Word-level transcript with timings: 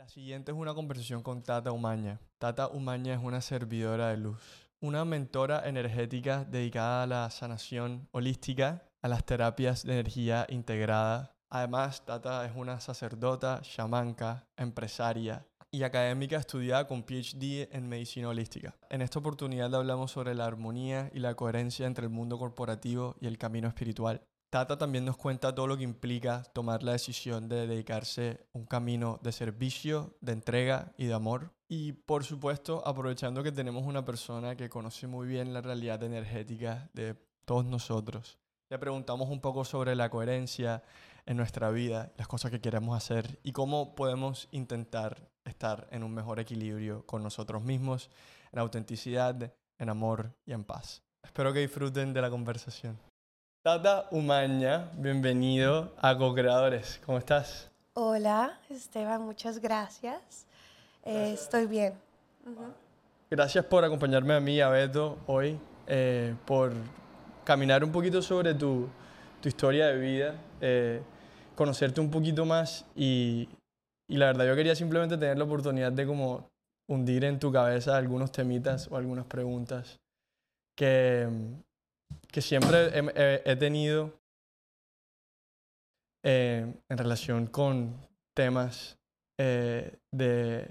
La 0.00 0.08
siguiente 0.08 0.50
es 0.50 0.56
una 0.56 0.72
conversación 0.72 1.22
con 1.22 1.42
Tata 1.42 1.72
Umaña. 1.72 2.22
Tata 2.38 2.68
Umaña 2.68 3.12
es 3.12 3.20
una 3.22 3.42
servidora 3.42 4.08
de 4.08 4.16
luz, 4.16 4.40
una 4.80 5.04
mentora 5.04 5.68
energética 5.68 6.42
dedicada 6.46 7.02
a 7.02 7.06
la 7.06 7.28
sanación 7.28 8.08
holística, 8.10 8.82
a 9.02 9.08
las 9.08 9.26
terapias 9.26 9.84
de 9.84 9.92
energía 9.92 10.46
integrada. 10.48 11.36
Además, 11.50 12.02
Tata 12.06 12.46
es 12.46 12.52
una 12.56 12.80
sacerdota, 12.80 13.60
chamanca, 13.60 14.46
empresaria 14.56 15.46
y 15.70 15.82
académica 15.82 16.38
estudiada 16.38 16.86
con 16.86 17.02
PhD 17.02 17.68
en 17.70 17.86
medicina 17.86 18.30
holística. 18.30 18.74
En 18.88 19.02
esta 19.02 19.18
oportunidad 19.18 19.74
hablamos 19.74 20.12
sobre 20.12 20.34
la 20.34 20.46
armonía 20.46 21.10
y 21.12 21.18
la 21.18 21.34
coherencia 21.34 21.86
entre 21.86 22.06
el 22.06 22.10
mundo 22.10 22.38
corporativo 22.38 23.16
y 23.20 23.26
el 23.26 23.36
camino 23.36 23.68
espiritual. 23.68 24.22
Tata 24.50 24.76
también 24.76 25.04
nos 25.04 25.16
cuenta 25.16 25.54
todo 25.54 25.68
lo 25.68 25.76
que 25.76 25.84
implica 25.84 26.42
tomar 26.52 26.82
la 26.82 26.90
decisión 26.90 27.48
de 27.48 27.68
dedicarse 27.68 28.48
a 28.52 28.58
un 28.58 28.66
camino 28.66 29.20
de 29.22 29.30
servicio, 29.30 30.16
de 30.20 30.32
entrega 30.32 30.92
y 30.98 31.06
de 31.06 31.14
amor. 31.14 31.52
Y 31.68 31.92
por 31.92 32.24
supuesto, 32.24 32.82
aprovechando 32.84 33.44
que 33.44 33.52
tenemos 33.52 33.86
una 33.86 34.04
persona 34.04 34.56
que 34.56 34.68
conoce 34.68 35.06
muy 35.06 35.28
bien 35.28 35.54
la 35.54 35.60
realidad 35.60 36.02
energética 36.02 36.90
de 36.94 37.14
todos 37.44 37.64
nosotros, 37.64 38.40
le 38.70 38.78
preguntamos 38.80 39.28
un 39.28 39.40
poco 39.40 39.64
sobre 39.64 39.94
la 39.94 40.10
coherencia 40.10 40.82
en 41.26 41.36
nuestra 41.36 41.70
vida, 41.70 42.12
las 42.16 42.26
cosas 42.26 42.50
que 42.50 42.60
queremos 42.60 42.96
hacer 42.96 43.38
y 43.44 43.52
cómo 43.52 43.94
podemos 43.94 44.48
intentar 44.50 45.30
estar 45.44 45.86
en 45.92 46.02
un 46.02 46.12
mejor 46.12 46.40
equilibrio 46.40 47.06
con 47.06 47.22
nosotros 47.22 47.62
mismos, 47.62 48.10
en 48.50 48.58
autenticidad, 48.58 49.54
en 49.78 49.88
amor 49.88 50.34
y 50.44 50.54
en 50.54 50.64
paz. 50.64 51.04
Espero 51.22 51.52
que 51.52 51.60
disfruten 51.60 52.12
de 52.12 52.20
la 52.20 52.30
conversación. 52.30 53.09
Tata 53.62 54.08
Umaña, 54.10 54.90
bienvenido 54.96 55.92
a 56.00 56.16
Co-Creadores. 56.16 56.98
¿Cómo 57.04 57.18
estás? 57.18 57.70
Hola, 57.92 58.58
Esteban, 58.70 59.20
muchas 59.20 59.58
gracias. 59.58 60.46
Eh, 61.04 61.32
estoy 61.34 61.66
bien. 61.66 61.92
Gracias 63.30 63.62
por 63.66 63.84
acompañarme 63.84 64.32
a 64.32 64.40
mí 64.40 64.54
y 64.54 64.60
a 64.62 64.70
Beto 64.70 65.18
hoy, 65.26 65.58
eh, 65.86 66.34
por 66.46 66.72
caminar 67.44 67.84
un 67.84 67.92
poquito 67.92 68.22
sobre 68.22 68.54
tu, 68.54 68.88
tu 69.42 69.48
historia 69.50 69.88
de 69.88 69.98
vida, 69.98 70.34
eh, 70.62 71.02
conocerte 71.54 72.00
un 72.00 72.10
poquito 72.10 72.46
más 72.46 72.86
y, 72.96 73.46
y 74.08 74.16
la 74.16 74.28
verdad 74.28 74.46
yo 74.46 74.56
quería 74.56 74.74
simplemente 74.74 75.18
tener 75.18 75.36
la 75.36 75.44
oportunidad 75.44 75.92
de 75.92 76.06
como 76.06 76.48
hundir 76.88 77.26
en 77.26 77.38
tu 77.38 77.52
cabeza 77.52 77.98
algunos 77.98 78.32
temitas 78.32 78.88
o 78.90 78.96
algunas 78.96 79.26
preguntas 79.26 80.00
que, 80.74 81.28
que 82.32 82.40
siempre 82.40 82.90
he, 82.94 83.42
he 83.44 83.56
tenido 83.56 84.20
eh, 86.22 86.74
en 86.88 86.98
relación 86.98 87.46
con 87.46 87.96
temas 88.36 88.98
eh, 89.38 89.98
de 90.12 90.70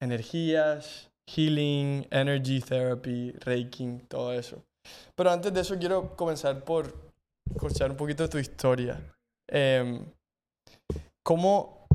energías, 0.00 1.10
healing, 1.26 2.06
energy 2.10 2.60
therapy, 2.60 3.32
reiki, 3.32 3.98
todo 4.08 4.32
eso. 4.32 4.64
Pero 5.16 5.30
antes 5.30 5.52
de 5.52 5.60
eso 5.60 5.76
quiero 5.78 6.14
comenzar 6.16 6.64
por 6.64 6.94
escuchar 7.50 7.90
un 7.90 7.96
poquito 7.96 8.22
de 8.22 8.28
tu 8.28 8.38
historia. 8.38 9.00
Eh, 9.50 10.00
¿cómo, 11.24 11.86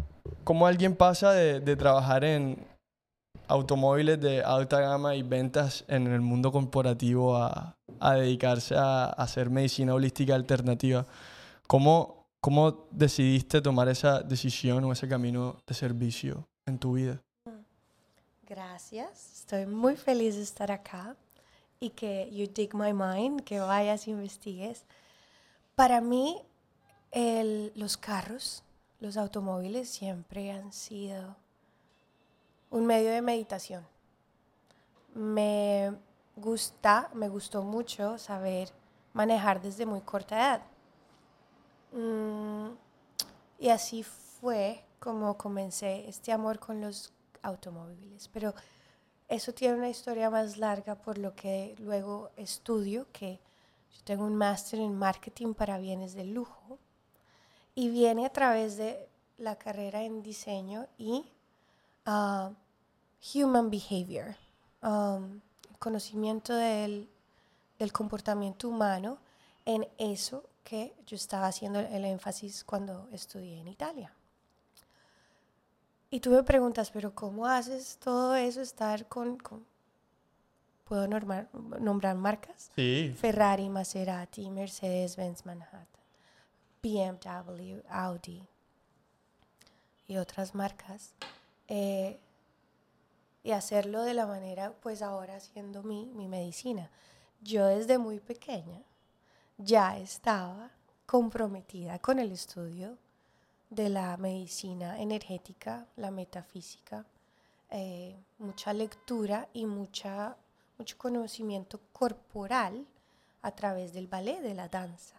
¿Cómo 0.43 0.67
alguien 0.67 0.95
pasa 0.95 1.31
de, 1.31 1.61
de 1.61 1.75
trabajar 1.77 2.25
en 2.25 2.67
automóviles 3.47 4.19
de 4.19 4.43
alta 4.43 4.81
gama 4.81 5.15
y 5.15 5.23
ventas 5.23 5.85
en 5.87 6.07
el 6.07 6.21
mundo 6.21 6.51
corporativo 6.51 7.37
a, 7.37 7.77
a 7.99 8.13
dedicarse 8.13 8.75
a, 8.75 9.05
a, 9.05 9.09
hacer 9.09 9.49
medicina 9.49 9.93
holística 9.93 10.35
alternativa. 10.35 11.05
¿Cómo, 11.67 12.27
¿Cómo 12.39 12.87
decidiste 12.91 13.61
tomar 13.61 13.87
esa 13.87 14.21
decisión 14.21 14.83
o 14.83 14.91
ese 14.91 15.07
camino 15.07 15.57
de 15.65 15.73
servicio 15.73 16.47
en 16.65 16.77
tu 16.77 16.93
vida? 16.93 17.21
Gracias, 18.47 19.39
estoy 19.39 19.65
muy 19.65 19.95
feliz 19.95 20.35
de 20.35 20.43
estar 20.43 20.71
acá 20.71 21.15
y 21.79 21.89
que 21.89 22.29
you 22.31 22.47
dig 22.47 22.73
my 22.73 22.93
mind, 22.93 23.41
que 23.43 23.59
vayas 23.59 24.07
e 24.07 24.11
investigues. 24.11 24.85
Para 25.75 26.01
mí, 26.01 26.41
el, 27.11 27.71
los 27.75 27.97
carros, 27.97 28.63
los 28.99 29.17
automóviles 29.17 29.89
siempre 29.89 30.51
han 30.51 30.71
sido 30.71 31.35
un 32.69 32.85
medio 32.85 33.11
de 33.11 33.21
meditación. 33.21 33.85
Me 35.13 35.93
gusta, 36.35 37.09
me 37.13 37.29
gustó 37.29 37.63
mucho 37.63 38.17
saber 38.17 38.69
manejar 39.13 39.61
desde 39.61 39.85
muy 39.85 40.01
corta 40.01 40.35
edad. 40.35 40.61
Mm, 41.91 42.71
y 43.59 43.69
así 43.69 44.03
fue 44.03 44.83
como 44.99 45.37
comencé 45.37 46.07
este 46.07 46.31
amor 46.31 46.59
con 46.59 46.81
los 46.81 47.13
automóviles. 47.41 48.29
Pero 48.29 48.53
eso 49.27 49.53
tiene 49.53 49.75
una 49.75 49.89
historia 49.89 50.29
más 50.29 50.57
larga 50.57 50.95
por 50.95 51.17
lo 51.17 51.35
que 51.35 51.75
luego 51.79 52.31
estudio, 52.35 53.07
que 53.11 53.39
yo 53.91 54.03
tengo 54.03 54.25
un 54.25 54.35
máster 54.35 54.79
en 54.79 54.95
marketing 54.95 55.53
para 55.53 55.77
bienes 55.77 56.13
de 56.13 56.25
lujo 56.25 56.79
y 57.75 57.89
viene 57.89 58.25
a 58.25 58.31
través 58.31 58.77
de 58.77 59.09
la 59.37 59.57
carrera 59.57 60.03
en 60.03 60.21
diseño 60.21 60.87
y 60.97 61.25
uh, 62.05 62.53
human 63.33 63.69
behavior, 63.69 64.35
um, 64.81 65.41
conocimiento 65.83 66.55
del, 66.55 67.09
del, 67.77 67.91
comportamiento 67.91 68.69
humano 68.69 69.17
en 69.65 69.85
eso 69.97 70.45
que 70.63 70.95
yo 71.05 71.17
estaba 71.17 71.47
haciendo 71.47 71.79
el 71.81 72.05
énfasis 72.05 72.63
cuando 72.63 73.09
estudié 73.11 73.59
en 73.59 73.67
Italia. 73.67 74.13
Y 76.09 76.21
tú 76.21 76.29
me 76.29 76.41
preguntas, 76.43 76.89
pero 76.89 77.13
¿cómo 77.13 77.47
haces 77.47 77.97
todo 77.97 78.35
eso, 78.35 78.61
estar 78.61 79.07
con... 79.07 79.37
con 79.37 79.65
¿Puedo 80.85 81.05
normar, 81.07 81.49
nombrar 81.79 82.15
marcas? 82.15 82.71
Sí. 82.75 83.13
Ferrari, 83.17 83.67
Maserati, 83.67 84.49
Mercedes-Benz, 84.49 85.45
Manhattan, 85.45 85.87
BMW, 86.81 87.79
Audi 87.89 88.43
y 90.07 90.17
otras 90.17 90.53
marcas. 90.53 91.13
Eh, 91.67 92.19
y 93.43 93.51
hacerlo 93.51 94.03
de 94.03 94.13
la 94.13 94.25
manera, 94.25 94.73
pues 94.81 95.01
ahora 95.01 95.35
haciendo 95.35 95.83
mi, 95.83 96.07
mi 96.13 96.27
medicina. 96.27 96.89
Yo 97.41 97.67
desde 97.67 97.97
muy 97.97 98.19
pequeña 98.19 98.81
ya 99.57 99.97
estaba 99.97 100.71
comprometida 101.05 101.99
con 101.99 102.19
el 102.19 102.31
estudio 102.31 102.97
de 103.69 103.89
la 103.89 104.15
medicina 104.17 104.99
energética, 104.99 105.85
la 105.97 106.11
metafísica, 106.11 107.05
eh, 107.69 108.15
mucha 108.37 108.71
lectura 108.71 109.49
y 109.51 109.65
mucha, 109.65 110.37
mucho 110.77 110.97
conocimiento 110.97 111.79
corporal 111.91 112.85
a 113.41 113.51
través 113.51 113.93
del 113.93 114.07
ballet, 114.07 114.41
de 114.41 114.53
la 114.53 114.69
danza. 114.69 115.15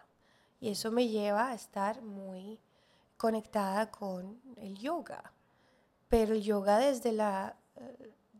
Y 0.60 0.70
eso 0.70 0.90
me 0.92 1.08
lleva 1.08 1.48
a 1.48 1.54
estar 1.54 2.00
muy 2.00 2.60
conectada 3.16 3.90
con 3.90 4.40
el 4.56 4.78
yoga, 4.78 5.32
pero 6.08 6.32
el 6.34 6.42
yoga 6.42 6.78
desde, 6.78 7.12
la, 7.12 7.56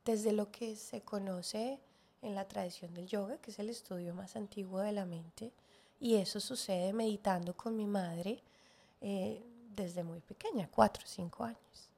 desde 0.05 0.33
lo 0.33 0.51
que 0.51 0.77
se 0.77 1.01
conoce 1.01 1.81
en 2.23 2.35
la 2.35 2.47
tradición 2.47 2.95
del 2.95 3.07
yoga, 3.07 3.39
que 3.39 3.51
es 3.51 3.59
el 3.59 3.71
estudio 3.71 4.15
más 4.15 4.37
antiguo 4.37 4.81
de 4.81 4.93
la 4.93 5.05
mente, 5.05 5.53
y 6.01 6.17
eso 6.17 6.41
sucede 6.41 6.93
meditando 6.93 7.55
con 7.57 7.77
mi 7.77 7.87
madre 7.87 8.43
eh, 9.01 9.43
desde 9.75 10.03
muy 10.03 10.21
pequeña, 10.21 10.69
cuatro 10.71 11.05
o 11.05 11.09
cinco 11.09 11.45
años. 11.45 11.91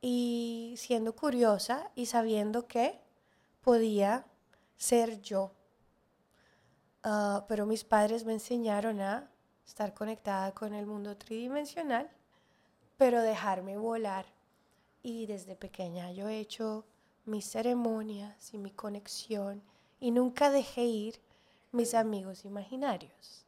Y 0.00 0.74
siendo 0.76 1.14
curiosa 1.14 1.90
y 1.94 2.06
sabiendo 2.06 2.66
que 2.66 3.00
podía 3.62 4.24
ser 4.76 5.20
yo. 5.22 5.52
Uh, 7.04 7.42
pero 7.48 7.66
mis 7.66 7.84
padres 7.84 8.24
me 8.24 8.32
enseñaron 8.32 9.00
a 9.00 9.30
estar 9.66 9.94
conectada 9.94 10.52
con 10.52 10.74
el 10.74 10.86
mundo 10.86 11.16
tridimensional, 11.16 12.10
pero 12.96 13.22
dejarme 13.22 13.76
volar. 13.76 14.26
Y 15.02 15.26
desde 15.26 15.56
pequeña 15.56 16.12
yo 16.12 16.28
he 16.28 16.38
hecho 16.38 16.84
mis 17.24 17.50
ceremonias 17.50 18.52
y 18.54 18.58
mi 18.58 18.70
conexión 18.70 19.62
y 20.00 20.10
nunca 20.10 20.50
dejé 20.50 20.84
ir 20.84 21.20
mis 21.72 21.94
amigos 21.94 22.44
imaginarios 22.44 23.46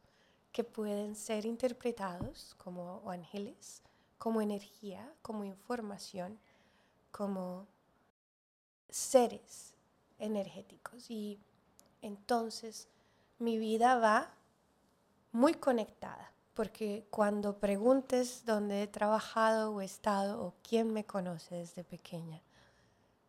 que 0.53 0.65
pueden 0.65 1.17
ser 1.17 1.47
interpretados 1.47 2.55
como 2.59 3.03
ángeles, 3.11 3.83
como 4.19 4.41
energía, 4.41 5.12
como 5.21 5.45
información, 5.45 6.39
como 7.11 7.67
seres 8.89 9.75
energéticos. 10.19 11.11
Y 11.11 11.41
entonces 12.03 12.89
mi 13.39 13.59
vida 13.59 13.99
va 13.99 14.33
muy 15.33 15.55
conectada, 15.55 16.33
porque 16.55 17.05
cuando 17.11 17.59
preguntes 17.59 18.45
dónde 18.47 18.83
he 18.83 18.87
trabajado 18.87 19.73
o 19.73 19.81
estado 19.81 20.41
o 20.41 20.55
quién 20.62 20.93
me 20.93 21.05
conoce 21.05 21.56
desde 21.56 21.83
pequeña, 21.83 22.41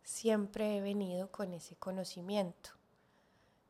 siempre 0.02 0.76
he 0.76 0.80
venido 0.80 1.30
con 1.30 1.52
ese 1.52 1.74
conocimiento. 1.76 2.70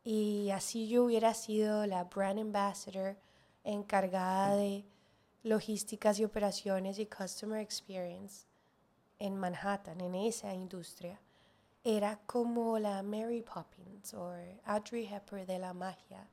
Y 0.04 0.50
así 0.50 0.88
yo 0.88 1.04
hubiera 1.04 1.34
sido 1.34 1.86
la 1.86 2.04
brand 2.04 2.38
ambassador 2.38 3.16
encargada 3.64 4.54
de 4.54 4.84
logísticas 5.42 6.20
y 6.20 6.24
operaciones 6.24 6.98
y 6.98 7.06
customer 7.06 7.60
experience. 7.60 8.46
en 9.18 9.34
Manhattan, 9.34 10.02
en 10.02 10.14
esa 10.14 10.52
industria, 10.52 11.18
era 11.82 12.18
como 12.26 12.78
la 12.78 13.02
Mary 13.02 13.40
Poppins 13.40 14.12
o 14.12 14.30
Audrey 14.66 15.06
Hepburn 15.06 15.46
de 15.46 15.58
la 15.58 15.72
magia, 15.72 16.28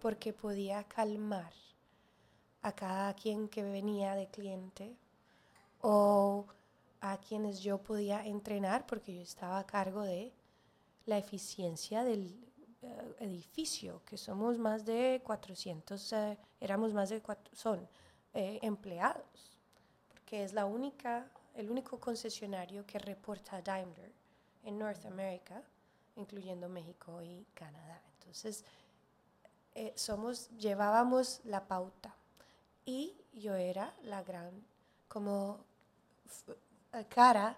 porque 0.00 0.32
podía 0.32 0.82
calmar 0.82 1.52
a 2.64 2.72
cada 2.72 3.12
quien 3.12 3.48
que 3.48 3.62
venía 3.62 4.14
de 4.14 4.26
cliente 4.26 4.96
o 5.82 6.46
a 7.02 7.18
quienes 7.18 7.60
yo 7.60 7.76
podía 7.76 8.24
entrenar 8.24 8.86
porque 8.86 9.14
yo 9.14 9.20
estaba 9.20 9.58
a 9.58 9.66
cargo 9.66 10.00
de 10.00 10.32
la 11.04 11.18
eficiencia 11.18 12.02
del 12.04 12.42
eh, 12.80 13.16
edificio, 13.20 14.00
que 14.06 14.16
somos 14.16 14.56
más 14.56 14.86
de 14.86 15.20
400, 15.22 16.12
eh, 16.14 16.38
éramos 16.58 16.94
más 16.94 17.10
de 17.10 17.20
cuatro, 17.20 17.54
son 17.54 17.86
eh, 18.32 18.58
empleados, 18.62 19.58
porque 20.08 20.42
es 20.42 20.54
la 20.54 20.64
única, 20.64 21.30
el 21.54 21.70
único 21.70 22.00
concesionario 22.00 22.86
que 22.86 22.98
reporta 22.98 23.60
Daimler 23.60 24.10
en 24.62 24.78
North 24.78 25.04
America, 25.04 25.62
incluyendo 26.16 26.70
México 26.70 27.20
y 27.20 27.44
Canadá. 27.52 28.00
Entonces, 28.20 28.64
somos, 29.96 30.48
llevábamos 30.56 31.40
la 31.44 31.66
pauta 31.66 32.14
y 32.86 33.14
yo 33.32 33.54
era 33.54 33.94
la 34.02 34.22
gran, 34.22 34.50
como 35.08 35.64
cara 37.08 37.56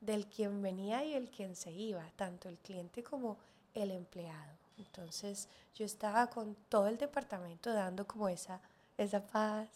del 0.00 0.26
quien 0.26 0.62
venía 0.62 1.04
y 1.04 1.14
el 1.14 1.30
quien 1.30 1.56
se 1.56 1.72
iba, 1.72 2.04
tanto 2.16 2.48
el 2.48 2.58
cliente 2.58 3.02
como 3.02 3.38
el 3.74 3.90
empleado. 3.90 4.56
Entonces 4.78 5.48
yo 5.74 5.84
estaba 5.84 6.28
con 6.28 6.56
todo 6.68 6.86
el 6.88 6.98
departamento 6.98 7.72
dando 7.72 8.06
como 8.06 8.28
esa, 8.28 8.60
esa 8.98 9.26
paz 9.26 9.68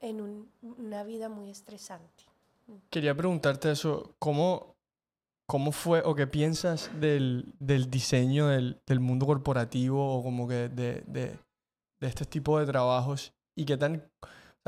en 0.00 0.48
una 0.62 1.02
vida 1.02 1.28
muy 1.28 1.50
estresante. 1.50 2.24
Quería 2.90 3.14
preguntarte 3.14 3.70
eso, 3.70 4.14
¿cómo, 4.18 4.74
cómo 5.46 5.72
fue 5.72 6.02
o 6.04 6.14
qué 6.14 6.26
piensas 6.26 6.90
del, 7.00 7.54
del 7.58 7.90
diseño 7.90 8.48
del, 8.48 8.80
del, 8.86 9.00
mundo 9.00 9.26
corporativo 9.26 10.18
o 10.18 10.22
como 10.22 10.46
que 10.46 10.68
de, 10.68 11.02
de, 11.06 11.38
de 12.00 12.06
este 12.06 12.26
tipo 12.26 12.58
de 12.58 12.66
trabajos 12.66 13.32
y 13.58 13.64
qué 13.64 13.76
tan 13.76 14.02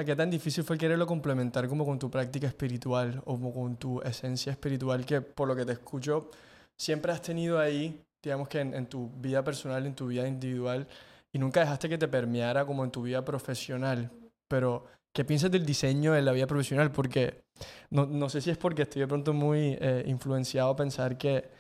¿qué 0.05 0.17
tan 0.17 0.31
difícil 0.31 0.65
fue 0.65 0.79
quererlo 0.79 1.07
complementar 1.07 1.69
como 1.69 1.85
con 1.85 1.99
tu 1.99 2.11
práctica 2.11 2.47
espiritual 2.47 3.21
o 3.25 3.35
como 3.35 3.53
con 3.53 3.77
tu 3.77 4.01
esencia 4.03 4.53
espiritual 4.53 5.05
que 5.05 5.21
por 5.21 5.49
lo 5.49 5.55
que 5.55 5.65
te 5.65 5.73
escucho 5.73 6.31
siempre 6.77 7.13
has 7.13 7.23
tenido 7.23 7.59
ahí, 7.59 8.03
digamos 8.23 8.49
que 8.49 8.61
en, 8.61 8.87
tu 8.87 9.11
vida 9.17 9.45
personal, 9.45 9.85
en 9.87 9.95
tu 9.95 10.07
vida 10.07 10.27
individual 10.27 10.87
y 11.33 11.39
nunca 11.39 11.61
dejaste 11.61 11.89
que 11.89 11.99
te 11.99 12.09
permeara 12.09 12.65
como 12.65 12.85
en 12.85 12.91
tu 12.91 13.03
vida 13.03 13.25
profesional? 13.25 14.11
Pero, 14.49 14.87
¿qué 15.15 15.25
piensas 15.25 15.51
del 15.51 15.67
diseño 15.67 16.13
de 16.13 16.23
la 16.23 16.33
vida 16.33 16.47
profesional? 16.47 16.91
Porque 16.91 17.43
no, 17.91 18.07
no 18.07 18.29
sé 18.29 18.41
si 18.41 18.51
es 18.51 18.57
porque 18.57 18.83
estoy 18.83 19.01
de 19.01 19.09
pronto 19.09 19.33
muy 19.35 19.77
eh, 19.81 20.05
influenciado 20.07 20.71
a 20.71 20.77
pensar 20.77 21.19
que 21.19 21.51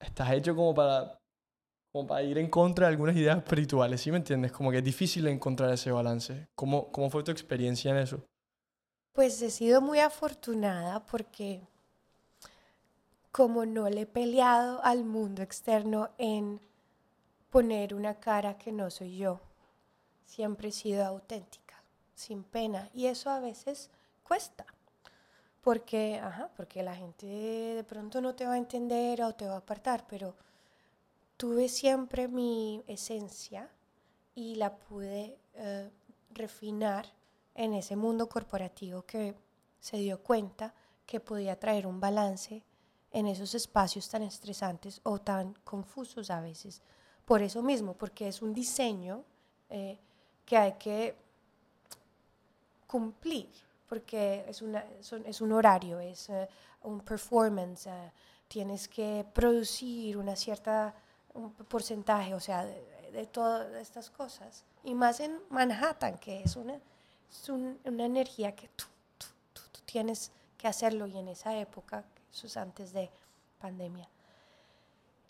estás 0.00 0.32
hecho 0.32 0.56
como 0.56 0.74
para 0.74 1.15
como 1.96 2.08
para 2.08 2.22
ir 2.22 2.36
en 2.36 2.50
contra 2.50 2.86
de 2.86 2.92
algunas 2.92 3.16
ideas 3.16 3.38
espirituales, 3.38 4.02
¿sí 4.02 4.10
me 4.10 4.18
entiendes? 4.18 4.52
Como 4.52 4.70
que 4.70 4.78
es 4.78 4.84
difícil 4.84 5.26
encontrar 5.28 5.72
ese 5.72 5.90
balance. 5.90 6.46
¿Cómo, 6.54 6.92
cómo 6.92 7.08
fue 7.08 7.22
tu 7.22 7.30
experiencia 7.30 7.90
en 7.90 7.96
eso? 7.96 8.22
Pues 9.14 9.40
he 9.40 9.50
sido 9.50 9.80
muy 9.80 10.00
afortunada 10.00 11.06
porque 11.06 11.62
como 13.32 13.64
no 13.64 13.88
le 13.88 14.02
he 14.02 14.06
peleado 14.06 14.84
al 14.84 15.06
mundo 15.06 15.40
externo 15.40 16.10
en 16.18 16.60
poner 17.48 17.94
una 17.94 18.16
cara 18.16 18.58
que 18.58 18.72
no 18.72 18.90
soy 18.90 19.16
yo, 19.16 19.40
siempre 20.26 20.68
he 20.68 20.72
sido 20.72 21.02
auténtica, 21.02 21.82
sin 22.14 22.42
pena. 22.42 22.90
Y 22.92 23.06
eso 23.06 23.30
a 23.30 23.40
veces 23.40 23.88
cuesta. 24.22 24.66
Porque, 25.62 26.20
ajá, 26.22 26.50
porque 26.58 26.82
la 26.82 26.94
gente 26.94 27.24
de 27.26 27.84
pronto 27.84 28.20
no 28.20 28.34
te 28.34 28.44
va 28.44 28.52
a 28.52 28.58
entender 28.58 29.22
o 29.22 29.34
te 29.34 29.46
va 29.46 29.54
a 29.54 29.58
apartar, 29.58 30.04
pero 30.06 30.34
tuve 31.36 31.68
siempre 31.68 32.28
mi 32.28 32.82
esencia 32.86 33.70
y 34.34 34.54
la 34.56 34.76
pude 34.76 35.38
eh, 35.54 35.90
refinar 36.30 37.06
en 37.54 37.74
ese 37.74 37.96
mundo 37.96 38.28
corporativo 38.28 39.02
que 39.02 39.34
se 39.80 39.96
dio 39.98 40.22
cuenta 40.22 40.74
que 41.06 41.20
podía 41.20 41.58
traer 41.58 41.86
un 41.86 42.00
balance 42.00 42.64
en 43.10 43.26
esos 43.26 43.54
espacios 43.54 44.08
tan 44.08 44.22
estresantes 44.22 45.00
o 45.04 45.20
tan 45.20 45.54
confusos 45.64 46.30
a 46.30 46.40
veces. 46.40 46.82
Por 47.24 47.42
eso 47.42 47.62
mismo, 47.62 47.94
porque 47.94 48.28
es 48.28 48.42
un 48.42 48.52
diseño 48.52 49.24
eh, 49.70 49.98
que 50.44 50.56
hay 50.56 50.72
que 50.74 51.16
cumplir, 52.86 53.48
porque 53.88 54.44
es, 54.48 54.62
una, 54.62 54.84
es 55.00 55.40
un 55.40 55.52
horario, 55.52 55.98
es 55.98 56.28
eh, 56.28 56.48
un 56.82 57.00
performance, 57.00 57.88
tienes 58.48 58.86
que 58.88 59.24
producir 59.32 60.16
una 60.16 60.36
cierta 60.36 60.94
un 61.36 61.52
porcentaje, 61.52 62.34
o 62.34 62.40
sea, 62.40 62.64
de, 62.64 63.26
todas 63.26 63.72
estas 63.74 64.10
cosas. 64.10 64.64
Y 64.84 64.94
más 64.94 65.20
en 65.20 65.40
Manhattan, 65.50 66.18
que 66.18 66.42
es 66.42 66.56
una, 66.56 66.78
una 67.84 68.04
energía 68.04 68.54
que 68.54 68.68
tú, 68.68 68.84
tienes 69.84 70.30
que 70.58 70.68
hacerlo 70.68 71.06
y 71.06 71.16
en 71.16 71.28
esa 71.28 71.56
época, 71.56 72.04
eso 72.30 72.46
es 72.46 72.56
antes 72.56 72.92
de 72.92 73.10
pandemia. 73.60 74.08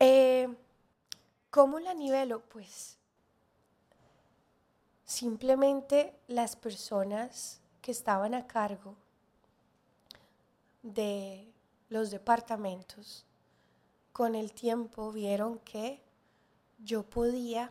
Eh, 0.01 0.49
¿Cómo 1.51 1.79
la 1.79 1.95
nivelo? 1.95 2.41
Pues 2.41 2.97
simplemente 5.05 6.19
las 6.27 6.57
personas 6.57 7.61
que 7.81 7.93
estaban 7.93 8.35
a 8.35 8.47
cargo 8.47 8.97
de 10.83 11.53
los 11.89 12.11
departamentos 12.11 13.26
con 14.17 14.35
el 14.35 14.55
tiempo 14.55 15.13
vieron 15.13 15.59
que 15.59 16.01
yo 16.79 17.03
podía 17.03 17.71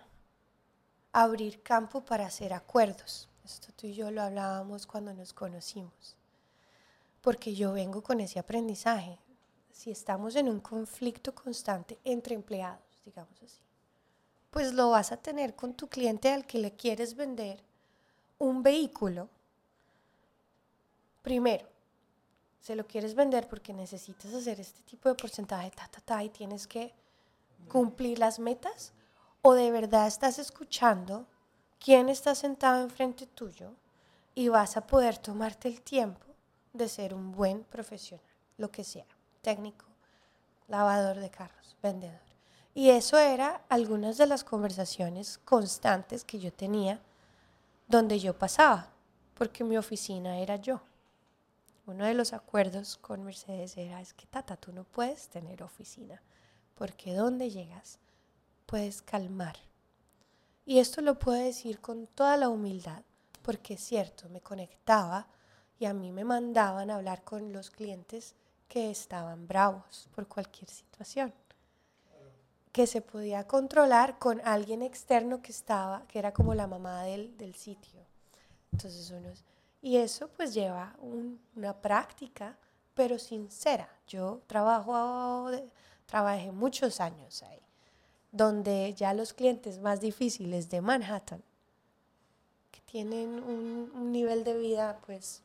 abrir 1.12 1.64
campo 1.64 2.06
para 2.06 2.28
hacer 2.28 2.54
acuerdos. 2.54 3.28
Esto 3.44 3.70
tú 3.76 3.88
y 3.88 3.96
yo 3.96 4.12
lo 4.12 4.22
hablábamos 4.22 4.86
cuando 4.86 5.12
nos 5.16 5.34
conocimos. 5.34 6.16
Porque 7.22 7.56
yo 7.56 7.74
vengo 7.74 8.04
con 8.04 8.20
ese 8.20 8.38
aprendizaje. 8.38 9.18
Si 9.72 9.90
estamos 9.90 10.36
en 10.36 10.48
un 10.48 10.60
conflicto 10.60 11.34
constante 11.34 11.98
entre 12.04 12.36
empleados, 12.36 13.02
digamos 13.04 13.42
así, 13.42 13.64
pues 14.52 14.72
lo 14.72 14.92
vas 14.92 15.12
a 15.12 15.18
tener 15.18 15.56
con 15.56 15.74
tu 15.74 15.88
cliente 15.88 16.32
al 16.32 16.46
que 16.46 16.60
le 16.60 16.76
quieres 16.76 17.16
vender 17.16 17.60
un 18.38 18.62
vehículo. 18.62 19.30
Primero, 21.24 21.66
se 22.66 22.76
lo 22.76 22.88
quieres 22.88 23.14
vender 23.14 23.48
porque 23.48 23.74
necesitas 23.74 24.34
hacer 24.34 24.60
este 24.60 24.82
tipo 24.82 25.08
de 25.08 25.14
porcentaje, 25.14 25.70
ta, 25.70 25.88
ta, 25.88 26.02
ta, 26.02 26.24
y 26.24 26.30
tienes 26.30 26.66
que 26.66 26.96
cumplir 27.70 28.18
las 28.18 28.40
metas, 28.40 28.92
o 29.44 29.54
de 29.54 29.70
verdad 29.70 30.08
estás 30.08 30.40
escuchando 30.40 31.28
quién 31.78 32.10
está 32.10 32.34
sentado 32.34 32.82
enfrente 32.82 33.28
tuyo 33.28 33.74
y 34.34 34.50
vas 34.50 34.78
a 34.78 34.88
poder 34.88 35.20
tomarte 35.20 35.68
el 35.68 35.84
tiempo 35.84 36.26
de 36.74 36.90
ser 36.90 37.14
un 37.14 37.34
buen 37.34 37.64
profesional, 37.66 38.26
lo 38.58 38.72
que 38.72 38.84
sea, 38.84 39.06
técnico, 39.44 39.86
lavador 40.68 41.20
de 41.20 41.30
carros, 41.30 41.78
vendedor. 41.84 42.26
Y 42.74 42.90
eso 42.90 43.20
era 43.20 43.62
algunas 43.70 44.18
de 44.18 44.26
las 44.26 44.44
conversaciones 44.44 45.38
constantes 45.38 46.24
que 46.24 46.40
yo 46.40 46.52
tenía 46.52 47.00
donde 47.88 48.18
yo 48.20 48.36
pasaba, 48.36 48.90
porque 49.36 49.64
mi 49.64 49.78
oficina 49.78 50.40
era 50.40 50.56
yo 50.56 50.82
uno 51.88 52.06
de 52.06 52.14
los 52.14 52.34
acuerdos 52.34 52.98
con 52.98 53.24
Mercedes 53.24 53.78
era, 53.78 54.02
es 54.02 54.14
que 54.14 54.26
Tata, 54.26 54.58
tú 54.58 54.72
no 54.74 54.84
puedes 54.84 55.30
tener 55.30 55.62
oficina, 55.62 56.22
porque 56.74 57.14
donde 57.14 57.50
llegas 57.50 58.00
puedes 58.66 59.02
calmar. 59.02 59.56
Y 60.66 60.80
esto 60.80 61.02
lo 61.02 61.20
puedo 61.20 61.42
decir 61.44 61.80
con 61.80 62.08
toda 62.08 62.38
la 62.38 62.50
humildad, 62.50 63.04
porque 63.44 63.76
es 63.76 63.82
cierto, 63.82 64.28
me 64.30 64.42
conectaba 64.42 65.28
y 65.80 65.86
a 65.86 65.94
mí 65.94 66.12
me 66.12 66.24
mandaban 66.24 66.90
a 66.90 66.96
hablar 66.96 67.24
con 67.24 67.54
los 67.54 67.70
clientes 67.70 68.34
que 68.68 68.90
estaban 68.90 69.48
bravos 69.48 70.10
por 70.16 70.28
cualquier 70.28 70.70
situación, 70.70 71.32
que 72.72 72.88
se 72.88 73.02
podía 73.02 73.46
controlar 73.46 74.18
con 74.18 74.42
alguien 74.44 74.82
externo 74.82 75.44
que 75.44 75.52
estaba, 75.52 76.08
que 76.08 76.18
era 76.18 76.34
como 76.34 76.56
la 76.56 76.66
mamá 76.66 77.04
del, 77.04 77.38
del 77.38 77.54
sitio. 77.54 78.02
Entonces 78.72 79.12
uno 79.12 79.30
y 79.86 79.98
eso 79.98 80.28
pues 80.36 80.52
lleva 80.56 80.96
una 81.00 81.72
práctica, 81.72 82.58
pero 82.96 83.20
sincera. 83.20 83.88
Yo 84.08 84.42
trabajo, 84.48 85.52
trabajé 86.08 86.52
muchos 86.52 87.00
años 87.00 87.44
ahí, 87.44 87.62
donde 88.32 88.96
ya 88.96 89.14
los 89.14 89.32
clientes 89.32 89.78
más 89.78 90.02
difíciles 90.02 90.72
de 90.72 90.82
Manhattan, 90.82 91.44
que 92.72 92.82
tienen 92.82 93.44
un, 93.44 94.12
nivel 94.12 94.44
de 94.44 94.58
vida 94.58 94.98
pues 95.06 95.44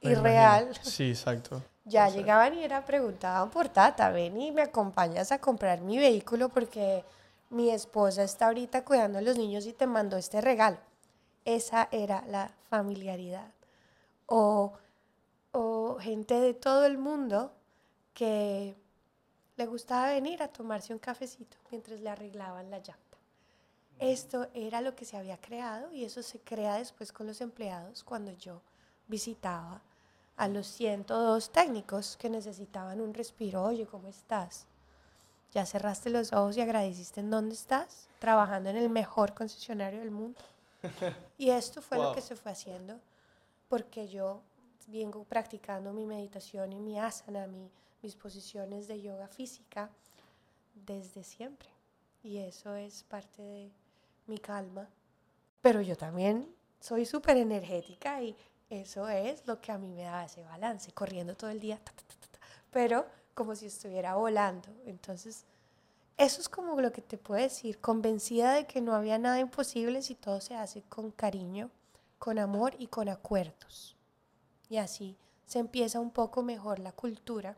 irreal. 0.00 0.74
Sí, 0.82 1.10
exacto. 1.10 1.62
Ya 1.84 2.10
llegaban 2.10 2.52
y 2.52 2.64
era 2.64 2.84
preguntaban 2.84 3.48
por 3.48 3.70
Tata, 3.70 4.10
ven 4.10 4.38
y 4.38 4.50
me 4.50 4.60
acompañas 4.60 5.32
a 5.32 5.40
comprar 5.40 5.80
mi 5.80 5.96
vehículo 5.96 6.50
porque 6.50 7.02
mi 7.48 7.70
esposa 7.70 8.22
está 8.24 8.46
ahorita 8.46 8.84
cuidando 8.84 9.18
a 9.18 9.22
los 9.22 9.38
niños 9.38 9.64
y 9.64 9.72
te 9.72 9.86
mandó 9.86 10.18
este 10.18 10.42
regalo. 10.42 10.76
Esa 11.46 11.88
era 11.90 12.22
la 12.28 12.50
familiaridad 12.68 13.57
o, 14.28 14.72
pero 15.52 15.98
gente 16.00 16.34
de 16.34 16.54
todo 16.54 16.86
el 16.86 16.98
mundo 16.98 17.52
que 18.14 18.76
le 19.56 19.66
gustaba 19.66 20.10
venir 20.10 20.42
a 20.42 20.48
tomarse 20.48 20.92
un 20.92 20.98
cafecito 20.98 21.56
mientras 21.70 22.00
le 22.00 22.10
arreglaban 22.10 22.70
la 22.70 22.78
llanta. 22.78 23.18
Esto 23.98 24.48
era 24.54 24.80
lo 24.80 24.94
que 24.94 25.04
se 25.04 25.16
había 25.16 25.40
creado 25.40 25.92
y 25.92 26.04
eso 26.04 26.22
se 26.22 26.38
crea 26.38 26.76
después 26.76 27.12
con 27.12 27.26
los 27.26 27.40
empleados 27.40 28.04
cuando 28.04 28.32
yo 28.32 28.60
visitaba 29.08 29.80
a 30.36 30.46
los 30.46 30.68
102 30.68 31.50
técnicos 31.50 32.16
que 32.16 32.30
necesitaban 32.30 33.00
un 33.00 33.12
respiro. 33.12 33.64
Oye, 33.64 33.86
¿cómo 33.86 34.06
estás? 34.06 34.66
¿Ya 35.52 35.66
cerraste 35.66 36.10
los 36.10 36.32
ojos 36.32 36.56
y 36.56 36.60
agradeciste 36.60 37.20
en 37.20 37.30
dónde 37.30 37.54
estás? 37.54 38.08
Trabajando 38.20 38.70
en 38.70 38.76
el 38.76 38.90
mejor 38.90 39.34
concesionario 39.34 40.00
del 40.00 40.10
mundo. 40.10 40.40
Y 41.38 41.50
esto 41.50 41.80
fue 41.82 41.98
lo 41.98 42.12
que 42.12 42.20
se 42.20 42.34
fue 42.34 42.50
haciendo 42.50 43.00
porque 43.68 44.08
yo 44.08 44.42
vengo 44.86 45.24
practicando 45.24 45.92
mi 45.92 46.06
meditación 46.06 46.72
y 46.72 46.80
mi 46.80 46.98
asana, 46.98 47.48
mis 48.02 48.14
posiciones 48.16 48.88
de 48.88 49.00
yoga 49.00 49.28
física 49.28 49.90
desde 50.86 51.22
siempre. 51.22 51.68
Y 52.22 52.38
eso 52.38 52.74
es 52.74 53.04
parte 53.04 53.42
de 53.42 53.70
mi 54.26 54.38
calma. 54.38 54.88
Pero 55.60 55.80
yo 55.80 55.96
también 55.96 56.48
soy 56.80 57.04
súper 57.04 57.36
energética 57.36 58.22
y 58.22 58.36
eso 58.70 59.08
es 59.08 59.46
lo 59.46 59.60
que 59.60 59.72
a 59.72 59.78
mí 59.78 59.88
me 59.88 60.04
da 60.04 60.24
ese 60.24 60.42
balance, 60.42 60.92
corriendo 60.92 61.34
todo 61.34 61.50
el 61.50 61.60
día, 61.60 61.80
pero 62.70 63.06
como 63.34 63.54
si 63.54 63.66
estuviera 63.66 64.14
volando. 64.14 64.68
Entonces, 64.86 65.44
eso 66.16 66.40
es 66.40 66.48
como 66.48 66.80
lo 66.80 66.92
que 66.92 67.02
te 67.02 67.18
puedo 67.18 67.40
decir, 67.40 67.78
convencida 67.78 68.52
de 68.54 68.66
que 68.66 68.80
no 68.80 68.94
había 68.94 69.18
nada 69.18 69.38
imposible 69.38 70.02
si 70.02 70.14
todo 70.14 70.40
se 70.40 70.54
hace 70.54 70.82
con 70.82 71.10
cariño, 71.10 71.70
con 72.18 72.38
amor 72.38 72.74
y 72.78 72.88
con 72.88 73.08
acuerdos. 73.08 73.96
Y 74.68 74.76
así 74.76 75.16
se 75.46 75.58
empieza 75.58 76.00
un 76.00 76.10
poco 76.10 76.42
mejor 76.42 76.78
la 76.78 76.92
cultura, 76.92 77.56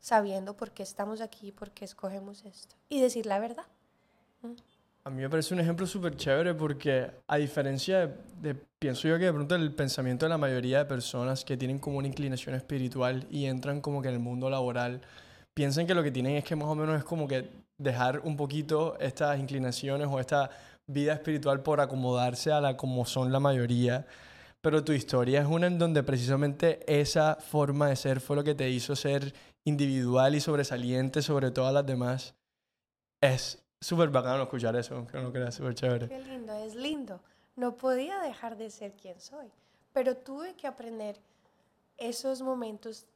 sabiendo 0.00 0.56
por 0.56 0.70
qué 0.70 0.82
estamos 0.82 1.20
aquí, 1.20 1.52
por 1.52 1.70
qué 1.70 1.84
escogemos 1.84 2.44
esto. 2.44 2.74
Y 2.88 3.00
decir 3.00 3.26
la 3.26 3.38
verdad. 3.38 3.66
A 5.04 5.10
mí 5.10 5.22
me 5.22 5.28
parece 5.28 5.54
un 5.54 5.60
ejemplo 5.60 5.86
súper 5.86 6.16
chévere 6.16 6.54
porque 6.54 7.10
a 7.26 7.36
diferencia 7.36 8.16
de, 8.40 8.54
pienso 8.78 9.08
yo 9.08 9.18
que 9.18 9.24
de 9.24 9.32
pronto 9.32 9.54
el 9.54 9.74
pensamiento 9.74 10.24
de 10.26 10.30
la 10.30 10.38
mayoría 10.38 10.78
de 10.78 10.84
personas 10.84 11.44
que 11.44 11.56
tienen 11.56 11.78
como 11.78 11.98
una 11.98 12.08
inclinación 12.08 12.54
espiritual 12.54 13.26
y 13.30 13.46
entran 13.46 13.80
como 13.80 14.00
que 14.00 14.08
en 14.08 14.14
el 14.14 14.20
mundo 14.20 14.48
laboral, 14.48 15.02
piensan 15.52 15.86
que 15.86 15.94
lo 15.94 16.02
que 16.02 16.10
tienen 16.10 16.36
es 16.36 16.44
que 16.44 16.56
más 16.56 16.68
o 16.68 16.74
menos 16.74 16.96
es 16.96 17.04
como 17.04 17.26
que 17.26 17.50
dejar 17.76 18.20
un 18.20 18.36
poquito 18.36 18.98
estas 18.98 19.38
inclinaciones 19.38 20.06
o 20.10 20.20
esta 20.20 20.50
vida 20.92 21.12
espiritual 21.12 21.62
por 21.62 21.80
acomodarse 21.80 22.52
a 22.52 22.60
la 22.60 22.76
como 22.76 23.04
son 23.06 23.32
la 23.32 23.40
mayoría. 23.40 24.06
Pero 24.60 24.84
tu 24.84 24.92
historia 24.92 25.40
es 25.40 25.46
una 25.46 25.66
en 25.66 25.78
donde 25.78 26.02
precisamente 26.02 26.80
esa 26.86 27.36
forma 27.36 27.88
de 27.88 27.96
ser 27.96 28.20
fue 28.20 28.36
lo 28.36 28.44
que 28.44 28.54
te 28.54 28.68
hizo 28.68 28.94
ser 28.94 29.32
individual 29.64 30.34
y 30.34 30.40
sobresaliente 30.40 31.22
sobre 31.22 31.50
todas 31.50 31.72
las 31.72 31.86
demás. 31.86 32.34
Es 33.20 33.62
súper 33.80 34.10
bacano 34.10 34.42
escuchar 34.42 34.76
eso, 34.76 35.06
creo 35.06 35.32
que 35.32 35.38
era 35.38 35.50
súper 35.50 35.74
chévere. 35.74 36.08
Qué 36.08 36.20
lindo, 36.20 36.52
es 36.54 36.74
lindo. 36.74 37.20
No 37.56 37.76
podía 37.76 38.18
dejar 38.20 38.56
de 38.56 38.70
ser 38.70 38.92
quien 38.92 39.18
soy, 39.20 39.50
pero 39.92 40.16
tuve 40.16 40.54
que 40.54 40.66
aprender 40.66 41.16
esos 41.96 42.42
momentos 42.42 43.06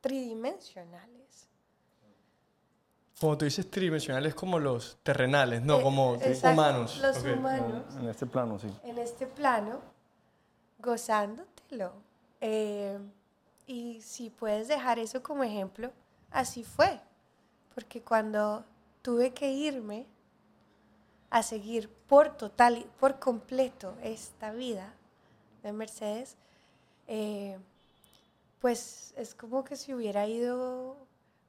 tridimensionales. 0.00 1.47
Como 3.20 3.36
tú 3.36 3.44
dices 3.44 3.68
tridimensionales, 3.70 4.34
como 4.34 4.60
los 4.60 4.98
terrenales, 5.02 5.62
no 5.62 5.80
eh, 5.80 5.82
como 5.82 6.12
humanos. 6.12 6.98
Los 6.98 7.18
humanos. 7.24 7.96
En 7.96 8.08
este 8.08 8.26
plano, 8.26 8.58
sí. 8.58 8.68
En 8.84 8.98
este 8.98 9.26
plano, 9.26 9.80
gozándotelo. 10.78 11.92
Eh, 12.40 12.98
y 13.66 14.00
si 14.02 14.30
puedes 14.30 14.68
dejar 14.68 15.00
eso 15.00 15.22
como 15.22 15.42
ejemplo, 15.42 15.90
así 16.30 16.62
fue. 16.62 17.00
Porque 17.74 18.02
cuando 18.02 18.64
tuve 19.02 19.32
que 19.32 19.50
irme 19.50 20.06
a 21.30 21.42
seguir 21.42 21.90
por 22.08 22.36
total, 22.36 22.86
por 23.00 23.18
completo 23.18 23.94
esta 24.02 24.52
vida 24.52 24.94
de 25.62 25.72
Mercedes, 25.72 26.36
eh, 27.08 27.58
pues 28.60 29.12
es 29.16 29.34
como 29.34 29.64
que 29.64 29.76
si 29.76 29.92
hubiera 29.92 30.26
ido 30.26 31.07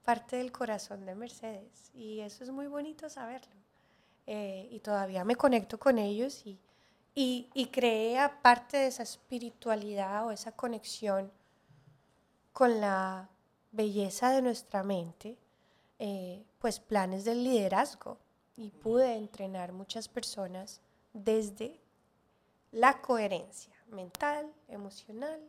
parte 0.10 0.38
del 0.38 0.51
corazón 0.51 1.06
de 1.06 1.13
Mercedes. 1.13 1.92
Y 1.94 2.22
eso 2.22 2.44
es 2.44 2.50
muy 2.50 2.66
bonito 2.66 3.12
saberlo. 3.12 3.54
Eh, 4.25 4.68
y 4.72 4.80
todavía 4.80 5.24
me 5.24 5.36
conecto 5.36 5.78
con 5.78 6.00
ellos 6.00 6.48
y, 6.48 6.60
y, 7.13 7.48
y 7.54 7.68
creé 7.68 8.18
aparte 8.18 8.78
de 8.78 8.88
esa 8.88 9.04
espiritualidad 9.04 10.25
o 10.25 10.32
esa 10.32 10.51
conexión 10.51 11.32
con 12.54 12.82
la 12.82 13.30
belleza 13.72 14.32
de 14.32 14.42
nuestra 14.42 14.82
mente, 14.82 15.38
eh, 16.00 16.44
pues 16.58 16.80
planes 16.80 17.24
del 17.24 17.44
liderazgo 17.44 18.18
y 18.58 18.72
pude 18.72 19.16
entrenar 19.16 19.74
muchas 19.74 20.08
personas 20.08 20.82
desde 21.13 21.80
la 22.72 23.00
coherencia 23.00 23.75
mental, 23.92 24.51
emocional 24.70 25.39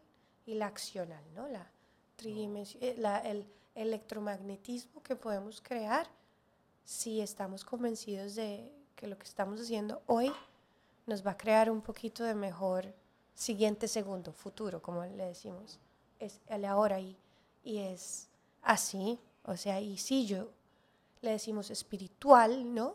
y 0.45 0.53
la 0.53 0.67
accional, 0.67 1.25
¿no? 1.35 1.49
La, 1.49 1.67
eh, 2.23 2.95
la 2.99 3.21
el 3.21 3.47
electromagnetismo 3.75 5.03
que 5.03 5.17
podemos 5.17 5.61
crear 5.61 6.07
si 6.85 7.21
estamos 7.21 7.65
convencidos 7.65 8.35
de 8.35 8.73
que 8.97 9.07
lo 9.07 9.19
que 9.19 9.27
estamos 9.27 9.61
haciendo 9.61 10.03
hoy 10.07 10.33
nos 11.07 11.27
va 11.27 11.33
a 11.33 11.37
crear 11.37 11.71
un 11.71 11.81
poquito 11.81 12.25
de 12.25 12.35
mejor 12.35 12.93
siguiente 13.35 13.89
segundo, 13.89 14.33
futuro, 14.33 14.83
como 14.83 15.05
le 15.05 15.25
decimos, 15.25 15.79
es 16.19 16.41
el 16.47 16.65
ahora 16.65 17.01
y, 17.01 17.17
y 17.65 17.79
es 17.79 18.29
así 18.63 19.19
o 19.45 19.57
sea, 19.57 19.81
y 19.81 19.97
sí, 19.97 20.27
yo 20.27 20.51
le 21.23 21.33
decimos 21.33 21.71
espiritual, 21.71 22.75
¿no? 22.75 22.95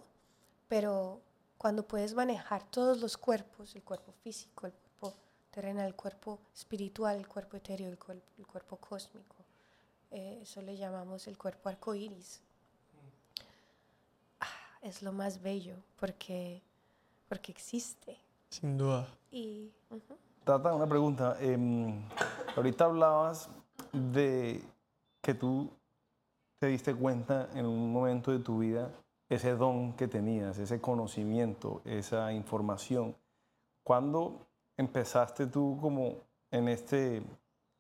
Pero 0.67 1.21
cuando 1.57 1.87
puedes 1.87 2.13
manejar 2.13 2.63
todos 2.69 2.99
los 2.99 3.17
cuerpos, 3.17 3.75
el 3.75 3.83
cuerpo 3.83 4.11
físico, 4.23 4.67
el 4.67 4.73
cuerpo 4.73 5.17
terrenal, 5.51 5.87
el 5.87 5.95
cuerpo 5.95 6.39
espiritual, 6.53 7.17
el 7.17 7.27
cuerpo 7.27 7.57
etéreo, 7.57 7.89
el 7.89 7.97
cuerpo 7.97 8.77
cósmico, 8.77 9.34
eh, 10.11 10.39
eso 10.41 10.61
le 10.61 10.77
llamamos 10.77 11.27
el 11.27 11.37
cuerpo 11.37 11.69
arcoíris. 11.69 12.41
Ah, 14.39 14.79
es 14.81 15.01
lo 15.01 15.11
más 15.11 15.41
bello 15.41 15.75
porque, 15.99 16.61
porque 17.27 17.51
existe. 17.51 18.17
Sin 18.49 18.77
duda. 18.77 19.07
Y, 19.31 19.71
Tata, 20.43 20.73
una 20.73 20.87
pregunta. 20.87 21.37
Em, 21.39 22.01
ahorita 22.55 22.85
hablabas 22.85 23.49
de 23.91 24.61
que 25.21 25.33
tú 25.33 25.69
te 26.59 26.67
diste 26.67 26.95
cuenta 26.95 27.49
en 27.53 27.65
un 27.65 27.91
momento 27.91 28.31
de 28.31 28.39
tu 28.39 28.59
vida 28.59 28.91
ese 29.29 29.55
don 29.55 29.93
que 29.93 30.07
tenías, 30.07 30.57
ese 30.59 30.79
conocimiento, 30.79 31.81
esa 31.85 32.31
información? 32.31 33.15
¿Cuándo 33.83 34.47
empezaste 34.77 35.47
tú 35.47 35.77
como 35.81 36.17
en 36.51 36.67
este 36.67 37.23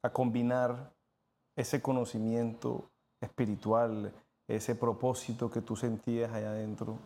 a 0.01 0.09
combinar 0.11 0.91
ese 1.55 1.81
conocimiento 1.81 2.89
espiritual, 3.21 4.13
ese 4.47 4.75
propósito 4.75 5.49
que 5.49 5.61
tú 5.61 5.75
sentías 5.75 6.31
allá 6.31 6.49
adentro 6.49 6.99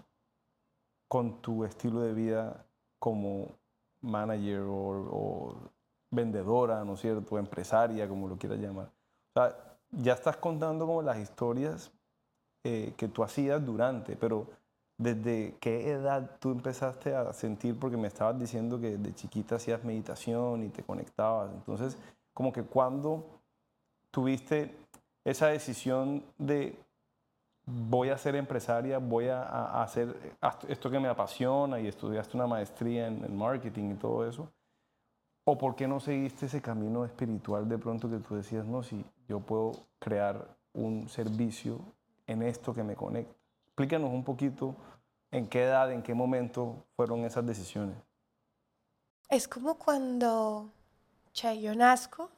con 1.07 1.41
tu 1.41 1.63
estilo 1.63 2.01
de 2.01 2.13
vida 2.13 2.65
como 2.99 3.47
manager 4.01 4.63
o, 4.67 5.55
vendedora, 6.11 6.83
¿no 6.83 6.93
es 6.93 7.01
cierto? 7.01 7.37
Empresaria, 7.37 8.07
como 8.07 8.27
lo 8.27 8.35
quieras 8.35 8.59
llamar. 8.59 8.87
O 8.87 9.39
sea, 9.39 9.55
ya 9.91 10.13
estás 10.13 10.37
contando 10.37 10.87
como 10.87 11.03
las 11.03 11.19
historias 11.19 11.91
eh, 12.63 12.93
que 12.97 13.07
tú 13.07 13.23
hacías 13.23 13.63
durante, 13.63 14.15
pero 14.15 14.47
¿desde 14.97 15.55
qué 15.59 15.91
edad 15.91 16.37
tú 16.39 16.51
empezaste 16.51 17.15
a 17.15 17.31
sentir? 17.33 17.79
Porque 17.79 17.95
me 17.95 18.07
estabas 18.07 18.39
diciendo 18.39 18.79
que 18.79 18.97
de 18.97 19.13
chiquita 19.13 19.55
hacías 19.55 19.83
meditación 19.83 20.63
y 20.63 20.69
te 20.69 20.83
conectabas. 20.83 21.51
Entonces, 21.53 21.95
como 22.33 22.51
que 22.51 22.63
cuando 22.63 23.38
tuviste 24.11 24.75
esa 25.23 25.47
decisión 25.47 26.23
de 26.37 26.77
voy 27.65 28.09
a 28.09 28.17
ser 28.17 28.35
empresaria, 28.35 28.97
voy 28.97 29.27
a, 29.27 29.81
hacer 29.81 30.15
esto 30.67 30.89
que 30.89 30.99
me 30.99 31.07
apasiona 31.07 31.79
y 31.79 31.87
estudiaste 31.87 32.35
una 32.35 32.47
maestría 32.47 33.07
en, 33.07 33.37
marketing 33.37 33.91
y 33.91 33.95
todo 33.95 34.27
eso, 34.27 34.49
¿O 35.45 35.57
por 35.57 35.75
qué 35.75 35.87
no 35.87 35.99
seguiste 35.99 36.45
ese 36.45 36.61
camino 36.61 37.03
espiritual 37.03 37.67
de 37.67 37.79
pronto 37.79 38.07
que 38.07 38.17
tú 38.17 38.35
decías, 38.35 38.67
no, 38.67 38.83
si 38.83 39.03
yo 39.27 39.39
puedo 39.39 39.71
crear 39.97 40.47
un 40.73 41.09
servicio 41.09 41.79
en 42.27 42.43
esto 42.43 42.71
que 42.71 42.83
me 42.83 42.95
conecta? 42.95 43.33
Explícanos 43.65 44.11
un 44.11 44.23
poquito 44.23 44.75
en 45.31 45.47
qué 45.47 45.63
edad, 45.63 45.91
en 45.91 46.03
qué 46.03 46.13
momento 46.13 46.85
fueron 46.95 47.25
esas 47.25 47.47
decisiones. 47.47 47.95
Es 49.27 49.47
como 49.47 49.73
cuando 49.79 50.69
che, 51.33 51.59
yo 51.59 51.73
nazco 51.73 52.29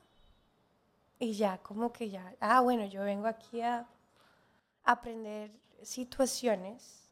y 1.21 1.33
ya, 1.33 1.59
como 1.59 1.93
que 1.93 2.09
ya, 2.09 2.35
ah, 2.39 2.61
bueno, 2.61 2.83
yo 2.85 3.03
vengo 3.03 3.27
aquí 3.27 3.61
a 3.61 3.87
aprender 4.83 5.51
situaciones 5.83 7.03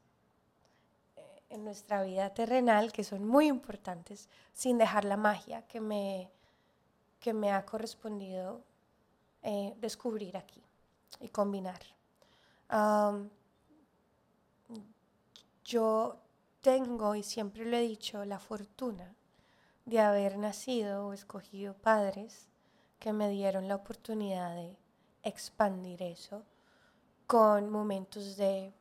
en 1.50 1.64
nuestra 1.64 2.02
vida 2.02 2.34
terrenal 2.34 2.92
que 2.92 3.04
son 3.04 3.24
muy 3.24 3.46
importantes 3.48 4.28
sin 4.52 4.80
dejar 4.80 5.06
la 5.06 5.16
magia 5.16 5.62
que 5.68 5.80
me 5.80 6.32
que 7.20 7.34
me 7.34 7.52
ha 7.52 7.66
correspondido 7.66 8.64
eh, 9.44 9.76
descubrir 9.80 10.38
aquí 10.38 10.64
y 11.20 11.30
combinar. 11.30 11.80
Yo 15.64 16.18
tengo, 16.62 17.14
y 17.14 17.22
siempre 17.22 17.64
lo 17.66 17.78
he 17.78 17.82
dicho, 17.82 18.26
la 18.26 18.40
fortuna 18.40 19.14
de 19.86 20.00
haber 20.00 20.38
nacido 20.40 21.08
o 21.08 21.14
escogido 21.14 21.76
padres 21.76 22.49
que 23.00 23.14
me 23.14 23.30
dieron 23.30 23.68
la 23.68 23.76
oportunidad 23.76 24.56
de 24.56 24.76
expandir 25.24 26.02
eso 26.04 26.44
con 27.28 27.70
momentos 27.70 28.38
de 28.38 28.74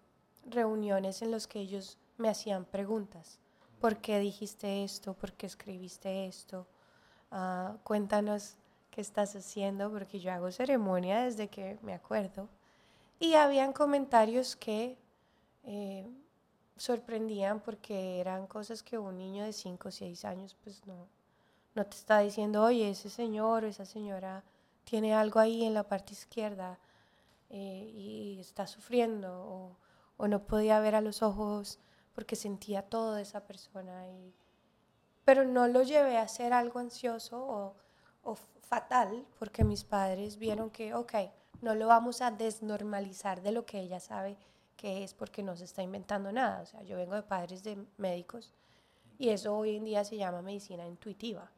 reuniones 0.46 1.22
en 1.22 1.30
los 1.30 1.46
que 1.46 1.60
ellos 1.60 1.98
me 2.16 2.28
hacían 2.28 2.64
preguntas. 2.64 3.38
¿Por 3.80 3.98
qué 3.98 4.18
dijiste 4.18 4.82
esto? 4.82 5.14
¿Por 5.14 5.32
qué 5.32 5.46
escribiste 5.46 6.26
esto? 6.26 6.66
Ah, 7.30 7.76
cuéntanos 7.84 8.56
qué 8.90 9.00
estás 9.00 9.36
haciendo, 9.36 9.90
porque 9.90 10.18
yo 10.18 10.32
hago 10.32 10.50
ceremonia 10.50 11.20
desde 11.20 11.48
que 11.48 11.78
me 11.82 11.94
acuerdo. 11.94 12.48
Y 13.20 13.34
habían 13.34 13.72
comentarios 13.72 14.56
que 14.56 14.96
eh, 15.64 16.10
sorprendían 16.76 17.60
porque 17.60 18.20
eran 18.20 18.46
cosas 18.46 18.82
que 18.82 18.98
un 18.98 19.18
niño 19.18 19.44
de 19.44 19.52
5 19.52 19.88
o 19.88 19.92
6 19.92 20.24
años 20.24 20.56
pues 20.62 20.86
no, 20.86 21.06
no 21.78 21.86
te 21.86 21.96
está 21.96 22.18
diciendo, 22.18 22.64
oye, 22.64 22.90
ese 22.90 23.08
señor 23.08 23.62
o 23.62 23.68
esa 23.68 23.84
señora 23.84 24.42
tiene 24.82 25.14
algo 25.14 25.38
ahí 25.38 25.64
en 25.64 25.74
la 25.74 25.84
parte 25.84 26.12
izquierda 26.12 26.76
eh, 27.50 27.92
y 27.94 28.40
está 28.40 28.66
sufriendo 28.66 29.76
o, 30.18 30.26
no 30.26 30.44
podía 30.44 30.80
ver 30.80 30.96
a 30.96 31.00
los 31.00 31.22
ojos 31.22 31.78
porque 32.12 32.34
sentía 32.34 32.82
todo 32.82 33.14
de 33.14 33.22
esa 33.22 33.46
persona. 33.46 34.08
Y, 34.08 34.34
pero 35.24 35.44
no 35.44 35.68
lo 35.68 35.84
llevé 35.84 36.18
a 36.18 36.26
ser 36.26 36.52
algo 36.52 36.80
ansioso 36.80 37.38
o, 37.38 37.76
o 38.24 38.34
fatal 38.34 39.24
porque 39.38 39.62
mis 39.62 39.84
padres 39.84 40.36
vieron 40.36 40.70
que, 40.70 40.94
ok, 40.94 41.14
no 41.62 41.76
lo 41.76 41.86
vamos 41.86 42.20
a 42.22 42.32
desnormalizar 42.32 43.40
de 43.40 43.52
lo 43.52 43.64
que 43.64 43.78
ella 43.78 44.00
sabe 44.00 44.36
que 44.76 45.04
es 45.04 45.14
porque 45.14 45.44
no 45.44 45.56
se 45.56 45.64
está 45.64 45.84
inventando 45.84 46.32
nada. 46.32 46.62
O 46.62 46.66
sea, 46.66 46.82
yo 46.82 46.96
vengo 46.96 47.14
de 47.14 47.22
padres 47.22 47.62
de 47.62 47.78
médicos 47.98 48.52
y 49.16 49.28
eso 49.28 49.56
hoy 49.56 49.76
en 49.76 49.84
día 49.84 50.04
se 50.04 50.16
llama 50.16 50.42
medicina 50.42 50.84
intuitiva. 50.84 51.48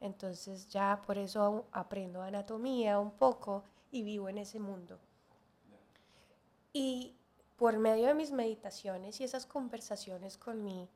Entonces 0.00 0.68
ya 0.68 1.00
por 1.06 1.18
eso 1.18 1.66
aprendo 1.72 2.22
anatomía 2.22 2.98
un 2.98 3.12
poco 3.12 3.64
y 3.90 4.02
vivo 4.02 4.28
en 4.28 4.38
ese 4.38 4.58
mundo. 4.58 4.98
Y 6.72 7.14
por 7.56 7.78
medio 7.78 8.06
de 8.06 8.14
mis 8.14 8.32
meditaciones 8.32 9.20
y 9.20 9.24
esas 9.24 9.46
conversaciones 9.46 10.36
con 10.36 10.62
mi 10.62 10.88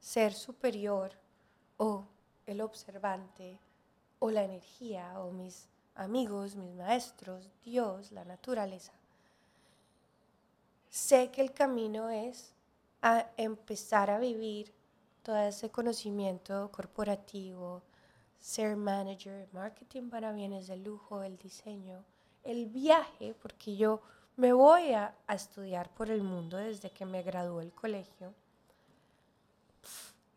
ser 0.00 0.32
superior 0.32 1.12
o 1.76 2.04
el 2.46 2.60
observante 2.60 3.58
o 4.18 4.30
la 4.30 4.42
energía 4.42 5.20
o 5.20 5.30
mis 5.30 5.68
amigos, 5.94 6.56
mis 6.56 6.74
maestros, 6.74 7.50
Dios, 7.64 8.10
la 8.12 8.24
naturaleza, 8.24 8.92
sé 10.88 11.30
que 11.30 11.40
el 11.40 11.52
camino 11.52 12.10
es 12.10 12.52
a 13.02 13.26
empezar 13.36 14.10
a 14.10 14.18
vivir 14.18 14.72
todo 15.22 15.36
ese 15.36 15.70
conocimiento 15.70 16.70
corporativo, 16.72 17.82
ser 18.40 18.76
manager, 18.76 19.48
marketing 19.52 20.10
para 20.10 20.32
bienes 20.32 20.66
de 20.66 20.76
lujo, 20.76 21.22
el 21.22 21.36
diseño, 21.36 22.04
el 22.44 22.66
viaje, 22.66 23.34
porque 23.40 23.76
yo 23.76 24.00
me 24.36 24.52
voy 24.52 24.92
a, 24.92 25.14
estudiar 25.28 25.90
por 25.90 26.10
el 26.10 26.22
mundo 26.22 26.56
desde 26.56 26.90
que 26.90 27.04
me 27.04 27.22
gradué 27.22 27.64
del 27.64 27.72
colegio. 27.72 28.32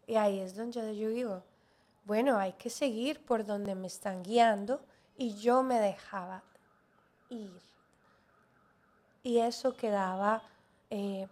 Y 0.07 0.15
ahí 0.15 0.39
es 0.39 0.55
donde 0.55 0.97
yo 0.97 1.09
digo, 1.09 1.43
bueno, 2.05 2.37
hay 2.37 2.53
que 2.53 2.69
seguir 2.69 3.23
por 3.23 3.45
donde 3.45 3.75
me 3.75 3.87
están 3.87 4.23
guiando 4.23 4.81
y 5.17 5.35
yo 5.35 5.61
me 5.61 5.79
dejaba 5.79 6.43
ir. 7.29 7.61
Y 9.23 9.37
eso 9.37 9.75
quedaba 9.75 10.41
eh, 10.89 11.27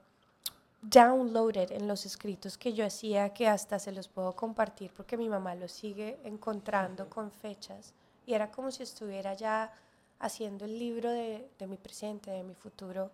downloaded 0.81 1.71
en 1.71 1.87
los 1.87 2.05
escritos 2.05 2.57
que 2.57 2.73
yo 2.73 2.85
hacía, 2.85 3.33
que 3.33 3.47
hasta 3.47 3.79
se 3.79 3.91
los 3.91 4.07
puedo 4.07 4.35
compartir 4.35 4.91
porque 4.95 5.17
mi 5.17 5.29
mamá 5.29 5.55
los 5.55 5.71
sigue 5.71 6.19
encontrando 6.23 7.09
con 7.09 7.31
fechas. 7.31 7.93
Y 8.25 8.33
era 8.33 8.51
como 8.51 8.71
si 8.71 8.83
estuviera 8.83 9.33
ya 9.33 9.73
haciendo 10.19 10.65
el 10.65 10.77
libro 10.77 11.09
de, 11.09 11.49
de 11.57 11.67
mi 11.67 11.77
presente, 11.77 12.31
de 12.31 12.43
mi 12.43 12.53
futuro, 12.53 13.11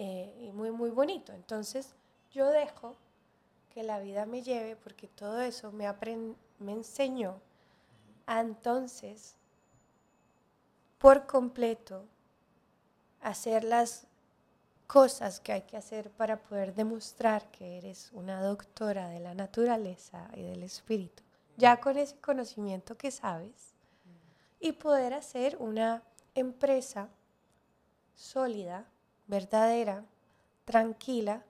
eh, 0.00 0.32
y 0.40 0.52
muy, 0.52 0.70
muy 0.70 0.90
bonito. 0.90 1.32
Entonces, 1.32 1.96
yo 2.30 2.48
dejo 2.50 2.94
que 3.74 3.82
la 3.82 3.98
vida 3.98 4.26
me 4.26 4.42
lleve 4.42 4.76
porque 4.76 5.08
todo 5.08 5.40
eso 5.40 5.72
me, 5.72 5.92
me 6.60 6.72
enseñó 6.72 7.40
a 8.26 8.40
entonces, 8.40 9.34
por 10.98 11.26
completo, 11.26 12.04
hacer 13.22 13.64
las 13.64 14.07
cosas 14.88 15.38
que 15.38 15.52
hay 15.52 15.62
que 15.62 15.76
hacer 15.76 16.10
para 16.10 16.38
poder 16.38 16.74
demostrar 16.74 17.50
que 17.50 17.76
eres 17.76 18.10
una 18.14 18.42
doctora 18.42 19.08
de 19.08 19.20
la 19.20 19.34
naturaleza 19.34 20.28
y 20.34 20.42
del 20.42 20.62
espíritu, 20.62 21.22
ya 21.58 21.78
con 21.78 21.98
ese 21.98 22.16
conocimiento 22.16 22.96
que 22.96 23.10
sabes, 23.10 23.74
y 24.58 24.72
poder 24.72 25.12
hacer 25.12 25.58
una 25.60 26.02
empresa 26.34 27.10
sólida, 28.14 28.86
verdadera, 29.26 30.04
tranquila, 30.64 31.44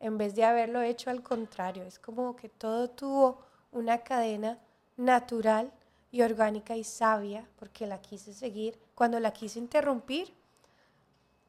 en 0.00 0.18
vez 0.18 0.34
de 0.34 0.44
haberlo 0.44 0.82
hecho 0.82 1.10
al 1.10 1.22
contrario. 1.22 1.84
Es 1.84 1.98
como 1.98 2.34
que 2.34 2.48
todo 2.48 2.90
tuvo 2.90 3.40
una 3.70 3.98
cadena 3.98 4.58
natural 4.96 5.72
y 6.10 6.22
orgánica 6.22 6.76
y 6.76 6.82
sabia, 6.82 7.46
porque 7.56 7.86
la 7.86 8.00
quise 8.00 8.34
seguir. 8.34 8.78
Cuando 8.96 9.20
la 9.20 9.32
quise 9.32 9.60
interrumpir, 9.60 10.34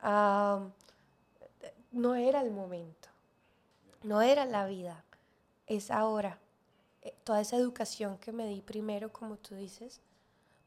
ah, 0.02 0.68
no 1.92 2.16
era 2.16 2.42
el 2.42 2.52
momento, 2.52 3.10
no 4.04 4.22
era 4.22 4.46
la 4.46 4.66
vida, 4.66 5.04
es 5.68 5.92
ahora. 5.92 6.40
Eh, 7.02 7.14
toda 7.24 7.42
esa 7.42 7.58
educación 7.58 8.18
que 8.18 8.32
me 8.32 8.48
di 8.48 8.62
primero, 8.62 9.12
como 9.12 9.38
tú 9.38 9.56
dices, 9.56 10.02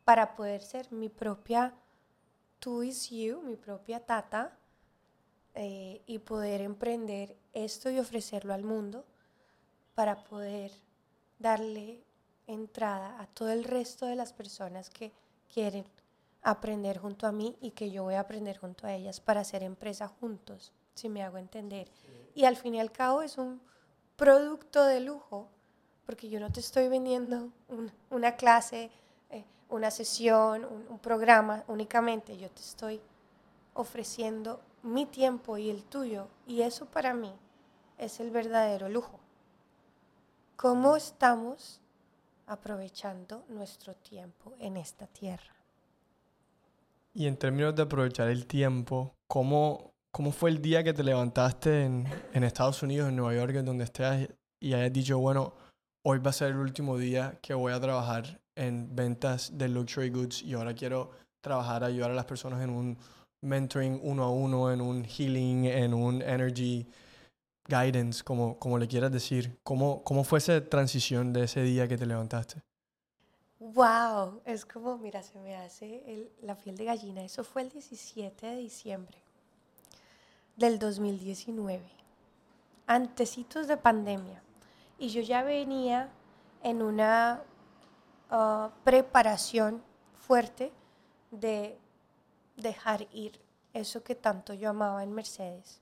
para 0.04 0.34
poder 0.34 0.62
ser 0.62 0.90
mi 0.92 1.08
propia 1.08 1.74
tú 2.58 2.82
is 2.82 3.10
you, 3.10 3.42
mi 3.42 3.56
propia 3.56 4.00
tata, 4.00 4.56
eh, 5.54 6.02
y 6.06 6.18
poder 6.18 6.62
emprender 6.62 7.36
esto 7.52 7.90
y 7.90 7.98
ofrecerlo 7.98 8.54
al 8.54 8.64
mundo 8.64 9.04
para 9.94 10.24
poder 10.24 10.72
darle 11.38 12.02
entrada 12.46 13.20
a 13.20 13.26
todo 13.28 13.50
el 13.50 13.62
resto 13.62 14.06
de 14.06 14.16
las 14.16 14.32
personas 14.32 14.90
que 14.90 15.12
quieren 15.52 15.84
aprender 16.42 16.98
junto 16.98 17.26
a 17.26 17.32
mí 17.32 17.56
y 17.60 17.70
que 17.70 17.90
yo 17.90 18.02
voy 18.02 18.14
a 18.14 18.20
aprender 18.20 18.58
junto 18.58 18.86
a 18.86 18.94
ellas 18.94 19.20
para 19.20 19.42
hacer 19.42 19.62
empresa 19.62 20.08
juntos, 20.08 20.72
si 20.94 21.08
me 21.08 21.22
hago 21.22 21.38
entender. 21.38 21.90
Y 22.34 22.44
al 22.44 22.56
fin 22.56 22.74
y 22.74 22.80
al 22.80 22.92
cabo 22.92 23.22
es 23.22 23.38
un 23.38 23.60
producto 24.16 24.84
de 24.84 25.00
lujo, 25.00 25.48
porque 26.06 26.28
yo 26.28 26.40
no 26.40 26.50
te 26.52 26.60
estoy 26.60 26.88
vendiendo 26.88 27.50
un- 27.68 27.90
una 28.10 28.36
clase, 28.36 28.90
eh, 29.30 29.44
una 29.68 29.90
sesión, 29.90 30.64
un, 30.64 30.86
un 30.88 30.98
programa 30.98 31.64
únicamente, 31.68 32.36
yo 32.36 32.50
te 32.50 32.60
estoy 32.60 33.00
ofreciendo 33.74 34.60
mi 34.82 35.06
tiempo 35.06 35.56
y 35.58 35.70
el 35.70 35.82
tuyo, 35.84 36.28
y 36.46 36.62
eso 36.62 36.86
para 36.86 37.14
mí 37.14 37.32
es 37.98 38.20
el 38.20 38.30
verdadero 38.30 38.88
lujo. 38.88 39.18
¿Cómo 40.56 40.96
estamos 40.96 41.80
aprovechando 42.46 43.44
nuestro 43.48 43.94
tiempo 43.94 44.52
en 44.58 44.76
esta 44.76 45.06
tierra? 45.06 45.54
Y 47.14 47.26
en 47.26 47.36
términos 47.36 47.74
de 47.74 47.82
aprovechar 47.82 48.28
el 48.28 48.46
tiempo, 48.46 49.14
¿cómo, 49.28 49.93
cómo 50.14 50.30
fue 50.30 50.50
el 50.50 50.62
día 50.62 50.84
que 50.84 50.94
te 50.94 51.02
levantaste 51.02 51.86
en, 51.86 52.06
en 52.32 52.44
Estados 52.44 52.84
Unidos, 52.84 53.08
en 53.08 53.16
Nueva 53.16 53.34
York, 53.34 53.56
en 53.56 53.64
donde 53.64 53.82
estés, 53.82 54.28
y 54.62 54.72
hayas 54.72 54.92
dicho, 54.92 55.18
bueno, 55.18 55.54
hoy 56.06 56.20
va 56.20 56.30
a 56.30 56.32
ser 56.32 56.52
el 56.52 56.58
último 56.58 56.96
día 56.96 57.40
que 57.42 57.52
voy 57.52 57.72
a 57.72 57.80
trabajar 57.80 58.40
en 58.54 58.94
ventas 58.94 59.58
de 59.58 59.68
luxury 59.68 60.10
goods 60.10 60.40
y 60.44 60.54
ahora 60.54 60.72
quiero 60.72 61.10
trabajar, 61.42 61.82
ayudar 61.82 62.12
a 62.12 62.14
las 62.14 62.26
personas 62.26 62.62
en 62.62 62.70
un 62.70 62.96
mentoring 63.42 63.98
uno 64.04 64.22
a 64.22 64.30
uno, 64.30 64.70
en 64.70 64.80
un 64.80 65.04
healing, 65.04 65.64
en 65.64 65.92
un 65.92 66.22
energy 66.22 66.86
guidance, 67.66 68.22
como, 68.22 68.56
como 68.60 68.78
le 68.78 68.86
quieras 68.86 69.10
decir. 69.10 69.58
¿Cómo, 69.64 70.04
¿Cómo 70.04 70.22
fue 70.22 70.38
esa 70.38 70.64
transición 70.64 71.32
de 71.32 71.42
ese 71.42 71.64
día 71.64 71.88
que 71.88 71.98
te 71.98 72.06
levantaste? 72.06 72.60
¡Wow! 73.58 74.42
Es 74.44 74.64
como, 74.64 74.96
mira, 74.96 75.24
se 75.24 75.40
me 75.40 75.56
hace 75.56 76.04
el- 76.06 76.30
la 76.40 76.56
piel 76.56 76.76
de 76.76 76.84
gallina. 76.84 77.24
Eso 77.24 77.42
fue 77.42 77.62
el 77.62 77.70
17 77.70 78.46
de 78.46 78.56
diciembre 78.58 79.23
del 80.56 80.78
2019, 80.78 81.82
antecitos 82.86 83.66
de 83.66 83.76
pandemia. 83.76 84.42
Y 84.98 85.08
yo 85.08 85.20
ya 85.22 85.42
venía 85.42 86.08
en 86.62 86.82
una 86.82 87.42
ah, 88.30 88.70
preparación 88.84 89.82
fuerte 90.16 90.72
de 91.30 91.78
dejar 92.56 93.06
ir 93.12 93.40
eso 93.72 94.02
que 94.04 94.14
tanto 94.14 94.54
yo 94.54 94.70
amaba 94.70 95.02
en 95.02 95.12
Mercedes 95.12 95.80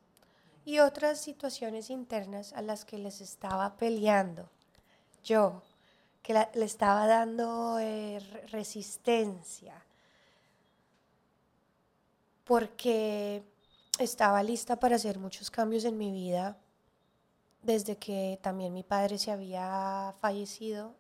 y 0.64 0.78
otras 0.78 1.20
situaciones 1.20 1.90
internas 1.90 2.52
a 2.54 2.62
las 2.62 2.84
que 2.84 2.96
les 2.96 3.20
estaba 3.20 3.76
peleando 3.76 4.48
yo 5.22 5.62
que 6.22 6.34
le 6.54 6.64
estaba 6.64 7.06
dando 7.08 7.78
eh, 7.80 8.20
re- 8.20 8.46
resistencia, 8.46 9.74
porque 12.44 13.42
estaba 14.02 14.42
lista 14.42 14.76
para 14.76 14.96
hacer 14.96 15.18
muchos 15.18 15.50
cambios 15.50 15.84
en 15.84 15.96
mi 15.96 16.10
vida 16.10 16.56
desde 17.62 17.96
que 17.96 18.38
también 18.42 18.74
mi 18.74 18.82
padre 18.82 19.18
se 19.18 19.30
había 19.30 20.14
fallecido 20.20 20.94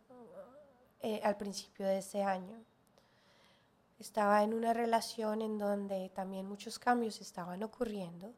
eh, 1.00 1.20
al 1.24 1.36
principio 1.36 1.86
de 1.86 1.98
ese 1.98 2.22
año. 2.22 2.56
Estaba 3.98 4.42
en 4.42 4.54
una 4.54 4.72
relación 4.72 5.42
en 5.42 5.58
donde 5.58 6.10
también 6.10 6.46
muchos 6.46 6.78
cambios 6.78 7.20
estaban 7.20 7.62
ocurriendo 7.62 8.32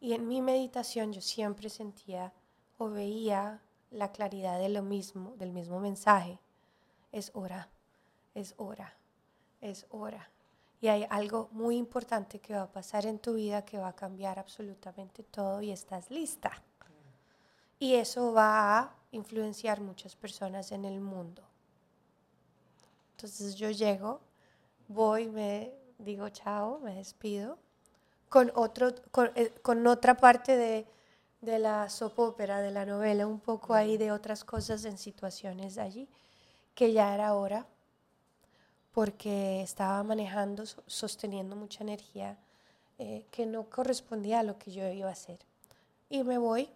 y 0.00 0.12
en 0.12 0.28
mi 0.28 0.42
meditación 0.42 1.12
yo 1.12 1.20
siempre 1.20 1.70
sentía 1.70 2.32
o 2.78 2.90
veía 2.90 3.60
la 3.90 4.10
claridad 4.10 4.58
de 4.58 4.68
lo 4.68 4.82
mismo, 4.82 5.34
del 5.36 5.52
mismo 5.52 5.80
mensaje. 5.80 6.38
Es 7.12 7.30
hora, 7.34 7.68
es 8.34 8.54
hora, 8.56 8.94
es 9.60 9.86
hora. 9.90 10.30
Y 10.82 10.88
hay 10.88 11.06
algo 11.10 11.48
muy 11.52 11.76
importante 11.76 12.40
que 12.40 12.54
va 12.54 12.62
a 12.62 12.72
pasar 12.72 13.06
en 13.06 13.20
tu 13.20 13.34
vida 13.34 13.64
que 13.64 13.78
va 13.78 13.88
a 13.88 13.92
cambiar 13.94 14.40
absolutamente 14.40 15.22
todo 15.22 15.62
y 15.62 15.70
estás 15.70 16.10
lista. 16.10 16.50
Y 17.78 17.94
eso 17.94 18.32
va 18.32 18.78
a 18.80 18.94
influenciar 19.12 19.80
muchas 19.80 20.16
personas 20.16 20.72
en 20.72 20.84
el 20.84 21.00
mundo. 21.00 21.40
Entonces 23.12 23.54
yo 23.54 23.70
llego, 23.70 24.20
voy, 24.88 25.28
me 25.28 25.72
digo 25.98 26.28
chao, 26.30 26.80
me 26.80 26.96
despido, 26.96 27.58
con, 28.28 28.50
otro, 28.56 28.92
con, 29.12 29.30
eh, 29.36 29.54
con 29.62 29.86
otra 29.86 30.16
parte 30.16 30.56
de, 30.56 30.88
de 31.42 31.60
la 31.60 31.88
soap 31.90 32.18
ópera, 32.18 32.60
de 32.60 32.72
la 32.72 32.84
novela, 32.84 33.28
un 33.28 33.38
poco 33.38 33.74
ahí 33.74 33.98
de 33.98 34.10
otras 34.10 34.42
cosas 34.42 34.84
en 34.84 34.98
situaciones 34.98 35.78
allí, 35.78 36.08
que 36.74 36.92
ya 36.92 37.14
era 37.14 37.34
hora, 37.34 37.68
porque 38.92 39.62
estaba 39.62 40.02
manejando, 40.02 40.66
so- 40.66 40.82
sosteniendo 40.86 41.56
mucha 41.56 41.82
energía 41.82 42.36
eh, 42.98 43.24
que 43.30 43.46
no 43.46 43.64
correspondía 43.70 44.40
a 44.40 44.42
lo 44.42 44.58
que 44.58 44.70
yo 44.72 44.86
iba 44.90 45.08
a 45.08 45.12
hacer. 45.12 45.38
Y 46.10 46.22
me 46.24 46.38
voy. 46.38 46.68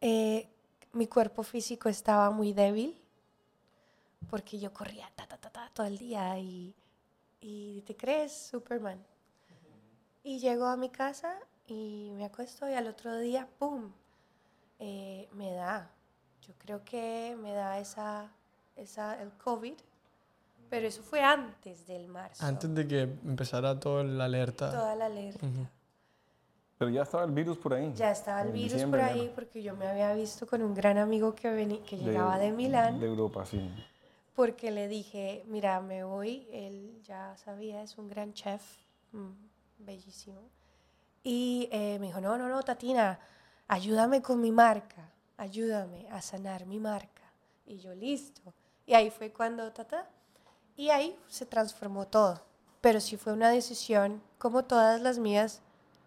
Eh, 0.00 0.48
mi 0.92 1.06
cuerpo 1.06 1.42
físico 1.42 1.88
estaba 1.88 2.30
muy 2.30 2.52
débil, 2.52 3.00
porque 4.30 4.58
yo 4.58 4.72
corría 4.72 5.10
ta, 5.14 5.26
ta, 5.26 5.36
ta, 5.38 5.50
ta, 5.50 5.70
todo 5.72 5.86
el 5.86 5.98
día 5.98 6.38
y, 6.38 6.74
y 7.40 7.80
te 7.82 7.96
crees 7.96 8.32
Superman. 8.32 9.02
Y 10.22 10.38
llego 10.40 10.66
a 10.66 10.76
mi 10.76 10.90
casa 10.90 11.38
y 11.66 12.10
me 12.14 12.24
acuesto 12.24 12.68
y 12.68 12.74
al 12.74 12.86
otro 12.88 13.16
día, 13.18 13.48
¡pum! 13.58 13.92
eh, 14.78 15.28
me 15.32 15.52
da. 15.52 15.90
Yo 16.46 16.54
creo 16.58 16.84
que 16.84 17.36
me 17.40 17.52
da 17.52 17.78
esa, 17.78 18.30
esa, 18.76 19.20
el 19.22 19.32
COVID, 19.32 19.74
pero 20.68 20.86
eso 20.86 21.02
fue 21.02 21.22
antes 21.22 21.86
del 21.86 22.08
marzo. 22.08 22.44
Antes 22.44 22.74
de 22.74 22.86
que 22.86 23.02
empezara 23.02 23.78
toda 23.78 24.02
la 24.04 24.24
alerta. 24.26 24.70
Toda 24.70 24.94
la 24.96 25.06
alerta. 25.06 25.46
Pero 26.78 26.90
ya 26.90 27.02
estaba 27.02 27.24
el 27.24 27.30
virus 27.32 27.56
por 27.56 27.72
ahí. 27.74 27.92
Ya 27.96 28.10
estaba 28.10 28.42
el 28.42 28.52
virus 28.52 28.82
por 28.84 29.00
ahí 29.00 29.20
enero. 29.20 29.34
porque 29.34 29.62
yo 29.62 29.74
me 29.76 29.86
había 29.86 30.12
visto 30.14 30.46
con 30.46 30.62
un 30.62 30.74
gran 30.74 30.98
amigo 30.98 31.34
que, 31.34 31.48
veni- 31.50 31.82
que 31.82 31.96
llegaba 31.96 32.38
de 32.38 32.52
Milán. 32.52 33.00
De 33.00 33.06
Europa, 33.06 33.46
sí. 33.46 33.70
porque 34.34 34.70
le 34.70 34.86
dije, 34.86 35.42
mira, 35.46 35.80
me 35.80 36.04
voy, 36.04 36.46
él 36.52 37.00
ya 37.02 37.34
sabía, 37.38 37.82
es 37.82 37.96
un 37.96 38.06
gran 38.08 38.34
chef, 38.34 38.62
mm, 39.12 39.30
bellísimo. 39.78 40.42
Y 41.22 41.68
eh, 41.72 41.98
me 41.98 42.08
dijo, 42.08 42.20
no, 42.20 42.36
no, 42.36 42.46
no, 42.46 42.62
Tatina, 42.62 43.18
ayúdame 43.68 44.20
con 44.20 44.38
mi 44.42 44.52
marca, 44.52 45.10
ayúdame 45.38 46.06
a 46.10 46.20
sanar 46.20 46.66
mi 46.66 46.78
marca. 46.78 47.22
Y 47.64 47.78
yo, 47.78 47.94
listo. 47.94 48.42
Y 48.84 48.92
ahí 48.92 49.08
fue 49.10 49.32
cuando, 49.32 49.72
tata, 49.72 50.06
y 50.76 50.90
ahí 50.90 51.16
se 51.28 51.46
transformó 51.46 52.06
todo. 52.06 52.42
Pero 52.80 53.00
sí 53.00 53.16
fue 53.16 53.32
una 53.32 53.50
decisión, 53.50 54.22
como 54.38 54.64
todas 54.64 55.00
las 55.00 55.18
mías, 55.18 55.62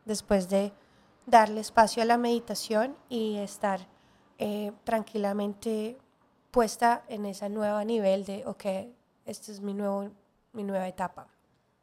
después 0.05 0.49
de 0.49 0.71
darle 1.25 1.62
espacio 1.62 2.01
a 2.01 2.05
la 2.05 2.17
meditación 2.17 2.95
y 3.10 3.38
estar 3.38 3.88
eh, 4.38 4.71
tranquilamente 4.84 5.97
puesta 6.51 7.03
en 7.10 7.25
ese 7.25 7.49
nuevo 7.49 7.84
nivel 7.84 8.25
de, 8.25 8.43
ok, 8.45 8.65
este 9.25 9.51
es 9.51 9.62
mi, 9.62 9.73
nuevo, 9.73 10.10
mi 10.53 10.63
nueva 10.63 10.88
etapa. 10.88 11.27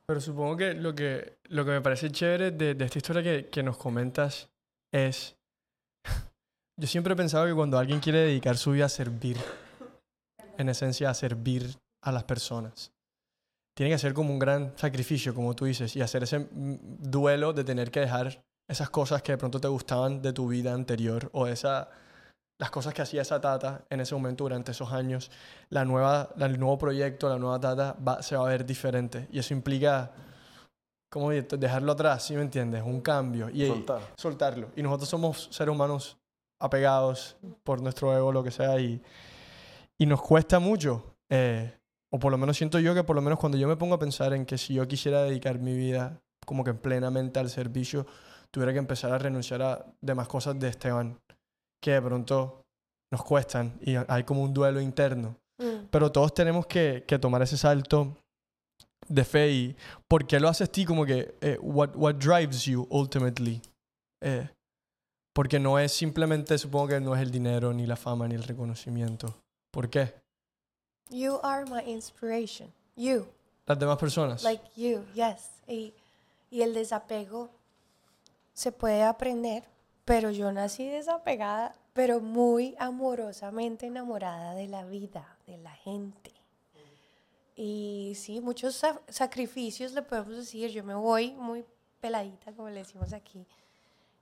Pero 0.07 0.21
supongo 0.21 0.57
que 0.57 0.75
lo 0.75 0.95
que, 0.95 1.39
lo 1.45 1.65
que 1.65 1.73
me 1.73 1.81
parece 1.81 2.11
chévere 2.11 2.53
de, 2.53 2.75
de 2.75 2.85
esta 2.85 2.99
historia 2.99 3.23
que, 3.23 3.49
que 3.49 3.63
nos 3.63 3.77
comentas 3.77 4.49
es... 4.93 5.37
Yo 6.79 6.87
siempre 6.87 7.15
he 7.15 7.17
pensado 7.17 7.47
que 7.47 7.55
cuando 7.55 7.79
alguien 7.79 8.01
quiere 8.01 8.21
dedicar 8.21 8.57
su 8.57 8.73
vida 8.73 8.87
a 8.87 8.89
servir, 8.89 9.37
en 10.59 10.69
esencia 10.69 11.11
a 11.11 11.15
servir 11.15 11.77
a 12.03 12.13
las 12.13 12.25
personas, 12.25 12.93
tiene 13.77 13.91
que 13.91 13.95
hacer 13.97 14.15
como 14.15 14.33
un 14.33 14.39
gran 14.39 14.73
sacrificio, 14.77 15.35
como 15.35 15.55
tú 15.55 15.65
dices, 15.67 15.95
y 15.97 16.01
hacer 16.03 16.23
ese 16.23 16.39
mm, 16.41 16.77
duelo 17.11 17.53
de 17.53 17.65
tener 17.65 17.91
que 17.91 18.01
dejar 18.01 18.43
esas 18.69 18.91
cosas 18.91 19.23
que 19.23 19.33
de 19.33 19.39
pronto 19.39 19.61
te 19.61 19.69
gustaban 19.69 20.23
de 20.23 20.33
tu 20.33 20.49
vida 20.49 20.73
anterior 20.73 21.29
o 21.33 21.47
esa, 21.47 21.89
las 22.59 22.71
cosas 22.71 22.95
que 22.95 23.03
hacía 23.03 23.23
esa 23.23 23.41
tata 23.41 23.85
en 23.91 24.01
ese 24.01 24.15
momento 24.15 24.45
durante 24.45 24.73
esos 24.73 24.93
años, 24.93 25.31
la 25.69 25.85
nueva, 25.85 26.31
el 26.39 26.59
nuevo 26.59 26.79
proyecto, 26.79 27.29
la 27.29 27.39
nueva 27.39 27.61
tata 27.61 27.97
va- 28.07 28.23
se 28.23 28.35
va 28.37 28.47
a 28.47 28.49
ver 28.51 28.65
diferente. 28.67 29.29
Y 29.31 29.39
eso 29.39 29.53
implica, 29.55 30.11
como 31.13 31.31
dejarlo 31.31 31.93
atrás, 31.93 32.25
¿sí 32.25 32.35
me 32.35 32.43
entiendes? 32.43 32.83
Un 32.83 33.01
cambio. 33.03 33.49
Y, 33.51 33.67
Soltar. 33.69 34.01
soltarlo. 34.17 34.71
Y 34.75 34.83
nosotros 34.83 35.09
somos 35.09 35.49
seres 35.53 35.73
humanos 35.73 36.17
apegados 36.61 37.37
por 37.63 37.81
nuestro 37.83 38.17
ego, 38.17 38.33
lo 38.33 38.43
que 38.43 38.51
sea, 38.51 38.81
y, 38.81 39.01
y 39.99 40.07
nos 40.07 40.23
cuesta 40.23 40.59
mucho. 40.59 41.15
eh, 41.31 41.73
o 42.17 42.19
por 42.19 42.33
lo 42.33 42.39
menos 42.39 42.57
siento 42.57 42.79
yo 42.79 42.95
que 42.95 43.05
por 43.05 43.15
lo 43.15 43.23
menos 43.23 43.39
cuando 43.39 43.59
yo 43.59 43.69
me 43.69 43.77
pongo 43.77 43.95
a 43.95 43.99
pensar 43.99 44.33
en 44.33 44.47
que 44.47 44.57
si 44.57 44.75
yo 44.75 44.89
quisiera 44.89 45.23
dedicar 45.23 45.59
mi 45.59 45.77
vida 45.77 46.21
como 46.47 46.65
que 46.65 46.73
plenamente 46.75 47.39
al 47.39 47.51
servicio, 47.51 48.07
tuviera 48.51 48.73
que 48.73 48.79
empezar 48.79 49.13
a 49.13 49.19
renunciar 49.19 49.63
a 49.63 49.85
demás 50.01 50.29
cosas 50.29 50.59
de 50.59 50.69
Esteban 50.69 51.19
que 51.83 51.93
de 51.93 52.03
pronto 52.03 52.65
nos 53.13 53.23
cuestan 53.23 53.79
y 53.83 53.97
hay 54.09 54.25
como 54.25 54.43
un 54.43 54.55
duelo 54.55 54.81
interno. 54.81 55.37
Mm. 55.59 55.89
Pero 55.91 56.11
todos 56.11 56.33
tenemos 56.33 56.67
que, 56.67 57.05
que 57.07 57.19
tomar 57.19 57.43
ese 57.43 57.57
salto 57.57 58.17
de 59.09 59.25
fe 59.25 59.51
y 59.51 59.77
¿por 60.09 60.27
qué 60.27 60.41
lo 60.41 60.49
haces 60.49 60.71
ti? 60.71 60.85
Como 60.85 61.05
que 61.05 61.35
eh, 61.41 61.59
what, 61.61 61.91
what 61.97 62.15
drives 62.15 62.65
you 62.65 62.87
ultimately? 62.91 63.61
Eh, 64.23 64.49
porque 65.35 65.59
no 65.59 65.79
es 65.79 65.93
simplemente, 65.93 66.57
supongo 66.57 66.89
que 66.89 67.01
no 67.01 67.15
es 67.15 67.21
el 67.21 67.31
dinero, 67.31 67.73
ni 67.75 67.87
la 67.87 67.97
fama, 67.97 68.27
ni 68.27 68.35
el 68.35 68.43
reconocimiento. 68.43 69.43
¿Por 69.71 69.91
qué? 69.91 70.15
You 71.11 71.39
are 71.43 71.65
my 71.67 71.83
inspiration. 71.87 72.73
You. 72.97 73.27
Las 73.67 73.79
demás 73.79 73.99
personas. 73.99 74.43
Like 74.43 74.65
you, 74.77 75.05
yes. 75.15 75.51
Y, 75.67 75.93
y 76.51 76.63
el 76.63 76.73
desapego 76.75 77.51
se 78.53 78.73
puede 78.73 79.03
aprender, 79.03 79.65
pero 80.05 80.31
yo 80.31 80.51
nací 80.53 80.89
desapegada, 80.89 81.75
pero 81.93 82.21
muy 82.21 82.75
amorosamente 82.79 83.87
enamorada 83.87 84.55
de 84.55 84.69
la 84.69 84.85
vida, 84.85 85.37
de 85.47 85.59
la 85.59 85.73
gente. 85.73 86.33
Y 87.55 88.13
sí, 88.17 88.41
muchos 88.41 88.77
sa- 88.77 89.01
sacrificios 89.09 89.93
le 89.93 90.03
podemos 90.03 90.37
decir. 90.37 90.71
Yo 90.71 90.85
me 90.85 90.95
voy 90.95 91.33
muy 91.33 91.65
peladita, 92.01 92.53
como 92.53 92.69
le 92.69 92.81
decimos 92.81 93.13
aquí, 93.13 93.47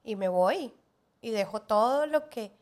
y 0.05 0.17
me 0.17 0.29
voy 0.29 0.73
y 1.21 1.31
dejo 1.31 1.61
todo 1.63 2.07
lo 2.07 2.29
que 2.29 2.53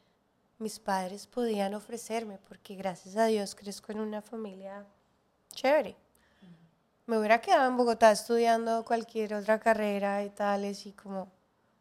mis 0.62 0.78
padres 0.78 1.26
podían 1.26 1.74
ofrecerme, 1.74 2.38
porque 2.48 2.76
gracias 2.76 3.16
a 3.16 3.26
Dios 3.26 3.54
crezco 3.54 3.92
en 3.92 4.00
una 4.00 4.22
familia 4.22 4.86
chévere. 5.52 5.96
Me 7.06 7.18
hubiera 7.18 7.40
quedado 7.40 7.68
en 7.68 7.76
Bogotá 7.76 8.12
estudiando 8.12 8.84
cualquier 8.84 9.34
otra 9.34 9.58
carrera 9.58 10.22
y 10.22 10.30
tales, 10.30 10.86
y 10.86 10.92
como, 10.92 11.28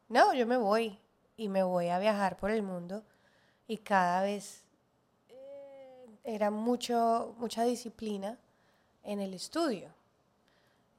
no, 0.09 0.33
yo 0.33 0.47
me 0.47 0.57
voy 0.57 0.99
y 1.37 1.47
me 1.47 1.63
voy 1.63 1.89
a 1.89 1.99
viajar 1.99 2.37
por 2.37 2.51
el 2.51 2.63
mundo 2.63 3.03
y 3.67 3.77
cada 3.77 4.21
vez 4.23 4.63
eh, 5.29 6.05
era 6.23 6.51
mucho, 6.51 7.35
mucha 7.37 7.63
disciplina 7.63 8.37
en 9.03 9.21
el 9.21 9.33
estudio 9.33 9.89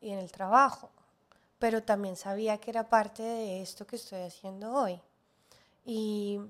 y 0.00 0.10
en 0.10 0.18
el 0.18 0.32
trabajo, 0.32 0.88
pero 1.58 1.82
también 1.82 2.16
sabía 2.16 2.58
que 2.58 2.70
era 2.70 2.88
parte 2.88 3.22
de 3.22 3.60
esto 3.60 3.86
que 3.86 3.96
estoy 3.96 4.22
haciendo 4.22 4.72
hoy. 4.72 5.00
Y 5.84 6.40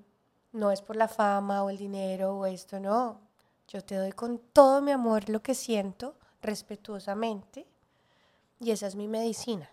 no 0.52 0.70
es 0.70 0.82
por 0.82 0.96
la 0.96 1.08
fama 1.08 1.62
o 1.64 1.70
el 1.70 1.78
dinero 1.78 2.36
o 2.36 2.46
esto, 2.46 2.78
no. 2.78 3.20
Yo 3.68 3.82
te 3.82 3.96
doy 3.96 4.12
con 4.12 4.38
todo 4.38 4.82
mi 4.82 4.92
amor 4.92 5.28
lo 5.28 5.42
que 5.42 5.54
siento, 5.54 6.14
respetuosamente, 6.42 7.66
y 8.60 8.70
esa 8.70 8.86
es 8.86 8.94
mi 8.94 9.08
medicina. 9.08 9.70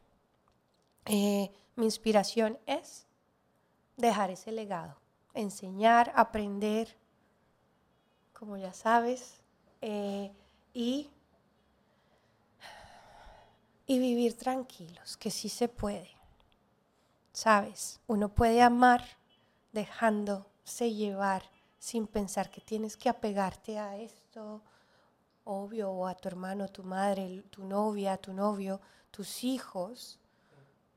Eh, 1.05 1.51
mi 1.75 1.85
inspiración 1.85 2.57
es 2.65 3.07
dejar 3.97 4.31
ese 4.31 4.51
legado, 4.51 4.95
enseñar, 5.33 6.13
aprender, 6.15 6.95
como 8.33 8.55
ya 8.57 8.73
sabes, 8.73 9.41
eh, 9.81 10.31
y, 10.73 11.09
y 13.85 13.99
vivir 13.99 14.37
tranquilos, 14.37 15.17
que 15.17 15.29
sí 15.29 15.49
se 15.49 15.67
puede. 15.67 16.09
Sabes, 17.33 17.99
uno 18.07 18.29
puede 18.29 18.61
amar 18.61 19.03
dejándose 20.69 20.93
llevar 20.93 21.43
sin 21.79 22.07
pensar 22.07 22.49
que 22.49 22.61
tienes 22.61 22.95
que 22.97 23.09
apegarte 23.09 23.79
a 23.79 23.97
esto, 23.97 24.61
obvio, 25.45 25.91
o 25.91 26.05
a 26.05 26.15
tu 26.15 26.27
hermano, 26.27 26.67
tu 26.67 26.83
madre, 26.83 27.43
tu 27.49 27.63
novia, 27.63 28.17
tu 28.17 28.33
novio, 28.33 28.79
tus 29.11 29.43
hijos, 29.43 30.19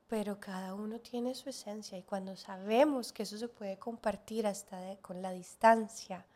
pero 0.08 0.38
cada 0.38 0.74
uno 0.74 0.98
tiene 0.98 1.34
su 1.34 1.48
esencia 1.48 1.96
y 1.96 2.02
cuando 2.02 2.36
sabemos 2.36 3.12
que 3.12 3.22
eso 3.22 3.38
se 3.38 3.48
puede 3.48 3.78
compartir 3.78 4.46
hasta 4.46 4.96
con 5.00 5.22
la 5.22 5.30
distancia, 5.30 6.26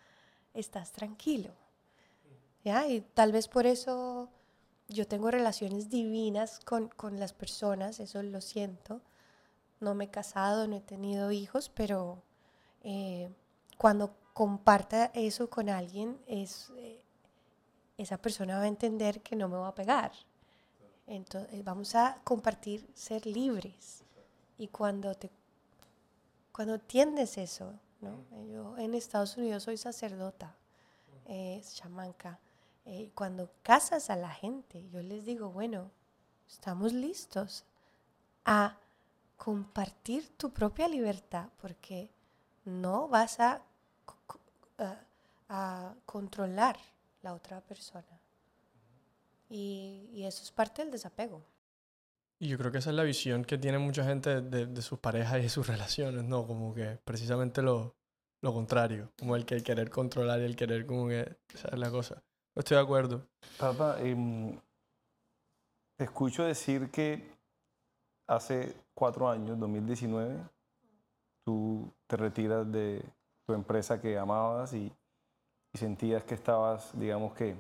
estás 0.54 0.92
tranquilo. 0.92 1.50
¿ya? 2.64 2.86
Y 2.86 3.02
tal 3.02 3.32
vez 3.32 3.48
por 3.48 3.66
eso 3.66 4.30
yo 4.88 5.06
tengo 5.06 5.30
relaciones 5.30 5.90
divinas 5.90 6.60
con, 6.60 6.88
con 6.88 7.18
las 7.18 7.32
personas, 7.32 8.00
eso 8.00 8.22
lo 8.22 8.40
siento. 8.40 9.02
No 9.80 9.94
me 9.94 10.04
he 10.04 10.10
casado, 10.10 10.66
no 10.66 10.76
he 10.76 10.80
tenido 10.80 11.32
hijos, 11.32 11.68
pero 11.68 12.22
eh, 12.88 13.28
cuando 13.76 14.14
comparta 14.32 15.10
eso 15.12 15.50
con 15.50 15.68
alguien, 15.68 16.20
es, 16.28 16.70
eh, 16.76 17.02
esa 17.98 18.16
persona 18.16 18.58
va 18.58 18.62
a 18.62 18.68
entender 18.68 19.22
que 19.22 19.34
no 19.34 19.48
me 19.48 19.56
va 19.56 19.68
a 19.68 19.74
pegar. 19.74 20.12
Entonces, 21.08 21.64
vamos 21.64 21.96
a 21.96 22.20
compartir 22.22 22.88
ser 22.94 23.26
libres. 23.26 24.04
Y 24.56 24.68
cuando 24.68 25.16
te 25.16 25.30
cuando 26.52 26.74
entiendes 26.74 27.36
eso, 27.38 27.74
¿no? 28.00 28.24
Yo 28.46 28.78
en 28.78 28.94
Estados 28.94 29.36
Unidos 29.36 29.64
soy 29.64 29.76
sacerdota, 29.76 30.54
eh, 31.26 31.60
chamanca. 31.74 32.38
Eh, 32.84 33.10
cuando 33.16 33.50
casas 33.62 34.10
a 34.10 34.16
la 34.16 34.30
gente, 34.30 34.88
yo 34.90 35.02
les 35.02 35.24
digo, 35.26 35.50
bueno, 35.50 35.90
estamos 36.46 36.92
listos 36.92 37.64
a 38.44 38.78
compartir 39.36 40.36
tu 40.36 40.50
propia 40.50 40.86
libertad 40.86 41.48
porque 41.60 42.10
no 42.66 43.08
vas 43.08 43.40
a, 43.40 43.62
a 45.48 45.94
controlar 46.04 46.76
la 47.22 47.32
otra 47.32 47.60
persona. 47.60 48.20
Y, 49.48 50.10
y, 50.12 50.24
eso 50.24 50.42
es 50.42 50.50
parte 50.50 50.82
del 50.82 50.90
desapego. 50.90 51.40
Y 52.38 52.48
yo 52.48 52.58
creo 52.58 52.70
que 52.70 52.78
esa 52.78 52.90
es 52.90 52.96
la 52.96 53.04
visión 53.04 53.44
que 53.44 53.56
tiene 53.56 53.78
mucha 53.78 54.04
gente 54.04 54.42
de, 54.42 54.66
de 54.66 54.82
sus 54.82 54.98
parejas 54.98 55.38
y 55.38 55.42
de 55.42 55.48
sus 55.48 55.66
relaciones, 55.68 56.24
¿no? 56.24 56.46
Como 56.46 56.74
que 56.74 56.98
precisamente 57.04 57.62
lo, 57.62 57.94
lo 58.42 58.52
contrario, 58.52 59.12
como 59.18 59.36
el 59.36 59.46
que 59.46 59.54
el 59.54 59.62
querer 59.62 59.88
controlar 59.88 60.40
y 60.40 60.44
el 60.44 60.56
querer 60.56 60.84
como 60.84 61.08
que, 61.08 61.36
esa 61.54 61.68
es 61.68 61.78
la 61.78 61.90
cosa. 61.90 62.22
Estoy 62.54 62.76
de 62.76 62.82
acuerdo. 62.82 63.26
Papá, 63.58 63.96
eh, 64.00 64.58
te 65.96 66.04
escucho 66.04 66.44
decir 66.44 66.90
que 66.90 67.36
hace 68.26 68.74
cuatro 68.94 69.28
años, 69.28 69.58
2019, 69.58 70.38
tú 71.44 71.92
te 72.06 72.16
retiras 72.16 72.70
de 72.70 73.04
tu 73.46 73.54
empresa 73.54 74.00
que 74.00 74.18
amabas 74.18 74.72
y, 74.74 74.92
y 75.72 75.78
sentías 75.78 76.24
que 76.24 76.34
estabas, 76.34 76.98
digamos 76.98 77.34
que, 77.34 77.56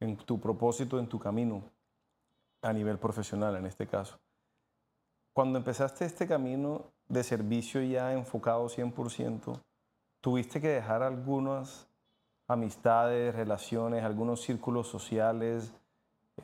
en 0.00 0.16
tu 0.16 0.40
propósito, 0.40 0.98
en 0.98 1.08
tu 1.08 1.18
camino, 1.18 1.62
a 2.62 2.72
nivel 2.72 2.98
profesional 2.98 3.56
en 3.56 3.66
este 3.66 3.86
caso. 3.86 4.18
Cuando 5.34 5.58
empezaste 5.58 6.04
este 6.04 6.26
camino 6.26 6.92
de 7.08 7.22
servicio 7.22 7.82
ya 7.82 8.12
enfocado 8.12 8.68
100%, 8.68 9.60
tuviste 10.20 10.60
que 10.60 10.68
dejar 10.68 11.02
algunas 11.02 11.88
amistades, 12.48 13.34
relaciones, 13.34 14.04
algunos 14.04 14.42
círculos 14.42 14.88
sociales. 14.88 15.74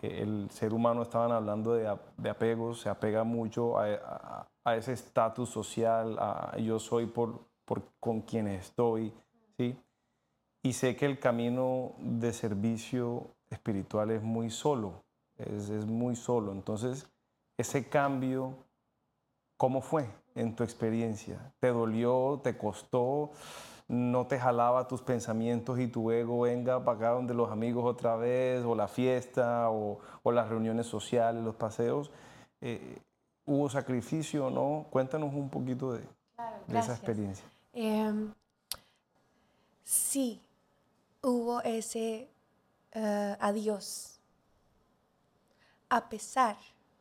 El 0.03 0.51
ser 0.51 0.73
humano, 0.73 1.03
estaban 1.03 1.33
hablando 1.33 1.75
de, 1.75 1.93
de 2.17 2.31
apegos, 2.31 2.81
se 2.81 2.89
apega 2.89 3.25
mucho 3.25 3.79
a, 3.79 3.87
a, 3.87 4.49
a 4.65 4.77
ese 4.77 4.93
estatus 4.93 5.49
social, 5.49 6.17
a 6.19 6.57
yo 6.59 6.79
soy 6.79 7.07
por, 7.07 7.41
por 7.65 7.83
con 7.99 8.23
quienes 8.23 8.67
estoy, 8.67 9.13
¿sí? 9.57 9.77
Y 10.63 10.73
sé 10.75 10.95
que 10.95 11.07
el 11.07 11.19
camino 11.19 11.93
de 11.99 12.33
servicio 12.33 13.29
espiritual 13.49 14.11
es 14.11 14.23
muy 14.23 14.51
solo, 14.51 15.03
es, 15.37 15.71
es 15.71 15.87
muy 15.87 16.17
solo. 16.17 16.53
Entonces, 16.53 17.09
ese 17.59 17.89
cambio, 17.89 18.55
¿cómo 19.57 19.81
fue 19.81 20.09
en 20.35 20.55
tu 20.55 20.63
experiencia? 20.63 21.53
¿Te 21.61 21.69
dolió? 21.69 22.41
¿Te 22.43 22.57
costó? 22.57 23.33
No 23.91 24.29
te 24.29 24.39
jalaba 24.39 24.87
tus 24.87 25.03
pensamientos 25.03 25.81
y 25.81 25.89
tu 25.89 26.13
ego 26.13 26.43
venga 26.43 26.85
para 26.85 26.97
acá 26.97 27.09
donde 27.11 27.35
los 27.35 27.51
amigos 27.51 27.85
otra 27.85 28.15
vez, 28.15 28.65
o 28.65 28.77
la 28.77 28.87
fiesta, 28.87 29.69
o, 29.69 29.99
o 30.23 30.31
las 30.31 30.49
reuniones 30.49 30.87
sociales, 30.87 31.43
los 31.43 31.57
paseos. 31.57 32.13
Eh, 32.61 33.03
¿Hubo 33.47 33.69
sacrificio 33.69 34.47
o 34.47 34.51
no? 34.51 34.87
Cuéntanos 34.91 35.35
un 35.35 35.51
poquito 35.51 35.93
de, 35.93 36.05
Claro, 36.37 36.57
de 36.69 36.79
esa 36.79 36.93
experiencia. 36.93 37.45
Eh, 37.73 38.13
sí, 39.83 40.41
hubo 41.21 41.61
ese 41.63 42.29
eh, 42.93 43.37
adiós. 43.41 44.21
A 45.89 46.09
pesar 46.09 46.57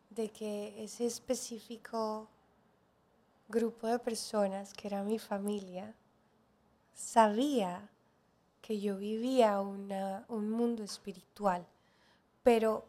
de 0.09 0.29
que 0.29 0.83
ese 0.83 1.05
específico 1.05 2.27
grupo 3.47 3.85
de 3.85 3.99
personas, 3.99 4.73
que 4.73 4.87
era 4.87 5.03
mi 5.03 5.19
familia, 5.19 5.93
sabía 6.99 7.89
que 8.61 8.79
yo 8.79 8.97
vivía 8.97 9.59
un 9.61 10.49
mundo 10.51 10.83
espiritual, 10.83 11.65
pero 12.43 12.85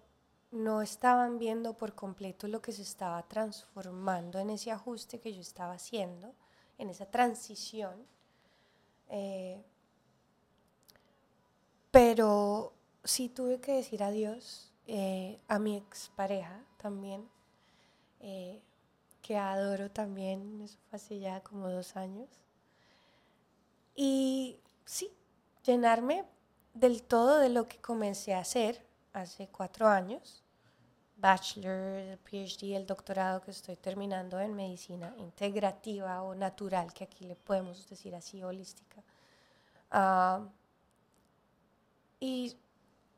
no 0.51 0.83
estaban 0.83 1.38
viendo 1.38 1.75
por 1.75 1.94
completo 1.94 2.49
lo 2.49 2.61
que 2.61 2.73
se 2.73 2.83
estaba 2.83 3.23
transformando 3.29 4.40
en 4.40 4.51
ese 4.51 4.73
ajuste 4.73 5.20
que 5.20 5.33
yo 5.33 5.40
estaba 5.40 5.75
haciendo, 5.75 6.35
en 6.77 6.90
esa 6.90 7.07
transición. 7.07 8.05
Eh, 9.09 9.62
pero 11.92 12.73
sí 13.05 13.29
tuve 13.29 13.61
que 13.61 13.73
decir 13.73 14.03
adiós 14.03 14.73
eh, 14.87 15.38
a 15.46 15.61
mi 15.61 15.77
expareja 15.77 16.64
también, 16.79 17.29
eh, 18.18 18.61
que 19.23 19.37
adoro 19.37 19.88
también, 19.90 20.62
eso 20.62 20.79
fue 20.88 20.96
hace 20.96 21.20
ya 21.20 21.40
como 21.42 21.68
dos 21.68 21.96
años. 21.96 22.39
Y 24.02 24.58
sí, 24.86 25.12
llenarme 25.62 26.24
del 26.72 27.02
todo 27.02 27.38
de 27.38 27.50
lo 27.50 27.68
que 27.68 27.76
comencé 27.82 28.32
a 28.32 28.38
hacer 28.38 28.82
hace 29.12 29.48
cuatro 29.48 29.88
años, 29.88 30.42
bachelor, 31.18 31.98
el 31.98 32.16
PhD, 32.16 32.76
el 32.76 32.86
doctorado 32.86 33.42
que 33.42 33.50
estoy 33.50 33.76
terminando 33.76 34.40
en 34.40 34.54
medicina 34.54 35.14
integrativa 35.18 36.22
o 36.22 36.34
natural, 36.34 36.94
que 36.94 37.04
aquí 37.04 37.26
le 37.26 37.36
podemos 37.36 37.86
decir 37.90 38.14
así, 38.14 38.42
holística. 38.42 39.02
Ah, 39.90 40.48
y 42.20 42.56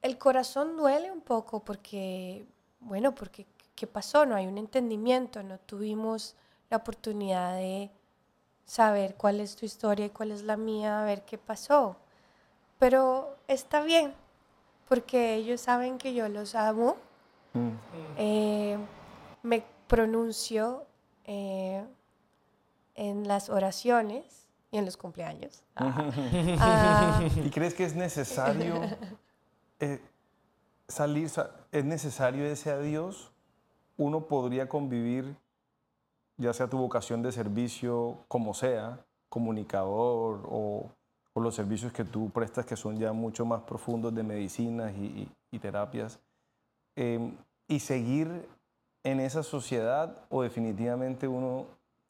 el 0.03 0.19
corazón 0.19 0.77
duele 0.77 1.13
un 1.13 1.21
poco 1.21 1.65
porque, 1.65 2.45
bueno, 2.81 3.15
porque 3.15 3.47
¿qué 3.77 3.87
pasó? 3.87 4.27
No 4.27 4.35
hay 4.35 4.49
un 4.49 4.59
entendimiento, 4.59 5.45
no 5.45 5.61
tuvimos 5.61 6.35
la 6.71 6.79
oportunidad 6.79 7.55
de 7.55 7.89
saber 8.65 9.15
cuál 9.17 9.41
es 9.41 9.57
tu 9.57 9.67
historia 9.67 10.07
y 10.07 10.11
cuál 10.11 10.31
es 10.33 10.43
la 10.43 10.57
mía, 10.57 11.03
a 11.03 11.05
ver 11.05 11.23
qué 11.25 11.39
pasó. 11.39 11.97
Pero 12.79 13.37
está 13.49 13.83
bien, 13.83 14.15
porque 14.89 15.35
ellos 15.35 15.61
saben 15.61 15.99
que 15.99 16.15
yo 16.15 16.29
los 16.29 16.55
amo. 16.55 16.97
Mm. 17.55 17.71
Eh, 18.17 18.79
me 19.43 19.63
pronuncio 19.87 20.87
eh, 21.25 21.85
en 22.95 23.29
las 23.29 23.49
oraciones 23.51 24.47
y 24.71 24.79
en 24.79 24.85
los 24.85 24.97
cumpleaños. 24.97 25.63
Ah, 25.77 27.21
¿Y 27.37 27.51
crees 27.51 27.75
que 27.75 27.85
es 27.85 27.95
necesario 27.95 28.81
eh, 29.81 30.01
salir, 30.89 31.29
sa- 31.29 31.51
es 31.73 31.85
necesario 31.85 32.45
ese 32.47 32.71
adiós? 32.71 33.33
Uno 33.97 34.27
podría 34.27 34.69
convivir, 34.69 35.37
ya 36.37 36.53
sea 36.53 36.69
tu 36.69 36.79
vocación 36.79 37.23
de 37.23 37.33
servicio, 37.33 38.19
como 38.29 38.55
sea, 38.55 39.05
comunicador 39.29 40.43
o, 40.49 40.91
o 41.33 41.41
los 41.41 41.55
servicios 41.55 41.93
que 41.93 42.05
tú 42.05 42.31
prestas 42.31 42.67
que 42.67 42.77
son 42.77 42.99
ya 42.99 43.13
mucho 43.13 43.45
más 43.45 43.63
profundos 43.63 44.15
de 44.15 44.23
medicinas 44.23 44.93
y, 44.95 45.29
terapias, 45.59 46.19
eh, 46.97 47.33
y 47.69 47.79
seguir 47.81 48.49
en 49.05 49.21
esa 49.21 49.43
sociedad 49.43 50.17
o 50.31 50.43
definitivamente 50.43 51.29
uno 51.29 51.67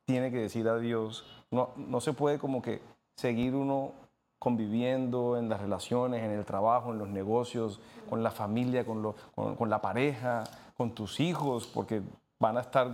tiene 0.06 0.30
que 0.30 0.38
decir 0.38 0.68
adiós. 0.68 1.24
No, 1.50 1.70
no 1.76 2.00
se 2.00 2.12
puede 2.12 2.38
como 2.38 2.62
que 2.62 2.80
seguir 3.16 3.54
uno 3.54 3.92
conviviendo 4.38 5.36
en 5.36 5.48
las 5.48 5.60
relaciones, 5.60 6.22
en 6.24 6.30
el 6.32 6.44
trabajo, 6.44 6.92
en 6.92 6.98
los 6.98 7.08
negocios, 7.08 7.80
con 8.10 8.22
la 8.22 8.30
familia, 8.32 8.84
con, 8.84 9.02
lo- 9.02 9.14
con 9.34 9.70
la 9.70 9.80
pareja, 9.80 10.42
con 10.76 10.92
tus 10.94 11.20
hijos, 11.20 11.66
porque 11.68 12.02
van 12.40 12.56
a 12.56 12.62
estar 12.62 12.90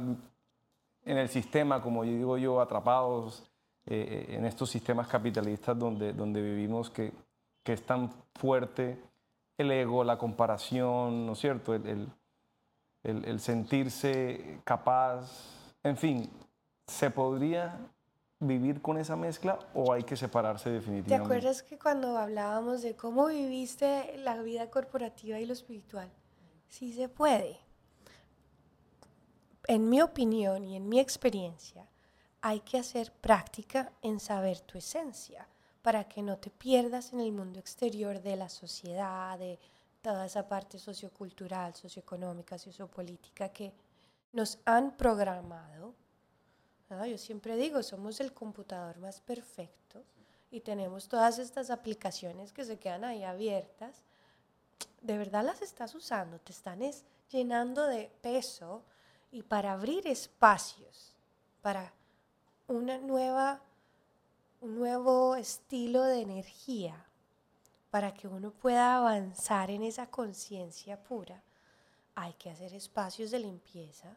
en 1.11 1.19
el 1.19 1.29
sistema, 1.29 1.81
como 1.83 2.05
yo 2.05 2.13
digo 2.13 2.39
yo, 2.39 2.61
atrapados 2.61 3.49
eh, 3.87 4.27
en 4.29 4.45
estos 4.45 4.69
sistemas 4.71 5.09
capitalistas 5.09 5.79
donde, 5.79 6.13
donde 6.13 6.43
vivimos 6.43 6.91
que, 6.91 7.13
que 7.65 7.73
es 7.73 7.83
tan 7.83 8.11
fuerte 8.35 9.03
el 9.57 9.71
ego, 9.71 10.05
la 10.05 10.19
comparación, 10.19 11.27
¿no 11.27 11.33
es 11.33 11.39
cierto? 11.39 11.75
El, 11.75 11.87
el- 11.87 12.09
el- 13.05 13.25
el 13.25 13.41
sentirse 13.41 14.61
capaz, 14.65 15.31
en 15.83 15.97
fin, 15.97 16.31
se 16.87 17.11
podría 17.11 17.79
vivir 18.41 18.83
con 18.83 18.99
esa 18.99 19.17
mezcla 19.17 19.59
o 19.75 19.93
hay 19.93 20.03
que 20.03 20.17
separarse 20.17 20.69
¿Te 20.69 20.75
definitivamente? 20.77 21.25
acuerdas 21.25 21.63
que 21.63 21.79
cuando 21.79 22.17
hablábamos 22.19 22.83
de 22.83 22.95
cómo 22.97 23.27
viviste 23.27 24.17
la 24.19 24.43
vida 24.43 24.71
corporativa 24.71 25.39
y 25.41 25.47
lo 25.47 25.53
espiritual? 25.55 26.11
Sí 26.69 26.93
se 26.93 27.09
puede. 27.09 27.59
En 29.71 29.87
mi 29.91 30.01
opinión 30.01 30.65
y 30.65 30.77
en 30.77 30.89
mi 30.89 30.99
experiencia, 30.99 31.87
hay 32.41 32.61
que 32.61 32.79
hacer 32.79 33.13
práctica 33.13 33.93
en 34.01 34.19
saber 34.19 34.61
tu 34.61 34.79
esencia 34.79 35.47
para 35.83 36.09
que 36.09 36.23
no 36.23 36.39
te 36.39 36.49
pierdas 36.49 37.13
en 37.13 37.21
el 37.21 37.33
mundo 37.33 37.61
exterior 37.61 38.23
de 38.23 38.37
la 38.37 38.49
sociedad, 38.49 39.39
de 39.39 39.59
toda 40.01 40.25
esa 40.25 40.49
parte 40.49 40.79
sociocultural, 40.79 41.75
socioeconómica, 41.75 42.57
sociopolítica 42.57 43.51
que 43.51 43.75
nos 44.33 44.59
han 44.65 44.97
programado. 44.97 45.93
¿no? 46.89 47.05
Yo 47.05 47.19
siempre 47.19 47.55
digo, 47.57 47.83
somos 47.83 48.21
el 48.21 48.33
computador 48.33 48.97
más 48.97 49.21
perfecto 49.21 50.03
y 50.51 50.61
tenemos 50.61 51.09
todas 51.09 51.39
estas 51.39 51.69
aplicaciones 51.69 52.55
que 52.55 52.65
se 52.65 52.79
quedan 52.79 53.05
ahí 53.05 53.23
abiertas. 53.23 54.03
De 55.03 55.19
verdad 55.19 55.45
las 55.45 55.61
estás 55.61 55.95
usando, 55.95 56.39
te 56.39 56.53
están 56.53 56.81
es 56.81 57.05
llenando 57.29 57.85
de 57.85 58.11
peso 58.23 58.83
y 59.31 59.43
para 59.43 59.73
abrir 59.73 60.07
espacios 60.07 61.15
para 61.63 61.93
una 62.67 62.99
nueva, 62.99 63.61
un 64.61 64.79
nuevo 64.79 65.37
estilo 65.37 66.03
de 66.05 66.23
energía, 66.23 67.05
para 67.91 68.13
que 68.15 68.29
uno 68.29 68.51
pueda 68.51 68.97
avanzar 68.97 69.71
en 69.71 69.83
esa 69.83 70.07
conciencia 70.11 71.03
pura, 71.03 71.43
hay 72.15 72.33
que 72.35 72.51
hacer 72.51 72.75
espacios 72.75 73.31
de 73.31 73.39
limpieza, 73.41 74.17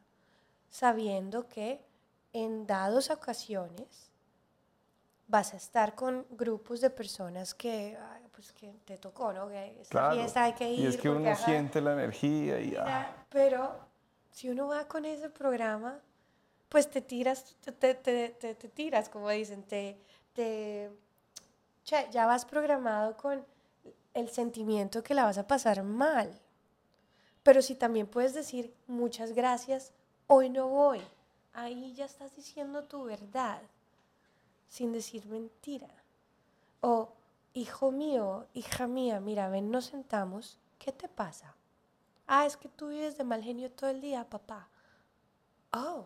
sabiendo 0.69 1.47
que 1.47 1.81
en 2.33 2.65
dadas 2.67 3.09
ocasiones 3.09 4.09
vas 5.27 5.53
a 5.53 5.57
estar 5.57 5.95
con 5.95 6.25
grupos 6.31 6.81
de 6.81 6.89
personas 6.89 7.53
que, 7.53 7.97
ay, 7.97 8.23
pues 8.33 8.51
que 8.51 8.73
te 8.85 8.97
tocó, 8.97 9.31
¿no? 9.31 9.47
Que 9.47 9.79
esta 9.81 9.89
Claro. 9.91 10.15
fiesta 10.15 10.43
hay 10.43 10.53
que 10.53 10.69
ir. 10.69 10.79
y 10.79 10.87
es 10.87 10.97
que 10.97 11.09
uno 11.09 11.29
ajá, 11.31 11.45
siente 11.45 11.79
la 11.79 11.93
energía 11.93 12.59
y 12.59 12.75
ah, 12.75 12.83
Mira, 12.83 13.25
pero 13.29 13.79
si 14.31 14.49
uno 14.49 14.67
va 14.67 14.87
con 14.87 15.05
ese 15.05 15.29
programa, 15.29 15.99
pues 16.69 16.89
te 16.89 17.01
tiras, 17.01 17.55
te, 17.61 17.71
te- 17.71 17.95
te- 17.95 18.55
te- 18.55 18.69
tiras, 18.69 19.09
como 19.09 19.29
dicen, 19.29 19.63
te, 19.63 19.97
ya 22.11 22.25
vas 22.25 22.45
programado 22.45 23.17
con 23.17 23.45
el 24.13 24.29
sentimiento 24.29 25.03
que 25.03 25.13
la 25.13 25.25
vas 25.25 25.37
a 25.37 25.47
pasar 25.47 25.83
mal. 25.83 26.39
Pero 27.43 27.61
si 27.61 27.75
también 27.75 28.07
puedes 28.07 28.33
decir, 28.33 28.73
muchas 28.87 29.33
gracias, 29.33 29.91
hoy 30.27 30.49
no 30.49 30.67
voy, 30.67 31.01
ahí 31.53 31.93
ya 31.93 32.05
estás 32.05 32.35
diciendo 32.35 32.83
tu 32.83 33.03
verdad, 33.03 33.61
sin 34.69 34.91
decir 34.93 35.25
mentira. 35.25 35.89
O, 36.81 37.09
hijo 37.53 37.91
mío, 37.91 38.45
hija 38.53 38.87
mía, 38.87 39.19
mira, 39.19 39.49
ven, 39.49 39.71
nos 39.71 39.85
sentamos, 39.85 40.57
¿qué 40.79 40.91
te 40.91 41.07
pasa? 41.09 41.55
Ah, 42.33 42.45
es 42.45 42.55
que 42.55 42.69
tú 42.69 42.87
vives 42.87 43.17
de 43.17 43.25
mal 43.25 43.43
genio 43.43 43.69
todo 43.69 43.89
el 43.89 43.99
día, 43.99 44.29
papá. 44.29 44.69
Oh, 45.73 46.05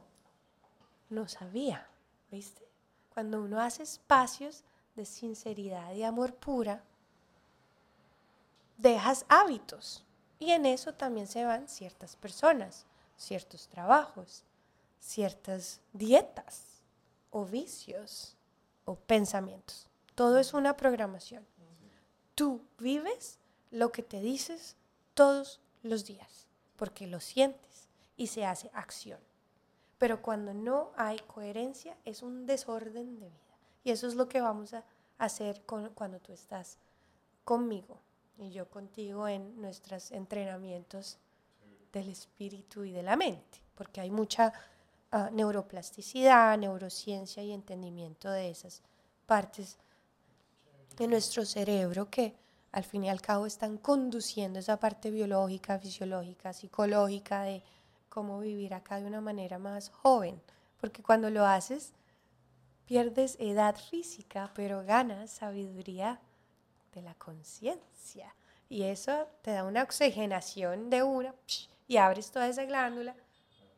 no 1.07 1.27
sabía, 1.27 1.87
¿viste? 2.31 2.67
Cuando 3.13 3.43
uno 3.43 3.61
hace 3.61 3.83
espacios 3.83 4.63
de 4.95 5.05
sinceridad 5.05 5.93
y 5.93 6.01
amor 6.01 6.33
pura, 6.33 6.83
dejas 8.75 9.23
hábitos. 9.29 10.03
Y 10.39 10.49
en 10.49 10.65
eso 10.65 10.95
también 10.95 11.27
se 11.27 11.45
van 11.45 11.69
ciertas 11.69 12.15
personas, 12.15 12.87
ciertos 13.15 13.67
trabajos, 13.67 14.43
ciertas 14.99 15.79
dietas 15.93 16.81
o 17.29 17.45
vicios 17.45 18.35
o 18.85 18.95
pensamientos. 18.95 19.87
Todo 20.15 20.39
es 20.39 20.55
una 20.55 20.75
programación. 20.75 21.45
Tú 22.33 22.65
vives 22.79 23.37
lo 23.69 23.91
que 23.91 24.01
te 24.01 24.21
dices 24.21 24.75
todos 25.13 25.61
los 25.85 26.05
días, 26.05 26.47
porque 26.75 27.07
lo 27.07 27.19
sientes 27.19 27.87
y 28.17 28.27
se 28.27 28.45
hace 28.45 28.69
acción. 28.73 29.19
Pero 29.97 30.21
cuando 30.21 30.53
no 30.53 30.91
hay 30.97 31.19
coherencia 31.19 31.95
es 32.05 32.21
un 32.21 32.45
desorden 32.45 33.19
de 33.19 33.29
vida. 33.29 33.57
Y 33.83 33.91
eso 33.91 34.07
es 34.07 34.15
lo 34.15 34.27
que 34.27 34.41
vamos 34.41 34.73
a 34.73 34.83
hacer 35.17 35.61
cuando 35.63 36.19
tú 36.19 36.33
estás 36.33 36.77
conmigo 37.43 37.99
y 38.37 38.51
yo 38.51 38.69
contigo 38.69 39.27
en 39.27 39.61
nuestros 39.61 40.11
entrenamientos 40.11 41.17
del 41.93 42.09
espíritu 42.09 42.83
y 42.83 42.91
de 42.91 43.03
la 43.03 43.15
mente, 43.15 43.61
porque 43.75 44.01
hay 44.01 44.11
mucha 44.11 44.51
ah, 45.11 45.29
neuroplasticidad, 45.31 46.57
neurociencia 46.57 47.41
y 47.43 47.53
entendimiento 47.53 48.29
de 48.29 48.49
esas 48.49 48.81
partes 49.25 49.77
de 50.97 51.07
nuestro 51.07 51.45
cerebro 51.45 52.09
que 52.09 52.35
al 52.75 52.83
fin 52.83 53.05
y 53.05 53.09
al 53.09 53.21
cabo 53.21 53.45
están 53.45 53.77
conduciendo 53.77 54.59
esa 54.59 54.77
parte 54.77 55.09
biológica, 55.09 55.79
fisiológica, 55.79 56.51
psicológica 56.51 57.43
de 57.43 57.63
cómo 58.09 58.41
vivir 58.41 58.73
acá 58.73 58.99
de 58.99 59.07
una 59.07 59.21
manera 59.21 59.57
más 59.57 59.89
joven, 59.89 60.41
porque 60.81 61.01
cuando 61.01 61.29
lo 61.29 61.45
haces 61.45 61.93
pierdes 62.85 63.37
edad 63.39 63.77
física, 63.77 64.51
pero 64.53 64.83
ganas 64.83 65.31
sabiduría 65.31 66.19
de 66.93 67.01
la 67.01 67.13
conciencia. 67.15 68.35
Y 68.67 68.83
eso 68.83 69.25
te 69.41 69.51
da 69.51 69.63
una 69.63 69.81
oxigenación 69.81 70.89
de 70.89 71.01
una 71.01 71.33
y 71.87 71.95
abres 71.95 72.29
toda 72.29 72.49
esa 72.49 72.65
glándula 72.65 73.15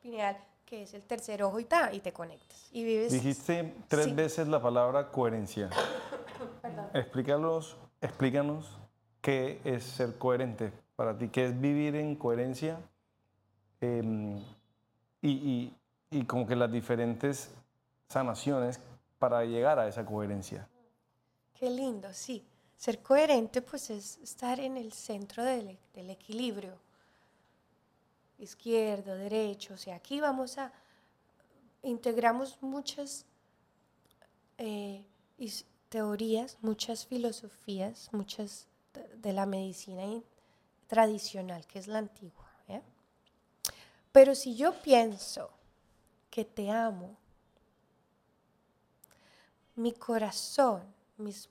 pineal 0.01 0.37
que 0.65 0.81
es 0.83 0.95
el 0.95 1.03
tercer 1.03 1.43
ojo 1.43 1.59
y, 1.59 1.65
ta, 1.65 1.93
y 1.93 1.99
te 1.99 2.11
conectas. 2.11 2.67
Y 2.71 2.83
vives 2.83 3.11
dijiste 3.11 3.75
tres 3.87 4.05
Sí. 4.05 4.13
veces 4.13 4.47
la 4.47 4.59
palabra 4.59 5.11
coherencia. 5.11 5.69
Perdón. 6.63 6.89
Explícanos 6.95 7.77
qué 9.21 9.59
es 9.63 9.83
ser 9.83 10.17
coherente 10.17 10.71
para 10.95 11.17
ti, 11.17 11.29
qué 11.29 11.45
es 11.45 11.59
vivir 11.59 11.95
en 11.95 12.15
coherencia 12.15 12.79
em, 13.81 14.39
y, 15.21 15.73
y- 16.09 16.23
como 16.25 16.47
que 16.47 16.55
las 16.55 16.71
diferentes 16.71 17.51
sanaciones 18.09 18.79
para 19.19 19.43
llegar 19.45 19.79
a 19.79 19.87
esa 19.87 20.05
coherencia. 20.05 20.67
Qué 21.53 21.69
lindo, 21.69 22.11
sí. 22.13 22.43
Ser 22.75 23.01
coherente 23.01 23.61
pues 23.61 23.89
es 23.89 24.17
estar 24.19 24.59
en 24.59 24.77
el 24.77 24.93
centro 24.93 25.43
del, 25.43 25.77
equilibrio. 25.95 26.77
Izquierdo, 28.37 29.15
derecho, 29.15 29.73
o 29.73 29.77
sea, 29.77 29.95
aquí 29.95 30.21
vamos 30.21 30.59
a, 30.59 30.71
integramos 31.81 32.61
muchas 32.61 33.25
eh, 34.59 35.03
teorías, 35.89 36.57
muchas 36.61 37.07
filosofías, 37.07 38.09
muchas 38.11 38.66
de, 39.15 39.33
la 39.33 39.45
medicina 39.45 40.03
in- 40.03 40.23
tradicional, 40.87 41.65
que 41.67 41.79
es 41.79 41.87
la 41.87 41.99
antigua. 41.99 42.45
Pero 44.11 44.33
si 44.33 44.55
yo 44.55 44.73
pienso 44.81 45.51
que 46.31 46.43
te 46.43 46.71
amo, 46.71 47.15
mi 49.75 49.93
corazón, 49.93 50.81
mis 51.17 51.49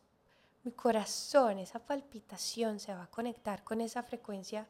mi 0.67 0.73
corazón, 0.73 1.61
esa 1.61 1.79
palpitación 1.79 2.81
se 2.81 2.93
va 2.93 3.05
a 3.05 3.07
conectar 3.07 3.63
con 3.63 3.81
esa 3.81 4.03
frecuencia, 4.03 4.67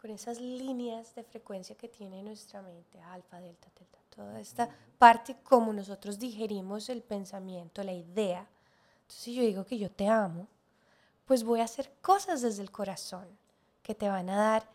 con 0.00 0.10
esas 0.10 0.40
líneas 0.40 1.14
de 1.14 1.22
frecuencia 1.22 1.76
que 1.76 1.86
tiene 1.86 2.22
nuestra 2.22 2.62
mente, 2.62 2.98
alfa, 2.98 3.40
delta, 3.40 3.68
delta, 3.78 3.98
toda 4.08 4.40
esta 4.40 4.70
parte 4.96 5.36
como 5.42 5.70
nosotros 5.74 6.18
digerimos 6.18 6.88
el 6.88 7.02
pensamiento, 7.02 7.82
la 7.82 7.92
idea. 7.92 8.48
Entonces, 9.02 9.22
si 9.22 9.34
yo 9.34 9.42
digo 9.42 9.66
que 9.66 9.76
yo 9.76 9.90
te 9.90 10.08
amo, 10.08 10.48
pues 11.28 11.44
voy 11.44 11.60
a 11.60 11.64
hacer 11.64 11.92
cosas 12.00 12.40
desde 12.40 12.62
el 12.62 12.70
corazón 12.70 13.28
que 13.82 13.94
te 13.94 14.08
van 14.08 14.30
a 14.30 14.36
dar 14.36 14.68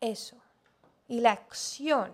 eso. 0.00 0.36
Y 1.06 1.20
la 1.20 1.30
acción 1.30 2.12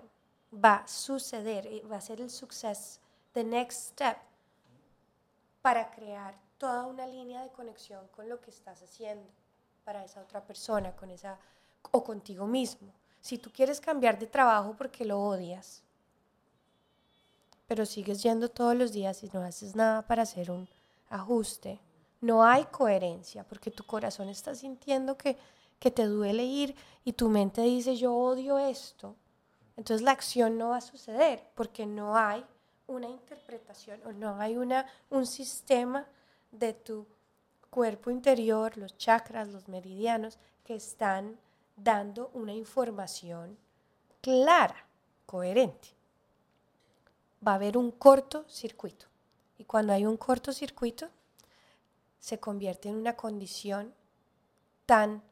va 0.53 0.77
a 0.77 0.87
suceder, 0.87 1.67
va 1.91 1.97
a 1.97 2.03
ser 2.03 2.21
el 2.21 2.29
success, 2.29 3.01
the 3.33 3.43
next 3.43 3.93
step 3.93 4.19
para 5.63 5.91
crear 5.91 6.35
toda 6.59 6.85
una 6.85 7.07
línea 7.07 7.43
de 7.43 7.49
conexión 7.49 8.07
con 8.09 8.29
lo 8.29 8.43
que 8.43 8.51
estás 8.51 8.83
haciendo 8.83 9.27
para 9.85 10.05
esa 10.05 10.21
otra 10.21 10.45
persona, 10.45 10.95
con 10.95 11.11
esa 11.11 11.39
o 11.93 12.05
contigo 12.05 12.47
mismo. 12.47 12.93
Si 13.23 13.39
tú 13.39 13.51
quieres 13.51 13.81
cambiar 13.81 14.19
de 14.19 14.27
trabajo 14.27 14.75
porque 14.77 15.07
lo 15.07 15.19
odias, 15.19 15.83
pero 17.67 17.87
sigues 17.87 18.23
yendo 18.23 18.51
todos 18.51 18.77
los 18.77 18.93
días 18.93 19.23
y 19.23 19.31
no 19.33 19.41
haces 19.41 19.75
nada 19.75 20.03
para 20.03 20.25
hacer 20.25 20.51
un 20.51 20.69
ajuste, 21.09 21.81
no 22.21 22.45
hay 22.45 22.65
coherencia 22.67 23.45
porque 23.45 23.71
tu 23.71 23.85
corazón 23.85 24.29
está 24.29 24.55
sintiendo 24.55 25.17
que, 25.17 25.37
que 25.79 25.91
te 25.91 26.05
duele 26.05 26.45
ir 26.45 26.75
y 27.05 27.13
tu 27.13 27.29
mente 27.29 27.63
dice 27.63 27.97
yo 27.97 28.15
odio 28.15 28.59
esto. 28.59 29.17
Entonces 29.77 30.03
la 30.03 30.13
acción 30.13 30.59
no 30.59 30.71
va 30.71 30.79
a 30.79 30.83
suceder 30.83 31.43
porque 31.55 31.87
no 31.87 32.17
hay 32.17 32.45
una 32.87 33.09
interpretación 33.09 34.01
o 34.05 34.13
no 34.13 34.39
hay 34.39 34.57
una, 34.57 34.87
un 35.09 35.27
sistema 35.27 36.07
de 36.51 36.75
tu 36.75 37.07
cuerpo 37.71 38.11
interior, 38.11 38.77
los 38.77 38.97
chakras, 38.99 39.49
los 39.49 39.69
meridianos, 39.69 40.39
que 40.65 40.75
están 40.75 41.39
dando 41.77 42.31
una 42.35 42.53
información 42.53 43.57
clara, 44.21 44.85
coherente. 45.25 45.89
va 47.47 47.53
a 47.53 47.55
haber 47.55 47.79
un 47.79 47.91
cortocircuito. 47.93 49.07
Y 49.57 49.65
cuando 49.65 49.93
hay 49.93 50.05
un 50.05 50.17
cortocircuito, 50.17 51.09
se 52.21 52.39
convierte 52.39 52.89
en 52.89 52.95
una 52.97 53.17
condición 53.17 53.93
tan 54.87 55.23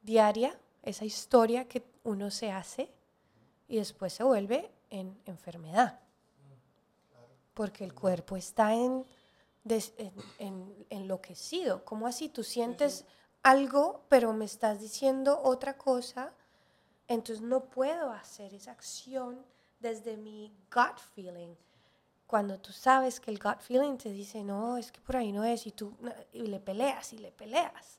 diaria, 0.00 0.58
esa 0.82 1.04
historia 1.04 1.68
que 1.68 1.84
uno 2.04 2.30
se 2.30 2.50
hace, 2.50 2.90
y 3.68 3.76
después 3.76 4.14
se 4.14 4.22
vuelve 4.24 4.70
en 4.88 5.20
enfermedad. 5.26 6.00
Porque 7.52 7.84
el 7.84 7.92
cuerpo 7.94 8.36
está 8.36 8.72
en, 8.72 9.04
des- 9.64 9.92
en- 9.98 10.14
en- 10.38 10.86
enloquecido. 10.88 11.84
¿Cómo 11.84 12.06
así? 12.06 12.28
Tú 12.28 12.42
sientes 12.44 13.04
algo, 13.42 14.04
pero 14.08 14.32
me 14.32 14.44
estás 14.44 14.80
diciendo 14.80 15.40
otra 15.42 15.76
cosa, 15.76 16.32
entonces 17.08 17.42
no 17.44 17.64
puedo 17.64 18.10
hacer 18.12 18.54
esa 18.54 18.70
acción 18.72 19.44
desde 19.80 20.16
mi 20.16 20.52
gut 20.72 20.98
feeling. 21.14 21.54
Cuando 22.28 22.58
tú 22.58 22.72
sabes 22.72 23.18
que 23.18 23.30
el 23.32 23.38
gut 23.40 23.58
feeling 23.60 23.96
te 23.96 24.10
dice, 24.12 24.44
no, 24.44 24.76
es 24.76 24.92
que 24.92 25.00
por 25.00 25.16
ahí 25.16 25.32
no 25.32 25.42
es, 25.44 25.66
y 25.66 25.72
tú 25.72 25.92
y 26.32 26.42
le 26.42 26.60
peleas 26.60 27.12
y 27.14 27.18
le 27.18 27.32
peleas. 27.32 27.98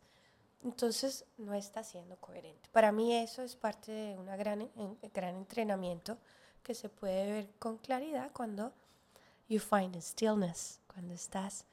Entonces 0.63 1.25
no 1.37 1.53
está 1.53 1.83
siendo 1.83 2.15
coherente. 2.17 2.69
Para 2.71 2.91
mí 2.91 3.13
eso 3.15 3.41
es 3.41 3.55
parte 3.55 3.91
de 3.91 4.17
un 4.17 4.25
gran, 4.27 4.69
gran 5.13 5.35
entrenamiento 5.35 6.17
que 6.63 6.73
se 6.75 6.89
puede 6.89 7.25
ver 7.31 7.49
con 7.59 7.77
claridad 7.77 8.29
cuando 8.31 8.71
you 9.47 9.59
find 9.59 9.99
stillness, 10.01 10.79
cuando 10.93 11.13
estás 11.13 11.65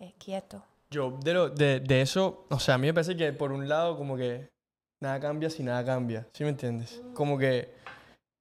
eh, 0.00 0.12
quieto. 0.18 0.64
Yo, 0.90 1.12
de, 1.22 1.34
lo- 1.34 1.48
de, 1.50 1.80
de 1.80 2.02
eso, 2.02 2.46
o 2.50 2.58
sea, 2.58 2.74
a 2.74 2.78
mí 2.78 2.88
me 2.88 2.94
parece 2.94 3.16
que 3.16 3.32
por 3.32 3.52
un 3.52 3.68
lado, 3.68 3.96
como 3.96 4.16
que 4.16 4.50
nada 5.00 5.20
cambia 5.20 5.48
si 5.50 5.62
nada 5.62 5.84
cambia. 5.84 6.26
¿Sí 6.32 6.42
me 6.42 6.50
entiendes? 6.50 7.00
Como 7.14 7.38
que 7.38 7.72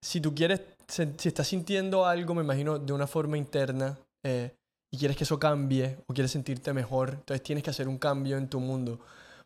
si 0.01 0.19
tú 0.19 0.33
quieres, 0.33 0.61
si 0.91 1.29
estás 1.29 1.47
sintiendo 1.47 2.05
algo, 2.05 2.35
me 2.35 2.43
imagino, 2.43 2.77
de 2.77 2.91
una 2.91 3.07
forma 3.07 3.37
interna 3.37 3.97
eh, 4.23 4.51
y 4.91 4.97
quieres 4.97 5.15
que 5.15 5.23
eso 5.23 5.39
cambie 5.39 5.97
o 6.07 6.13
quieres 6.13 6.31
sentirte 6.31 6.73
mejor, 6.73 7.11
entonces 7.11 7.41
tienes 7.41 7.63
que 7.63 7.69
hacer 7.69 7.87
un 7.87 7.97
cambio 7.97 8.37
en 8.37 8.49
tu 8.49 8.59
mundo. 8.59 8.99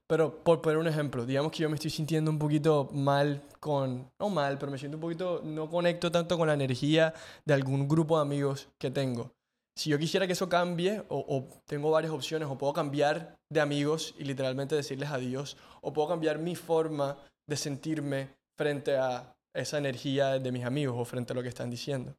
Pero 0.08 0.44
por 0.44 0.62
poner 0.62 0.78
un 0.78 0.88
ejemplo, 0.88 1.26
digamos 1.26 1.52
que 1.52 1.60
yo 1.60 1.70
me 1.70 1.76
estoy 1.76 1.92
sintiendo 1.92 2.30
un 2.32 2.40
poquito 2.40 2.90
mal 2.92 3.42
con, 3.60 4.10
no 4.20 4.30
mal, 4.30 4.58
pero 4.58 4.72
me 4.72 4.78
siento 4.78 4.98
un 4.98 5.02
poquito, 5.02 5.42
no 5.44 5.70
conecto 5.70 6.12
tanto 6.12 6.38
con 6.38 6.48
la 6.48 6.54
energía 6.54 7.14
de 7.46 7.54
algún 7.54 7.88
grupo 7.88 8.18
de 8.18 8.24
amigos 8.24 8.68
que 8.80 8.92
tengo. 8.92 9.32
Si 9.78 9.90
yo 9.90 10.00
quisiera 10.00 10.26
que 10.26 10.34
eso 10.34 10.48
cambie, 10.48 11.04
o 11.10 11.48
tengo 11.66 11.92
varias 11.92 12.14
opciones, 12.14 12.48
o 12.48 12.58
puedo 12.58 12.72
cambiar 12.72 13.36
de 13.52 13.62
amigos 13.62 14.16
y 14.18 14.24
literalmente 14.24 14.76
decirles 14.76 15.10
adiós, 15.10 15.58
o 15.82 15.92
puedo 15.92 16.08
cambiar 16.08 16.40
mi 16.40 16.56
forma 16.56 17.18
de 17.48 17.58
sentirme 17.58 18.30
frente 18.58 18.96
a 18.96 19.35
esa 19.56 19.78
energía 19.78 20.40
de 20.40 20.52
mis 20.52 20.66
amigos 20.66 20.96
o 20.98 21.06
frente 21.06 21.34
a 21.34 21.36
lo 21.36 21.42
que 21.42 21.50
están 21.50 21.70
diciendo. 21.70 22.16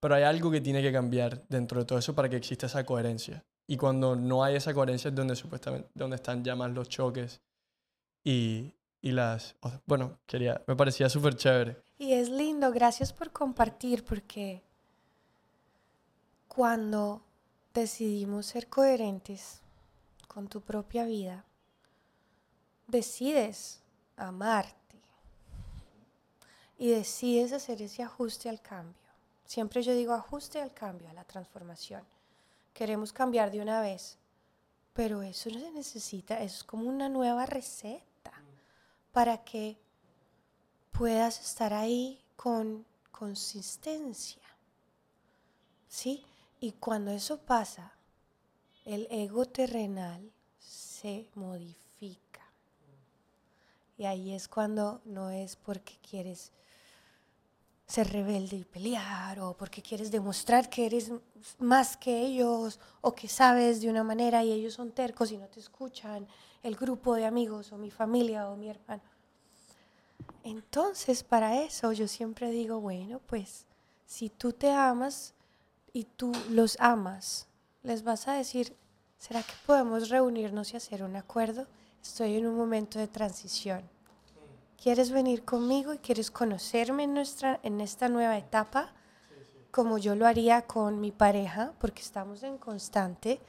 Pero 0.00 0.14
hay 0.14 0.22
algo 0.22 0.50
que 0.50 0.60
tiene 0.60 0.82
que 0.82 0.92
cambiar 0.92 1.46
dentro 1.48 1.80
de 1.80 1.86
todo 1.86 1.98
eso 1.98 2.14
para 2.14 2.28
que 2.28 2.36
exista 2.36 2.66
esa 2.66 2.84
coherencia. 2.84 3.44
Y 3.66 3.76
cuando 3.76 4.16
no 4.16 4.42
hay 4.42 4.56
esa 4.56 4.74
coherencia 4.74 5.10
es 5.10 5.14
donde 5.14 5.36
supuestamente 5.36 5.88
donde 5.94 6.16
están 6.16 6.42
ya 6.42 6.56
más 6.56 6.70
los 6.72 6.88
choques 6.88 7.40
y, 8.24 8.74
y 9.00 9.12
las... 9.12 9.54
Bueno, 9.86 10.18
quería, 10.26 10.62
me 10.66 10.74
parecía 10.74 11.08
súper 11.08 11.36
chévere. 11.36 11.76
Y 11.98 12.14
es 12.14 12.30
lindo, 12.30 12.72
gracias 12.72 13.12
por 13.12 13.30
compartir, 13.30 14.04
porque 14.04 14.62
cuando 16.48 17.22
decidimos 17.74 18.46
ser 18.46 18.68
coherentes 18.68 19.60
con 20.26 20.48
tu 20.48 20.62
propia 20.62 21.04
vida, 21.04 21.44
decides 22.88 23.82
amarte 24.16 24.79
y 26.80 26.88
decides 26.88 27.52
hacer 27.52 27.82
ese 27.82 28.02
ajuste 28.02 28.48
al 28.48 28.62
cambio. 28.62 28.96
Siempre 29.44 29.82
yo 29.82 29.92
digo 29.92 30.14
ajuste 30.14 30.62
al 30.62 30.72
cambio, 30.72 31.10
a 31.10 31.12
la 31.12 31.24
transformación. 31.24 32.02
Queremos 32.72 33.12
cambiar 33.12 33.50
de 33.50 33.60
una 33.60 33.82
vez, 33.82 34.16
pero 34.94 35.20
eso 35.20 35.50
no 35.50 35.60
se 35.60 35.70
necesita, 35.72 36.40
eso 36.40 36.56
es 36.56 36.64
como 36.64 36.88
una 36.88 37.10
nueva 37.10 37.44
receta 37.44 38.32
para 39.12 39.44
que 39.44 39.76
puedas 40.90 41.38
estar 41.42 41.74
ahí 41.74 42.18
con 42.34 42.86
consistencia. 43.10 44.42
¿Sí? 45.86 46.24
Y 46.60 46.72
cuando 46.72 47.10
eso 47.10 47.42
pasa, 47.42 47.92
el 48.86 49.06
ego 49.10 49.44
terrenal 49.44 50.32
se 50.58 51.28
modifica. 51.34 52.40
Y 53.98 54.06
ahí 54.06 54.32
es 54.32 54.48
cuando 54.48 55.02
no 55.04 55.28
es 55.28 55.56
porque 55.56 55.98
quieres 56.08 56.52
ser 57.90 58.12
rebelde 58.12 58.56
y 58.56 58.64
pelear 58.64 59.40
o 59.40 59.56
porque 59.56 59.82
quieres 59.82 60.10
demostrar 60.12 60.70
que 60.70 60.86
eres 60.86 61.10
más 61.58 61.96
que 61.96 62.20
ellos 62.20 62.78
o 63.00 63.12
que 63.12 63.26
sabes 63.26 63.80
de 63.80 63.90
una 63.90 64.04
manera 64.04 64.44
y 64.44 64.52
ellos 64.52 64.74
son 64.74 64.92
tercos 64.92 65.32
y 65.32 65.38
no 65.38 65.48
te 65.48 65.58
escuchan, 65.58 66.26
el 66.62 66.76
grupo 66.76 67.16
de 67.16 67.26
amigos 67.26 67.72
o 67.72 67.78
mi 67.78 67.90
familia 67.90 68.48
o 68.48 68.56
mi 68.56 68.68
hermano. 68.68 69.02
Entonces, 70.44 71.24
para 71.24 71.62
eso 71.62 71.92
yo 71.92 72.06
siempre 72.06 72.50
digo, 72.50 72.80
bueno, 72.80 73.20
pues 73.26 73.66
si 74.06 74.28
tú 74.30 74.52
te 74.52 74.70
amas 74.70 75.34
y 75.92 76.04
tú 76.04 76.32
los 76.50 76.76
amas, 76.78 77.48
les 77.82 78.04
vas 78.04 78.28
a 78.28 78.34
decir, 78.34 78.76
¿será 79.18 79.42
que 79.42 79.52
podemos 79.66 80.10
reunirnos 80.10 80.72
y 80.72 80.76
hacer 80.76 81.02
un 81.02 81.16
acuerdo? 81.16 81.66
Estoy 82.00 82.36
en 82.36 82.46
un 82.46 82.56
momento 82.56 82.98
de 82.98 83.08
transición. 83.08 83.82
¿Quieres 84.82 85.10
venir 85.10 85.44
conmigo 85.44 85.92
y 85.92 85.98
quieres 85.98 86.30
conocerme 86.30 87.04
en, 87.04 87.12
nuestra, 87.12 87.60
en 87.62 87.82
esta 87.82 88.08
nueva 88.08 88.38
etapa? 88.38 88.94
Como 89.70 89.98
yo 89.98 90.14
lo 90.14 90.26
haría 90.26 90.62
con 90.62 91.00
mi 91.00 91.12
pareja, 91.12 91.74
porque 91.78 92.00
estamos 92.00 92.42
en 92.42 92.56
constante 92.56 93.40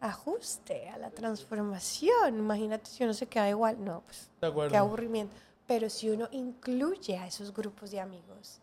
ajuste 0.00 0.88
a 0.88 0.98
la 0.98 1.10
transformación. 1.10 2.38
Imagínate 2.38 2.90
si 2.90 3.04
uno 3.04 3.14
se 3.14 3.28
queda 3.28 3.48
igual. 3.48 3.84
No, 3.84 4.02
pues 4.02 4.28
qué 4.68 4.76
aburrimiento. 4.76 5.36
Pero 5.68 5.88
si 5.88 6.10
uno 6.10 6.26
incluye 6.32 7.16
a 7.16 7.28
esos 7.28 7.54
grupos 7.54 7.92
de 7.92 8.00
amigos, 8.00 8.60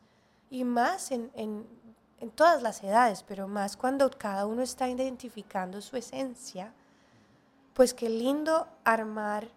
y 0.49 0.65
más 0.65 1.11
en, 1.11 1.31
en, 1.33 1.65
en 2.19 2.29
todas 2.29 2.61
las 2.61 2.83
edades, 2.83 3.23
pero 3.23 3.47
más 3.47 3.77
cuando 3.77 4.09
cada 4.11 4.45
uno 4.45 4.63
está 4.63 4.89
identificando 4.89 5.79
su 5.81 5.95
esencia, 5.95 6.73
pues 7.73 7.93
qué 7.93 8.09
lindo 8.09 8.67
armar 8.83 9.47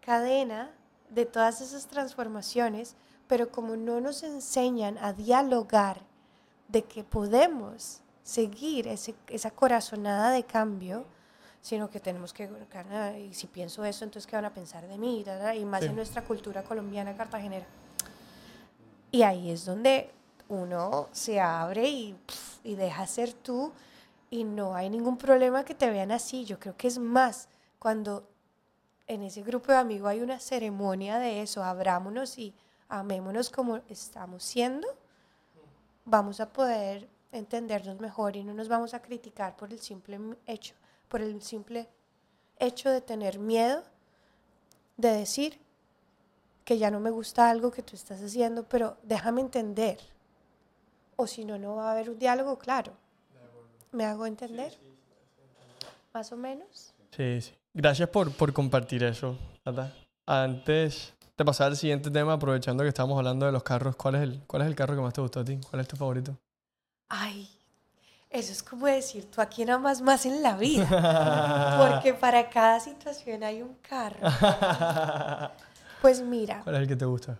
cadena 0.00 0.70
de 1.10 1.26
todas 1.26 1.60
esas 1.60 1.86
transformaciones, 1.86 2.94
pero 3.26 3.50
como 3.50 3.76
no 3.76 4.00
nos 4.00 4.22
enseñan 4.22 4.98
a 4.98 5.12
dialogar 5.12 6.00
de 6.68 6.82
que 6.84 7.04
podemos 7.04 8.00
seguir 8.22 8.86
ese- 8.88 9.14
esa 9.28 9.50
corazonada 9.50 10.30
de 10.30 10.44
cambio, 10.44 11.04
sino 11.60 11.90
que 11.90 12.00
tenemos 12.00 12.32
que, 12.32 12.48
"Ah, 12.90 13.12
y 13.18 13.34
si 13.34 13.46
pienso 13.46 13.84
eso, 13.84 14.04
entonces 14.04 14.26
qué 14.28 14.36
van 14.36 14.44
a 14.46 14.54
pensar 14.54 14.86
de 14.86 14.96
mí, 14.98 15.24
y 15.56 15.64
más 15.64 15.80
Sí. 15.80 15.86
en 15.86 15.96
nuestra 15.96 16.22
cultura 16.22 16.62
colombiana 16.62 17.16
cartagenera. 17.16 17.66
Y 19.10 19.22
ahí 19.22 19.50
es 19.50 19.64
donde 19.64 20.10
uno 20.48 21.08
se 21.12 21.40
abre 21.40 21.88
y, 21.88 22.16
y 22.64 22.74
deja 22.76 23.06
ser 23.06 23.32
tú 23.32 23.72
y 24.30 24.44
no 24.44 24.74
hay 24.74 24.88
ningún 24.88 25.16
problema 25.16 25.64
que 25.64 25.74
te 25.74 25.90
vean 25.90 26.12
así. 26.12 26.44
Yo 26.44 26.58
creo 26.60 26.76
que 26.76 26.86
es 26.88 26.98
más 26.98 27.48
cuando 27.78 28.28
en 29.10 29.24
ese 29.24 29.42
grupo 29.42 29.72
de 29.72 29.78
amigos 29.78 30.08
hay 30.08 30.20
una 30.20 30.38
ceremonia 30.38 31.18
de 31.18 31.42
eso, 31.42 31.64
abrámonos 31.64 32.38
y 32.38 32.54
amémonos 32.88 33.50
como 33.50 33.78
estamos 33.88 34.44
siendo, 34.44 34.86
vamos 36.04 36.38
a 36.38 36.52
poder 36.52 37.08
entendernos 37.32 37.98
mejor 37.98 38.36
y 38.36 38.44
no 38.44 38.54
nos 38.54 38.68
vamos 38.68 38.94
a 38.94 39.02
criticar 39.02 39.56
por 39.56 39.72
el 39.72 39.80
simple 39.80 40.20
hecho, 40.46 40.74
por 41.08 41.22
el 41.22 41.42
simple 41.42 41.88
hecho 42.60 42.88
de 42.88 43.00
tener 43.00 43.40
miedo 43.40 43.82
de 44.96 45.10
decir 45.10 45.58
que 46.64 46.78
ya 46.78 46.92
no 46.92 47.00
me 47.00 47.10
gusta 47.10 47.50
algo 47.50 47.72
que 47.72 47.82
tú 47.82 47.96
estás 47.96 48.22
haciendo, 48.22 48.68
pero 48.68 48.96
déjame 49.02 49.40
entender. 49.40 49.98
O 51.16 51.26
si 51.26 51.44
no, 51.44 51.58
no 51.58 51.74
va 51.74 51.88
a 51.88 51.92
haber 51.92 52.10
un 52.10 52.18
diálogo 52.18 52.58
claro. 52.58 52.92
¿Me 53.90 54.04
hago 54.04 54.24
entender? 54.24 54.78
Más 56.12 56.30
o 56.30 56.36
menos. 56.36 56.94
Sí, 57.10 57.40
sí. 57.40 57.59
Gracias 57.72 58.08
por, 58.08 58.32
por 58.32 58.52
compartir 58.52 59.02
eso. 59.04 59.36
Antes 60.26 61.14
de 61.36 61.44
pasar 61.44 61.68
al 61.68 61.76
siguiente 61.76 62.10
tema, 62.10 62.34
aprovechando 62.34 62.82
que 62.82 62.88
estamos 62.88 63.16
hablando 63.16 63.46
de 63.46 63.52
los 63.52 63.62
carros, 63.62 63.96
¿cuál 63.96 64.16
es 64.16 64.22
el, 64.22 64.40
cuál 64.46 64.62
es 64.62 64.68
el 64.68 64.74
carro 64.74 64.94
que 64.96 65.02
más 65.02 65.14
te 65.14 65.20
gustó 65.20 65.40
a 65.40 65.44
ti? 65.44 65.58
¿Cuál 65.70 65.80
es 65.80 65.88
tu 65.88 65.96
favorito? 65.96 66.36
Ay, 67.08 67.48
eso 68.28 68.52
es 68.52 68.62
como 68.62 68.86
decir, 68.86 69.30
tú 69.30 69.40
a 69.40 69.46
quién 69.46 69.70
amas 69.70 70.00
más 70.00 70.26
en 70.26 70.42
la 70.42 70.56
vida. 70.56 71.88
Porque 71.90 72.14
para 72.14 72.48
cada 72.50 72.78
situación 72.80 73.42
hay 73.42 73.62
un 73.62 73.74
carro. 73.76 74.18
Pues 76.00 76.22
mira, 76.22 76.62
¿Cuál 76.64 76.76
es 76.76 76.80
el 76.80 76.88
que 76.88 76.96
te 76.96 77.04
gusta? 77.04 77.38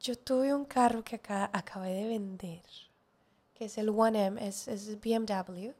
yo 0.00 0.16
tuve 0.16 0.54
un 0.54 0.64
carro 0.64 1.04
que 1.04 1.16
acá, 1.16 1.50
acabé 1.52 1.92
de 1.92 2.06
vender, 2.08 2.62
que 3.52 3.66
es 3.66 3.76
el 3.76 3.90
1M, 3.90 4.40
es, 4.40 4.68
es 4.68 4.98
BMW, 4.98 5.72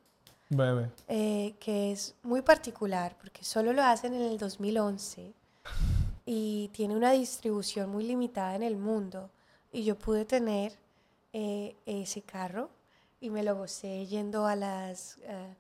Bebe. 0.51 0.90
eh, 1.09 1.55
que 1.61 1.92
es 1.92 2.14
muy 2.22 2.42
particular 2.42 3.16
porque 3.20 3.44
solo 3.44 3.72
lo 3.72 3.82
hacen 3.82 4.14
en 4.14 4.22
el 4.22 4.38
2011 4.38 5.32
y 6.24 6.68
tiene 6.72 6.96
una 6.96 7.12
distribución 7.12 7.90
muy 7.90 8.05
limitada 8.05 8.55
en 8.55 8.62
el 8.62 8.76
mundo. 8.76 9.30
Y 9.72 9.84
yo 9.84 9.99
pude 9.99 10.24
tener 10.24 10.72
eh, 11.32 11.76
ese 11.84 12.22
carro 12.22 12.70
y 13.20 13.30
me 13.30 13.42
lo 13.42 13.57
gocé 13.57 14.07
yendo 14.07 14.46
a 14.46 14.57
las 14.57 15.18
eh, 15.22 15.55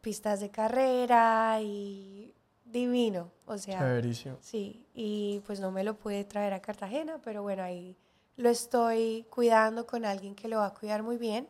pistas 0.00 0.40
de 0.40 0.50
carrera 0.50 1.58
y 1.62 2.34
divino, 2.64 3.30
o 3.46 3.58
sea, 3.58 3.78
Chéverísimo. 3.78 4.36
sí, 4.40 4.86
y 4.94 5.40
pues 5.46 5.60
no 5.60 5.70
me 5.70 5.84
lo 5.84 5.94
pude 5.94 6.24
traer 6.24 6.54
a 6.54 6.60
Cartagena, 6.60 7.20
pero 7.22 7.42
bueno, 7.42 7.62
ahí 7.62 7.96
lo 8.36 8.48
estoy 8.48 9.26
cuidando 9.30 9.86
con 9.86 10.04
alguien 10.06 10.34
que 10.34 10.48
lo 10.48 10.58
va 10.58 10.66
a 10.66 10.74
cuidar 10.74 11.02
muy 11.02 11.18
bien. 11.18 11.46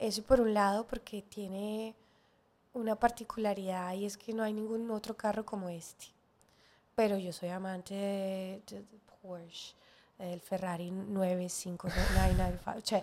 Eso 0.00 0.22
por 0.22 0.40
un 0.40 0.52
lado, 0.54 0.86
porque 0.86 1.22
tiene 1.22 1.94
una 2.72 2.96
particularidad 2.96 3.92
y 3.94 4.06
es 4.06 4.16
que 4.16 4.32
no 4.32 4.42
hay 4.42 4.52
ningún 4.52 4.90
otro 4.90 5.16
carro 5.16 5.44
como 5.44 5.68
este. 5.68 6.06
Pero 6.94 7.16
yo 7.18 7.32
soy 7.32 7.50
amante 7.50 7.94
de, 7.94 8.62
de- 8.66 8.80
de 8.80 8.98
Porsche, 9.22 9.74
el 10.18 10.40
Ferrari 10.40 10.90
95995, 10.90 12.78
o 12.78 12.80
sea, 12.86 13.02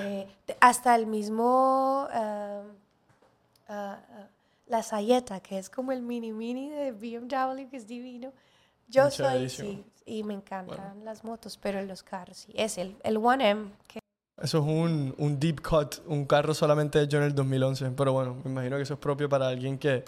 eh, 0.00 0.26
hasta 0.60 0.94
el 0.94 1.06
mismo 1.06 2.06
ah, 2.10 2.62
ah, 3.68 3.98
la 4.66 4.82
Sayeta, 4.82 5.40
que 5.40 5.58
es 5.58 5.68
como 5.70 5.92
el 5.92 6.02
mini 6.02 6.32
mini 6.32 6.70
de 6.70 6.92
BMW, 6.92 7.68
que 7.68 7.76
es 7.76 7.86
divino. 7.86 8.32
Yo 8.88 9.10
soy, 9.10 9.48
sí, 9.50 9.84
y 10.04 10.22
me 10.22 10.34
encantan 10.34 11.04
las 11.04 11.24
motos, 11.24 11.56
pero 11.60 11.82
los 11.82 12.02
carros, 12.04 12.36
sí, 12.36 12.52
es 12.56 12.78
el, 12.78 12.96
el 13.02 13.18
1M, 13.18 13.70
que 13.88 13.98
Eso 14.40 14.58
es 14.58 14.64
un, 14.64 15.14
un 15.18 15.40
deep 15.40 15.62
cut, 15.62 15.96
un 16.06 16.26
carro 16.26 16.52
solamente 16.52 17.00
hecho 17.00 17.16
en 17.16 17.24
el 17.24 17.34
2011. 17.34 17.90
Pero 17.96 18.12
bueno, 18.12 18.36
me 18.44 18.50
imagino 18.50 18.76
que 18.76 18.82
eso 18.82 18.94
es 18.94 19.00
propio 19.00 19.28
para 19.28 19.48
alguien 19.48 19.78
que 19.78 20.04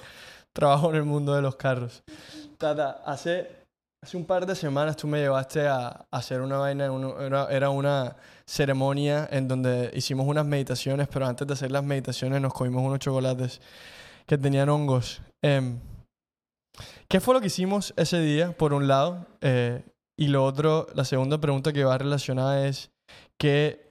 trabajó 0.53 0.91
en 0.91 0.97
el 0.97 1.05
mundo 1.05 1.35
de 1.35 1.43
los 1.43 1.57
carros. 1.57 2.03
Tata, 2.59 3.03
hace, 3.07 3.49
hace 4.05 4.17
un 4.17 4.27
par 4.27 4.45
de 4.45 4.55
semanas 4.55 4.97
tú 4.97 5.07
me 5.07 5.21
llevaste 5.21 5.67
a, 5.67 5.89
a 5.89 6.07
hacer 6.11 6.41
una 6.41 6.59
vaina, 6.59 6.91
era, 7.21 7.47
era 7.51 7.71
una 7.71 8.17
ceremonia 8.47 9.29
en 9.31 9.49
donde 9.49 9.91
hicimos 9.95 10.27
unas 10.27 10.45
meditaciones, 10.45 11.09
pero 11.09 11.27
antes 11.27 11.47
de 11.47 11.55
hacer 11.55 11.71
las 11.71 11.85
meditaciones 11.85 12.41
nos 12.41 12.53
comimos 12.53 12.83
unos 12.83 12.99
chocolates 12.99 13.61
que 14.27 14.37
tenían 14.37 14.69
hongos. 14.69 15.23
Em, 15.43 15.79
¿Qué 17.09 17.21
fue 17.21 17.35
lo 17.35 17.41
que 17.41 17.47
hicimos 17.47 17.95
ese 17.97 18.21
día, 18.21 18.53
por 18.53 18.75
un 18.75 18.87
lado? 18.87 19.27
Eh, 19.41 19.83
y 20.19 20.29
lo 20.29 20.45
otro, 20.45 20.87
la 20.95 21.05
segunda 21.05 21.39
pregunta 21.39 21.73
que 21.73 21.85
va 21.85 21.97
relacionada 21.97 22.67
es, 22.67 22.91
¿qué, 23.39 23.88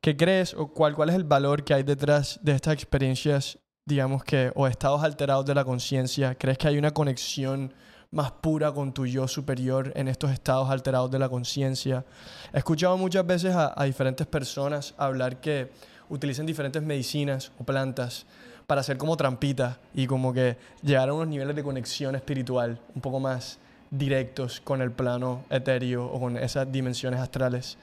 ¿qué 0.00 0.16
crees 0.16 0.54
o 0.54 0.68
cuál, 0.68 0.94
cuál 0.94 1.10
es 1.10 1.14
el 1.14 1.24
valor 1.24 1.64
que 1.64 1.74
hay 1.74 1.82
detrás 1.82 2.38
de 2.42 2.52
estas 2.52 2.74
experiencias, 2.74 3.58
digamos 3.84 4.24
que, 4.24 4.52
o 4.54 4.66
estados 4.66 5.02
alterados 5.02 5.46
de 5.46 5.54
la 5.54 5.64
conciencia? 5.64 6.34
¿Crees 6.34 6.58
que 6.58 6.68
hay 6.68 6.78
una 6.78 6.92
conexión 6.92 7.72
más 8.10 8.32
pura 8.32 8.72
con 8.72 8.92
tu 8.92 9.06
yo 9.06 9.28
superior 9.28 9.92
en 9.94 10.08
estos 10.08 10.30
estados 10.30 10.70
alterados 10.70 11.10
de 11.10 11.18
la 11.18 11.28
conciencia? 11.28 12.04
He 12.52 12.58
escuchado 12.58 12.96
muchas 12.96 13.26
veces 13.26 13.54
a, 13.54 13.82
diferentes 13.84 14.26
personas 14.26 14.94
hablar 14.96 15.40
que 15.40 15.70
utilizan 16.08 16.46
diferentes 16.46 16.82
medicinas 16.82 17.52
o 17.58 17.64
plantas 17.64 18.26
para 18.66 18.80
hacer 18.80 18.98
como 18.98 19.16
trampitas 19.16 19.78
y 19.94 20.06
como 20.06 20.32
que 20.32 20.56
llegar 20.82 21.08
a 21.08 21.14
unos 21.14 21.28
niveles 21.28 21.56
de 21.56 21.62
conexión 21.62 22.14
espiritual 22.14 22.80
un 22.94 23.00
poco 23.00 23.18
más 23.20 23.58
directos 23.90 24.60
con 24.60 24.82
el 24.82 24.92
plano 24.92 25.44
etéreo 25.48 26.06
o 26.06 26.20
con 26.20 26.36
esas 26.36 26.70
dimensiones 26.70 27.20
astrales. 27.20 27.78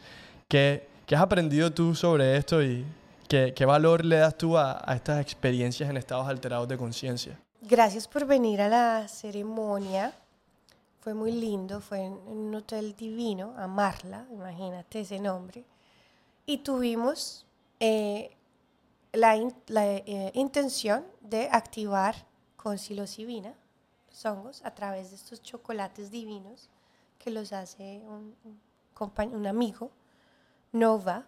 ¿Qué, 0.48 0.88
qué 1.06 1.16
has 1.16 1.22
aprendido 1.22 1.72
tú 1.72 1.96
sobre 1.96 2.38
esto 2.38 2.62
y 2.64 2.86
qué, 3.28 3.66
valor 3.66 4.06
le 4.06 4.18
das 4.18 4.38
tú 4.38 4.58
a, 4.58 4.84
estas 4.96 5.20
experiencias 5.22 5.90
en 5.90 5.98
estados 5.98 6.28
alterados 6.28 6.68
de 6.68 6.78
conciencia? 6.78 7.40
Gracias 7.62 8.08
por 8.08 8.26
venir 8.26 8.62
a 8.62 8.70
la 8.70 9.08
ceremonia. 9.08 10.14
Fue 11.00 11.14
muy 11.14 11.32
lindo, 11.32 11.82
fue 11.82 12.04
en 12.04 12.14
un 12.14 12.54
hotel 12.56 12.96
divino, 12.96 13.54
Amarla, 13.58 14.26
imagínate 14.32 15.02
ese 15.02 15.20
nombre. 15.20 15.64
Y 16.48 16.60
tuvimos 16.60 17.46
eh, 17.80 18.32
la, 19.14 19.36
eh, 19.36 20.32
intención 20.34 21.06
de 21.22 21.48
activar 21.52 22.16
con 22.56 22.78
psilocibina, 22.80 23.54
los 24.10 24.26
hongos, 24.26 24.62
a 24.64 24.74
través 24.74 25.12
de 25.12 25.18
estos 25.18 25.42
chocolates 25.44 26.10
divinos 26.10 26.70
que 27.20 27.30
los 27.30 27.54
hace 27.54 28.02
un, 28.08 28.36
un 28.44 28.60
un 29.34 29.48
amigo, 29.48 29.92
Nova, 30.76 31.26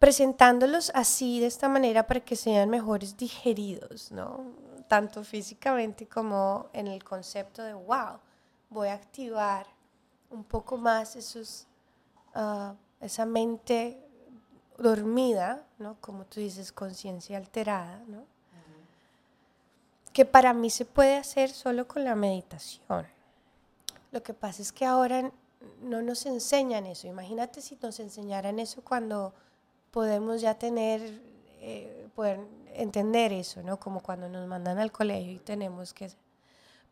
presentándolos 0.00 0.90
así 0.94 1.40
de 1.40 1.46
esta 1.46 1.68
manera 1.68 2.06
para 2.06 2.20
que 2.20 2.34
sean 2.34 2.68
mejores 2.68 3.16
digeridos, 3.16 4.10
¿no? 4.10 4.44
Tanto 4.88 5.22
físicamente 5.22 6.08
como 6.08 6.68
en 6.72 6.88
el 6.88 7.04
concepto 7.04 7.62
de, 7.62 7.74
wow, 7.74 8.18
voy 8.70 8.88
a 8.88 8.94
activar 8.94 9.66
un 10.30 10.42
poco 10.42 10.76
más 10.76 11.16
esos, 11.16 11.66
ah, 12.34 12.74
esa 13.00 13.24
mente 13.24 13.98
dormida, 14.78 15.64
¿no? 15.78 15.96
Como 16.00 16.24
tú 16.24 16.40
dices, 16.40 16.72
conciencia 16.72 17.36
alterada, 17.36 18.02
¿no? 18.08 18.24
Que 20.12 20.24
para 20.24 20.52
mí 20.52 20.70
se 20.70 20.84
puede 20.84 21.16
hacer 21.16 21.50
solo 21.50 21.86
con 21.86 22.02
la 22.02 22.16
meditación. 22.16 23.06
Lo 24.10 24.22
que 24.22 24.34
pasa 24.34 24.60
es 24.60 24.72
que 24.72 24.84
ahora 24.84 25.30
no 25.82 26.02
nos 26.02 26.26
enseñan 26.26 26.86
eso. 26.86 27.06
Imagínate 27.06 27.60
si 27.60 27.76
nos 27.82 28.00
enseñaran 28.00 28.58
eso 28.58 28.82
cuando 28.82 29.34
podemos 29.90 30.40
ya 30.40 30.54
tener, 30.54 31.20
eh, 31.60 32.08
poder 32.14 32.40
entender 32.74 33.32
eso, 33.32 33.62
¿no? 33.62 33.78
Como 33.78 34.00
cuando 34.00 34.28
nos 34.28 34.46
mandan 34.46 34.78
al 34.78 34.92
colegio 34.92 35.32
y 35.32 35.38
tenemos 35.38 35.92
que... 35.92 36.10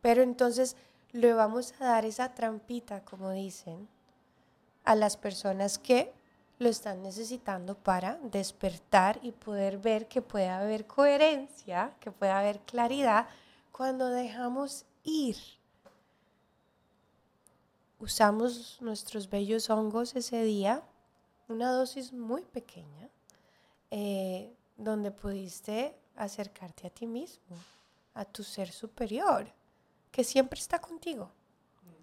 Pero 0.01 0.21
entonces 0.21 0.75
le 1.11 1.33
vamos 1.33 1.73
a 1.79 1.85
dar 1.85 2.05
esa 2.05 2.33
trampita, 2.33 3.03
como 3.03 3.31
dicen, 3.31 3.87
a 4.83 4.95
las 4.95 5.17
personas 5.17 5.77
que 5.77 6.13
lo 6.59 6.69
están 6.69 7.01
necesitando 7.01 7.75
para 7.75 8.15
despertar 8.21 9.19
y 9.23 9.31
poder 9.31 9.77
ver 9.77 10.07
que 10.07 10.21
puede 10.21 10.49
haber 10.49 10.85
coherencia, 10.85 11.93
que 11.99 12.11
puede 12.11 12.31
haber 12.31 12.59
claridad 12.59 13.27
cuando 13.71 14.09
dejamos 14.09 14.85
ir. 15.03 15.37
Usamos 17.99 18.77
nuestros 18.79 19.29
bellos 19.29 19.69
hongos 19.69 20.15
ese 20.15 20.41
día, 20.43 20.81
una 21.49 21.69
dosis 21.69 22.13
muy 22.13 22.45
pequeña, 22.45 23.09
eh, 23.91 24.55
donde 24.77 25.11
pudiste 25.11 25.99
acercarte 26.15 26.87
a 26.87 26.89
ti 26.89 27.05
mismo, 27.05 27.57
a 28.13 28.23
tu 28.23 28.43
ser 28.43 28.71
superior, 28.71 29.51
que 30.11 30.23
siempre 30.23 30.61
está 30.61 30.79
contigo. 30.79 31.29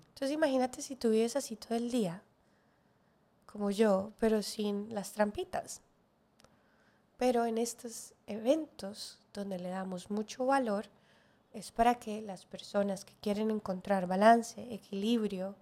Entonces 0.08 0.32
imagínate 0.32 0.82
si 0.82 0.96
tú 0.96 1.08
vives 1.08 1.34
así 1.34 1.56
todo 1.56 1.76
el 1.76 1.90
día, 1.90 2.22
como 3.46 3.70
yo, 3.70 4.12
pero 4.18 4.42
sin 4.42 4.94
las 4.94 5.12
trampitas. 5.12 5.80
Pero 7.16 7.46
en 7.46 7.56
estos 7.56 8.12
eventos 8.26 9.18
donde 9.32 9.58
le 9.58 9.70
damos 9.70 10.10
mucho 10.10 10.44
valor, 10.44 10.90
es 11.54 11.72
para 11.72 11.94
que 11.94 12.20
las 12.20 12.44
personas 12.44 13.06
que 13.06 13.14
quieren 13.22 13.50
encontrar 13.50 14.06
balance, 14.06 14.74
equilibrio 14.74 15.54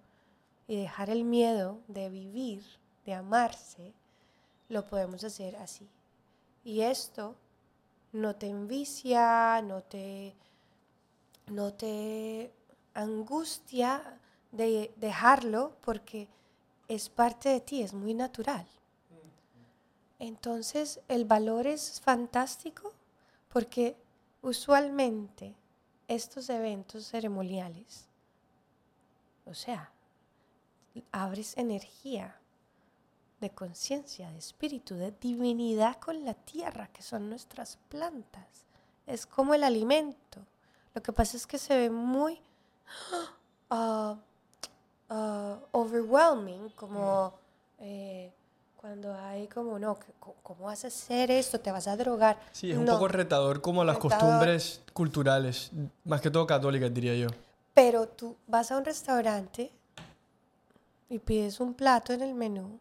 y 0.67 0.77
dejar 0.77 1.09
el 1.09 1.23
miedo 1.23 1.79
de 1.87 2.09
vivir, 2.09 2.63
de 3.05 3.13
amarse, 3.13 3.93
lo 4.69 4.85
podemos 4.85 5.23
hacer 5.23 5.55
así. 5.57 5.87
Y 6.63 6.81
esto 6.81 7.35
no 8.11 8.35
te 8.35 8.47
envicia, 8.47 9.61
no 9.61 9.81
te, 9.81 10.35
no 11.47 11.73
te 11.73 12.51
angustia 12.93 14.19
de 14.51 14.91
dejarlo 14.95 15.75
porque 15.81 16.27
es 16.87 17.09
parte 17.09 17.49
de 17.49 17.61
ti, 17.61 17.81
es 17.81 17.93
muy 17.93 18.13
natural. 18.13 18.65
Entonces 20.17 21.01
el 21.07 21.25
valor 21.25 21.67
es 21.67 21.99
fantástico 21.99 22.93
porque 23.49 23.97
usualmente 24.41 25.53
estos 26.07 26.49
eventos 26.49 27.07
ceremoniales, 27.07 28.05
o 29.45 29.53
sea, 29.53 29.91
abres 31.11 31.57
energía 31.57 32.35
de 33.41 33.49
conciencia, 33.49 34.29
de 34.31 34.37
espíritu, 34.37 34.95
de 34.95 35.11
divinidad 35.11 35.97
con 35.99 36.23
la 36.25 36.33
tierra, 36.33 36.87
que 36.93 37.01
son 37.01 37.29
nuestras 37.29 37.77
plantas. 37.89 38.65
Es 39.05 39.25
como 39.25 39.53
el 39.53 39.63
alimento. 39.63 40.39
Lo 40.93 41.03
que 41.03 41.11
pasa 41.11 41.35
es 41.37 41.45
que 41.45 41.57
se 41.57 41.75
ve 41.77 41.89
muy 41.89 42.39
ah, 43.69 44.15
ah, 45.09 45.59
overwhelming, 45.71 46.69
como 46.69 47.33
eh, 47.79 48.31
cuando 48.77 49.13
hay 49.15 49.47
como, 49.47 49.77
no, 49.79 49.97
¿cómo 50.43 50.65
vas 50.65 50.85
a 50.85 50.87
hacer 50.87 51.31
esto? 51.31 51.59
¿Te 51.59 51.71
vas 51.71 51.87
a 51.87 51.97
drogar? 51.97 52.39
Sí, 52.51 52.71
es 52.71 52.77
un 52.77 52.85
No. 52.85 52.93
poco 52.93 53.07
retador 53.07 53.61
como 53.61 53.83
las 53.83 53.95
Retador. 53.97 54.19
costumbres 54.19 54.81
culturales, 54.93 55.71
más 56.03 56.21
que 56.21 56.29
todo 56.31 56.45
católicas, 56.47 56.93
diría 56.93 57.15
yo. 57.15 57.27
Pero 57.73 58.07
tú 58.07 58.37
vas 58.47 58.71
a 58.71 58.77
un 58.77 58.85
restaurante 58.85 59.71
y 61.09 61.19
pides 61.19 61.59
un 61.59 61.73
plato 61.73 62.13
en 62.13 62.21
el 62.21 62.33
menú, 62.33 62.79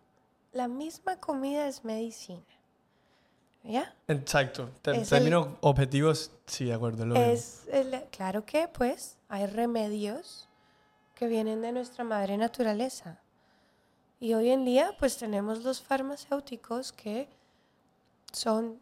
la 0.52 0.68
misma 0.68 1.18
comida 1.20 1.66
es 1.66 1.84
medicina. 1.84 2.42
¿Ya? 3.62 3.94
Exacto. 4.08 4.70
El- 4.84 5.08
términos 5.08 5.48
objetivos, 5.62 6.30
sí, 6.46 6.66
de 6.66 6.74
acuerdo. 6.74 7.06
lo. 7.06 7.16
Es 7.16 7.66
el- 7.72 8.04
claro 8.10 8.44
que 8.44 8.68
pues 8.68 9.16
hay 9.28 9.46
remedios 9.46 10.48
que 11.14 11.26
vienen 11.28 11.62
de 11.62 11.72
nuestra 11.72 12.04
madre 12.04 12.36
naturaleza. 12.36 13.20
Y 14.20 14.34
hoy 14.34 14.50
en 14.50 14.64
día 14.66 14.94
pues 14.98 15.16
tenemos 15.16 15.64
los 15.64 15.80
farmacéuticos 15.82 16.92
que 16.92 17.28
son 18.32 18.80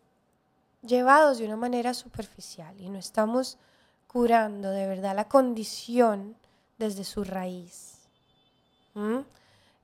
llevados 0.83 1.39
de 1.39 1.47
una 1.47 1.57
manera 1.57 1.95
superficial 1.95 2.81
y 2.81 2.89
no 2.91 2.99
estamos 2.99 3.59
curando 4.09 4.71
de 4.71 4.87
verdad 4.89 5.15
la 5.15 5.29
condición 5.29 6.37
desde 6.79 7.05
su 7.05 7.23
raíz. 7.23 7.92
¿Mm? 8.95 9.21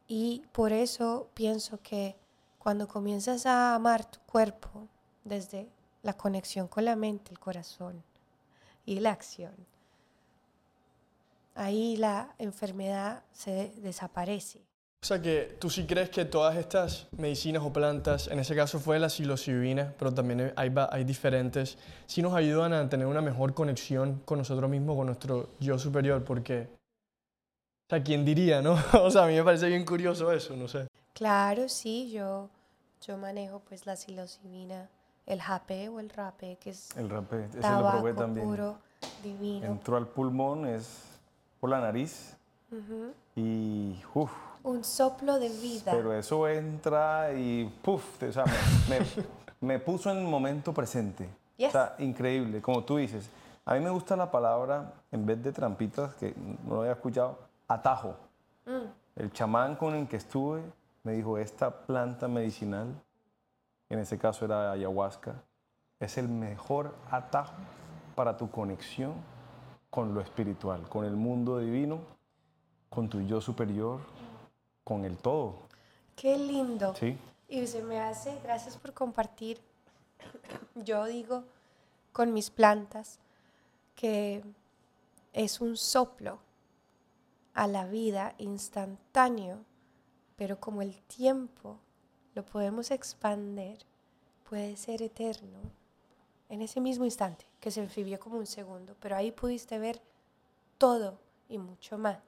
Y 0.06 0.42
por 0.52 0.72
eso 0.72 1.28
pienso 1.34 1.80
que 1.82 2.16
cuando 2.58 2.88
comienzas 2.88 3.46
a 3.46 3.74
amar 3.74 4.10
tu 4.10 4.20
cuerpo 4.20 4.88
desde 5.24 5.68
la 6.02 6.14
conexión 6.14 6.68
con 6.68 6.84
la 6.84 6.96
mente, 6.96 7.30
el 7.30 7.38
corazón 7.38 8.02
y 8.86 9.00
la 9.00 9.12
acción, 9.12 9.54
ahí 11.54 11.96
la 11.96 12.34
enfermedad 12.38 13.22
se 13.32 13.72
desaparece. 13.76 14.60
O 15.00 15.06
sea 15.06 15.22
que 15.22 15.56
tú 15.60 15.70
sí 15.70 15.86
crees 15.86 16.10
que 16.10 16.24
todas 16.24 16.56
estas 16.56 17.06
medicinas 17.16 17.62
o 17.62 17.72
plantas, 17.72 18.26
en 18.28 18.40
ese 18.40 18.56
caso 18.56 18.80
fue 18.80 18.98
la 18.98 19.08
psilocibina, 19.08 19.94
pero 19.96 20.12
también 20.12 20.52
hay, 20.56 20.72
hay 20.90 21.04
diferentes, 21.04 21.78
sí 22.06 22.20
nos 22.20 22.34
ayudan 22.34 22.72
a 22.72 22.88
tener 22.88 23.06
una 23.06 23.20
mejor 23.20 23.54
conexión 23.54 24.20
con 24.24 24.38
nosotros 24.38 24.68
mismos, 24.68 24.96
con 24.96 25.06
nuestro 25.06 25.50
yo 25.60 25.78
superior, 25.78 26.24
porque, 26.24 26.68
o 27.88 27.90
sea, 27.90 28.02
¿quién 28.04 28.24
diría, 28.24 28.60
no? 28.62 28.76
O 29.02 29.10
sea, 29.10 29.24
a 29.24 29.26
mí 29.26 29.34
me 29.34 29.42
parece 29.42 29.66
bien 29.68 29.84
curioso 29.84 30.30
eso, 30.30 30.54
no 30.54 30.68
sé. 30.68 30.86
Claro, 31.14 31.68
sí, 31.68 32.10
yo, 32.10 32.48
yo 33.02 33.16
manejo 33.16 33.60
pues 33.68 33.86
la 33.86 33.96
psilocibina, 33.96 34.88
el 35.26 35.40
japé 35.40 35.88
o 35.88 35.98
el 35.98 36.10
rapé, 36.10 36.56
que 36.60 36.70
es 36.70 36.94
El 36.96 37.08
rapé, 37.10 37.46
ese 37.46 37.58
lo 37.70 37.90
probé 37.90 38.12
también. 38.14 38.46
puro, 38.46 38.78
divino. 39.22 39.66
Entró 39.66 39.96
al 39.96 40.06
pulmón, 40.06 40.66
es 40.66 41.02
por 41.60 41.70
la 41.70 41.80
nariz 41.80 42.36
y 43.36 43.98
uff, 44.14 44.30
Un 44.62 44.84
soplo 44.84 45.38
de 45.38 45.48
vida. 45.48 45.92
pero 45.92 46.12
eso 46.12 46.46
entra 46.48 47.32
y 47.32 47.64
puff, 47.82 48.22
o 48.22 48.32
sea, 48.32 48.44
me, 48.88 48.98
me- 49.00 49.06
me 49.60 49.78
puso 49.78 50.10
en 50.10 50.18
el 50.18 50.24
momento 50.24 50.72
presente. 50.72 51.28
Yes. 51.56 51.68
O 51.70 51.72
sea, 51.72 51.94
increíble, 51.98 52.60
como 52.62 52.84
tú 52.84 52.96
dices. 52.98 53.28
A 53.64 53.74
mí 53.74 53.80
me 53.80 53.90
gusta 53.90 54.16
la 54.16 54.30
palabra, 54.30 54.92
en 55.10 55.26
vez 55.26 55.42
de 55.42 55.52
trampitas, 55.52 56.14
que 56.14 56.32
no 56.64 56.74
lo 56.76 56.80
había 56.82 56.92
escuchado, 56.92 57.38
atajo. 57.68 58.16
Mm, 58.66 58.88
El 59.16 59.32
chamán 59.32 59.76
con 59.76 59.94
el 59.94 60.08
que 60.08 60.16
estuve 60.16 60.62
me 61.04 61.12
dijo, 61.12 61.38
esta 61.38 61.70
planta 61.70 62.26
medicinal, 62.26 63.00
en 63.88 63.98
ese 63.98 64.18
caso 64.18 64.44
era 64.44 64.72
ayahuasca, 64.72 65.42
es 66.00 66.18
el 66.18 66.28
mejor 66.28 66.94
atajo 67.10 67.54
para 68.14 68.36
tu 68.36 68.50
conexión 68.50 69.14
con 69.90 70.14
lo 70.14 70.20
espiritual, 70.20 70.88
con 70.88 71.04
el 71.04 71.16
mundo 71.16 71.58
divino, 71.58 72.00
con 72.88 73.08
tu 73.08 73.20
yo 73.20 73.40
superior, 73.40 74.00
con 74.84 75.04
el 75.04 75.16
todo. 75.16 75.56
Qué 76.16 76.36
lindo. 76.36 76.94
¿Sí? 76.94 77.16
Y 77.48 77.66
se 77.66 77.82
me 77.82 78.00
hace, 78.00 78.38
gracias 78.42 78.76
por 78.76 78.92
compartir. 78.92 79.60
Yo 80.74 81.04
digo 81.06 81.44
con 82.12 82.32
mis 82.32 82.50
plantas 82.50 83.18
que 83.94 84.42
es 85.32 85.60
un 85.60 85.76
soplo 85.76 86.38
a 87.54 87.66
la 87.66 87.86
vida 87.86 88.34
instantáneo, 88.38 89.64
pero 90.36 90.60
como 90.60 90.82
el 90.82 91.00
tiempo 91.02 91.78
lo 92.34 92.44
podemos 92.44 92.90
expander, 92.90 93.78
puede 94.48 94.76
ser 94.76 95.02
eterno 95.02 95.58
en 96.48 96.62
ese 96.62 96.80
mismo 96.80 97.04
instante, 97.04 97.46
que 97.60 97.70
se 97.70 97.84
vivió 97.86 98.18
como 98.18 98.38
un 98.38 98.46
segundo, 98.46 98.96
pero 99.00 99.16
ahí 99.16 99.32
pudiste 99.32 99.78
ver 99.78 100.00
todo 100.78 101.18
y 101.48 101.58
mucho 101.58 101.98
más. 101.98 102.18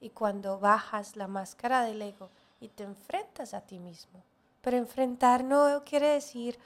Y 0.00 0.10
cuando 0.10 0.58
bajas 0.58 1.16
la 1.16 1.28
máscara 1.28 1.82
del 1.82 2.02
ego 2.02 2.30
y 2.60 2.68
te 2.68 2.82
enfrentas 2.82 3.54
a 3.54 3.62
ti 3.62 3.78
mismo, 3.78 4.22
pero 4.60 4.76
enfrentar 4.76 5.44
no 5.44 5.82
quiere 5.84 6.08
decir 6.08 6.58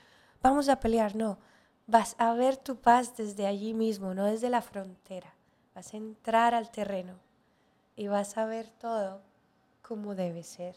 vamos 0.43 0.69
a 0.69 0.81
pelear, 0.81 1.15
no. 1.15 1.39
Vas 1.87 2.15
a 2.19 2.35
ver 2.35 2.57
tu 2.57 2.77
paz 2.77 3.17
desde 3.17 3.47
allí 3.47 3.75
mismo, 3.75 4.15
no 4.15 4.27
desde 4.27 4.51
la 4.51 4.63
frontera. 4.63 5.33
Vas 5.75 5.95
a 5.95 5.97
entrar 5.97 6.55
al 6.55 6.71
terreno 6.71 7.15
y 7.99 8.07
vas 8.07 8.39
a 8.39 8.47
ver 8.47 8.69
todo 8.69 9.21
como 9.83 10.15
debe 10.15 10.45
ser 10.45 10.77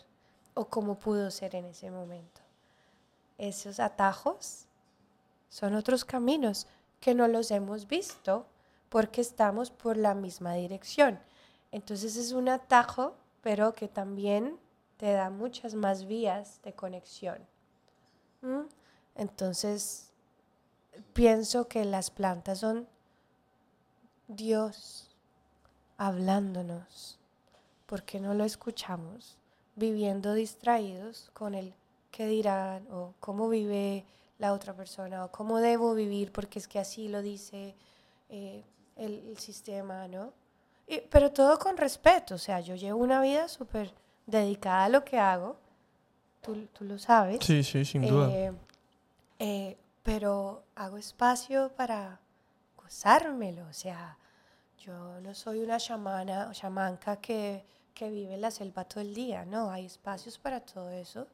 o 0.55 0.65
como 0.65 0.97
pudo 0.97 1.29
ser 1.29 1.53
en 1.53 1.65
ese 1.65 1.91
momento. 1.91 2.41
Esos 3.37 3.79
atajos 3.79 4.65
son 5.47 5.75
otros 5.75 6.03
caminos 6.03 6.65
que 6.99 7.13
no 7.13 7.27
los 7.27 7.51
hemos 7.51 7.87
visto 7.87 8.47
porque 8.89 9.21
estamos 9.21 9.69
por 9.69 9.97
la 9.97 10.15
misma 10.15 10.55
dirección. 10.55 11.19
Entonces 11.71 12.15
es 12.15 12.31
un 12.31 12.49
atajo, 12.49 13.13
pero 13.41 13.75
que 13.75 13.87
también 13.87 14.57
te 14.97 15.11
da 15.11 15.29
muchas 15.29 15.75
más 15.75 16.05
vías 16.05 16.59
de 16.63 16.73
conexión. 16.73 17.37
Entonces 19.13 20.11
pienso 21.13 21.67
que 21.67 21.85
las 21.85 22.09
plantas 22.09 22.57
son 22.57 22.87
Dios 24.27 25.10
hablándonos. 26.07 27.17
porque 27.85 28.19
no 28.21 28.33
lo 28.33 28.45
escuchamos? 28.45 29.37
Viviendo 29.75 30.33
distraídos 30.33 31.29
con 31.33 31.53
el 31.55 31.73
qué 32.09 32.25
dirán 32.25 32.87
o 32.91 33.13
cómo 33.19 33.49
vive 33.49 34.05
la 34.39 34.53
otra 34.53 34.73
persona 34.73 35.25
o 35.25 35.31
cómo 35.31 35.59
debo 35.59 35.93
vivir 35.93 36.31
porque 36.31 36.57
es 36.59 36.67
que 36.69 36.79
así 36.79 37.07
lo 37.09 37.21
dice 37.21 37.75
eh, 38.29 38.63
el, 38.95 39.13
el 39.29 39.37
sistema, 39.37 40.07
¿no? 40.07 40.31
Y- 40.87 41.01
pero 41.09 41.31
todo 41.31 41.59
con 41.59 41.75
respeto, 41.77 42.35
o 42.35 42.37
sea, 42.37 42.61
yo 42.61 42.75
llevo 42.75 42.99
una 42.99 43.21
vida 43.21 43.47
súper 43.49 43.93
dedicada 44.25 44.85
a 44.85 44.89
lo 44.89 45.03
que 45.03 45.19
hago, 45.19 45.57
tú, 46.41 46.67
tú 46.73 46.85
lo 46.85 46.97
sabes. 46.97 47.39
Sí, 47.45 47.61
sí, 47.63 47.83
sin 47.85 48.07
duda. 48.07 48.29
Eh, 48.31 48.51
eh, 49.39 49.77
pero 50.03 50.63
hago 50.75 50.97
espacio 50.97 51.69
para 51.75 52.19
gozármelo, 52.77 53.67
o 53.67 53.73
sea, 53.73 54.17
yo 54.85 55.21
no 55.21 55.33
soy 55.35 55.59
una 55.59 55.77
chamana 55.77 56.47
o 56.49 56.53
chamanca 56.53 57.17
que, 57.17 57.63
que 57.93 58.09
vive 58.09 58.33
en 58.33 58.41
la 58.41 58.51
selva 58.51 58.83
todo 58.85 59.01
el 59.01 59.13
día, 59.13 59.45
no, 59.45 59.69
hay 59.69 59.85
espacios 59.85 60.37
para 60.37 60.59
todo 60.59 60.89
eso. 60.89 61.27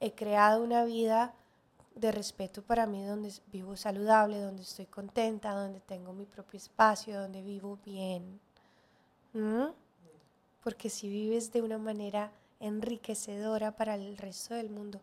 He 0.00 0.12
creado 0.12 0.62
una 0.62 0.84
vida 0.84 1.34
de 1.94 2.12
respeto 2.12 2.62
para 2.62 2.86
mí 2.86 3.04
donde 3.04 3.32
vivo 3.52 3.76
saludable, 3.76 4.40
donde 4.40 4.62
estoy 4.62 4.86
contenta, 4.86 5.52
donde 5.52 5.80
tengo 5.80 6.12
mi 6.12 6.24
propio 6.24 6.56
espacio, 6.56 7.20
donde 7.20 7.42
vivo 7.42 7.78
bien. 7.84 8.40
¿Mm? 9.32 9.66
Porque 10.62 10.88
si 10.88 11.08
vives 11.08 11.52
de 11.52 11.60
una 11.62 11.78
manera 11.78 12.30
enriquecedora 12.60 13.76
para 13.76 13.96
el 13.96 14.16
resto 14.16 14.54
del 14.54 14.70
mundo, 14.70 15.00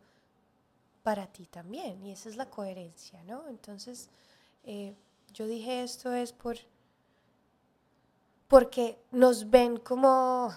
para 1.03 1.27
ti 1.27 1.45
también. 1.45 2.03
Y 2.03 2.11
esa 2.11 2.29
es 2.29 2.35
la 2.35 2.49
coherencia, 2.49 3.21
¿no? 3.25 3.47
Entonces, 3.47 4.09
eh, 4.63 4.95
yo 5.33 5.45
dije 5.45 5.83
esto 5.83 6.13
es 6.13 6.33
por 6.33 6.57
porque 8.47 8.97
nos 9.11 9.49
ven 9.49 9.77
como 9.77 10.51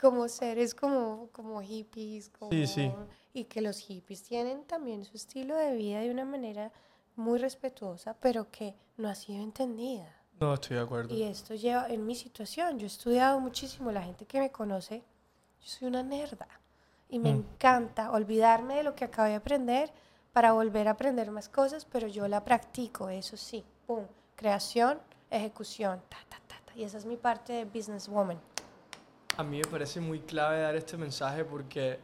como 0.00 0.28
seres 0.28 0.74
como 0.74 1.28
como 1.32 1.60
hippies 1.60 2.30
como, 2.30 2.50
Sí, 2.52 2.66
sí. 2.66 2.92
y 3.34 3.44
que 3.44 3.60
los 3.60 3.78
hippies 3.78 4.22
tienen 4.22 4.64
también 4.64 5.04
su 5.04 5.16
estilo 5.16 5.56
de 5.56 5.74
vida 5.74 6.00
de 6.00 6.10
una 6.10 6.24
manera 6.24 6.72
muy 7.16 7.38
respetuosa 7.38 8.14
pero 8.20 8.50
que 8.50 8.74
no 8.96 9.08
ha 9.08 9.14
sido 9.14 9.42
entendida 9.42 10.08
No, 10.40 10.54
estoy 10.54 10.76
de 10.76 10.82
acuerdo. 10.82 11.14
y 11.14 11.22
esto 11.24 11.54
lleva 11.54 11.86
en 11.88 12.06
mi 12.06 12.14
situación. 12.14 12.78
Yo 12.78 12.84
he 12.84 12.86
estudiado 12.86 13.38
muchísimo. 13.40 13.92
La 13.92 14.02
gente 14.02 14.24
que 14.24 14.40
me 14.40 14.50
conoce, 14.50 15.02
yo 15.60 15.68
soy 15.68 15.88
una 15.88 16.02
nerda. 16.02 16.48
Y 17.10 17.18
me 17.18 17.30
Mm. 17.34 17.36
encanta 17.40 18.10
olvidarme 18.12 18.76
de 18.76 18.82
lo 18.84 18.94
que 18.94 19.04
acabo 19.04 19.28
de 19.28 19.34
aprender 19.34 19.92
para 20.32 20.52
volver 20.52 20.88
a 20.88 20.92
aprender 20.92 21.30
más 21.30 21.50
cosas, 21.50 21.84
pero 21.84 22.06
yo 22.08 22.26
la 22.26 22.42
practico, 22.42 23.10
eso 23.10 23.36
sí. 23.36 23.62
Pum. 23.86 24.06
Creación, 24.34 24.98
ejecución. 25.30 26.00
Ta, 26.08 26.16
ta, 26.30 26.38
ta, 26.46 26.49
Y 26.76 26.84
esa 26.84 26.98
es 26.98 27.04
mi 27.04 27.16
parte 27.16 27.52
de 27.52 27.64
businesswoman. 27.64 28.38
A 29.36 29.42
mí 29.42 29.58
me 29.58 29.64
parece 29.64 30.00
muy 30.00 30.20
clave 30.20 30.60
dar 30.60 30.76
este 30.76 30.96
mensaje 30.96 31.44
porque, 31.44 31.98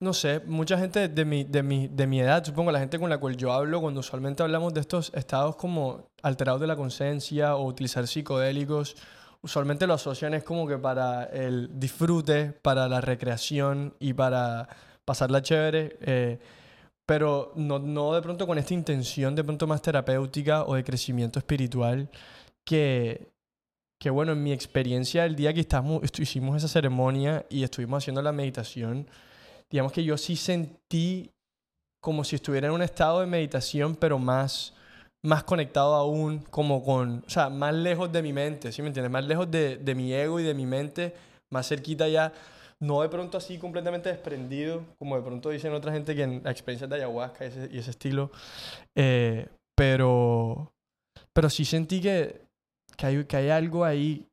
no 0.00 0.12
sé, 0.12 0.40
mucha 0.40 0.78
gente 0.78 1.08
de 1.08 1.24
mi, 1.24 1.44
de 1.44 1.62
mi, 1.62 1.88
de 1.88 2.06
mi 2.06 2.20
edad, 2.20 2.44
supongo 2.44 2.72
la 2.72 2.80
gente 2.80 2.98
con 2.98 3.10
la 3.10 3.18
cual 3.18 3.36
yo 3.36 3.52
hablo, 3.52 3.80
cuando 3.80 4.00
usualmente 4.00 4.42
hablamos 4.42 4.74
de 4.74 4.80
estos 4.80 5.12
estados 5.14 5.56
como 5.56 6.06
alterados 6.22 6.60
de 6.60 6.66
la 6.66 6.76
conciencia 6.76 7.56
o 7.56 7.66
utilizar 7.66 8.06
psicodélicos, 8.06 8.96
usualmente 9.42 9.86
lo 9.86 9.94
asocian 9.94 10.34
es 10.34 10.42
como 10.42 10.66
que 10.66 10.78
para 10.78 11.24
el 11.24 11.70
disfrute, 11.78 12.52
para 12.52 12.88
la 12.88 13.00
recreación 13.00 13.94
y 14.00 14.12
para 14.12 14.68
pasarla 15.04 15.42
chévere. 15.42 15.96
eh, 16.00 16.38
pero 17.06 17.52
no, 17.54 17.78
no 17.78 18.14
de 18.14 18.20
pronto 18.20 18.46
con 18.48 18.58
esta 18.58 18.74
intención 18.74 19.36
de 19.36 19.44
pronto 19.44 19.68
más 19.68 19.80
terapéutica 19.80 20.64
o 20.64 20.74
de 20.74 20.82
crecimiento 20.82 21.38
espiritual 21.38 22.10
que, 22.64 23.30
que 23.98 24.10
bueno, 24.10 24.32
en 24.32 24.42
mi 24.42 24.52
experiencia 24.52 25.24
el 25.24 25.36
día 25.36 25.54
que 25.54 25.60
estamos, 25.60 26.02
hicimos 26.18 26.56
esa 26.56 26.68
ceremonia 26.68 27.46
y 27.48 27.62
estuvimos 27.62 28.02
haciendo 28.02 28.22
la 28.22 28.32
meditación, 28.32 29.08
digamos 29.70 29.92
que 29.92 30.04
yo 30.04 30.16
sí 30.16 30.36
sentí 30.36 31.30
como 32.02 32.22
si 32.22 32.36
estuviera 32.36 32.68
en 32.68 32.74
un 32.74 32.82
estado 32.82 33.20
de 33.20 33.26
meditación, 33.26 33.96
pero 33.96 34.18
más, 34.18 34.74
más 35.24 35.42
conectado 35.42 35.94
aún, 35.94 36.38
como 36.50 36.84
con, 36.84 37.24
o 37.26 37.30
sea, 37.30 37.48
más 37.48 37.74
lejos 37.74 38.12
de 38.12 38.22
mi 38.22 38.32
mente, 38.32 38.70
¿sí 38.70 38.80
me 38.80 38.88
entiendes? 38.88 39.10
Más 39.10 39.24
lejos 39.24 39.50
de, 39.50 39.76
de 39.76 39.94
mi 39.94 40.12
ego 40.12 40.38
y 40.38 40.44
de 40.44 40.54
mi 40.54 40.66
mente, 40.66 41.14
más 41.50 41.68
cerquita 41.68 42.06
ya. 42.08 42.32
No 42.78 43.00
de 43.00 43.08
pronto 43.08 43.38
así 43.38 43.58
completamente 43.58 44.10
desprendido, 44.10 44.84
como 44.98 45.16
de 45.16 45.22
pronto 45.22 45.48
dicen 45.48 45.72
otra 45.72 45.92
gente 45.92 46.14
que 46.14 46.22
en 46.22 46.42
la 46.44 46.50
experiencia 46.50 46.86
de 46.86 46.96
ayahuasca 46.96 47.44
y 47.44 47.48
ese, 47.48 47.68
y 47.72 47.78
ese 47.78 47.90
estilo. 47.90 48.30
Eh, 48.94 49.48
pero, 49.74 50.72
pero 51.32 51.50
sí 51.50 51.64
sentí 51.64 52.00
que, 52.00 52.45
que, 52.96 53.06
hay, 53.06 53.24
que 53.24 53.36
hay 53.36 53.50
algo 53.50 53.84
ahí 53.84 54.28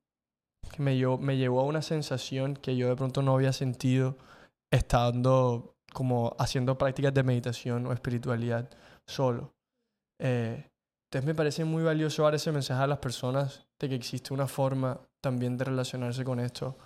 que 0.71 0.81
me 0.81 0.95
llevó, 0.97 1.17
me 1.17 1.37
llevó 1.37 1.61
a 1.61 1.65
una 1.65 1.81
sensación 1.81 2.55
que 2.55 2.75
yo 2.75 2.89
de 2.89 2.95
pronto 2.95 3.21
no 3.21 3.33
había 3.33 3.53
sentido 3.53 4.17
estando 4.71 5.75
como 5.93 6.35
haciendo 6.39 6.77
prácticas 6.77 7.13
de 7.13 7.23
meditación 7.23 7.85
o 7.85 7.93
espiritualidad 7.93 8.69
solo. 9.05 9.53
Eh, 10.19 10.69
entonces 11.05 11.27
me 11.27 11.35
parece 11.35 11.63
muy 11.63 11.83
valioso 11.83 12.23
dar 12.23 12.33
ese 12.33 12.51
mensaje 12.51 12.81
a 12.81 12.87
las 12.87 12.97
personas 12.97 13.67
de 13.79 13.89
que 13.89 13.95
existe 13.95 14.33
una 14.33 14.47
forma 14.47 14.99
también 15.21 15.57
de 15.57 15.65
relacionarse 15.65 16.23
con 16.23 16.39
esto, 16.39 16.77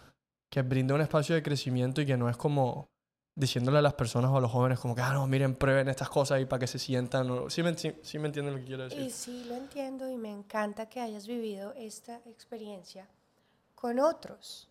que 0.52 0.62
brinda 0.64 0.96
un 0.96 1.02
espacio 1.02 1.36
de 1.36 1.44
crecimiento 1.44 2.02
y 2.02 2.06
que 2.06 2.18
no 2.18 2.30
es 2.30 2.36
como 2.36 2.90
diciéndole 3.38 3.78
a 3.78 3.82
las 3.84 3.94
personas 3.94 4.32
o 4.32 4.38
a 4.38 4.42
los 4.42 4.52
jóvenes 4.52 4.80
como 4.80 4.96
que, 4.96 5.02
ah, 5.02 5.14
no, 5.14 5.28
miren, 5.28 5.56
prueben 5.56 5.88
estas 5.90 6.10
cosas 6.10 6.42
y 6.42 6.46
para 6.46 6.60
que 6.60 6.68
se 6.68 6.80
sientan. 6.80 7.50
¿Sí, 7.52 7.62
me, 7.62 7.78
sí 7.78 8.20
me 8.20 8.28
entienden 8.28 8.56
lo 8.56 8.60
que 8.60 8.66
quiero 8.66 8.84
decir? 8.86 9.00
Y 9.00 9.12
sí, 9.12 9.46
lo 9.48 9.56
entiendo 9.56 10.10
y 10.10 10.18
me 10.18 10.32
encanta 10.32 10.90
que 10.90 11.00
hayas 11.00 11.28
vivido 11.28 11.72
esta 11.78 12.16
experiencia 12.26 13.08
con 13.76 14.00
otros. 14.00 14.68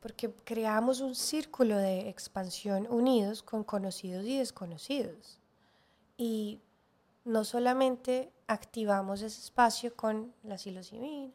Porque 0.00 0.32
creamos 0.44 1.00
un 1.00 1.14
círculo 1.14 1.76
de 1.76 2.08
expansión 2.08 2.88
unidos 2.90 3.42
con 3.42 3.64
conocidos 3.64 4.24
y 4.24 4.38
desconocidos. 4.38 5.38
Y 6.16 6.58
no 7.26 7.44
solamente 7.44 8.32
activamos 8.46 9.20
ese 9.20 9.40
espacio 9.40 9.94
con 9.94 10.32
la 10.42 10.56
psilocibina 10.56 11.32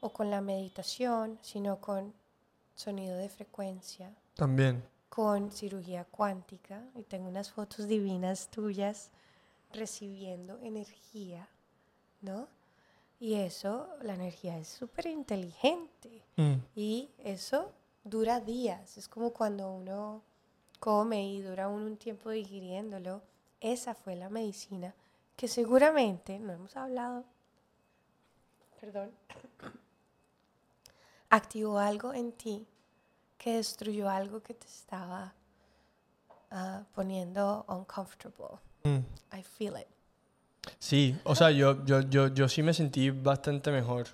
o 0.00 0.12
con 0.12 0.28
la 0.28 0.40
meditación, 0.40 1.38
sino 1.40 1.80
con 1.80 2.12
sonido 2.80 3.16
de 3.16 3.28
frecuencia. 3.28 4.14
También. 4.34 4.82
Con 5.08 5.52
cirugía 5.52 6.04
cuántica. 6.04 6.82
Y 6.94 7.02
tengo 7.02 7.28
unas 7.28 7.50
fotos 7.50 7.86
divinas 7.86 8.48
tuyas 8.50 9.10
recibiendo 9.72 10.58
energía, 10.62 11.48
¿no? 12.22 12.48
Y 13.18 13.34
eso, 13.34 13.88
la 14.02 14.14
energía 14.14 14.56
es 14.58 14.68
súper 14.68 15.06
inteligente. 15.06 16.24
Mm. 16.36 16.54
Y 16.74 17.10
eso 17.18 17.72
dura 18.02 18.40
días. 18.40 18.96
Es 18.96 19.08
como 19.08 19.32
cuando 19.32 19.70
uno 19.70 20.22
come 20.78 21.30
y 21.30 21.42
dura 21.42 21.68
un 21.68 21.96
tiempo 21.96 22.30
digiriéndolo. 22.30 23.22
Esa 23.60 23.94
fue 23.94 24.16
la 24.16 24.30
medicina 24.30 24.94
que 25.36 25.48
seguramente, 25.48 26.38
no 26.38 26.52
hemos 26.52 26.76
hablado, 26.76 27.24
perdón, 28.78 29.10
activó 31.30 31.78
algo 31.78 32.12
en 32.12 32.32
ti 32.32 32.66
que 33.38 33.56
destruyó 33.56 34.08
algo 34.10 34.42
que 34.42 34.54
te 34.54 34.66
estaba 34.66 35.32
uh, 36.50 36.84
poniendo 36.94 37.64
uncomfortable. 37.68 38.58
Mm. 38.84 38.98
I 39.32 39.42
feel 39.42 39.74
it. 39.80 39.86
Sí, 40.78 41.18
o 41.24 41.34
sea, 41.34 41.50
yo, 41.50 41.84
yo, 41.84 42.00
yo, 42.02 42.28
yo 42.28 42.48
sí 42.48 42.62
me 42.62 42.74
sentí 42.74 43.10
bastante 43.10 43.70
mejor 43.70 44.06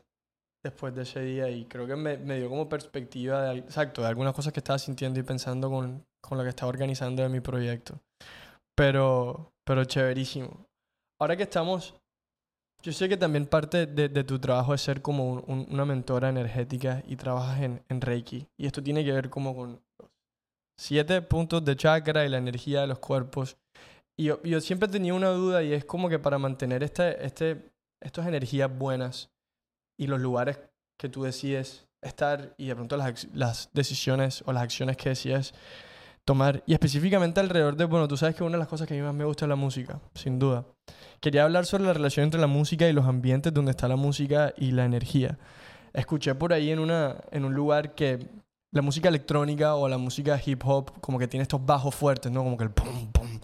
después 0.62 0.95
de 0.95 1.03
ese 1.03 1.21
día 1.21 1.49
y 1.49 1.64
creo 1.64 1.87
que 1.87 1.97
me, 1.97 2.17
me 2.19 2.39
dio 2.39 2.49
como 2.49 2.69
perspectiva 2.69 3.43
de, 3.43 3.59
exacto, 3.59 4.03
de 4.03 4.09
algunas 4.09 4.35
cosas 4.35 4.53
que 4.53 4.61
estaba 4.61 4.79
sintiendo 4.79 5.19
y 5.19 5.23
pensando 5.23 5.71
con, 5.71 6.05
con 6.21 6.39
lo 6.39 6.45
que 6.45 6.51
estaba 6.51 6.69
organizando 6.69 7.23
de 7.23 7.29
mi 7.29 7.41
proyecto. 7.41 8.01
Pero, 8.75 9.53
pero 9.64 9.85
chéverísimo. 9.85 10.67
Ahora 11.19 11.37
que 11.37 11.45
estamos, 11.45 11.95
yo 12.87 12.93
sé 12.93 13.09
que 13.09 13.16
también 13.16 13.47
parte 13.47 13.87
de, 13.87 14.09
de 14.09 14.22
tu 14.22 14.39
trabajo 14.39 14.72
es 14.72 14.80
ser 14.80 15.03
como 15.03 15.28
un- 15.32 15.45
un- 15.49 15.66
una 15.70 15.84
mentora 15.84 16.28
energética 16.28 17.03
y 17.09 17.16
trabajas 17.16 17.61
en, 17.61 17.82
en 17.89 18.01
Reiki. 18.01 18.47
Y 18.57 18.66
esto 18.66 18.80
tiene 18.80 19.05
que 19.05 19.11
ver 19.11 19.28
como 19.28 19.57
con 19.57 19.80
los 19.99 20.09
siete 20.78 21.20
puntos 21.20 21.64
de 21.64 21.74
chakra 21.74 22.24
y 22.24 22.28
la 22.28 22.39
energía 22.39 22.82
de 22.82 22.87
los 22.87 23.01
cuerpos. 23.01 23.57
Y 24.16 24.26
yo, 24.26 24.41
yo 24.45 24.61
siempre 24.61 24.89
tenía 24.89 25.14
una 25.14 25.30
duda 25.30 25.64
y 25.64 25.72
es 25.72 25.84
como 25.84 26.09
que 26.09 26.20
para 26.20 26.39
mantener 26.39 26.84
este, 26.84 27.26
este, 27.26 27.72
estas 28.01 28.24
energías 28.28 28.70
buenas 28.78 29.30
y 29.99 30.07
los 30.07 30.20
lugares 30.20 30.61
que 30.97 31.09
tú 31.09 31.24
decides 31.24 31.89
estar 32.03 32.55
y 32.57 32.68
de 32.68 32.76
pronto 32.76 32.97
las, 32.97 33.26
las 33.34 33.68
decisiones 33.72 34.45
o 34.47 34.53
las 34.53 34.62
acciones 34.62 34.97
que 34.97 35.09
decides 35.09 35.55
tomar. 36.27 36.62
Y 36.66 36.74
específicamente 36.74 37.41
alrededor 37.41 37.77
de, 37.77 37.87
bueno, 37.87 38.07
tú 38.07 38.18
sabes 38.18 38.35
que 38.35 38.43
una 38.43 38.53
de 38.53 38.59
las 38.59 38.68
cosas 38.68 38.87
que 38.87 38.95
a 38.95 38.97
mí 38.99 39.03
más 39.03 39.14
me 39.14 39.24
gusta 39.24 39.47
es 39.47 39.49
la 39.49 39.57
música, 39.57 40.01
sin 40.14 40.39
duda. 40.39 40.66
Quería 41.20 41.45
hablar 41.45 41.64
sobre 41.64 41.85
la 41.85 41.95
relación 41.95 42.24
entre 42.24 42.41
la 42.41 42.49
música 42.49 42.87
y 42.89 42.93
los 42.93 43.07
ambientes 43.07 43.55
donde 43.55 43.70
está 43.70 43.89
la 43.89 43.97
música 43.97 44.53
y 44.59 44.72
la 44.72 44.85
energía. 44.85 45.39
Escuché 45.95 46.35
por 46.35 46.53
ahí 46.53 46.70
en, 46.70 46.81
una, 46.81 47.16
en 47.31 47.47
un 47.47 47.55
lugar 47.55 47.95
que 47.95 48.18
la 48.72 48.83
música 48.83 49.09
electrónica 49.09 49.77
o 49.77 49.89
la 49.89 49.97
música 49.97 50.39
hip 50.45 50.62
hop 50.66 51.01
como 51.01 51.18
que 51.18 51.29
tiene 51.29 51.43
estos 51.43 51.64
bajos 51.64 51.95
fuertes, 51.95 52.31
¿no? 52.31 52.43
Como 52.43 52.59
que 52.59 52.64
el 52.64 52.70
pum, 52.70 53.11
pum. 53.12 53.41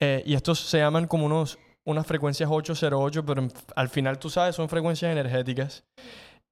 Eh, 0.00 0.22
y 0.24 0.34
estos 0.34 0.60
se 0.60 0.78
llaman 0.78 1.06
como 1.06 1.26
unos, 1.26 1.58
unas 1.84 2.06
frecuencias 2.06 2.48
808, 2.50 3.26
pero 3.26 3.48
al 3.74 3.88
final 3.88 4.18
tú 4.18 4.30
sabes, 4.30 4.54
son 4.54 4.68
frecuencias 4.68 5.10
energéticas. 5.10 5.84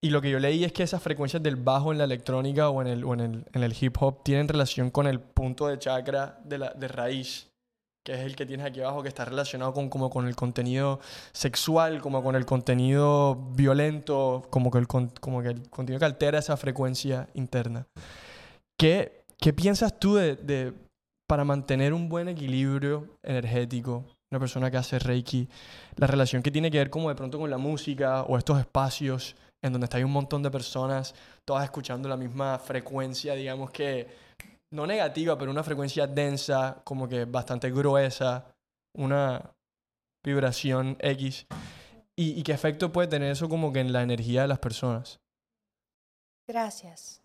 Y 0.04 0.10
lo 0.10 0.20
que 0.20 0.30
yo 0.30 0.40
leí 0.40 0.64
es 0.64 0.72
que 0.72 0.82
esas 0.82 1.00
frecuencias 1.00 1.42
del 1.42 1.54
bajo 1.56 1.92
en 1.92 1.98
la 1.98 2.04
electrónica 2.04 2.68
o 2.70 2.82
en 2.82 2.88
el, 2.88 3.04
o 3.04 3.14
en 3.14 3.20
el, 3.20 3.46
en 3.52 3.62
el 3.62 3.74
hip 3.80 3.96
hop 4.00 4.24
tienen 4.24 4.48
relación 4.48 4.90
con 4.90 5.06
el 5.06 5.20
punto 5.20 5.68
de 5.68 5.78
chakra 5.78 6.40
de, 6.44 6.58
la, 6.58 6.70
de 6.70 6.88
raíz, 6.88 7.50
que 8.04 8.14
es 8.14 8.20
el 8.20 8.34
que 8.34 8.44
tienes 8.44 8.66
aquí 8.66 8.80
abajo, 8.80 9.02
que 9.02 9.08
está 9.08 9.24
relacionado 9.24 9.72
con, 9.72 9.88
como 9.88 10.10
con 10.10 10.26
el 10.26 10.34
contenido 10.34 10.98
sexual, 11.32 12.00
como 12.00 12.20
con 12.24 12.34
el 12.34 12.44
contenido 12.44 13.36
violento, 13.54 14.42
como, 14.50 14.72
que 14.72 14.78
el, 14.78 14.88
como 14.88 15.40
que 15.40 15.50
el 15.50 15.70
contenido 15.70 16.00
que 16.00 16.06
altera 16.06 16.40
esa 16.40 16.56
frecuencia 16.56 17.28
interna. 17.34 17.86
¿Qué, 18.76 19.22
qué 19.38 19.52
piensas 19.52 20.00
tú 20.00 20.16
de, 20.16 20.34
de- 20.34 20.72
para 21.28 21.44
mantener 21.44 21.94
un 21.94 22.08
buen 22.08 22.28
equilibrio 22.28 23.06
energético, 23.22 24.04
una 24.32 24.40
persona 24.40 24.68
que 24.70 24.78
hace 24.78 24.98
Reiki, 24.98 25.48
la 25.96 26.08
relación 26.08 26.42
que 26.42 26.50
tiene 26.50 26.70
que 26.72 26.78
ver 26.78 26.90
como 26.90 27.08
de 27.08 27.14
pronto 27.14 27.38
con 27.38 27.48
la 27.48 27.56
música 27.58 28.22
o 28.24 28.36
estos 28.36 28.58
espacios 28.58 29.36
en 29.62 29.72
donde 29.72 29.84
está 29.86 29.96
hay 29.96 30.04
un 30.04 30.12
montón 30.12 30.42
de 30.42 30.50
personas, 30.50 31.14
todas 31.44 31.64
escuchando 31.64 32.08
la 32.08 32.16
misma 32.16 32.58
frecuencia, 32.58 33.34
digamos 33.34 33.70
que 33.70 34.08
no 34.70 34.86
negativa, 34.86 35.38
pero 35.38 35.50
una 35.50 35.62
frecuencia 35.62 36.06
densa, 36.06 36.80
como 36.84 37.08
que 37.08 37.24
bastante 37.24 37.70
gruesa, 37.70 38.44
una 38.94 39.52
vibración 40.24 40.96
X. 41.00 41.46
¿Y, 42.16 42.38
y 42.38 42.42
qué 42.42 42.52
efecto 42.52 42.92
puede 42.92 43.08
tener 43.08 43.30
eso 43.32 43.48
como 43.48 43.72
que 43.72 43.80
en 43.80 43.92
la 43.92 44.02
energía 44.02 44.42
de 44.42 44.48
las 44.48 44.58
personas? 44.58 45.18
Gracias. 46.46 47.20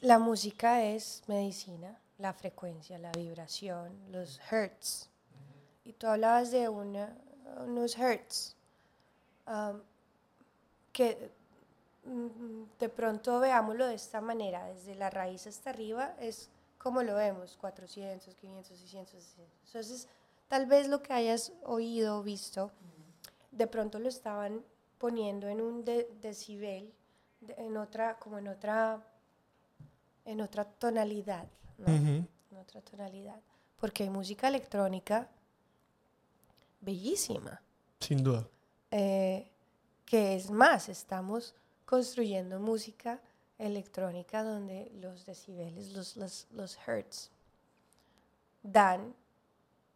La 0.00 0.18
música 0.18 0.82
es 0.82 1.22
medicina, 1.28 1.96
la 2.18 2.32
frecuencia, 2.32 2.98
la 2.98 3.12
vibración, 3.12 3.92
los 4.10 4.40
hertz. 4.50 5.08
Y 5.84 5.92
tú 5.92 6.06
hablabas 6.06 6.50
de 6.50 6.68
una- 6.68 7.16
unos 7.66 7.96
hertz 7.96 8.54
um, 9.46 9.80
que 10.92 11.30
mm, 12.04 12.78
de 12.78 12.88
pronto 12.88 13.40
veámoslo 13.40 13.86
de 13.86 13.94
esta 13.94 14.20
manera, 14.20 14.66
desde 14.66 14.94
la 14.94 15.10
raíz 15.10 15.46
hasta 15.46 15.70
arriba 15.70 16.14
es 16.20 16.50
como 16.78 17.02
lo 17.02 17.14
vemos, 17.14 17.56
400, 17.60 18.34
500, 18.34 18.76
600, 18.78 19.12
600. 19.22 19.54
Entonces, 19.66 20.08
tal 20.48 20.66
vez 20.66 20.88
lo 20.88 21.00
que 21.02 21.12
hayas 21.12 21.52
oído 21.62 22.18
o 22.18 22.22
visto, 22.22 22.72
de 23.52 23.66
pronto 23.68 23.98
lo 24.00 24.08
estaban 24.08 24.64
poniendo 24.98 25.46
en 25.48 25.60
un 25.60 25.84
de- 25.84 26.08
decibel 26.20 26.92
de- 27.40 27.54
en 27.54 27.76
otra, 27.76 28.18
como 28.18 28.38
en 28.38 28.48
otra, 28.48 29.00
en 30.24 30.40
otra 30.40 30.64
tonalidad, 30.64 31.46
¿no? 31.78 31.86
En 32.50 32.56
otra 32.58 32.80
tonalidad. 32.80 33.40
Porque 33.80 34.02
hay 34.02 34.10
música 34.10 34.48
electrónica 34.48 35.28
bellísima. 36.80 37.60
Sin 38.00 38.22
duda. 38.24 38.48
eh, 38.90 39.51
que 40.04 40.34
es 40.34 40.50
más, 40.50 40.88
estamos 40.88 41.54
construyendo 41.84 42.58
música 42.60 43.20
electrónica 43.58 44.42
donde 44.42 44.90
los 45.00 45.24
decibeles, 45.24 45.92
los, 45.92 46.16
los, 46.16 46.46
los 46.52 46.78
hertz, 46.86 47.30
dan 48.62 49.14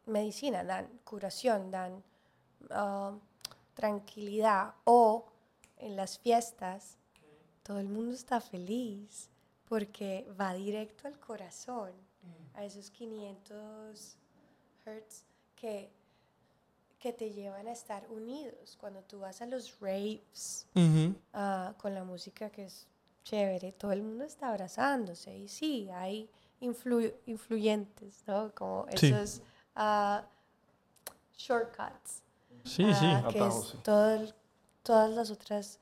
medicina, 0.07 0.65
dan 0.65 0.89
curación, 1.05 1.71
dan 1.71 2.03
ah, 2.71 3.13
tranquilidad. 3.75 4.75
O 4.85 5.27
en 5.79 5.97
las 5.97 6.19
fiestas, 6.19 6.97
todo 7.63 7.79
el 7.79 7.89
mundo 7.89 8.15
está 8.15 8.41
feliz 8.41 9.29
porque 9.69 10.27
va 10.41 10.55
directo 10.55 11.09
al 11.09 11.19
corazón, 11.19 11.93
a 12.55 12.65
esos 12.65 12.91
500 12.91 14.17
hertz 14.85 15.25
que, 15.57 15.91
que 16.99 17.13
te 17.13 17.31
llevan 17.33 17.69
a 17.69 17.73
estar 17.73 18.07
unidos. 18.11 18.77
Cuando 18.81 19.03
tú 19.03 19.21
vas 19.21 19.41
a 19.43 19.47
los 19.47 19.79
raves, 19.81 20.67
ah, 21.33 21.75
con 21.79 21.95
la 21.95 22.05
música 22.05 22.51
que 22.51 22.65
es 22.65 22.87
chévere, 23.25 23.73
todo 23.73 23.93
el 23.93 24.03
mundo 24.03 24.25
está 24.25 24.49
abrazándose. 24.51 25.37
Y 25.37 25.49
sí, 25.49 25.89
hay 25.91 26.31
influ- 26.61 27.15
influyentes, 27.27 28.23
¿no? 28.27 28.53
Como 28.55 28.87
Sí. 28.97 29.09
esos 29.09 29.43
ah, 29.75 30.25
shortcuts. 31.37 32.23
Sí, 32.65 32.85
sí. 32.95 33.07
ah, 33.07 33.29
que 33.31 33.47
es 33.47 33.55
sí. 33.55 33.79
todo 33.83 34.11
el- 34.15 34.35
todas 34.83 35.11
las 35.11 35.31
otras 35.31 35.79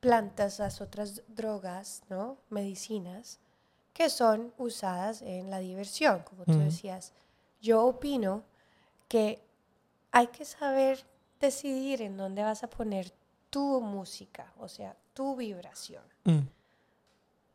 plantas, 0.00 0.58
las 0.58 0.80
otras 0.80 1.22
drogas, 1.28 2.02
¿no? 2.10 2.36
Medicinas, 2.50 3.38
que 3.92 4.10
son 4.10 4.52
usadas 4.58 5.22
en 5.22 5.50
la 5.50 5.58
diversión, 5.60 6.22
como 6.28 6.44
tú 6.44 6.58
decías. 6.58 7.12
Yo 7.62 7.84
opino 7.86 8.42
que 9.08 9.40
hay 10.16 10.28
que 10.28 10.44
saber 10.44 11.04
decidir 11.40 12.00
en 12.02 12.16
dónde 12.16 12.42
vas 12.44 12.62
a 12.62 12.68
poner 12.70 13.12
tu 13.50 13.80
música, 13.80 14.52
o 14.58 14.68
sea, 14.68 14.96
tu 15.12 15.34
vibración, 15.34 16.04
Mm. 16.24 16.40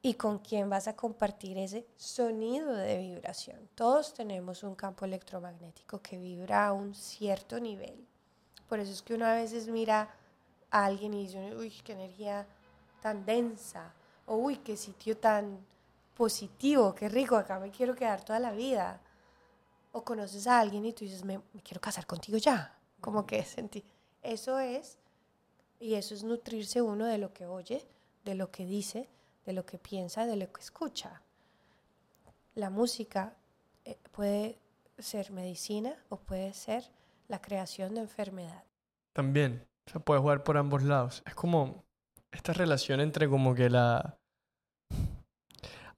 y 0.01 0.13
con 0.15 0.39
quién 0.39 0.69
vas 0.69 0.87
a 0.87 0.95
compartir 0.95 1.57
ese 1.57 1.85
sonido 1.97 2.73
de 2.73 2.97
vibración. 2.99 3.69
Todos 3.75 4.13
tenemos 4.13 4.63
un 4.63 4.75
campo 4.75 5.05
electromagnético 5.05 6.01
que 6.01 6.17
vibra 6.17 6.67
a 6.67 6.73
un 6.73 6.93
cierto 6.93 7.59
nivel. 7.59 8.05
Por 8.67 8.79
eso 8.79 8.91
es 8.91 9.01
que 9.01 9.13
uno 9.15 9.25
a 9.25 9.33
veces 9.35 9.67
mira 9.67 10.09
a 10.69 10.85
alguien 10.85 11.13
y 11.13 11.25
dice, 11.27 11.55
uy, 11.55 11.71
qué 11.83 11.93
energía 11.93 12.45
tan 13.01 13.25
densa, 13.25 13.93
o 14.25 14.35
uy, 14.35 14.57
qué 14.57 14.75
sitio 14.75 15.17
tan 15.17 15.57
positivo, 16.15 16.93
qué 16.93 17.07
rico, 17.07 17.37
acá 17.37 17.57
me 17.59 17.71
quiero 17.71 17.95
quedar 17.95 18.23
toda 18.23 18.39
la 18.39 18.51
vida. 18.51 18.99
O 19.91 20.03
conoces 20.03 20.47
a 20.47 20.59
alguien 20.59 20.85
y 20.85 20.93
tú 20.93 21.05
dices, 21.05 21.23
me, 21.23 21.39
me 21.53 21.61
quiero 21.61 21.81
casar 21.81 22.05
contigo 22.05 22.37
ya. 22.37 22.77
Como 23.01 23.25
que 23.25 23.43
sentí. 23.43 23.83
Eso 24.21 24.59
es, 24.59 24.99
y 25.79 25.95
eso 25.95 26.13
es 26.13 26.23
nutrirse 26.23 26.81
uno 26.81 27.05
de 27.05 27.17
lo 27.17 27.33
que 27.33 27.45
oye, 27.45 27.87
de 28.25 28.35
lo 28.35 28.51
que 28.51 28.65
dice, 28.65 29.07
de 29.45 29.53
lo 29.53 29.65
que 29.65 29.77
piensa, 29.77 30.25
de 30.25 30.35
lo 30.35 30.51
que 30.51 30.61
escucha. 30.61 31.21
La 32.55 32.69
música 32.69 33.33
eh, 33.85 33.97
puede 34.11 34.59
ser 34.97 35.31
medicina 35.31 35.95
o 36.09 36.17
puede 36.17 36.53
ser 36.53 36.83
la 37.27 37.41
creación 37.41 37.95
de 37.95 38.01
enfermedad. 38.01 38.63
También, 39.13 39.65
o 39.87 39.91
sea, 39.91 40.01
puede 40.01 40.19
jugar 40.19 40.43
por 40.43 40.57
ambos 40.57 40.83
lados. 40.83 41.23
Es 41.25 41.35
como 41.35 41.83
esta 42.31 42.53
relación 42.53 42.99
entre 42.99 43.29
como 43.29 43.55
que 43.55 43.69
la... 43.69 44.17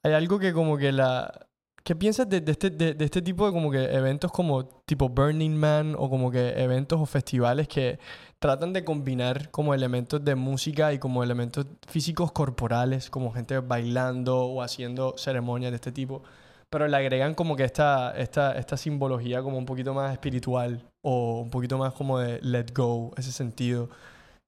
Hay 0.03 0.13
algo 0.13 0.39
que 0.39 0.53
como 0.53 0.77
que 0.77 0.91
la... 0.91 1.47
¿Qué 1.83 1.95
piensas 1.95 2.29
de, 2.29 2.41
de 2.41 2.51
este, 2.51 2.69
de, 2.69 2.93
de 2.93 3.05
este 3.05 3.21
tipo 3.21 3.45
de 3.45 3.51
como 3.51 3.71
que 3.71 3.83
eventos 3.95 4.31
como 4.31 4.65
tipo 4.85 5.09
Burning 5.09 5.55
Man 5.55 5.95
o 5.97 6.09
como 6.09 6.29
que 6.29 6.49
eventos 6.61 6.99
o 7.01 7.05
festivales 7.05 7.67
que 7.67 7.97
tratan 8.39 8.71
de 8.73 8.83
combinar 8.83 9.49
como 9.49 9.73
elementos 9.73 10.23
de 10.23 10.35
música 10.35 10.93
y 10.93 10.99
como 10.99 11.23
elementos 11.23 11.65
físicos 11.87 12.31
corporales, 12.31 13.09
como 13.09 13.31
gente 13.31 13.57
bailando 13.59 14.41
o 14.45 14.61
haciendo 14.61 15.15
ceremonias 15.17 15.71
de 15.71 15.75
este 15.77 15.91
tipo, 15.91 16.21
pero 16.69 16.87
le 16.87 16.97
agregan 16.97 17.35
como 17.35 17.55
que 17.55 17.63
esta, 17.63 18.11
esta, 18.17 18.53
esta 18.57 18.77
simbología 18.77 19.41
como 19.41 19.57
un 19.57 19.65
poquito 19.65 19.93
más 19.93 20.11
espiritual 20.13 20.83
o 21.03 21.41
un 21.41 21.49
poquito 21.49 21.77
más 21.77 21.93
como 21.93 22.19
de 22.19 22.39
let 22.41 22.67
go, 22.73 23.11
ese 23.17 23.31
sentido. 23.31 23.89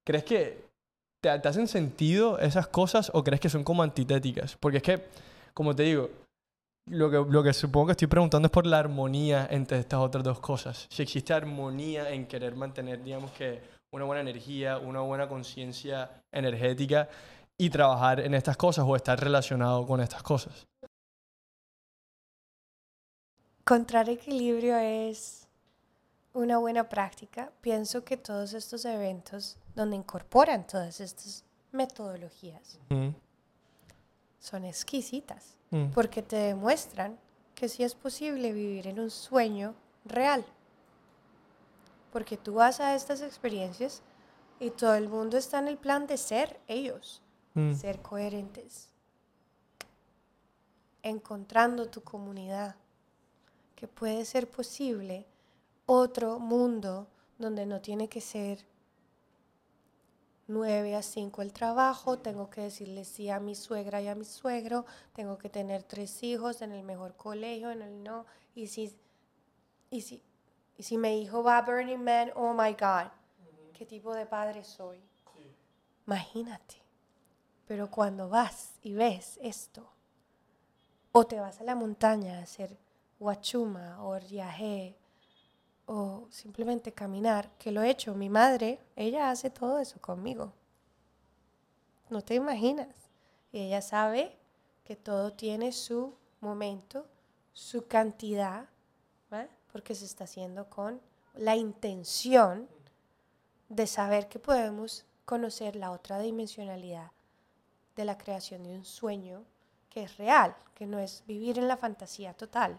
¿Crees 0.06 0.24
que 0.24 0.64
te, 1.22 1.38
te 1.38 1.48
hacen 1.48 1.68
sentido 1.68 2.38
esas 2.38 2.68
cosas 2.68 3.10
o 3.14 3.24
crees 3.24 3.40
que 3.40 3.48
son 3.48 3.64
como 3.64 3.82
antitéticas? 3.82 4.56
Porque 4.58 4.78
es 4.78 4.82
que, 4.82 5.04
como 5.52 5.76
te 5.76 5.82
digo, 5.82 6.10
lo 6.86 7.10
que, 7.10 7.24
lo 7.30 7.42
que 7.42 7.52
supongo 7.52 7.86
que 7.86 7.92
estoy 7.92 8.08
preguntando 8.08 8.46
es 8.46 8.52
por 8.52 8.66
la 8.66 8.78
armonía 8.78 9.46
entre 9.50 9.78
estas 9.78 10.00
otras 10.00 10.22
dos 10.22 10.40
cosas. 10.40 10.86
Si 10.90 11.02
existe 11.02 11.32
armonía 11.32 12.10
en 12.10 12.26
querer 12.26 12.54
mantener, 12.54 13.02
digamos 13.02 13.30
que, 13.32 13.62
una 13.94 14.04
buena 14.04 14.22
energía, 14.22 14.78
una 14.78 15.00
buena 15.00 15.28
conciencia 15.28 16.10
energética 16.32 17.08
y 17.56 17.70
trabajar 17.70 18.18
en 18.20 18.34
estas 18.34 18.56
cosas 18.56 18.84
o 18.88 18.96
estar 18.96 19.18
relacionado 19.20 19.86
con 19.86 20.00
estas 20.00 20.22
cosas. 20.22 20.66
Encontrar 23.60 24.10
equilibrio 24.10 24.76
es 24.76 25.46
una 26.32 26.58
buena 26.58 26.88
práctica. 26.88 27.52
Pienso 27.60 28.04
que 28.04 28.16
todos 28.16 28.52
estos 28.52 28.84
eventos 28.84 29.56
donde 29.76 29.96
incorporan 29.96 30.66
todas 30.66 31.00
estas 31.00 31.44
metodologías 31.72 32.78
Mm, 32.88 33.10
son 34.38 34.64
exquisitas 34.64 35.53
mm, 35.70 35.90
porque 35.90 36.22
te 36.22 36.36
demuestran 36.36 37.18
que 37.54 37.68
sí 37.68 37.82
es 37.82 37.94
posible 37.94 38.52
vivir 38.52 38.86
en 38.86 39.00
un 39.00 39.10
sueño 39.10 39.74
real. 40.04 40.44
Porque 42.12 42.36
tú 42.36 42.54
vas 42.54 42.80
a 42.80 42.94
estas 42.94 43.22
experiencias 43.22 44.02
y 44.60 44.70
todo 44.70 44.94
el 44.94 45.08
mundo 45.08 45.36
está 45.36 45.58
en 45.58 45.68
el 45.68 45.78
plan 45.78 46.06
de 46.06 46.16
ser 46.16 46.60
ellos, 46.68 47.22
mm, 47.54 47.74
ser 47.74 48.00
coherentes, 48.02 48.88
encontrando 51.02 51.88
tu 51.88 52.02
comunidad, 52.02 52.76
que 53.74 53.88
puede 53.88 54.24
ser 54.24 54.48
posible 54.48 55.26
otro 55.86 56.38
mundo 56.38 57.08
donde 57.38 57.66
no 57.66 57.80
tiene 57.80 58.08
que 58.08 58.20
ser 58.20 58.64
9 60.46 60.96
a 60.96 61.02
5 61.02 61.42
el 61.42 61.52
trabajo, 61.52 62.18
tengo 62.18 62.50
que 62.50 62.62
decirle 62.62 63.04
sí 63.04 63.30
a 63.30 63.40
mi 63.40 63.54
suegra 63.54 64.00
y 64.00 64.08
a 64.08 64.14
mi 64.14 64.24
suegro, 64.24 64.84
tengo 65.14 65.38
que 65.38 65.48
tener 65.48 65.82
tres 65.82 66.22
hijos 66.22 66.62
en 66.62 66.72
el 66.72 66.82
mejor 66.82 67.16
colegio, 67.16 67.70
en 67.70 67.82
el 67.82 68.02
no, 68.02 68.26
y 68.54 68.66
si, 68.66 68.94
y 69.90 70.02
si, 70.02 70.22
y 70.76 70.82
si 70.82 70.98
mi 70.98 71.22
hijo 71.22 71.42
va 71.42 71.58
a 71.58 71.62
Burning 71.62 72.02
Man, 72.02 72.30
oh 72.34 72.52
my 72.52 72.72
God, 72.72 73.10
¿qué 73.72 73.86
tipo 73.86 74.14
de 74.14 74.26
padre 74.26 74.64
soy? 74.64 75.00
Imagínate. 76.06 76.82
Pero 77.66 77.90
cuando 77.90 78.28
vas 78.28 78.74
y 78.82 78.92
ves 78.92 79.38
esto, 79.42 79.90
o 81.12 81.26
te 81.26 81.40
vas 81.40 81.60
a 81.60 81.64
la 81.64 81.74
montaña 81.74 82.38
a 82.38 82.42
hacer 82.42 82.76
guachuma 83.18 84.04
o 84.04 84.18
viaje 84.20 84.96
o 85.86 86.26
simplemente 86.30 86.92
caminar, 86.92 87.50
que 87.58 87.70
lo 87.70 87.82
he 87.82 87.90
hecho, 87.90 88.14
mi 88.14 88.28
madre, 88.28 88.80
ella 88.96 89.30
hace 89.30 89.50
todo 89.50 89.78
eso 89.78 90.00
conmigo. 90.00 90.52
No 92.10 92.22
te 92.22 92.34
imaginas. 92.34 92.88
Y 93.52 93.60
ella 93.60 93.82
sabe 93.82 94.36
que 94.84 94.96
todo 94.96 95.32
tiene 95.32 95.72
su 95.72 96.14
momento, 96.40 97.06
su 97.52 97.86
cantidad, 97.86 98.68
porque 99.72 99.94
se 99.94 100.04
está 100.04 100.24
haciendo 100.24 100.70
con 100.70 101.00
la 101.34 101.56
intención 101.56 102.68
de 103.68 103.86
saber 103.86 104.28
que 104.28 104.38
podemos 104.38 105.04
conocer 105.24 105.74
la 105.74 105.90
otra 105.90 106.20
dimensionalidad 106.20 107.10
de 107.96 108.04
la 108.04 108.16
creación 108.16 108.62
de 108.62 108.76
un 108.76 108.84
sueño 108.84 109.44
que 109.90 110.04
es 110.04 110.16
real, 110.16 110.54
que 110.74 110.86
no 110.86 110.98
es 110.98 111.24
vivir 111.26 111.58
en 111.58 111.68
la 111.68 111.76
fantasía 111.76 112.34
total. 112.34 112.78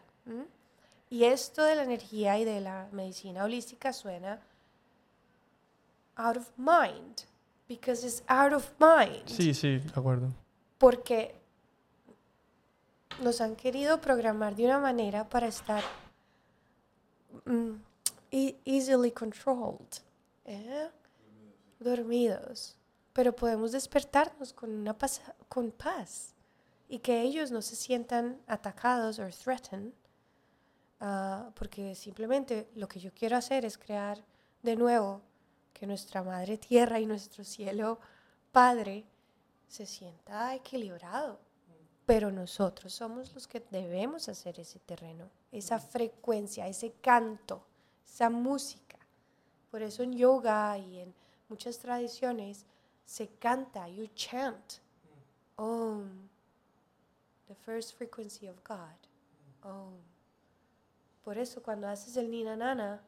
Y 1.16 1.24
esto 1.24 1.64
de 1.64 1.78
la 1.78 1.84
energía 1.84 2.38
y 2.38 2.44
de 2.44 2.60
la 2.60 2.90
medicina 2.92 3.46
holística 3.46 3.94
suena 3.94 4.42
out 6.18 6.36
of 6.36 6.50
mind, 6.58 7.22
because 7.70 8.06
it's 8.06 8.22
out 8.28 8.52
of 8.52 8.70
mind. 8.80 9.26
Sí, 9.26 9.54
sí, 9.54 9.78
de 9.78 9.94
acuerdo. 9.96 10.34
Porque 10.78 11.34
nos 13.22 13.40
han 13.40 13.56
querido 13.56 14.02
programar 14.02 14.58
de 14.58 14.66
una 14.66 14.78
manera 14.78 15.30
para 15.30 15.48
estar 15.48 15.82
mm, 17.46 17.76
e- 18.32 18.58
easily 18.66 19.10
controlled, 19.10 20.02
¿eh? 20.44 20.90
dormidos. 21.80 22.76
Pero 23.14 23.34
podemos 23.34 23.72
despertarnos 23.72 24.52
con, 24.52 24.70
una 24.70 24.94
con 25.48 25.72
paz 25.72 26.34
y 26.90 27.00
que 27.00 27.22
ellos 27.22 27.52
no 27.52 27.62
se 27.62 27.78
sientan 27.78 28.38
atacados 28.48 29.18
o 29.20 29.30
threatened, 29.30 29.94
ah, 31.00 31.52
porque 31.56 31.96
simplemente 31.96 32.70
lo 32.76 32.88
que 32.88 33.00
yo 33.00 33.12
quiero 33.14 33.38
hacer 33.38 33.66
es 33.66 33.78
crear 33.78 34.24
de 34.62 34.76
nuevo 34.76 35.22
que 35.74 35.86
nuestra 35.86 36.24
madre 36.24 36.58
tierra 36.58 37.00
y 37.00 37.06
nuestro 37.06 37.44
cielo 37.44 38.00
padre 38.52 39.06
se 39.68 39.86
sienta 39.86 40.56
equilibrado. 40.56 41.40
Pero 42.06 42.32
nosotros 42.32 42.94
somos 42.94 43.34
los 43.34 43.48
que 43.48 43.60
debemos 43.72 44.30
hacer 44.30 44.60
ese 44.60 44.80
terreno, 44.80 45.30
esa 45.52 45.80
frecuencia, 45.80 46.68
ese 46.68 46.94
canto, 47.02 47.66
esa 48.06 48.30
música. 48.30 48.98
Por 49.72 49.82
eso 49.82 50.04
en 50.04 50.14
yoga 50.14 50.78
y 50.78 51.00
en 51.00 51.14
muchas 51.50 51.80
tradiciones 51.80 52.66
se 53.06 53.28
canta, 53.28 53.88
you 53.90 54.08
chant, 54.16 54.80
Om, 55.58 56.30
the 57.48 57.56
first 57.56 57.96
frequency 57.98 58.48
of 58.48 58.58
God, 58.64 58.98
Om. 59.64 60.15
Por 61.26 61.40
eso 61.40 61.64
cuando 61.64 61.88
haces 61.88 62.16
el 62.18 62.30
Nina 62.30 62.56
Nana, 62.56 63.02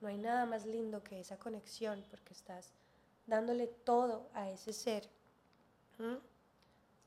no 0.00 0.08
hay 0.08 0.18
nada 0.18 0.46
más 0.46 0.66
lindo 0.66 1.02
que 1.04 1.20
esa 1.20 1.38
conexión 1.38 2.04
porque 2.10 2.34
estás 2.34 2.72
dándole 3.24 3.68
todo 3.68 4.28
a 4.34 4.50
ese 4.50 4.72
ser. 4.72 5.08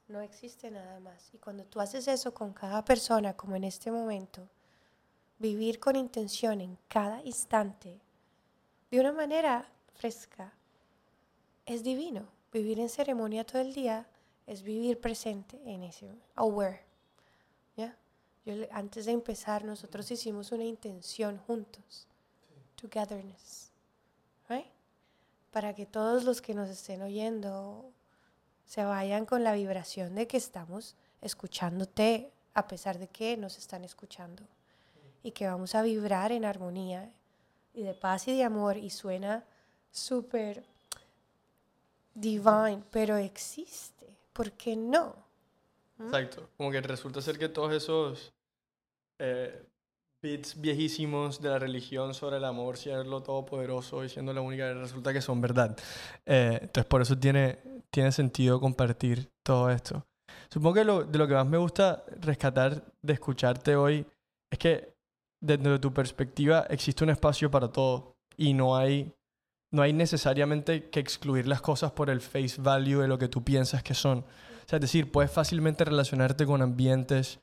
No 0.08 0.22
existe 0.22 0.72
nada 0.72 1.02
más. 1.02 1.34
Y 1.34 1.40
cuando 1.40 1.66
tú 1.66 1.82
haces 1.82 2.08
eso 2.08 2.34
con 2.34 2.54
cada 2.54 2.86
persona, 2.86 3.36
como 3.36 3.58
en 3.58 3.66
este 3.66 3.92
momento, 3.92 4.48
vivir 5.40 5.78
con 5.82 5.98
intención 5.98 6.62
en 6.62 6.78
cada 6.88 7.22
instante, 7.24 8.00
de 8.90 9.00
una 9.00 9.12
manera 9.12 9.70
fresca, 9.94 10.54
es 11.66 11.84
divino. 11.84 12.30
Vivir 12.54 12.80
en 12.80 12.88
ceremonia 12.88 13.46
todo 13.46 13.62
el 13.62 13.74
día 13.74 14.08
es 14.48 14.64
vivir 14.64 15.02
presente 15.02 15.62
en 15.66 15.84
ese, 15.84 16.10
aware. 16.36 16.91
Antes 18.72 19.06
de 19.06 19.12
empezar, 19.12 19.64
nosotros 19.64 20.10
hicimos 20.12 20.52
una 20.52 20.64
intención 20.64 21.38
juntos. 21.38 22.08
Togetherness. 22.76 23.72
Right? 24.50 24.66
para 25.52 25.76
que 25.76 25.86
todos 25.86 26.24
los 26.24 26.42
que 26.42 26.54
nos 26.54 26.70
estén 26.70 27.02
oyendo 27.02 27.92
se 28.66 28.84
vayan 28.84 29.26
con 29.26 29.44
la 29.44 29.54
vibración 29.54 30.16
de 30.16 30.26
que 30.26 30.38
estamos 30.38 30.96
escuchándote 31.22 32.32
a 32.54 32.68
pesar 32.68 32.98
de 32.98 33.08
que 33.08 33.38
nos 33.38 33.58
están 33.58 33.84
escuchando 33.84 34.44
y 35.24 35.32
que 35.32 35.48
vamos 35.48 35.76
a 35.76 35.84
vibrar 35.84 36.32
en 36.32 36.46
armonía 36.46 37.12
y 37.74 37.84
de 37.84 37.94
paz 37.94 38.28
y 38.28 38.36
de 38.36 38.44
amor 38.44 38.78
y 38.78 38.90
suena 38.90 39.44
súper 39.92 40.64
divine, 42.14 42.84
pero 42.90 43.18
existe. 43.18 44.18
¿Por 44.34 44.54
qué 44.54 44.76
no? 44.76 45.16
Exacto. 46.06 46.50
Como 46.58 46.72
que 46.72 46.82
resulta 46.82 47.22
ser 47.22 47.38
que 47.38 47.50
todos 47.50 47.74
esos 47.74 48.34
eh, 49.20 49.64
bits 50.22 50.60
viejísimos 50.60 51.42
de 51.42 51.50
la 51.50 51.60
religión 51.60 52.14
sobre 52.14 52.38
el 52.38 52.46
amor, 52.46 52.78
siendo 52.78 53.24
todopoderoso 53.24 54.04
y 54.04 54.10
siendo 54.10 54.34
la 54.34 54.42
única, 54.42 54.74
resulta 54.74 55.14
que 55.14 55.22
son 55.22 55.42
verdad. 55.42 55.78
Eh, 56.26 56.60
entonces, 56.62 56.86
por 56.86 57.02
eso 57.02 57.18
tiene, 57.18 57.60
tiene 57.90 58.12
sentido 58.12 58.60
compartir 58.60 59.30
todo 59.44 59.70
esto. 59.70 60.06
Supongo 60.50 60.76
que 60.76 60.84
lo, 60.84 61.04
de 61.04 61.18
lo 61.18 61.28
que 61.28 61.34
más 61.34 61.48
me 61.48 61.58
gusta 61.58 62.04
rescatar 62.20 62.84
de 63.02 63.14
escucharte 63.14 63.76
hoy 63.76 64.06
es 64.52 64.60
que 64.60 64.94
desde 65.42 65.80
tu 65.80 65.94
perspectiva 65.94 66.68
existe 66.70 67.04
un 67.04 67.10
espacio 67.10 67.50
para 67.50 67.70
todo 67.70 68.16
y 68.38 68.54
no 68.54 68.76
hay, 68.76 69.14
no 69.72 69.82
hay 69.82 69.94
necesariamente 69.94 70.90
que 70.90 71.00
excluir 71.00 71.48
las 71.48 71.62
cosas 71.62 71.92
por 71.92 72.10
el 72.10 72.22
face 72.22 72.62
value 72.62 73.02
de 73.02 73.08
lo 73.08 73.18
que 73.18 73.28
tú 73.28 73.44
piensas 73.44 73.82
que 73.82 73.94
son. 73.94 74.24
O 74.66 74.70
sea, 74.70 74.78
es 74.78 74.82
decir, 74.82 75.12
puedes 75.12 75.32
fácilmente 75.32 75.84
relacionarte 75.84 76.46
con 76.46 76.62
ambientes 76.62 77.40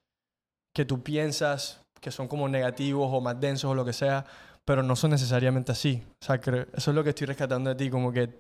que 0.75 0.85
tú 0.85 1.03
piensas 1.03 1.83
que 2.01 2.11
son 2.11 2.29
como 2.29 2.49
negativos 2.49 3.09
o 3.13 3.21
más 3.21 3.41
densos 3.41 3.71
o 3.71 3.75
lo 3.75 3.85
que 3.85 3.93
sea, 3.93 4.25
pero 4.65 4.83
no 4.83 4.97
son 4.97 5.11
necesariamente 5.11 5.73
así. 5.73 6.05
O 6.23 6.25
sea, 6.25 6.37
eso 6.37 6.91
es 6.91 6.95
lo 6.95 7.03
que 7.03 7.11
estoy 7.11 7.27
rescatando 7.27 7.71
de 7.71 7.77
ti, 7.77 7.91
como 7.91 8.13
que 8.13 8.39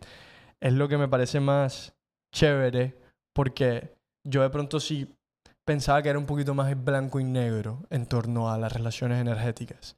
es 0.61 0.72
lo 0.72 0.89
que 0.89 0.99
me 0.99 1.09
parece 1.09 1.41
más 1.41 1.95
chévere, 2.35 2.97
porque 3.35 3.97
yo 4.24 4.43
de 4.43 4.51
pronto 4.51 4.81
sí 4.81 5.14
pensaba 5.64 6.03
que 6.03 6.09
era 6.09 6.18
un 6.18 6.26
poquito 6.26 6.55
más 6.55 6.72
blanco 6.85 7.20
y 7.20 7.24
negro 7.24 7.83
en 7.91 8.07
torno 8.07 8.51
a 8.51 8.59
las 8.59 8.72
relaciones 8.72 9.20
energéticas. 9.20 9.97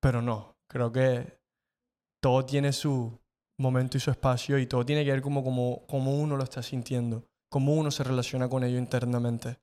Pero 0.00 0.22
no, 0.22 0.56
creo 0.70 0.92
que 0.92 1.38
todo 2.22 2.44
tiene 2.44 2.72
su 2.72 3.18
momento 3.58 3.96
y 3.96 4.00
su 4.00 4.10
espacio 4.10 4.58
y 4.58 4.66
todo 4.66 4.84
tiene 4.84 5.04
que 5.04 5.10
ver 5.10 5.22
como, 5.22 5.42
como, 5.42 5.86
como 5.86 6.18
uno 6.18 6.36
lo 6.36 6.44
está 6.44 6.62
sintiendo, 6.62 7.24
cómo 7.48 7.74
uno 7.74 7.90
se 7.90 8.04
relaciona 8.04 8.48
con 8.48 8.64
ello 8.64 8.78
internamente. 8.78 9.58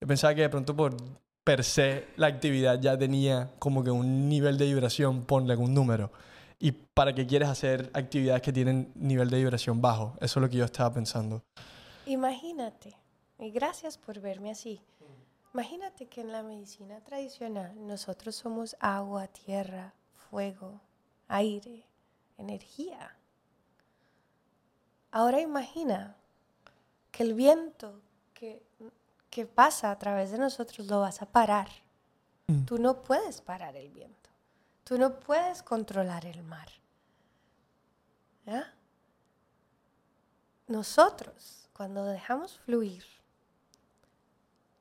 Yo 0.00 0.06
pensaba 0.06 0.34
que 0.34 0.42
de 0.42 0.48
pronto 0.48 0.74
por 0.74 0.96
per 1.44 1.64
se 1.64 2.08
la 2.16 2.28
actividad 2.28 2.80
ya 2.80 2.96
tenía 2.96 3.50
como 3.58 3.82
que 3.82 3.90
un 3.90 4.28
nivel 4.28 4.58
de 4.58 4.66
vibración, 4.66 5.24
ponle 5.24 5.52
algún 5.52 5.74
número. 5.74 6.10
¿Y 6.58 6.72
para 6.72 7.12
qué 7.14 7.26
quieres 7.26 7.48
hacer 7.48 7.90
actividades 7.92 8.42
que 8.42 8.52
tienen 8.52 8.92
nivel 8.94 9.28
de 9.30 9.38
vibración 9.38 9.80
bajo? 9.80 10.14
Eso 10.20 10.38
es 10.38 10.42
lo 10.42 10.48
que 10.48 10.58
yo 10.58 10.64
estaba 10.64 10.92
pensando. 10.94 11.42
Imagínate, 12.06 12.96
y 13.38 13.50
gracias 13.50 13.98
por 13.98 14.20
verme 14.20 14.52
así. 14.52 14.80
Imagínate 15.54 16.06
que 16.06 16.20
en 16.20 16.32
la 16.32 16.42
medicina 16.42 17.00
tradicional 17.00 17.74
nosotros 17.86 18.36
somos 18.36 18.76
agua, 18.78 19.26
tierra, 19.26 19.92
fuego, 20.30 20.80
aire, 21.28 21.84
energía. 22.38 23.16
Ahora 25.10 25.40
imagina 25.40 26.16
que 27.12 27.22
el 27.22 27.34
viento 27.34 28.00
que, 28.34 28.66
que 29.30 29.46
pasa 29.46 29.90
a 29.92 29.98
través 29.98 30.32
de 30.32 30.38
nosotros 30.38 30.88
lo 30.88 31.00
vas 31.00 31.22
a 31.22 31.26
parar. 31.26 31.68
Mm. 32.48 32.64
Tú 32.64 32.78
no 32.78 33.02
puedes 33.02 33.40
parar 33.40 33.76
el 33.76 33.90
viento. 33.90 34.30
Tú 34.82 34.98
no 34.98 35.20
puedes 35.20 35.62
controlar 35.62 36.26
el 36.26 36.42
mar. 36.42 36.68
¿Ya? 38.46 38.74
Nosotros, 40.66 41.68
cuando 41.72 42.04
dejamos 42.04 42.58
fluir, 42.58 43.04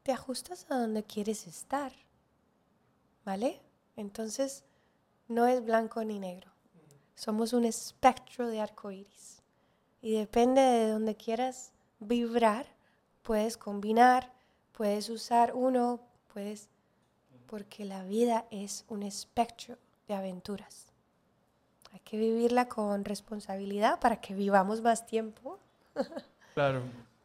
te 0.04 0.12
ajustas 0.12 0.66
a 0.70 0.78
donde 0.78 1.04
quieres 1.04 1.46
estar. 1.46 1.92
¿Vale? 3.26 3.62
Entonces, 3.96 4.64
no 5.28 5.46
es 5.46 5.64
blanco 5.64 6.04
ni 6.04 6.18
negro. 6.18 6.50
Somos 7.14 7.54
un 7.54 7.66
espectro 7.66 8.48
de 8.48 8.62
arco 8.62 8.90
iris. 8.90 9.44
Y 10.02 10.14
depende 10.14 10.62
de 10.62 10.90
donde 10.90 11.16
quieras 11.16 11.72
vibrar, 12.02 12.66
puedes 13.24 13.56
combinar, 13.56 14.30
puedes 14.74 15.10
usar 15.10 15.54
uno, 15.56 16.02
puedes. 16.34 16.68
Porque 17.48 17.86
la 17.86 18.04
vida 18.04 18.46
es 18.52 18.86
un 18.90 19.04
espectro 19.04 19.78
de 20.08 20.14
aventuras. 20.14 20.88
Hay 21.94 22.00
que 22.00 22.18
vivirla 22.18 22.68
con 22.68 23.06
responsabilidad 23.06 24.00
para 24.00 24.22
que 24.22 24.34
vivamos 24.34 24.82
más 24.82 25.06
tiempo. 25.06 25.58
Claro 26.54 26.82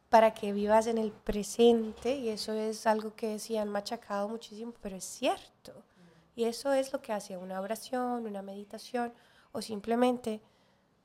para 0.09 0.33
que 0.33 0.53
vivas 0.53 0.87
en 0.87 0.97
el 0.97 1.11
presente 1.11 2.15
y 2.15 2.29
eso 2.29 2.53
es 2.53 2.87
algo 2.87 3.13
que 3.15 3.39
sí 3.39 3.57
han 3.57 3.69
machacado 3.69 4.27
muchísimo, 4.29 4.73
pero 4.81 4.95
es 4.95 5.03
cierto. 5.03 5.73
Y 6.35 6.45
eso 6.45 6.71
es 6.71 6.93
lo 6.93 7.01
que 7.01 7.13
hace 7.13 7.35
una 7.35 7.59
oración, 7.59 8.25
una 8.25 8.41
meditación 8.41 9.11
o 9.51 9.61
simplemente 9.61 10.39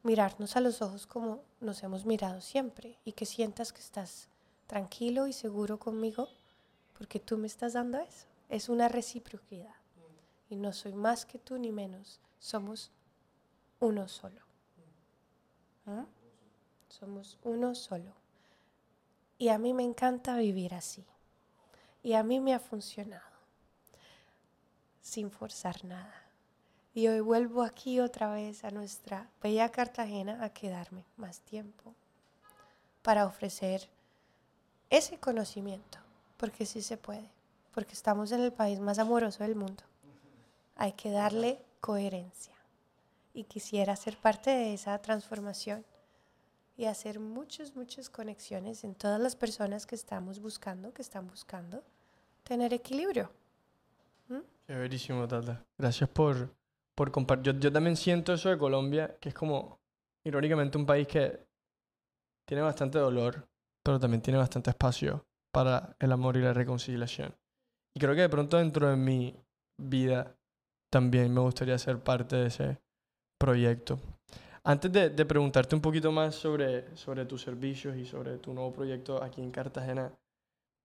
mirarnos 0.03 0.57
a 0.57 0.61
los 0.61 0.83
ojos 0.83 1.07
como 1.07 1.43
nos 1.61 1.83
hemos 1.83 2.05
mirado 2.05 2.41
siempre 2.41 2.99
y 3.05 3.13
que 3.13 3.27
sientas 3.27 3.73
que 3.73 3.81
estás 3.81 4.29
tranquilo 4.67 5.27
y 5.27 5.33
seguro 5.33 5.79
conmigo 5.79 6.29
porque 6.97 7.21
tú 7.21 7.39
me 7.39 7.47
estás 7.47 7.73
dando 7.73 7.99
eso. 7.99 8.27
Es 8.49 8.69
una 8.69 8.89
reciprocidad. 8.89 9.75
Y 10.51 10.57
no 10.57 10.73
soy 10.73 10.93
más 10.93 11.25
que 11.25 11.39
tú 11.39 11.59
ni 11.59 11.73
menos. 11.73 12.21
Somos 12.39 12.91
uno 13.81 14.07
solo. 14.09 14.41
¿Ah? 15.87 16.05
Somos 16.89 17.39
uno 17.43 17.75
solo. 17.75 18.13
Y 19.39 19.49
a 19.49 19.59
mí 19.59 19.73
me 19.73 19.83
encanta 19.83 20.37
vivir 20.37 20.75
así. 20.75 21.05
Y 22.03 22.13
a 22.13 22.23
mí 22.23 22.39
me 22.39 22.55
ha 22.55 22.61
funcionado. 22.61 23.33
Sin 25.01 25.31
forzar 25.31 25.85
nada. 25.85 26.22
Y 26.95 27.09
hoy 27.09 27.21
vuelvo 27.21 27.63
aquí 27.63 28.01
otra 28.01 28.33
vez 28.33 28.65
a 28.65 28.71
nuestra 28.71 29.29
bella 29.43 29.71
Cartagena 29.71 30.45
a 30.45 30.51
quedarme 30.51 31.05
más 31.17 31.41
tiempo 31.41 31.95
para 33.03 33.27
ofrecer 33.27 33.89
ese 34.91 35.19
conocimiento, 35.19 35.99
porque 36.37 36.67
sí 36.67 36.83
se 36.83 36.99
puede, 36.99 37.31
porque 37.73 37.95
estamos 37.95 38.31
en 38.33 38.41
el 38.41 38.53
país 38.53 38.79
más 38.79 38.99
amoroso 38.99 39.43
del 39.43 39.55
mundo. 39.55 39.83
Hay 40.77 40.93
que 40.93 41.11
darle 41.11 41.63
coherencia. 41.81 42.53
Y 43.35 43.45
quisiera 43.45 43.97
ser 43.97 44.19
parte 44.19 44.51
de 44.51 44.75
esa 44.75 45.01
transformación 45.01 45.87
y 46.77 46.85
hacer 46.85 47.21
muchas, 47.21 47.75
muchas 47.75 48.11
conexiones 48.11 48.85
en 48.85 48.95
todas 48.95 49.19
las 49.19 49.35
personas 49.35 49.87
que 49.87 49.95
estamos 49.95 50.41
buscando, 50.41 50.93
que 50.93 51.01
están 51.01 51.27
buscando 51.27 51.83
tener 52.43 52.75
equilibrio. 52.75 53.31
¿Mm? 54.29 54.41
verísimo, 54.67 55.27
Tata. 55.27 55.65
Gracias 55.79 56.11
por, 56.11 56.51
por 56.97 57.11
compartir. 57.11 57.55
Yo, 57.55 57.61
yo 57.61 57.73
también 57.73 57.97
siento 57.97 58.33
eso 58.33 58.49
de 58.49 58.59
Colombia, 58.59 59.17
que 59.21 59.31
es 59.31 59.35
como, 59.35 59.81
irónicamente, 60.27 60.79
un 60.79 60.87
país 60.87 61.07
que 61.07 61.47
tiene 62.47 62.63
bastante 62.63 62.99
dolor, 62.99 63.49
pero 63.85 63.99
también 63.99 64.23
tiene 64.23 64.39
bastante 64.39 64.71
espacio 64.71 65.25
para 65.53 65.97
el 65.99 66.13
amor 66.13 66.37
y 66.37 66.41
la 66.43 66.53
reconciliación. 66.53 67.35
Y 67.95 68.01
creo 68.01 68.15
que 68.15 68.23
de 68.23 68.29
pronto 68.29 68.57
dentro 68.57 68.89
de 68.89 68.97
mi 68.97 69.35
vida 69.79 70.37
también 70.91 71.33
me 71.33 71.41
gustaría 71.41 71.79
ser 71.79 71.99
parte 71.99 72.37
de 72.37 72.47
ese 72.47 72.79
proyecto. 73.39 73.99
Antes 74.65 74.93
de, 74.93 75.11
de, 75.11 75.27
preguntarte 75.27 75.75
un 75.75 75.81
poquito 75.81 76.13
más 76.13 76.35
sobre, 76.37 76.97
sobre 76.97 77.25
tus 77.25 77.43
servicios 77.43 77.97
y 77.97 78.07
sobre 78.07 78.39
tu 78.39 78.55
nuevo 78.55 78.73
proyecto 78.73 79.23
aquí 79.23 79.41
en 79.41 79.51
Cartagena, 79.51 80.13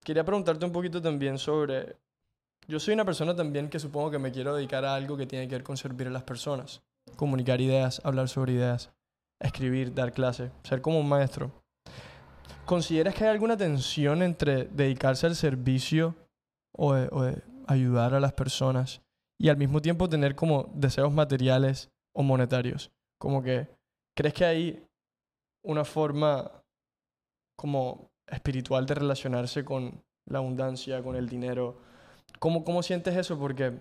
quería 0.03 0.23
preguntarte 0.23 0.65
un 0.65 0.71
poquito 0.71 1.01
también 1.01 1.37
sobre... 1.37 1.97
Yo 2.69 2.81
soy 2.81 2.93
una 2.93 3.05
persona 3.05 3.33
también 3.33 3.69
que 3.69 3.79
supongo 3.79 4.11
que 4.11 4.19
me 4.19 4.29
quiero 4.29 4.53
dedicar 4.53 4.83
a 4.83 4.93
algo 4.93 5.15
que 5.15 5.25
tiene 5.25 5.47
que 5.47 5.55
ver 5.55 5.63
con 5.63 5.77
servir 5.77 6.07
a 6.07 6.11
las 6.11 6.23
personas, 6.23 6.81
comunicar 7.15 7.61
ideas, 7.61 8.01
hablar 8.03 8.27
sobre 8.27 8.53
ideas, 8.53 8.91
escribir, 9.39 9.93
dar 9.93 10.11
clase, 10.11 10.51
ser 10.63 10.81
como 10.81 10.99
un 10.99 11.07
maestro. 11.07 11.49
¿Consideras 12.65 13.15
que 13.15 13.23
hay 13.23 13.29
alguna 13.29 13.55
tensión 13.55 14.21
entre 14.21 14.65
dedicarse 14.65 15.25
al 15.27 15.35
servicio 15.35 16.15
o 16.73 16.89
o 16.89 17.23
de 17.23 17.41
ayudar 17.67 18.13
a 18.13 18.19
las 18.19 18.33
personas 18.33 19.01
y 19.39 19.47
al 19.47 19.55
mismo 19.55 19.81
tiempo 19.81 20.09
tener 20.09 20.35
como 20.35 20.69
deseos 20.73 21.13
materiales 21.13 21.89
o 22.13 22.21
monetarios? 22.21 22.91
Como 23.17 23.41
que, 23.41 23.69
¿crees 24.13 24.33
que 24.33 24.43
hay 24.43 24.85
una 25.63 25.85
forma 25.85 26.51
como 27.57 28.11
espiritual 28.27 28.85
de 28.85 28.95
relacionarse 28.95 29.63
con 29.63 30.03
la 30.25 30.39
abundancia, 30.39 31.01
con 31.01 31.15
el 31.15 31.29
dinero? 31.29 31.86
¿Cómo, 32.39 32.63
cómo 32.63 32.83
sientes 32.83 33.15
eso? 33.15 33.37
Porque 33.37 33.73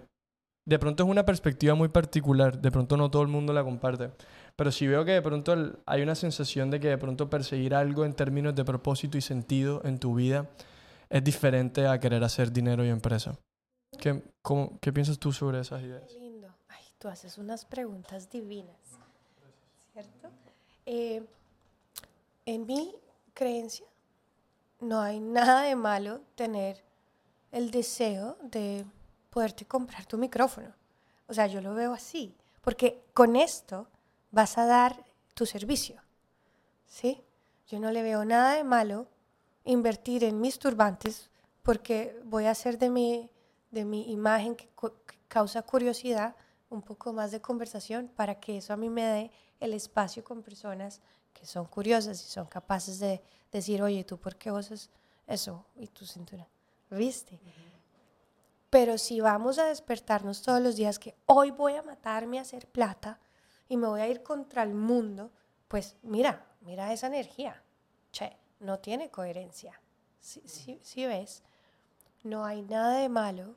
de 0.66 0.78
pronto 0.78 1.04
es 1.04 1.08
una 1.08 1.24
perspectiva 1.24 1.74
muy 1.74 1.88
particular, 1.88 2.60
de 2.60 2.70
pronto 2.70 2.96
no 2.96 3.10
todo 3.10 3.22
el 3.22 3.28
mundo 3.28 3.52
la 3.52 3.62
comparte. 3.62 4.10
Pero 4.56 4.72
si 4.72 4.86
veo 4.86 5.04
que 5.04 5.12
de 5.12 5.22
pronto 5.22 5.54
hay 5.86 6.02
una 6.02 6.14
sensación 6.14 6.70
de 6.70 6.80
que 6.80 6.88
de 6.88 6.98
pronto 6.98 7.30
perseguir 7.30 7.74
algo 7.74 8.04
en 8.04 8.14
términos 8.14 8.54
de 8.54 8.64
propósito 8.64 9.16
y 9.16 9.20
sentido 9.20 9.82
en 9.84 9.98
tu 9.98 10.14
vida 10.14 10.48
es 11.08 11.22
diferente 11.22 11.86
a 11.86 12.00
querer 12.00 12.24
hacer 12.24 12.52
dinero 12.52 12.84
y 12.84 12.88
empresa. 12.88 13.38
¿Qué, 13.98 14.22
cómo, 14.42 14.78
¿qué 14.80 14.92
piensas 14.92 15.18
tú 15.18 15.32
sobre 15.32 15.60
esas 15.60 15.82
ideas? 15.82 16.12
Lindo. 16.14 16.48
Ay, 16.68 16.84
tú 16.98 17.08
haces 17.08 17.38
unas 17.38 17.64
preguntas 17.64 18.28
divinas. 18.28 18.76
¿cierto? 19.92 20.28
Eh, 20.84 21.24
en 22.44 22.66
mi 22.66 22.94
creencia, 23.32 23.86
no 24.80 25.00
hay 25.00 25.20
nada 25.20 25.62
de 25.62 25.74
malo 25.74 26.20
tener 26.34 26.85
el 27.56 27.70
deseo 27.70 28.36
de 28.42 28.84
poderte 29.30 29.64
comprar 29.64 30.04
tu 30.04 30.18
micrófono. 30.18 30.74
O 31.26 31.32
sea, 31.32 31.46
yo 31.46 31.62
lo 31.62 31.72
veo 31.72 31.94
así, 31.94 32.36
porque 32.60 33.02
con 33.14 33.34
esto 33.34 33.88
vas 34.30 34.58
a 34.58 34.66
dar 34.66 35.02
tu 35.32 35.46
servicio. 35.46 36.02
¿Sí? 36.86 37.24
Yo 37.66 37.80
no 37.80 37.90
le 37.92 38.02
veo 38.02 38.26
nada 38.26 38.54
de 38.54 38.62
malo 38.62 39.08
invertir 39.64 40.22
en 40.22 40.38
mis 40.38 40.58
turbantes 40.58 41.30
porque 41.62 42.20
voy 42.24 42.44
a 42.44 42.50
hacer 42.50 42.78
de 42.78 42.90
mi, 42.90 43.30
de 43.70 43.86
mi 43.86 44.12
imagen 44.12 44.54
que, 44.54 44.68
que 45.06 45.18
causa 45.26 45.62
curiosidad 45.62 46.36
un 46.68 46.82
poco 46.82 47.14
más 47.14 47.30
de 47.30 47.40
conversación 47.40 48.08
para 48.14 48.38
que 48.38 48.58
eso 48.58 48.74
a 48.74 48.76
mí 48.76 48.90
me 48.90 49.04
dé 49.04 49.30
el 49.60 49.72
espacio 49.72 50.22
con 50.22 50.42
personas 50.42 51.00
que 51.32 51.46
son 51.46 51.64
curiosas 51.64 52.22
y 52.22 52.28
son 52.28 52.46
capaces 52.46 52.98
de 52.98 53.22
decir, 53.50 53.82
oye, 53.82 54.04
¿tú 54.04 54.18
por 54.18 54.36
qué 54.36 54.52
usas 54.52 54.90
eso? 55.26 55.64
Y 55.74 55.88
tu 55.88 56.04
cintura, 56.04 56.46
¿viste? 56.90 57.40
Pero 58.70 58.98
si 58.98 59.20
vamos 59.20 59.58
a 59.58 59.66
despertarnos 59.66 60.42
todos 60.42 60.60
los 60.60 60.76
días 60.76 60.98
que 60.98 61.16
hoy 61.26 61.50
voy 61.50 61.76
a 61.76 61.82
matarme 61.82 62.38
a 62.38 62.42
hacer 62.42 62.66
plata 62.66 63.20
y 63.68 63.76
me 63.76 63.86
voy 63.86 64.00
a 64.00 64.08
ir 64.08 64.22
contra 64.22 64.62
el 64.62 64.74
mundo, 64.74 65.30
pues 65.66 65.96
mira, 66.02 66.46
mira 66.60 66.92
esa 66.92 67.06
energía. 67.06 67.62
Che, 68.12 68.36
no 68.60 68.78
tiene 68.78 69.10
coherencia. 69.10 69.80
Si, 70.20 71.06
ves, 71.06 71.42
no 72.24 72.44
hay 72.44 72.62
nada 72.62 72.98
de 72.98 73.08
malo 73.08 73.56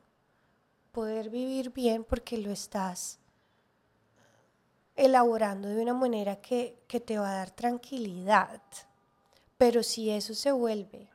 poder 0.92 1.28
vivir 1.28 1.70
bien 1.70 2.04
porque 2.04 2.38
lo 2.38 2.50
estás 2.50 3.18
elaborando 4.94 5.68
de 5.68 5.82
una 5.82 5.94
manera 5.94 6.36
que, 6.36 6.82
que 6.86 7.00
te 7.00 7.18
va 7.18 7.30
a 7.30 7.36
dar 7.36 7.50
tranquilidad. 7.50 8.62
Pero 9.58 9.82
si 9.82 10.10
eso 10.10 10.34
se 10.34 10.52
vuelve 10.52 11.09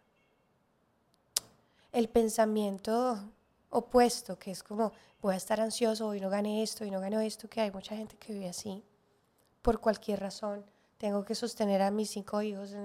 el 1.95 2.09
pensamiento 2.09 3.17
opuesto, 3.69 4.37
que 4.37 4.51
es 4.51 4.61
como 4.61 4.91
voy 5.21 5.33
a 5.33 5.37
estar 5.37 5.61
ansioso 5.61 6.13
y 6.13 6.19
no 6.19 6.29
gane 6.29 6.61
esto 6.61 6.83
y 6.83 6.91
no 6.91 6.99
gano 6.99 7.21
esto, 7.21 7.47
que 7.47 7.61
hay 7.61 7.71
mucha 7.71 7.95
gente 7.95 8.17
que 8.17 8.33
vive 8.33 8.49
así, 8.49 8.83
por 9.61 9.79
cualquier 9.79 10.19
razón, 10.19 10.65
tengo 10.97 11.23
que 11.23 11.33
sostener 11.35 11.81
a 11.81 11.91
mis 11.91 12.09
cinco 12.09 12.41
hijos. 12.41 12.75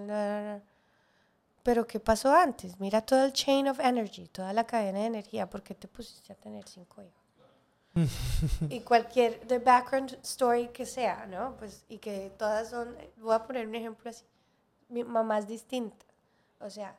Pero 1.64 1.86
¿qué 1.88 1.98
pasó 1.98 2.32
antes? 2.32 2.78
Mira 2.78 3.02
todo 3.02 3.24
el 3.24 3.32
chain 3.32 3.66
of 3.66 3.80
energy, 3.80 4.28
toda 4.28 4.52
la 4.52 4.64
cadena 4.64 5.00
de 5.00 5.06
energía, 5.06 5.50
¿por 5.50 5.62
qué 5.64 5.74
te 5.74 5.88
pusiste 5.88 6.32
a 6.32 6.36
tener 6.36 6.68
cinco 6.68 7.02
hijos? 7.02 7.20
y 8.70 8.80
cualquier 8.80 9.40
the 9.48 9.58
background 9.58 10.16
story 10.22 10.68
que 10.68 10.86
sea, 10.86 11.26
¿no? 11.26 11.56
Pues 11.56 11.84
y 11.88 11.98
que 11.98 12.32
todas 12.38 12.70
son, 12.70 12.96
voy 13.16 13.34
a 13.34 13.44
poner 13.44 13.66
un 13.66 13.74
ejemplo 13.74 14.08
así, 14.08 14.24
mi 14.88 15.02
mamá 15.02 15.40
es 15.40 15.48
distinta, 15.48 16.06
o 16.60 16.70
sea, 16.70 16.96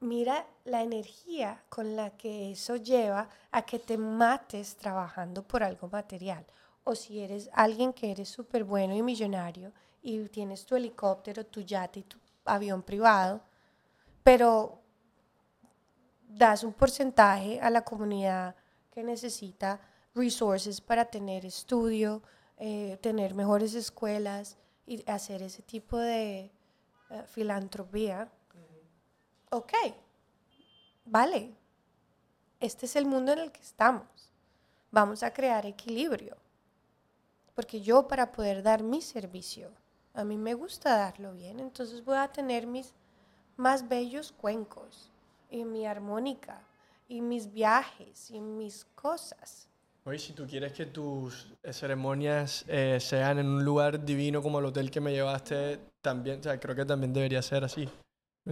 mira 0.00 0.46
la 0.64 0.82
energía 0.82 1.62
con 1.68 1.96
la 1.96 2.10
que 2.16 2.52
eso 2.52 2.76
lleva 2.76 3.28
a 3.50 3.62
que 3.62 3.78
te 3.78 3.98
mates 3.98 4.76
trabajando 4.76 5.42
por 5.42 5.62
algo 5.62 5.88
material. 5.88 6.46
O 6.84 6.94
si 6.94 7.20
eres 7.20 7.50
alguien 7.52 7.92
que 7.92 8.10
eres 8.10 8.28
súper 8.28 8.64
bueno 8.64 8.94
y 8.94 9.02
millonario 9.02 9.72
y 10.02 10.28
tienes 10.28 10.64
tu 10.64 10.76
helicóptero, 10.76 11.44
tu 11.44 11.60
yate 11.60 12.00
y 12.00 12.02
tu 12.04 12.18
avión 12.44 12.82
privado, 12.82 13.42
pero 14.22 14.80
das 16.28 16.62
un 16.64 16.72
porcentaje 16.72 17.60
a 17.60 17.70
la 17.70 17.82
comunidad 17.82 18.54
que 18.90 19.02
necesita 19.02 19.80
resources 20.14 20.80
para 20.80 21.04
tener 21.04 21.44
estudio, 21.44 22.22
eh, 22.56 22.98
tener 23.00 23.34
mejores 23.34 23.74
escuelas 23.74 24.56
y 24.86 25.08
hacer 25.10 25.42
ese 25.42 25.62
tipo 25.62 25.98
de 25.98 26.50
eh, 27.10 27.22
filantropía 27.26 28.30
ok, 29.50 29.72
vale, 31.04 31.54
este 32.60 32.86
es 32.86 32.96
el 32.96 33.06
mundo 33.06 33.32
en 33.32 33.38
el 33.38 33.52
que 33.52 33.60
estamos. 33.60 34.06
Vamos 34.90 35.22
a 35.22 35.32
crear 35.32 35.66
equilibrio. 35.66 36.36
Porque 37.54 37.80
yo 37.80 38.06
para 38.06 38.32
poder 38.32 38.62
dar 38.62 38.82
mi 38.82 39.02
servicio, 39.02 39.70
a 40.14 40.24
mí 40.24 40.36
me 40.36 40.54
gusta 40.54 40.96
darlo 40.96 41.32
bien, 41.34 41.60
entonces 41.60 42.04
voy 42.04 42.16
a 42.16 42.28
tener 42.28 42.66
mis 42.66 42.94
más 43.56 43.88
bellos 43.88 44.32
cuencos 44.32 45.10
y 45.50 45.64
mi 45.64 45.86
armónica 45.86 46.60
y 47.08 47.20
mis 47.20 47.52
viajes 47.52 48.30
y 48.30 48.40
mis 48.40 48.84
cosas. 48.94 49.68
Oye, 50.04 50.18
si 50.18 50.32
tú 50.32 50.46
quieres 50.46 50.72
que 50.72 50.86
tus 50.86 51.52
ceremonias 51.70 52.64
eh, 52.68 52.98
sean 53.00 53.38
en 53.40 53.46
un 53.46 53.64
lugar 53.64 54.04
divino 54.04 54.40
como 54.40 54.58
el 54.58 54.66
hotel 54.66 54.90
que 54.90 55.00
me 55.00 55.12
llevaste, 55.12 55.80
también, 56.00 56.40
o 56.40 56.42
sea, 56.44 56.58
creo 56.58 56.74
que 56.74 56.84
también 56.84 57.12
debería 57.12 57.42
ser 57.42 57.64
así. 57.64 57.88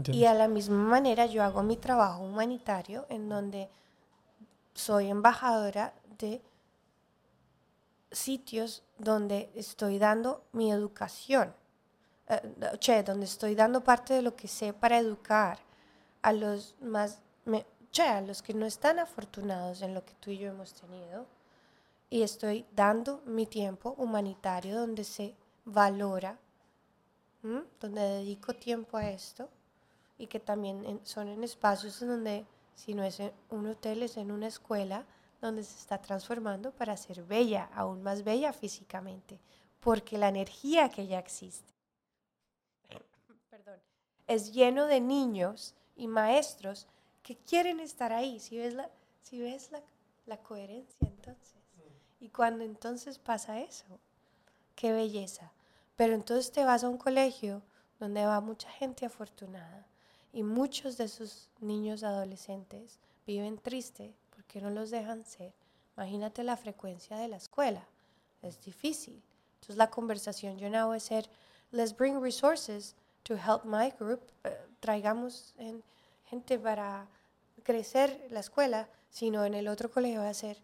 Y 0.05 0.26
a 0.26 0.34
la 0.34 0.47
misma 0.47 0.76
manera 0.76 1.24
yo 1.26 1.42
hago 1.42 1.62
mi 1.62 1.76
trabajo 1.76 2.22
humanitario 2.22 3.07
en 3.09 3.28
donde 3.28 3.70
soy 4.74 5.09
embajadora 5.09 5.94
de 6.18 6.42
sitios 8.11 8.82
donde 8.99 9.51
estoy 9.55 9.99
dando 9.99 10.44
mi 10.53 10.70
educación, 10.70 11.55
eh, 12.28 13.03
donde 13.05 13.24
estoy 13.24 13.55
dando 13.55 13.82
parte 13.82 14.12
de 14.12 14.22
lo 14.22 14.36
que 14.36 14.49
sé 14.49 14.74
para 14.74 14.99
educar 14.99 15.59
a 16.20 16.32
los 16.32 16.74
más, 16.82 17.20
che, 17.90 18.03
a 18.03 18.20
los 18.20 18.42
que 18.42 18.53
no 18.53 18.66
están 18.66 18.99
afortunados 18.99 19.80
en 19.80 19.94
lo 19.94 20.05
que 20.05 20.14
tú 20.20 20.30
y 20.30 20.38
yo 20.38 20.51
hemos 20.51 20.74
tenido. 20.74 21.26
Y 22.11 22.22
estoy 22.22 22.66
dando 22.72 23.22
mi 23.24 23.47
tiempo 23.47 23.94
humanitario 23.97 24.78
donde 24.78 25.05
se 25.05 25.34
valora, 25.64 26.38
donde 27.80 28.01
dedico 28.01 28.53
tiempo 28.53 28.97
a 28.97 29.09
esto 29.09 29.49
y 30.19 30.27
que 30.27 30.41
también 30.41 31.01
son 31.05 31.29
en 31.29 31.45
espacios 31.45 32.01
en 32.03 32.09
donde, 32.09 32.47
si 32.75 32.95
no 32.95 33.03
es 33.05 33.21
en 33.21 33.33
un 33.51 33.67
hotel, 33.67 34.03
es 34.03 34.17
en 34.17 34.33
una 34.33 34.47
escuela 34.47 35.05
donde 35.41 35.62
se 35.62 35.79
está 35.79 36.01
transformando 36.01 36.73
para 36.73 36.97
ser 36.97 37.23
bella, 37.23 37.69
aún 37.75 38.03
más 38.03 38.25
bella 38.25 38.53
físicamente, 38.53 39.39
porque 39.81 40.19
la 40.19 40.29
energía 40.29 40.89
que 40.89 41.07
ya 41.07 41.19
existe 41.19 41.75
perdón, 43.51 43.81
es 44.27 44.53
lleno 44.53 44.87
de 44.87 45.01
niños 45.01 45.75
y 45.95 46.09
maestros 46.09 46.87
que 47.23 47.37
quieren 47.37 47.81
estar 47.81 48.12
ahí. 48.12 48.39
Si 48.41 48.57
ves 48.57 48.75
la, 48.75 48.91
si 49.21 49.41
ves 49.41 49.73
la, 49.73 49.83
la 50.27 50.39
coherencia 50.39 51.07
entonces. 51.09 51.57
Y 52.21 52.31
cuando 52.31 52.64
entonces 52.64 53.19
pasa 53.19 53.61
eso, 53.61 54.01
qué 54.75 54.93
belleza. 54.93 55.53
Pero 55.97 56.14
entonces 56.14 56.53
te 56.53 56.64
vas 56.64 56.85
a 56.85 56.89
un 56.89 56.99
colegio 56.99 57.62
donde 57.99 58.25
va 58.27 58.41
mucha 58.41 58.71
gente 58.71 59.07
afortunada, 59.07 59.86
y 60.37 60.43
muchos 60.43 60.99
de 60.99 61.05
esos 61.05 61.49
niños 61.61 62.03
adolescentes 62.03 62.99
viven 63.27 63.57
triste 63.57 64.15
porque 64.35 64.61
no 64.61 64.69
los 64.69 64.91
dejan 64.91 65.25
ser. 65.25 65.55
Imagínate 65.97 66.45
la 66.45 66.59
frecuencia 66.59 67.17
de 67.17 67.27
la 67.27 67.39
escuela. 67.39 67.89
Es 68.43 68.61
difícil. 68.61 69.23
Entonces 69.55 69.77
la 69.77 69.89
conversación 69.89 70.59
yo 70.59 70.69
no 70.69 70.89
voy 70.89 70.99
a 70.99 71.01
ser, 71.01 71.31
let's 71.71 71.97
bring 71.97 72.21
resources 72.21 72.95
to 73.23 73.33
help 73.37 73.65
my 73.65 73.91
group. 73.99 74.21
Eh, 74.45 74.55
traigamos 74.79 75.55
gente 76.27 76.59
para 76.59 77.09
crecer 77.63 78.29
la 78.31 78.41
escuela, 78.41 78.91
sino 79.09 79.43
en 79.47 79.55
el 79.55 79.69
otro 79.69 79.91
colegio 79.91 80.21
va 80.21 80.29
a 80.29 80.35
ser, 80.35 80.59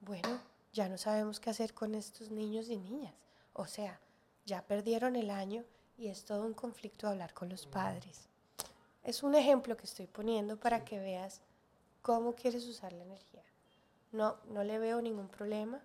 bueno, 0.00 0.40
ya 0.72 0.88
no 0.88 0.96
sabemos 0.96 1.38
qué 1.38 1.50
hacer 1.50 1.74
con 1.74 1.94
estos 1.94 2.30
niños 2.30 2.70
y 2.70 2.78
niñas. 2.78 3.12
O 3.52 3.66
sea, 3.66 4.00
ya 4.46 4.62
perdieron 4.62 5.16
el 5.16 5.28
año 5.28 5.66
y 5.98 6.08
es 6.08 6.24
todo 6.24 6.46
un 6.46 6.54
conflicto 6.54 7.08
hablar 7.08 7.34
con 7.34 7.50
los 7.50 7.66
padres. 7.66 8.30
Es 9.04 9.22
un 9.22 9.34
ejemplo 9.34 9.76
que 9.76 9.84
estoy 9.84 10.06
poniendo 10.06 10.58
para 10.58 10.84
que 10.84 10.98
veas 10.98 11.42
cómo 12.02 12.34
quieres 12.34 12.66
usar 12.66 12.92
la 12.92 13.04
energía. 13.04 13.42
No, 14.12 14.36
no 14.50 14.64
le 14.64 14.78
veo 14.78 15.00
ningún 15.02 15.28
problema 15.28 15.80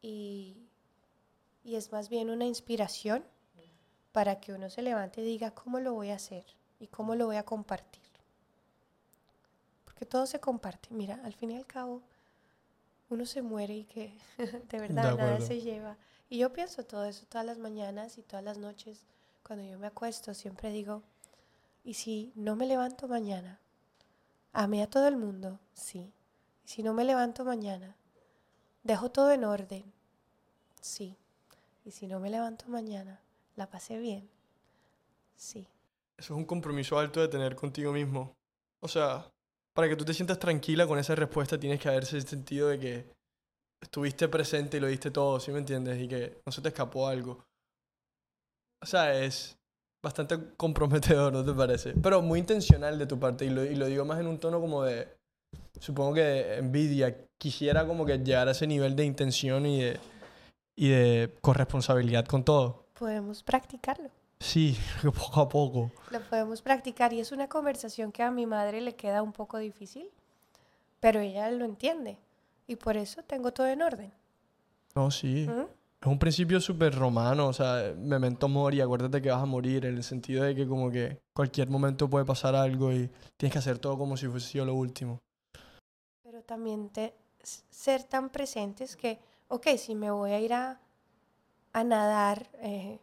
y, 0.00 0.56
y 1.64 1.76
es 1.76 1.92
más 1.92 2.08
bien 2.08 2.30
una 2.30 2.46
inspiración 2.46 3.24
para 4.12 4.40
que 4.40 4.52
uno 4.52 4.70
se 4.70 4.82
levante 4.82 5.20
y 5.20 5.24
diga 5.24 5.50
cómo 5.50 5.78
lo 5.80 5.92
voy 5.92 6.10
a 6.10 6.16
hacer 6.16 6.44
y 6.80 6.86
cómo 6.86 7.14
lo 7.14 7.26
voy 7.26 7.36
a 7.36 7.44
compartir. 7.44 8.02
Porque 9.84 10.06
todo 10.06 10.26
se 10.26 10.40
comparte. 10.40 10.88
Mira, 10.90 11.20
al 11.24 11.34
fin 11.34 11.50
y 11.50 11.56
al 11.56 11.66
cabo, 11.66 12.02
uno 13.10 13.26
se 13.26 13.42
muere 13.42 13.74
y 13.74 13.84
que 13.84 14.18
de 14.70 14.78
verdad 14.78 15.16
nada 15.16 15.40
se 15.40 15.60
lleva. 15.60 15.96
Y 16.30 16.38
yo 16.38 16.52
pienso 16.52 16.84
todo 16.84 17.04
eso 17.04 17.26
todas 17.26 17.46
las 17.46 17.58
mañanas 17.58 18.18
y 18.18 18.22
todas 18.22 18.44
las 18.44 18.58
noches. 18.58 19.04
Cuando 19.42 19.64
yo 19.64 19.78
me 19.78 19.86
acuesto, 19.86 20.34
siempre 20.34 20.70
digo, 20.70 21.02
¿Y 21.88 21.94
si 21.94 22.32
no 22.34 22.54
me 22.54 22.66
levanto 22.66 23.08
mañana? 23.08 23.58
¿Amé 24.52 24.82
a 24.82 24.90
todo 24.90 25.08
el 25.08 25.16
mundo? 25.16 25.58
Sí. 25.72 26.12
¿Y 26.62 26.68
si 26.68 26.82
no 26.82 26.92
me 26.92 27.02
levanto 27.02 27.46
mañana? 27.46 27.96
¿Dejo 28.82 29.10
todo 29.10 29.32
en 29.32 29.42
orden? 29.42 29.90
Sí. 30.82 31.16
¿Y 31.86 31.92
si 31.92 32.06
no 32.06 32.20
me 32.20 32.28
levanto 32.28 32.66
mañana? 32.68 33.22
¿La 33.56 33.70
pasé 33.70 33.96
bien? 33.96 34.28
Sí. 35.34 35.66
Eso 36.18 36.34
es 36.34 36.38
un 36.38 36.44
compromiso 36.44 36.98
alto 36.98 37.22
de 37.22 37.28
tener 37.28 37.56
contigo 37.56 37.90
mismo. 37.90 38.36
O 38.80 38.88
sea, 38.88 39.24
para 39.72 39.88
que 39.88 39.96
tú 39.96 40.04
te 40.04 40.12
sientas 40.12 40.38
tranquila 40.38 40.86
con 40.86 40.98
esa 40.98 41.14
respuesta 41.14 41.58
tienes 41.58 41.80
que 41.80 41.88
haberse 41.88 42.20
sentido 42.20 42.68
de 42.68 42.78
que 42.78 43.06
estuviste 43.80 44.28
presente 44.28 44.76
y 44.76 44.80
lo 44.80 44.88
diste 44.88 45.10
todo, 45.10 45.40
¿sí 45.40 45.52
me 45.52 45.60
entiendes? 45.60 45.98
Y 46.02 46.06
que 46.06 46.42
no 46.44 46.52
se 46.52 46.60
te 46.60 46.68
escapó 46.68 47.08
algo. 47.08 47.46
O 48.82 48.84
sea, 48.84 49.18
es 49.18 49.57
bastante 50.02 50.38
comprometedor, 50.56 51.32
¿no 51.32 51.44
te 51.44 51.52
parece? 51.52 51.94
Pero 52.02 52.22
muy 52.22 52.40
intencional 52.40 52.98
de 52.98 53.06
tu 53.06 53.18
parte 53.18 53.44
y 53.44 53.50
lo, 53.50 53.64
y 53.64 53.74
lo 53.74 53.86
digo 53.86 54.04
más 54.04 54.20
en 54.20 54.26
un 54.26 54.38
tono 54.38 54.60
como 54.60 54.82
de, 54.82 55.08
supongo 55.80 56.14
que 56.14 56.20
de 56.20 56.58
envidia. 56.58 57.16
Quisiera 57.38 57.86
como 57.86 58.04
que 58.04 58.18
llegar 58.18 58.48
a 58.48 58.50
ese 58.50 58.66
nivel 58.66 58.96
de 58.96 59.04
intención 59.04 59.64
y 59.66 59.82
de, 59.82 60.00
y 60.76 60.88
de 60.88 61.34
corresponsabilidad 61.40 62.26
con 62.26 62.44
todo. 62.44 62.86
Podemos 62.98 63.42
practicarlo. 63.42 64.10
Sí, 64.40 64.76
poco 65.02 65.40
a 65.40 65.48
poco. 65.48 65.90
Lo 66.10 66.20
podemos 66.20 66.62
practicar 66.62 67.12
y 67.12 67.20
es 67.20 67.32
una 67.32 67.48
conversación 67.48 68.12
que 68.12 68.22
a 68.22 68.30
mi 68.30 68.46
madre 68.46 68.80
le 68.80 68.94
queda 68.94 69.22
un 69.22 69.32
poco 69.32 69.58
difícil, 69.58 70.08
pero 71.00 71.20
ella 71.20 71.50
lo 71.50 71.64
entiende 71.64 72.18
y 72.66 72.76
por 72.76 72.96
eso 72.96 73.22
tengo 73.22 73.52
todo 73.52 73.66
en 73.66 73.82
orden. 73.82 74.12
No, 74.94 75.10
sí. 75.10 75.46
¿Mm? 75.48 75.77
Es 76.00 76.06
un 76.06 76.18
principio 76.18 76.60
súper 76.60 76.94
romano, 76.94 77.48
o 77.48 77.52
sea, 77.52 77.92
memento 77.96 78.46
mori, 78.46 78.80
acuérdate 78.80 79.20
que 79.20 79.30
vas 79.30 79.42
a 79.42 79.46
morir, 79.46 79.84
en 79.84 79.96
el 79.96 80.04
sentido 80.04 80.44
de 80.44 80.54
que 80.54 80.66
como 80.68 80.92
que 80.92 81.20
cualquier 81.34 81.70
momento 81.70 82.08
puede 82.08 82.24
pasar 82.24 82.54
algo 82.54 82.92
y 82.92 83.10
tienes 83.36 83.52
que 83.52 83.58
hacer 83.58 83.80
todo 83.80 83.98
como 83.98 84.16
si 84.16 84.28
fuese 84.28 84.64
lo 84.64 84.74
último. 84.74 85.18
Pero 86.22 86.42
también 86.42 86.90
te, 86.90 87.14
ser 87.42 88.04
tan 88.04 88.30
presentes 88.30 88.94
que, 88.94 89.18
ok, 89.48 89.66
si 89.76 89.96
me 89.96 90.12
voy 90.12 90.30
a 90.30 90.40
ir 90.40 90.54
a, 90.54 90.80
a 91.72 91.84
nadar, 91.84 92.48
eh, 92.60 93.00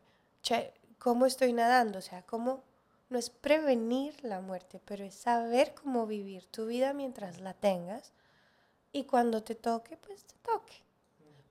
¿cómo 0.97 1.25
estoy 1.25 1.51
nadando? 1.51 1.99
O 1.99 2.01
sea, 2.01 2.21
¿cómo? 2.21 2.63
No 3.09 3.19
es 3.19 3.29
prevenir 3.29 4.15
la 4.23 4.39
muerte, 4.39 4.79
pero 4.85 5.03
es 5.03 5.15
saber 5.15 5.75
cómo 5.75 6.07
vivir 6.07 6.45
tu 6.45 6.65
vida 6.65 6.93
mientras 6.93 7.41
la 7.41 7.53
tengas 7.53 8.13
y 8.93 9.03
cuando 9.03 9.43
te 9.43 9.55
toque, 9.55 9.97
pues 9.97 10.23
te 10.23 10.35
toque. 10.41 10.84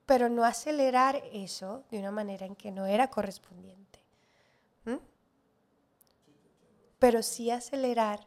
Pero 0.07 0.29
no 0.29 0.45
acelerar 0.45 1.23
eso 1.33 1.85
de 1.91 1.99
una 1.99 2.11
manera 2.11 2.47
en 2.47 2.55
que 2.57 2.71
no 2.71 2.87
era 2.87 3.09
correspondiente. 3.09 4.01
Pero 6.99 7.23
sí 7.23 7.51
acelerar 7.51 8.27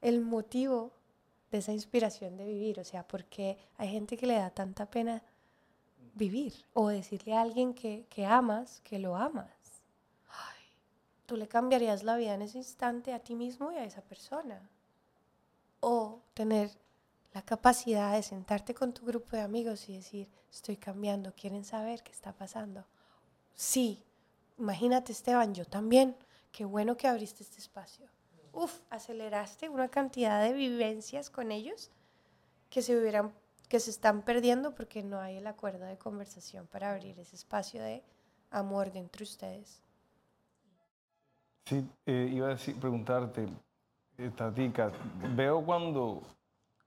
el 0.00 0.20
motivo 0.20 0.92
de 1.50 1.58
esa 1.58 1.72
inspiración 1.72 2.36
de 2.36 2.44
vivir. 2.44 2.80
O 2.80 2.84
sea, 2.84 3.06
porque 3.06 3.58
hay 3.76 3.90
gente 3.90 4.16
que 4.16 4.26
le 4.26 4.34
da 4.34 4.50
tanta 4.50 4.86
pena 4.86 5.22
vivir 6.14 6.54
o 6.74 6.88
decirle 6.88 7.34
a 7.34 7.42
alguien 7.42 7.74
que, 7.74 8.06
que 8.08 8.26
amas, 8.26 8.80
que 8.84 8.98
lo 8.98 9.16
amas. 9.16 9.50
Ay, 10.28 10.62
tú 11.26 11.36
le 11.36 11.48
cambiarías 11.48 12.02
la 12.02 12.16
vida 12.16 12.34
en 12.34 12.42
ese 12.42 12.58
instante 12.58 13.12
a 13.12 13.20
ti 13.20 13.34
mismo 13.34 13.72
y 13.72 13.76
a 13.76 13.84
esa 13.84 14.02
persona. 14.02 14.68
O 15.80 16.20
tener 16.34 16.70
la 17.38 17.44
capacidad 17.44 18.14
de 18.14 18.22
sentarte 18.24 18.74
con 18.74 18.92
tu 18.92 19.06
grupo 19.06 19.36
de 19.36 19.42
amigos 19.42 19.88
y 19.88 19.94
decir, 19.94 20.28
estoy 20.50 20.76
cambiando, 20.76 21.32
quieren 21.36 21.64
saber 21.64 22.02
qué 22.02 22.10
está 22.10 22.32
pasando. 22.32 22.84
Sí, 23.54 24.02
imagínate 24.58 25.12
Esteban, 25.12 25.54
yo 25.54 25.64
también. 25.64 26.16
Qué 26.50 26.64
bueno 26.64 26.96
que 26.96 27.06
abriste 27.06 27.44
este 27.44 27.58
espacio. 27.58 28.08
Uf, 28.52 28.80
aceleraste 28.90 29.68
una 29.68 29.86
cantidad 29.86 30.42
de 30.42 30.52
vivencias 30.52 31.30
con 31.30 31.52
ellos 31.52 31.92
que 32.70 32.82
se 32.82 32.98
hubieran 32.98 33.32
que 33.68 33.78
se 33.78 33.90
están 33.90 34.22
perdiendo 34.22 34.74
porque 34.74 35.04
no 35.04 35.20
hay 35.20 35.36
el 35.36 35.46
acuerdo 35.46 35.84
de 35.84 35.96
conversación 35.96 36.66
para 36.66 36.90
abrir 36.90 37.20
ese 37.20 37.36
espacio 37.36 37.80
de 37.80 38.02
amor 38.50 38.90
de 38.90 38.98
entre 38.98 39.22
ustedes. 39.22 39.80
Sí, 41.66 41.88
eh, 42.04 42.30
iba 42.32 42.48
a 42.48 42.50
decir, 42.50 42.74
preguntarte, 42.80 43.46
eh, 44.16 44.30
Tatica, 44.34 44.90
veo 45.36 45.64
cuando, 45.64 46.22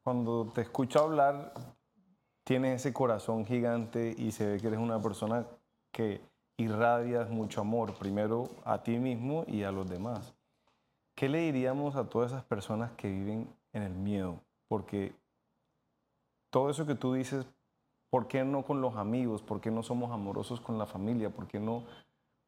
cuando 0.04 0.52
te 0.54 0.62
escucho 0.62 1.00
hablar, 1.00 1.54
tienes 2.44 2.82
ese 2.82 2.94
corazón 2.94 3.46
gigante 3.46 4.16
y 4.18 4.32
se 4.32 4.48
ve 4.48 4.60
que 4.60 4.68
eres 4.68 4.80
una 4.80 5.02
persona 5.02 5.46
que 5.92 6.22
irradias 6.58 7.30
mucho 7.30 7.62
amor, 7.62 7.94
primero 7.96 8.50
a 8.66 8.82
ti 8.82 8.98
mismo 8.98 9.46
y 9.48 9.64
a 9.64 9.72
los 9.72 9.90
demás. 9.90 10.34
¿Qué 11.16 11.30
le 11.30 11.40
diríamos 11.40 11.96
a 11.96 12.10
todas 12.10 12.32
esas 12.32 12.44
personas 12.44 12.92
que 12.94 13.10
viven 13.10 13.54
en 13.74 13.84
el 13.84 13.94
miedo? 13.94 14.40
Porque 14.68 15.14
todo 16.50 16.70
eso 16.70 16.86
que 16.86 16.96
tú 16.96 17.14
dices, 17.14 17.46
¿por 18.10 18.28
qué 18.28 18.44
no 18.44 18.64
con 18.64 18.82
los 18.82 18.96
amigos? 18.96 19.42
¿Por 19.42 19.62
qué 19.62 19.72
no 19.72 19.84
somos 19.84 20.12
amorosos 20.12 20.62
con 20.62 20.78
la 20.78 20.86
familia? 20.86 21.30
¿Por 21.30 21.48
qué 21.48 21.60
no 21.60 21.84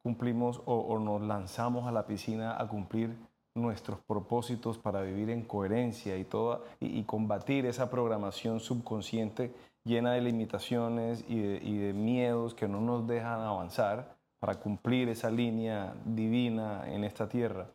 cumplimos 0.02 0.60
o, 0.66 0.76
o 0.76 0.98
nos 0.98 1.22
lanzamos 1.22 1.86
a 1.86 1.92
la 1.92 2.06
piscina 2.06 2.60
a 2.60 2.68
cumplir 2.68 3.16
nuestros 3.54 4.00
propósitos 4.00 4.78
para 4.78 5.02
vivir 5.02 5.30
en 5.30 5.44
coherencia 5.44 6.16
y, 6.16 6.24
toda, 6.24 6.60
y, 6.80 7.02
combatir 7.04 7.66
esa 7.66 7.90
programación 7.90 8.60
subconsciente 8.60 9.54
llena 9.84 10.12
de 10.12 10.22
limitaciones 10.22 11.24
y 11.28 11.40
de, 11.40 11.92
miedos 11.92 12.54
que 12.54 12.66
no 12.66 12.80
nos 12.80 13.06
dejan 13.06 13.40
avanzar 13.40 14.16
para 14.40 14.58
cumplir 14.58 15.08
esa 15.08 15.30
línea 15.30 15.94
divina 16.04 16.84
en 16.92 17.04
esta 17.04 17.28
tierra? 17.28 17.68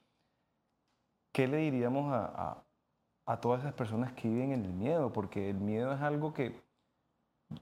¿Qué 1.32 1.48
le 1.48 1.58
diríamos 1.58 2.12
a, 2.12 2.64
a 3.26 3.40
todas 3.40 3.62
esas 3.62 3.74
personas 3.74 4.12
que 4.14 4.28
viven 4.28 4.52
en 4.52 4.66
el 4.66 4.74
miedo? 4.74 5.14
Porque 5.14 5.50
el 5.50 5.58
miedo 5.58 5.94
es 5.94 6.02
algo 6.02 6.34
que, 6.34 6.62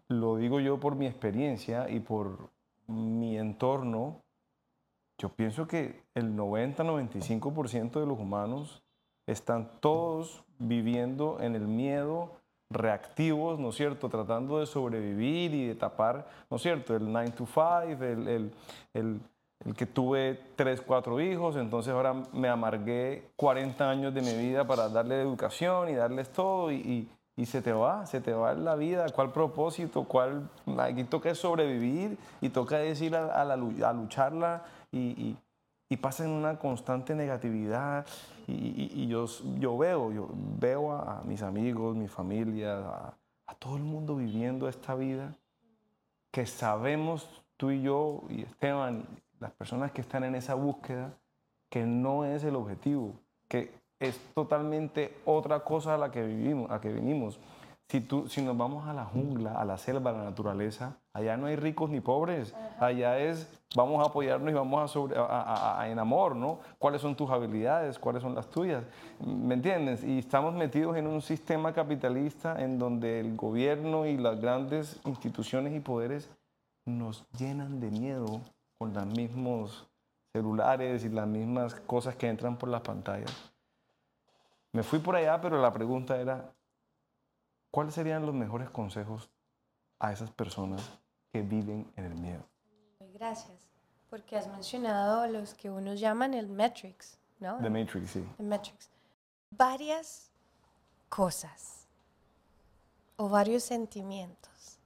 lo 0.07 0.37
digo 0.37 0.59
yo 0.59 0.79
por 0.79 0.95
mi 0.95 1.05
experiencia 1.05 1.89
y 1.89 1.99
por 1.99 2.49
mi 2.87 3.37
entorno, 3.37 4.23
yo 5.17 5.29
pienso 5.29 5.67
que 5.67 6.03
el 6.13 6.35
90-95% 6.35 7.99
de 7.99 8.05
los 8.05 8.19
humanos 8.19 8.83
están 9.25 9.69
todos 9.79 10.43
viviendo 10.59 11.37
en 11.41 11.55
el 11.55 11.67
miedo, 11.67 12.31
reactivos, 12.69 13.59
¿no 13.59 13.69
es 13.69 13.75
cierto? 13.75 14.09
Tratando 14.09 14.59
de 14.59 14.65
sobrevivir 14.65 15.53
y 15.53 15.67
de 15.67 15.75
tapar, 15.75 16.27
¿no 16.49 16.57
es 16.57 16.63
cierto? 16.63 16.95
El 16.95 17.11
9 17.11 17.31
to 17.31 17.45
5, 17.45 18.03
el, 18.03 18.27
el, 18.27 18.53
el, 18.93 19.21
el 19.65 19.75
que 19.75 19.85
tuve 19.85 20.39
3, 20.55 20.81
4 20.81 21.21
hijos, 21.21 21.55
entonces 21.55 21.93
ahora 21.93 22.13
me 22.33 22.49
amargué 22.49 23.31
40 23.37 23.89
años 23.89 24.13
de 24.13 24.21
mi 24.21 24.33
vida 24.33 24.65
para 24.67 24.89
darle 24.89 25.21
educación 25.21 25.89
y 25.89 25.95
darles 25.95 26.29
todo 26.31 26.71
y, 26.71 26.75
y, 26.75 27.09
y 27.37 27.45
se 27.45 27.61
te 27.61 27.71
va, 27.71 28.05
se 28.05 28.19
te 28.21 28.33
va 28.33 28.53
la 28.53 28.75
vida. 28.75 29.07
¿Cuál 29.09 29.31
propósito? 29.31 30.03
¿Cuál? 30.03 30.49
Aquí 30.79 31.03
toca 31.03 31.33
sobrevivir 31.35 32.17
y 32.41 32.49
toca 32.49 32.77
decir 32.77 33.15
a, 33.15 33.41
a, 33.41 33.45
la, 33.45 33.53
a 33.53 33.93
lucharla 33.93 34.63
y, 34.91 34.99
y, 34.99 35.37
y 35.89 35.97
pasa 35.97 36.25
en 36.25 36.31
una 36.31 36.57
constante 36.59 37.15
negatividad. 37.15 38.05
Y, 38.47 38.91
y, 38.93 39.07
yo, 39.07 39.25
yo 39.59 39.77
veo, 39.77 40.11
yo 40.11 40.29
veo 40.59 40.91
a, 40.91 41.21
mis 41.25 41.41
amigos, 41.41 41.95
mi 41.95 42.07
familia, 42.07 42.77
a, 42.77 43.17
a, 43.47 43.55
todo 43.55 43.77
el 43.77 43.83
mundo 43.83 44.15
viviendo 44.15 44.69
esta 44.69 44.95
vida 44.95 45.35
que 46.31 46.45
sabemos 46.45 47.43
tú 47.57 47.71
y 47.71 47.81
yo 47.81 48.23
y 48.29 48.43
Esteban, 48.43 49.05
las 49.39 49.51
personas 49.51 49.91
que 49.91 50.01
están 50.01 50.23
en 50.23 50.35
esa 50.35 50.55
búsqueda, 50.55 51.17
que 51.69 51.85
no 51.85 52.25
es 52.25 52.43
el 52.43 52.55
objetivo, 52.55 53.13
que 53.47 53.71
es 53.99 54.19
totalmente 54.33 55.17
otra 55.25 55.61
cosa 55.61 55.95
a 55.95 55.97
la 55.97 56.11
que 56.11 56.23
vivimos, 56.23 56.69
a 56.71 56.79
que 56.79 56.89
venimos. 56.89 57.39
Si, 57.89 58.01
tú, 58.01 58.27
si 58.27 58.41
nos 58.41 58.57
vamos 58.57 58.85
a 58.85 58.93
la 58.93 59.05
jungla, 59.05 59.53
a 59.53 59.63
la 59.63 59.77
selva, 59.77 60.11
a 60.11 60.13
la 60.13 60.23
naturaleza, 60.25 60.97
allá 61.13 61.37
no 61.37 61.47
hay 61.47 61.55
ricos 61.55 61.89
ni 61.89 62.01
pobres. 62.01 62.53
Allá 62.79 63.17
es, 63.17 63.47
vamos 63.75 64.03
a 64.03 64.09
apoyarnos 64.09 64.51
y 64.51 64.53
vamos 64.53 64.83
a, 64.83 64.87
sobre, 64.89 65.17
a, 65.17 65.23
a, 65.23 65.81
a, 65.81 65.89
en 65.89 65.97
amor, 65.97 66.35
¿no? 66.35 66.59
¿Cuáles 66.79 67.01
son 67.01 67.15
tus 67.15 67.29
habilidades? 67.29 67.97
¿Cuáles 67.97 68.21
son 68.21 68.35
las 68.35 68.49
tuyas? 68.49 68.83
¿Me 69.25 69.53
entiendes? 69.53 70.03
Y 70.03 70.19
estamos 70.19 70.53
metidos 70.53 70.97
en 70.97 71.07
un 71.07 71.21
sistema 71.21 71.71
capitalista 71.71 72.61
en 72.61 72.77
donde 72.77 73.21
el 73.21 73.37
gobierno 73.37 74.05
y 74.05 74.17
las 74.17 74.41
grandes 74.41 74.99
instituciones 75.05 75.73
y 75.73 75.79
poderes 75.79 76.29
nos 76.83 77.25
llenan 77.37 77.79
de 77.79 77.89
miedo 77.89 78.41
con 78.77 78.93
los 78.93 79.05
mismos 79.05 79.87
celulares 80.33 81.05
y 81.05 81.09
las 81.09 81.25
mismas 81.25 81.73
cosas 81.73 82.15
que 82.15 82.27
entran 82.27 82.57
por 82.57 82.67
las 82.67 82.81
pantallas. 82.81 83.53
Me 84.73 84.83
fui 84.83 84.99
por 84.99 85.15
allá, 85.15 85.39
pero 85.39 85.61
la 85.61 85.71
pregunta 85.71 86.19
era, 86.19 86.51
¿cuáles 87.71 87.93
serían 87.93 88.25
los 88.25 88.35
mejores 88.35 88.69
consejos 88.69 89.29
a 89.99 90.11
esas 90.11 90.31
personas 90.31 90.81
que 91.31 91.41
viven 91.41 91.91
en 91.95 92.05
el 92.05 92.15
miedo? 92.15 92.43
Gracias, 93.13 93.67
porque 94.09 94.37
has 94.37 94.47
mencionado 94.47 95.27
los 95.27 95.53
que 95.53 95.69
unos 95.69 95.99
llaman 95.99 96.33
el 96.33 96.47
Matrix, 96.47 97.17
¿no? 97.39 97.57
The 97.57 97.69
Matrix, 97.69 98.11
sí. 98.11 98.27
The 98.37 98.43
Matrix. 98.43 98.89
Varias 99.51 100.31
cosas 101.09 101.87
o 103.15 103.29
varios 103.29 103.63
sentimientos. 103.63 104.79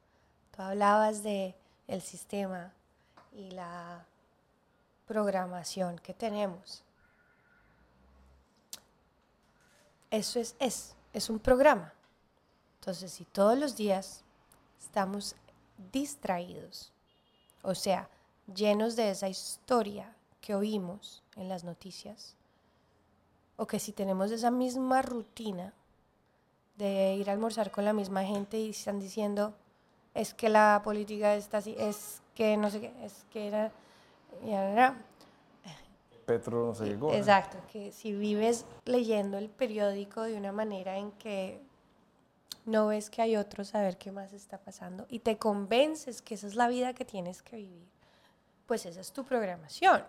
Tú 0.52 0.62
hablabas 0.62 1.24
de 1.24 1.56
el 1.88 2.02
sistema 2.02 2.74
y 3.34 3.52
la 3.52 4.06
programación 5.08 6.00
que 6.00 6.14
tenemos. 6.14 6.84
Eso 10.10 10.40
es, 10.40 10.56
es, 10.60 10.96
es 11.14 11.30
un 11.30 11.40
programa. 11.40 11.94
Entonces, 12.82 13.12
si 13.12 13.26
todos 13.26 13.56
los 13.60 13.76
días 13.76 14.24
estamos 14.80 15.36
distraídos, 15.94 16.92
o 17.62 17.76
sea, 17.76 18.10
llenos 18.52 18.96
de 18.96 19.12
esa 19.12 19.30
historia 19.30 20.16
que 20.42 20.56
oímos 20.56 21.22
en 21.36 21.48
las 21.48 21.64
noticias, 21.64 22.36
o 23.56 23.68
que 23.68 23.78
si 23.78 23.92
tenemos 23.92 24.32
esa 24.32 24.50
misma 24.50 25.04
rutina 25.04 25.76
de 26.76 27.14
ir 27.14 27.30
a 27.30 27.34
almorzar 27.34 27.70
con 27.70 27.86
la 27.86 27.94
misma 27.94 28.24
gente 28.24 28.58
y 28.58 28.72
están 28.72 29.00
diciendo, 29.00 29.54
es 30.16 30.34
que 30.34 30.50
la 30.50 30.82
política 30.84 31.36
está 31.36 31.60
así, 31.60 31.76
es 31.78 32.24
que 32.34 32.58
no 32.58 32.72
sé 32.72 32.82
qué, 32.82 33.06
es 33.06 33.26
que 33.32 33.48
era, 33.48 33.72
ya, 34.44 34.74
ya, 34.74 35.06
Petro 36.26 36.74
no 36.74 36.84
qué 36.84 36.98
cosa. 36.98 37.16
Exacto, 37.16 37.58
que 37.72 37.92
si 37.92 38.12
vives 38.14 38.66
leyendo 38.86 39.38
el 39.38 39.52
periódico 39.52 40.24
de 40.24 40.36
una 40.36 40.52
manera 40.52 40.98
en 40.98 41.12
que 41.12 41.62
no 42.72 42.88
ves 42.88 43.10
que 43.10 43.22
hay 43.22 43.36
otro 43.36 43.64
saber 43.64 43.98
qué 43.98 44.12
más 44.12 44.34
está 44.34 44.58
pasando 44.58 45.06
y 45.10 45.20
te 45.20 45.38
convences 45.38 46.22
que 46.22 46.36
esa 46.36 46.48
es 46.48 46.56
la 46.56 46.68
vida 46.68 46.94
que 46.94 47.06
tienes 47.06 47.42
que 47.42 47.58
vivir, 47.58 47.88
pues 48.66 48.86
esa 48.86 49.02
es 49.02 49.12
tu 49.12 49.24
programación. 49.24 50.04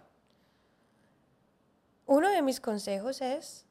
Uno 2.07 2.31
de 2.31 2.43
mis 2.43 2.61
consejos 2.61 3.21
es, 3.21 3.67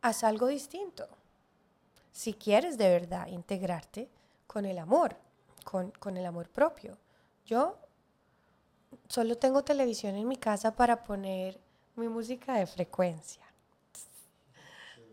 haz 0.00 0.24
algo 0.24 0.46
distinto. 0.46 1.08
Si 2.12 2.34
quieres 2.34 2.78
de 2.78 2.88
verdad 2.88 3.28
integrarte 3.28 4.08
con 4.46 4.64
el 4.64 4.78
amor, 4.78 5.16
con, 5.64 5.90
con 5.92 6.16
el 6.16 6.26
amor 6.26 6.48
propio. 6.48 6.98
Yo 7.44 7.78
solo 9.08 9.36
tengo 9.36 9.62
televisión 9.62 10.16
en 10.16 10.26
mi 10.26 10.36
casa 10.36 10.74
para 10.74 11.04
poner 11.04 11.60
mi 11.96 12.08
música 12.08 12.54
de 12.54 12.66
frecuencia. 12.66 13.47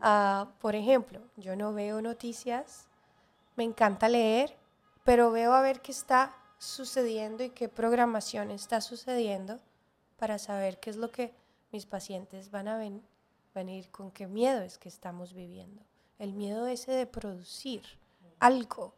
Ah, 0.08 0.50
por 0.62 0.76
ejemplo, 0.76 1.20
yo 1.36 1.56
no 1.56 1.74
veo 1.74 2.00
noticias, 2.00 2.86
me 3.56 3.64
encanta 3.64 4.08
leer, 4.08 4.56
pero 5.04 5.32
veo 5.32 5.52
a 5.54 5.62
ver 5.62 5.82
qué 5.82 5.92
está 5.92 6.36
sucediendo 6.60 7.44
y 7.44 7.50
qué 7.50 7.70
programación 7.70 8.52
está 8.52 8.82
sucediendo 8.82 9.60
para 10.18 10.38
saber 10.38 10.80
qué 10.80 10.92
es 10.92 10.98
lo 10.98 11.10
que 11.10 11.34
mis 11.72 11.88
pacientes 11.88 12.52
van 12.52 12.68
a 12.68 12.78
ven- 12.78 13.02
venir, 13.56 13.90
con 13.90 14.12
qué 14.12 14.28
miedo 14.28 14.62
es 14.62 14.78
que 14.78 14.90
estamos 14.90 15.34
viviendo. 15.34 15.82
El 16.20 16.34
miedo 16.34 16.68
ese 16.68 16.92
de 16.92 17.08
producir 17.08 17.82
algo, 18.40 18.94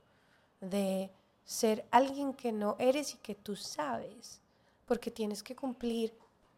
de 0.59 1.09
ser 1.45 1.85
alguien 1.89 2.33
que 2.33 2.51
no 2.51 2.75
eres 2.79 3.13
y 3.13 3.17
que 3.19 3.33
tú 3.33 3.55
sabes, 3.55 4.41
porque 4.85 5.09
tienes 5.09 5.41
que 5.41 5.55
cumplir 5.55 6.13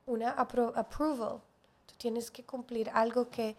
una 0.07 0.35
apro- 0.35 0.73
approval, 0.75 1.39
tú 1.85 1.93
tienes 1.99 2.31
que 2.31 2.43
cumplir 2.43 2.89
algo 2.95 3.29
que 3.29 3.55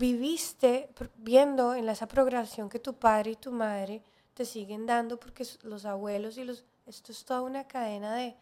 viviste 0.00 0.88
viendo 1.18 1.74
en 1.74 1.86
esa 1.90 2.08
programación 2.08 2.70
que 2.70 2.78
tu 2.78 2.94
padre 2.94 3.32
y 3.32 3.36
tu 3.36 3.52
madre 3.52 4.02
te 4.32 4.46
siguen 4.46 4.86
dando 4.86 5.20
porque 5.20 5.46
los 5.62 5.84
abuelos 5.84 6.38
y 6.38 6.44
los 6.44 6.64
esto 6.86 7.12
es 7.12 7.22
toda 7.22 7.42
una 7.42 7.68
cadena 7.68 8.14
de 8.14 8.34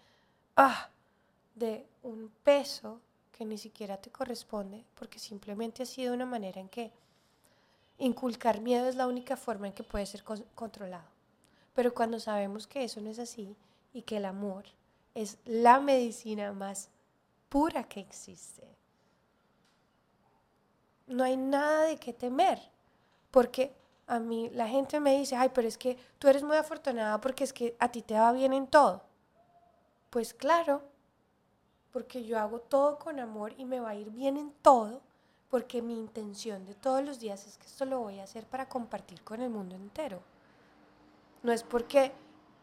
ah 0.54 0.88
de 1.56 1.84
un 2.04 2.30
peso 2.44 3.00
que 3.32 3.44
ni 3.44 3.58
siquiera 3.58 3.96
te 3.96 4.10
corresponde 4.10 4.84
porque 4.94 5.18
simplemente 5.18 5.82
ha 5.82 5.86
sido 5.86 6.14
una 6.14 6.26
manera 6.26 6.60
en 6.60 6.68
que 6.68 6.92
inculcar 7.98 8.60
miedo 8.60 8.86
es 8.88 8.94
la 8.94 9.08
única 9.08 9.36
forma 9.36 9.66
en 9.66 9.72
que 9.72 9.82
puede 9.82 10.06
ser 10.06 10.22
con- 10.22 10.44
controlado. 10.54 11.10
Pero 11.74 11.92
cuando 11.92 12.20
sabemos 12.20 12.68
que 12.68 12.84
eso 12.84 13.00
no 13.00 13.10
es 13.10 13.18
así 13.18 13.56
y 13.92 14.02
que 14.02 14.18
el 14.18 14.26
amor 14.26 14.64
es 15.14 15.38
la 15.44 15.80
medicina 15.80 16.52
más 16.52 16.88
pura 17.48 17.82
que 17.82 17.98
existe, 17.98 18.62
no 21.08 21.24
hay 21.24 21.36
nada 21.36 21.82
de 21.84 21.96
qué 21.96 22.12
temer. 22.12 22.60
Porque 23.30 23.74
a 24.06 24.18
mí 24.20 24.50
la 24.50 24.68
gente 24.68 25.00
me 25.00 25.16
dice, 25.18 25.36
ay, 25.36 25.50
pero 25.54 25.68
es 25.68 25.78
que 25.78 25.96
tú 26.18 26.28
eres 26.28 26.42
muy 26.42 26.56
afortunada 26.56 27.20
porque 27.20 27.44
es 27.44 27.52
que 27.52 27.76
a 27.78 27.90
ti 27.90 28.02
te 28.02 28.14
va 28.14 28.32
bien 28.32 28.52
en 28.52 28.66
todo. 28.66 29.02
Pues 30.10 30.32
claro, 30.34 30.82
porque 31.92 32.24
yo 32.24 32.38
hago 32.38 32.60
todo 32.60 32.98
con 32.98 33.18
amor 33.20 33.52
y 33.56 33.64
me 33.64 33.80
va 33.80 33.90
a 33.90 33.94
ir 33.94 34.10
bien 34.10 34.36
en 34.36 34.52
todo, 34.62 35.00
porque 35.50 35.82
mi 35.82 35.94
intención 35.98 36.64
de 36.66 36.74
todos 36.74 37.04
los 37.04 37.18
días 37.18 37.46
es 37.46 37.56
que 37.58 37.66
esto 37.66 37.84
lo 37.84 38.00
voy 38.00 38.18
a 38.20 38.24
hacer 38.24 38.44
para 38.46 38.68
compartir 38.68 39.22
con 39.22 39.40
el 39.40 39.50
mundo 39.50 39.74
entero. 39.74 40.20
No 41.42 41.52
es 41.52 41.62
porque 41.62 42.12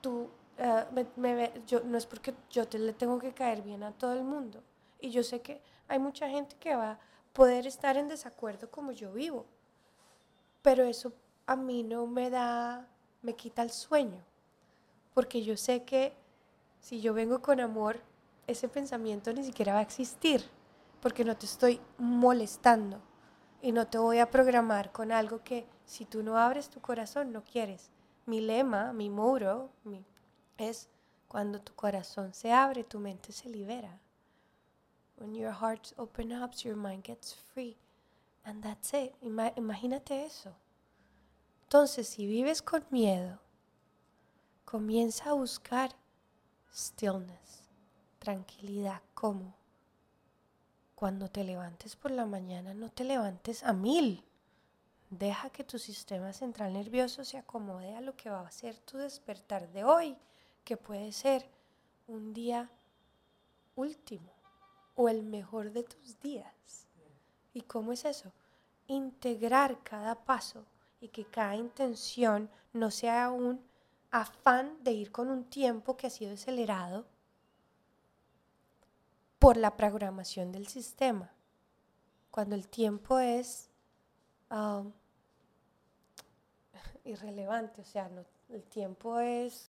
tú, 0.01 0.29
eh, 0.57 0.85
me- 0.91 1.07
me 1.15 1.51
yo, 1.67 1.81
no 1.81 1.97
es 1.97 2.05
porque 2.05 2.33
yo 2.49 2.67
te 2.67 2.77
le 2.79 2.93
tengo 2.93 3.19
que 3.19 3.33
caer 3.33 3.61
bien 3.61 3.83
a 3.83 3.91
todo 3.91 4.13
el 4.13 4.23
mundo. 4.23 4.61
Y 4.99 5.09
yo 5.09 5.23
sé 5.23 5.41
que 5.41 5.61
hay 5.87 5.99
mucha 5.99 6.29
gente 6.29 6.55
que 6.57 6.75
va 6.75 6.99
poder 7.35 7.67
estar 7.67 7.97
en 7.97 8.07
desacuerdo 8.07 8.71
como 8.71 8.93
yo 8.93 9.11
vivo, 9.11 9.45
pero 10.61 10.85
eso 10.85 11.11
a 11.45 11.57
mí 11.57 11.83
no 11.83 12.07
me 12.07 12.29
da, 12.29 12.87
me 13.21 13.35
quita 13.35 13.61
el 13.61 13.71
sueño, 13.71 14.23
porque 15.13 15.43
yo 15.43 15.57
sé 15.57 15.83
que 15.83 16.13
si 16.79 17.01
yo 17.01 17.13
vengo 17.13 17.41
con 17.41 17.59
amor, 17.59 17.99
ese 18.47 18.69
pensamiento 18.69 19.33
ni 19.33 19.43
siquiera 19.43 19.73
va 19.73 19.79
a 19.79 19.83
existir, 19.83 20.45
porque 21.01 21.25
no 21.25 21.35
te 21.35 21.45
estoy 21.45 21.81
molestando 21.97 23.01
y 23.61 23.73
no 23.73 23.85
te 23.85 23.97
voy 23.97 24.19
a 24.19 24.31
programar 24.31 24.93
con 24.93 25.11
algo 25.11 25.43
que 25.43 25.67
si 25.85 26.05
tú 26.05 26.23
no 26.23 26.37
abres 26.37 26.69
tu 26.69 26.79
corazón 26.79 27.33
no 27.33 27.43
quieres. 27.43 27.91
Mi 28.25 28.39
lema, 28.39 28.93
mi 28.93 29.09
muro, 29.09 29.71
es 30.57 30.87
cuando 31.27 31.59
tu 31.59 31.73
corazón 31.73 32.33
se 32.33 32.53
abre, 32.53 32.85
tu 32.85 32.97
mente 32.99 33.33
se 33.33 33.49
libera. 33.49 33.99
When 35.17 35.33
your 35.33 35.53
heart 35.53 35.93
opens 35.97 36.33
up, 36.33 36.53
your 36.63 36.75
mind 36.75 37.03
gets 37.03 37.33
free. 37.33 37.77
And 38.43 38.61
that's 38.61 38.93
it. 38.93 39.13
Ima- 39.21 39.53
imagínate 39.55 40.25
eso. 40.25 40.55
Entonces, 41.63 42.07
si 42.07 42.27
vives 42.27 42.61
con 42.61 42.85
miedo, 42.91 43.39
comienza 44.65 45.29
a 45.29 45.33
buscar 45.33 45.95
stillness, 46.71 47.69
tranquilidad. 48.19 49.01
¿Cómo? 49.13 49.55
Cuando 50.95 51.29
te 51.29 51.43
levantes 51.43 51.95
por 51.95 52.11
la 52.11 52.25
mañana, 52.25 52.73
no 52.73 52.89
te 52.89 53.03
levantes 53.03 53.63
a 53.63 53.73
mil. 53.73 54.23
Deja 55.09 55.49
que 55.49 55.63
tu 55.63 55.79
sistema 55.79 56.33
central 56.33 56.73
nervioso 56.73 57.23
se 57.23 57.37
acomode 57.37 57.95
a 57.95 58.01
lo 58.01 58.15
que 58.15 58.29
va 58.29 58.41
a 58.41 58.51
ser 58.51 58.77
tu 58.79 58.97
despertar 58.97 59.69
de 59.71 59.83
hoy, 59.83 60.17
que 60.63 60.77
puede 60.77 61.11
ser 61.11 61.49
un 62.07 62.33
día 62.33 62.69
último 63.75 64.34
o 64.95 65.09
el 65.09 65.23
mejor 65.23 65.71
de 65.71 65.83
tus 65.83 66.19
días. 66.19 66.87
¿Y 67.53 67.61
cómo 67.61 67.91
es 67.91 68.05
eso? 68.05 68.31
Integrar 68.87 69.83
cada 69.83 70.15
paso 70.25 70.65
y 70.99 71.09
que 71.09 71.25
cada 71.25 71.55
intención 71.55 72.49
no 72.73 72.91
sea 72.91 73.29
un 73.29 73.61
afán 74.11 74.83
de 74.83 74.91
ir 74.91 75.11
con 75.11 75.29
un 75.29 75.43
tiempo 75.45 75.97
que 75.97 76.07
ha 76.07 76.09
sido 76.09 76.33
acelerado 76.33 77.05
por 79.39 79.57
la 79.57 79.75
programación 79.75 80.51
del 80.51 80.67
sistema. 80.67 81.31
Cuando 82.31 82.55
el 82.55 82.67
tiempo 82.67 83.19
es 83.19 83.69
um, 84.49 84.91
irrelevante, 87.03 87.81
o 87.81 87.85
sea, 87.85 88.09
el 88.49 88.63
tiempo 88.63 89.19
es 89.19 89.69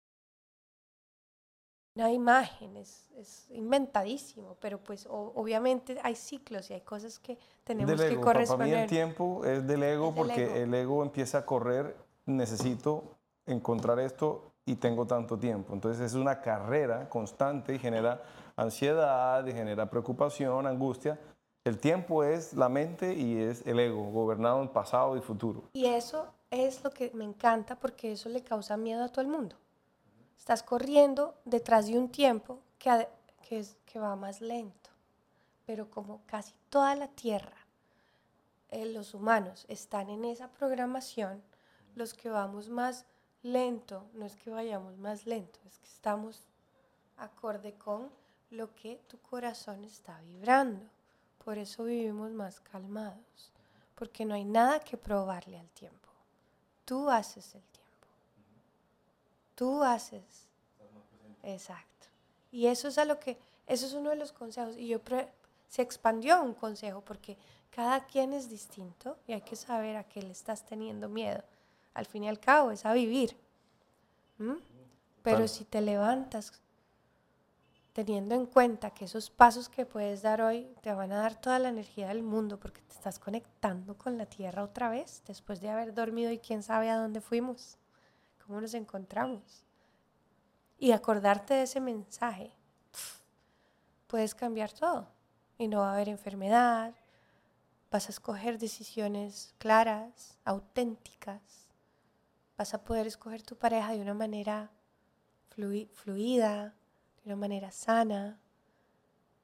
una 1.97 2.13
imagen, 2.13 2.77
es, 2.77 3.11
es 3.17 3.51
inventadísimo, 3.51 4.57
pero 4.61 4.79
pues 4.79 5.07
o- 5.07 5.33
obviamente 5.35 5.99
hay 6.03 6.15
ciclos 6.15 6.71
y 6.71 6.75
hay 6.75 6.81
cosas 6.83 7.19
que 7.19 7.37
tenemos 7.65 7.89
del 7.99 7.99
que 8.09 8.15
ego. 8.15 8.23
Pa- 8.23 8.33
Para 8.33 8.39
mí 8.39 8.45
el 8.45 8.49
corresponder. 8.57 8.89
tiempo 8.89 9.45
es 9.45 9.67
del 9.67 9.83
ego 9.83 10.09
Es 10.11 10.15
del 10.15 10.27
porque 10.27 10.45
ego. 10.45 10.55
el 10.55 10.75
ego 10.75 11.03
empieza 11.03 11.39
a 11.39 11.47
correr, 11.47 11.97
necesito 12.27 13.17
encontrar 13.47 13.99
esto 13.99 14.53
y 14.65 14.77
tengo 14.77 15.07
tanto 15.07 15.37
tiempo. 15.39 15.73
Entonces 15.75 16.01
es 16.03 16.15
una 16.15 16.41
carrera 16.41 17.09
constante 17.09 17.75
y 17.75 17.79
genera 17.79 18.23
ansiedad, 18.57 19.45
y 19.47 19.53
genera 19.53 19.91
preocupación, 19.91 20.67
angustia. 20.67 21.19
El 21.65 21.79
tiempo 21.79 22.23
es 22.25 22.55
la 22.55 22.69
mente 22.69 23.13
y 23.15 23.37
es 23.39 23.67
el 23.67 23.81
ego, 23.81 24.11
gobernado 24.11 24.63
en 24.63 24.69
pasado 24.69 25.17
y 25.17 25.21
futuro. 25.21 25.65
Y 25.73 25.87
eso 25.87 26.27
es 26.51 26.83
lo 26.85 26.91
que 26.91 27.11
me 27.15 27.25
encanta 27.25 27.77
porque 27.77 28.13
eso 28.13 28.29
le 28.29 28.43
causa 28.43 28.77
miedo 28.77 29.03
a 29.05 29.09
todo 29.09 29.23
el 29.23 29.29
mundo. 29.29 29.57
Estás 30.41 30.63
corriendo 30.63 31.35
detrás 31.45 31.87
de 31.87 31.99
un 31.99 32.09
tiempo 32.11 32.61
que, 32.79 33.07
es- 33.51 33.77
que 33.85 33.99
va 33.99 34.17
más 34.17 34.41
lento, 34.41 34.89
pero 35.67 35.91
como 35.91 36.23
casi 36.27 36.55
toda 36.71 36.95
la 36.97 37.09
Tierra, 37.09 37.59
eh, 38.71 38.87
los 38.87 39.13
humanos 39.13 39.67
están 39.69 40.09
en 40.09 40.25
esa 40.25 40.49
programación, 40.49 41.43
los 41.95 42.15
que 42.15 42.31
vamos 42.31 42.71
más 42.71 43.05
lento, 43.43 44.07
no 44.15 44.25
es 44.25 44.35
que 44.37 44.49
vayamos 44.49 44.97
más 44.97 45.27
lento, 45.27 45.59
es 45.67 45.79
que 45.79 45.87
estamos 45.87 46.47
acorde 47.19 47.75
con 47.75 48.11
lo 48.51 48.75
que 48.75 48.99
tu 49.09 49.19
corazón 49.21 49.85
está 49.85 50.19
vibrando. 50.23 50.87
Por 51.45 51.59
eso 51.59 51.85
vivimos 51.85 52.31
más 52.33 52.61
calmados, 52.61 53.53
porque 53.95 54.25
no 54.25 54.33
hay 54.35 54.47
nada 54.47 54.81
que 54.81 54.97
probarle 54.97 55.59
al 55.59 55.69
tiempo. 55.71 56.09
Tú 56.87 57.11
haces 57.11 57.55
el 57.55 57.61
tiempo. 57.63 57.80
Tú 59.61 59.83
haces. 59.85 60.49
Exacto. 61.43 62.07
Y 62.51 62.67
eso 62.67 62.89
es 62.89 62.97
a 62.97 63.05
lo 63.05 63.21
que, 63.21 63.39
eso 63.67 63.85
es 63.85 63.93
uno 63.93 64.09
de 64.09 64.17
los 64.17 64.33
consejos. 64.33 64.75
Y 64.79 64.89
yo 64.89 65.01
pre- 65.03 65.29
se 65.69 65.83
expandió 65.83 66.37
a 66.37 66.41
un 66.41 66.55
consejo 66.55 67.03
porque 67.03 67.37
cada 67.71 68.07
quien 68.07 68.33
es 68.33 68.49
distinto 68.49 69.19
y 69.27 69.35
hay 69.35 69.43
que 69.43 69.57
saber 69.57 69.97
a 69.99 70.05
qué 70.05 70.23
le 70.23 70.31
estás 70.31 70.65
teniendo 70.65 71.11
miedo. 71.11 71.43
Al 71.93 72.07
fin 72.07 72.25
y 72.25 72.29
al 72.31 72.41
cabo 72.41 72.71
es 72.71 72.87
a 72.87 72.95
vivir. 72.95 73.37
¿m? 74.39 74.55
Pero 75.23 75.37
Claro. 75.37 75.49
si 75.49 75.65
te 75.67 75.83
levantas 75.83 76.53
teniendo 77.93 78.35
en 78.35 78.47
cuenta 78.47 78.89
que 78.95 79.05
esos 79.05 79.29
pasos 79.29 79.69
que 79.69 79.85
puedes 79.85 80.23
dar 80.23 80.41
hoy 80.41 80.73
te 80.81 80.95
van 80.95 81.13
a 81.13 81.19
dar 81.19 81.39
toda 81.39 81.59
la 81.59 81.69
energía 81.69 82.09
del 82.09 82.23
mundo 82.23 82.59
porque 82.59 82.81
te 82.81 82.95
estás 82.95 83.19
conectando 83.19 83.99
con 83.99 84.17
la 84.17 84.25
tierra 84.25 84.63
otra 84.65 84.89
vez 84.89 85.23
después 85.27 85.61
de 85.61 85.69
haber 85.69 85.93
dormido 85.93 86.31
y 86.33 86.39
quién 86.39 86.63
sabe 86.63 86.89
a 86.89 86.97
dónde 86.97 87.21
fuimos, 87.21 87.77
cómo 88.51 88.61
nos 88.61 88.75
encontramos. 88.75 89.65
Y 90.77 90.91
acordarte 90.91 91.55
de 91.55 91.63
ese 91.63 91.81
mensaje, 91.81 92.51
puedes 94.09 94.35
cambiar 94.35 94.73
todo. 94.73 95.07
y 95.57 95.69
no 95.69 95.81
va 95.81 95.91
a 95.91 95.95
haber 95.95 96.09
enfermedad. 96.09 96.95
Vas 97.93 98.09
a 98.09 98.13
escoger 98.13 98.59
decisiones 98.59 99.55
claras, 99.59 100.39
auténticas. 100.45 101.69
Vas 102.57 102.75
a 102.75 102.83
poder 102.83 103.07
escoger 103.07 103.43
tu 103.43 103.57
pareja 103.57 103.93
de 103.93 104.01
una 104.01 104.15
manera 104.15 104.71
fluida, 105.51 106.75
de 107.19 107.27
una 107.27 107.37
manera 107.37 107.71
sana. 107.71 108.41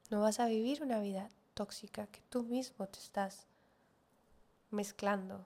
No 0.09 0.21
vas 0.21 0.39
a 0.41 0.47
vivir 0.47 0.83
una 0.83 0.99
vida 0.99 1.29
tóxica 1.53 2.07
que 2.07 2.21
tú 2.29 2.43
mismo 2.43 2.87
te 2.87 2.99
estás 2.99 3.47
mezclando. 4.71 5.45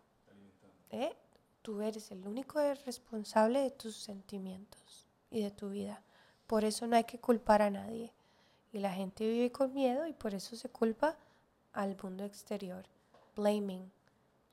¿Eh? 0.90 1.16
Tú 1.62 1.82
eres 1.82 2.10
el 2.12 2.28
único 2.28 2.60
responsable 2.86 3.60
de 3.60 3.72
tus 3.72 3.96
sentimientos 3.96 5.08
y 5.30 5.44
de 5.44 5.52
tu 5.52 5.70
vida. 5.70 6.02
Por 6.48 6.66
eso 6.66 6.88
no 6.88 6.96
hay 6.96 7.04
que 7.04 7.20
culpar 7.20 7.62
a 7.62 7.70
nadie. 7.70 8.12
Y 8.74 8.80
la 8.80 8.92
gente 8.92 9.28
vive 9.28 9.52
con 9.52 9.74
miedo 9.74 10.08
y 10.08 10.14
por 10.14 10.34
eso 10.34 10.56
se 10.56 10.70
culpa 10.70 11.16
al 11.74 11.96
mundo 12.02 12.24
exterior. 12.24 12.86
Blaming. 13.36 13.92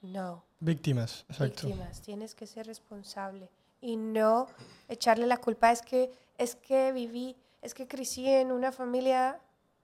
No. 0.02 0.44
Víctimas, 0.60 1.24
exacto. 1.28 1.66
Víctimas. 1.66 2.02
Tienes 2.02 2.35
que 2.35 2.47
ser 2.47 2.66
responsable 2.66 3.48
y 3.80 3.97
no 3.97 4.47
echarle 4.89 5.26
la 5.26 5.39
culpa. 5.39 5.72
Es 5.72 5.82
que, 5.82 6.12
es 6.36 6.56
que 6.56 6.93
viví, 6.93 7.36
es 7.62 7.74
que 7.74 7.89
crecí 7.89 8.28
en 8.28 8.52
una 8.52 8.70
familia 8.70 9.40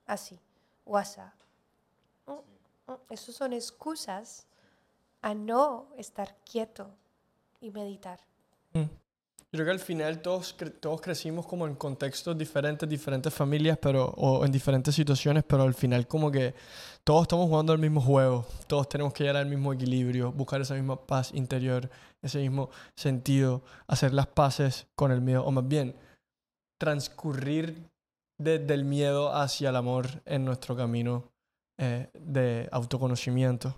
así, 0.06 0.38
así. 0.92 1.20
Mm, 2.26 2.32
mm, 2.92 2.96
Esas 3.08 3.34
son 3.34 3.52
excusas 3.52 4.46
a 5.22 5.34
no 5.34 5.88
estar 5.96 6.36
quieto 6.44 6.90
y 7.64 7.70
meditar. 7.70 8.20
Mm. 8.72 8.84
Creo 9.50 9.64
que 9.64 9.70
al 9.70 9.78
final 9.78 10.20
todos, 10.20 10.56
todos 10.80 11.00
crecimos 11.00 11.46
como 11.46 11.66
en 11.68 11.76
contextos 11.76 12.36
diferentes, 12.36 12.88
diferentes 12.88 13.32
familias, 13.32 13.78
pero, 13.80 14.06
o 14.16 14.44
en 14.44 14.50
diferentes 14.50 14.92
situaciones, 14.92 15.44
pero 15.44 15.62
al 15.62 15.74
final 15.74 16.08
como 16.08 16.28
que 16.28 16.54
todos 17.04 17.22
estamos 17.22 17.46
jugando 17.46 17.72
al 17.72 17.78
mismo 17.78 18.00
juego, 18.00 18.46
todos 18.66 18.88
tenemos 18.88 19.12
que 19.12 19.22
llegar 19.22 19.36
al 19.36 19.46
mismo 19.46 19.72
equilibrio, 19.72 20.32
buscar 20.32 20.60
esa 20.60 20.74
misma 20.74 21.06
paz 21.06 21.32
interior, 21.34 21.88
ese 22.20 22.38
mismo 22.38 22.70
sentido, 22.96 23.62
hacer 23.86 24.12
las 24.12 24.26
paces 24.26 24.88
con 24.96 25.12
el 25.12 25.20
miedo, 25.20 25.44
o 25.44 25.52
más 25.52 25.68
bien, 25.68 25.94
transcurrir 26.80 27.88
desde 28.36 28.74
el 28.74 28.84
miedo 28.84 29.32
hacia 29.32 29.70
el 29.70 29.76
amor 29.76 30.08
en 30.24 30.44
nuestro 30.44 30.76
camino 30.76 31.30
eh, 31.78 32.08
de 32.12 32.68
autoconocimiento. 32.72 33.76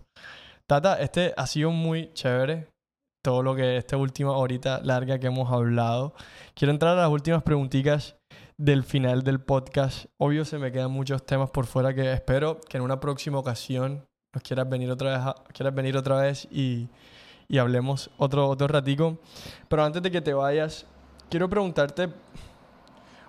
Tata, 0.66 0.98
este 1.02 1.34
ha 1.36 1.46
sido 1.46 1.70
muy 1.70 2.14
chévere 2.14 2.66
todo 3.26 3.42
lo 3.42 3.56
que 3.56 3.76
esta 3.76 3.96
última 3.96 4.36
horita 4.36 4.80
larga 4.84 5.18
que 5.18 5.26
hemos 5.26 5.50
hablado. 5.50 6.14
Quiero 6.54 6.70
entrar 6.70 6.96
a 6.96 7.00
las 7.00 7.10
últimas 7.10 7.42
preguntitas 7.42 8.14
del 8.56 8.84
final 8.84 9.24
del 9.24 9.40
podcast. 9.40 10.06
Obvio 10.16 10.44
se 10.44 10.60
me 10.60 10.70
quedan 10.70 10.92
muchos 10.92 11.26
temas 11.26 11.50
por 11.50 11.66
fuera 11.66 11.92
que 11.92 12.12
espero 12.12 12.60
que 12.68 12.76
en 12.76 12.84
una 12.84 13.00
próxima 13.00 13.40
ocasión 13.40 14.06
nos 14.32 14.44
quieras 14.44 14.68
venir 14.68 14.92
otra 14.92 15.10
vez, 15.10 15.34
quieras 15.52 15.74
venir 15.74 15.96
otra 15.96 16.20
vez 16.20 16.46
y, 16.52 16.88
y 17.48 17.58
hablemos 17.58 18.10
otro, 18.16 18.48
otro 18.48 18.68
ratico. 18.68 19.18
Pero 19.66 19.82
antes 19.82 20.00
de 20.04 20.12
que 20.12 20.20
te 20.20 20.32
vayas, 20.32 20.86
quiero 21.28 21.50
preguntarte, 21.50 22.08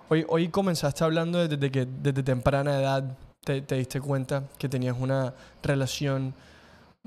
hoy, 0.08 0.24
hoy 0.28 0.46
comenzaste 0.46 1.02
hablando 1.02 1.44
desde 1.44 1.72
que 1.72 1.86
desde 1.86 2.22
temprana 2.22 2.78
edad 2.78 3.18
te, 3.42 3.62
te 3.62 3.74
diste 3.74 4.00
cuenta 4.00 4.44
que 4.58 4.68
tenías 4.68 4.96
una 4.96 5.34
relación 5.60 6.34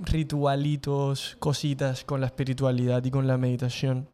ritualitos, 0.02 1.38
cositas 1.40 2.04
con 2.04 2.22
la 2.22 2.28
espiritualidad 2.28 3.04
y 3.04 3.12
con 3.12 3.28
la 3.28 3.38
meditación. 3.38 4.10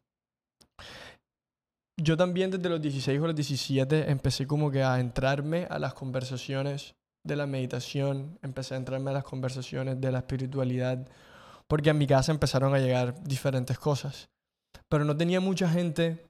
Yo 2.00 2.16
también 2.16 2.52
desde 2.52 2.70
los 2.70 2.82
16 2.82 3.20
o 3.20 3.28
los 3.28 3.36
17 3.36 4.12
empecé 4.12 4.46
como 4.46 4.70
que 4.70 4.84
a 4.84 5.00
entrarme 5.00 5.66
a 5.70 5.80
las 5.80 5.94
conversaciones 5.94 6.96
de 7.26 7.36
la 7.36 7.48
meditación, 7.48 8.38
empecé 8.44 8.76
a 8.76 8.78
entrarme 8.78 9.10
a 9.10 9.16
las 9.16 9.24
conversaciones 9.24 10.00
de 10.00 10.12
la 10.12 10.20
espiritualidad, 10.20 11.08
porque 11.68 11.90
en 11.90 11.98
mi 11.98 12.06
casa 12.06 12.32
empezaron 12.32 12.74
a 12.76 12.80
llegar 12.80 13.22
diferentes 13.24 13.80
cosas. 13.80 14.30
Pero 14.90 15.06
no 15.06 15.18
tenía 15.18 15.42
mucha 15.42 15.68
gente 15.70 16.26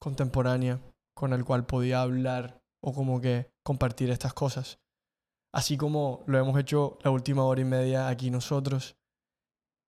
contemporánea 0.00 0.80
con 1.14 1.32
el 1.32 1.44
cual 1.44 1.64
podía 1.64 2.02
hablar 2.02 2.58
o 2.82 2.92
como 2.92 3.20
que 3.20 3.50
compartir 3.64 4.10
estas 4.10 4.34
cosas 4.34 4.78
así 5.52 5.76
como 5.76 6.22
lo 6.26 6.38
hemos 6.38 6.58
hecho 6.58 6.98
la 7.02 7.10
última 7.10 7.44
hora 7.44 7.60
y 7.60 7.64
media 7.64 8.08
aquí 8.08 8.30
nosotros. 8.30 8.96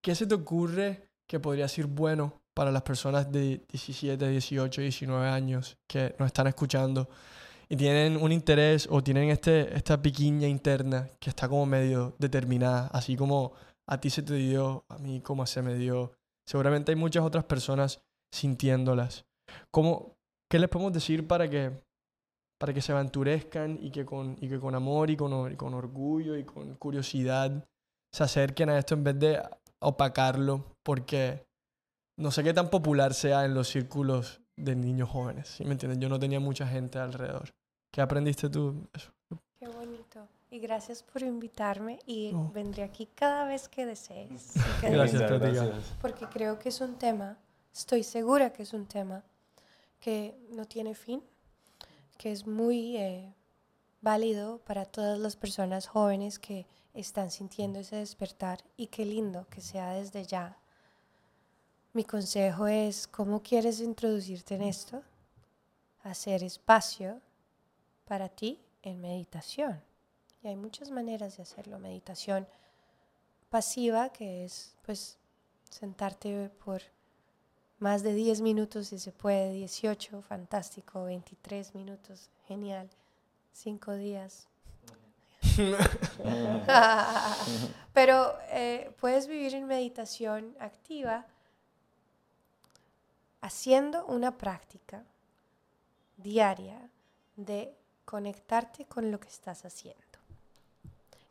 ¿Qué 0.02 0.14
se 0.14 0.26
te 0.26 0.34
ocurre 0.34 1.10
que 1.26 1.40
podría 1.40 1.68
ser 1.68 1.86
bueno 1.86 2.40
para 2.54 2.70
las 2.70 2.82
personas 2.82 3.30
de 3.30 3.64
17, 3.68 4.28
18, 4.28 4.80
19 4.80 5.28
años 5.28 5.78
que 5.86 6.14
nos 6.18 6.26
están 6.26 6.46
escuchando 6.46 7.08
y 7.68 7.76
tienen 7.76 8.16
un 8.16 8.32
interés 8.32 8.88
o 8.90 9.02
tienen 9.02 9.30
este, 9.30 9.74
esta 9.76 10.02
piquiña 10.02 10.48
interna 10.48 11.08
que 11.20 11.30
está 11.30 11.48
como 11.48 11.66
medio 11.66 12.16
determinada, 12.18 12.88
así 12.88 13.16
como 13.16 13.52
a 13.86 14.00
ti 14.00 14.10
se 14.10 14.22
te 14.22 14.34
dio, 14.34 14.84
a 14.88 14.98
mí 14.98 15.20
como 15.20 15.46
se 15.46 15.62
me 15.62 15.74
dio? 15.74 16.12
Seguramente 16.46 16.92
hay 16.92 16.96
muchas 16.96 17.24
otras 17.24 17.44
personas 17.44 18.02
sintiéndolas. 18.32 19.24
¿Cómo, 19.70 20.16
¿Qué 20.48 20.58
les 20.58 20.68
podemos 20.68 20.92
decir 20.92 21.26
para 21.26 21.48
que 21.48 21.80
para 22.60 22.74
que 22.74 22.82
se 22.82 22.92
aventurezcan 22.92 23.78
y 23.80 23.90
que 23.90 24.04
con, 24.04 24.36
y 24.38 24.46
que 24.46 24.60
con 24.60 24.74
amor 24.74 25.08
y 25.08 25.16
con, 25.16 25.56
con 25.56 25.72
orgullo 25.72 26.36
y 26.36 26.44
con 26.44 26.74
curiosidad 26.74 27.66
se 28.12 28.22
acerquen 28.22 28.68
a 28.68 28.78
esto 28.78 28.92
en 28.92 29.02
vez 29.02 29.18
de 29.18 29.42
opacarlo, 29.78 30.76
porque 30.82 31.46
no 32.18 32.30
sé 32.30 32.44
qué 32.44 32.52
tan 32.52 32.68
popular 32.68 33.14
sea 33.14 33.46
en 33.46 33.54
los 33.54 33.68
círculos 33.68 34.42
de 34.56 34.76
niños 34.76 35.08
jóvenes, 35.08 35.48
¿sí 35.48 35.64
me 35.64 35.72
entienden? 35.72 36.02
Yo 36.02 36.10
no 36.10 36.18
tenía 36.18 36.38
mucha 36.38 36.66
gente 36.66 36.98
alrededor. 36.98 37.48
¿Qué 37.90 38.02
aprendiste 38.02 38.50
tú? 38.50 38.86
Qué 39.58 39.66
bonito. 39.66 40.28
Y 40.50 40.58
gracias 40.58 41.02
por 41.02 41.22
invitarme 41.22 41.98
y 42.04 42.34
vendré 42.52 42.82
aquí 42.82 43.08
cada 43.14 43.46
vez 43.46 43.70
que 43.70 43.86
desees. 43.86 44.52
gracias, 44.82 45.30
gracias. 45.30 45.96
Porque 46.02 46.26
creo 46.26 46.58
que 46.58 46.68
es 46.68 46.80
un 46.82 46.96
tema, 46.96 47.38
estoy 47.72 48.02
segura 48.02 48.52
que 48.52 48.64
es 48.64 48.74
un 48.74 48.84
tema 48.84 49.24
que 49.98 50.34
no 50.50 50.66
tiene 50.66 50.94
fin 50.94 51.22
que 52.20 52.30
es 52.30 52.46
muy 52.46 52.98
eh, 52.98 53.32
válido 54.02 54.58
para 54.66 54.84
todas 54.84 55.18
las 55.18 55.36
personas 55.36 55.86
jóvenes 55.86 56.38
que 56.38 56.66
están 56.92 57.30
sintiendo 57.30 57.78
ese 57.78 57.96
despertar 57.96 58.62
y 58.76 58.88
qué 58.88 59.06
lindo 59.06 59.46
que 59.48 59.62
sea 59.62 59.94
desde 59.94 60.26
ya. 60.26 60.58
Mi 61.94 62.04
consejo 62.04 62.66
es, 62.66 63.08
¿cómo 63.08 63.42
quieres 63.42 63.80
introducirte 63.80 64.56
en 64.56 64.64
esto? 64.64 65.02
Hacer 66.02 66.44
espacio 66.44 67.22
para 68.04 68.28
ti 68.28 68.60
en 68.82 69.00
meditación. 69.00 69.82
Y 70.42 70.48
hay 70.48 70.56
muchas 70.56 70.90
maneras 70.90 71.38
de 71.38 71.44
hacerlo. 71.44 71.78
Meditación 71.78 72.46
pasiva, 73.48 74.10
que 74.10 74.44
es 74.44 74.76
pues 74.84 75.16
sentarte 75.70 76.50
por 76.62 76.82
más 77.80 78.02
de 78.02 78.14
10 78.14 78.42
minutos 78.42 78.88
si 78.88 78.98
se 78.98 79.10
puede, 79.10 79.52
18, 79.52 80.22
fantástico, 80.22 81.04
23 81.04 81.74
minutos, 81.74 82.28
genial, 82.46 82.88
5 83.52 83.94
días. 83.94 84.46
Pero 87.94 88.34
eh, 88.50 88.94
puedes 89.00 89.26
vivir 89.26 89.54
en 89.54 89.66
meditación 89.66 90.54
activa 90.60 91.26
haciendo 93.40 94.04
una 94.06 94.36
práctica 94.36 95.02
diaria 96.18 96.90
de 97.36 97.74
conectarte 98.04 98.84
con 98.84 99.10
lo 99.10 99.18
que 99.18 99.28
estás 99.28 99.64
haciendo. 99.64 100.00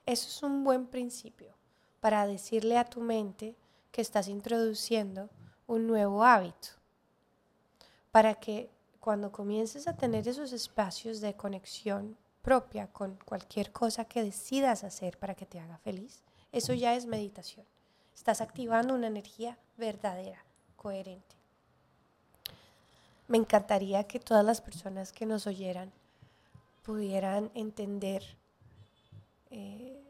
Eso 0.07 0.27
es 0.27 0.41
un 0.41 0.63
buen 0.63 0.87
principio 0.87 1.53
para 1.99 2.25
decirle 2.25 2.79
a 2.79 2.85
tu 2.85 3.01
mente 3.01 3.55
que 3.91 4.01
estás 4.01 4.27
introduciendo 4.27 5.29
un 5.69 5.85
nuevo 5.85 6.23
hábito, 6.23 6.69
para 8.11 8.33
que 8.33 8.71
cuando 8.99 9.31
comiences 9.31 9.87
a 9.87 9.95
tener 9.95 10.27
esos 10.27 10.51
espacios 10.51 11.21
de 11.21 11.35
conexión 11.35 12.17
propia 12.41 12.87
con 12.87 13.19
cualquier 13.23 13.71
cosa 13.71 14.03
que 14.05 14.23
decidas 14.23 14.83
hacer 14.83 15.19
para 15.19 15.35
que 15.35 15.45
te 15.45 15.59
haga 15.59 15.77
feliz, 15.77 16.23
eso 16.51 16.73
ya 16.73 16.95
es 16.95 17.05
meditación. 17.05 17.67
Estás 18.15 18.41
activando 18.41 18.95
una 18.95 19.07
energía 19.07 19.59
verdadera, 19.77 20.43
coherente. 20.75 21.35
Me 23.27 23.37
encantaría 23.37 24.05
que 24.05 24.19
todas 24.19 24.43
las 24.43 24.61
personas 24.61 25.11
que 25.11 25.27
nos 25.27 25.45
oyeran 25.45 25.91
pudieran 26.81 27.51
entender 27.53 28.23
eh, 29.51 30.01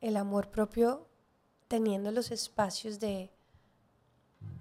el 0.00 0.16
amor 0.16 0.48
propio 0.48 1.04
teniendo 1.66 2.12
los 2.12 2.30
espacios 2.30 3.00
de 3.00 3.28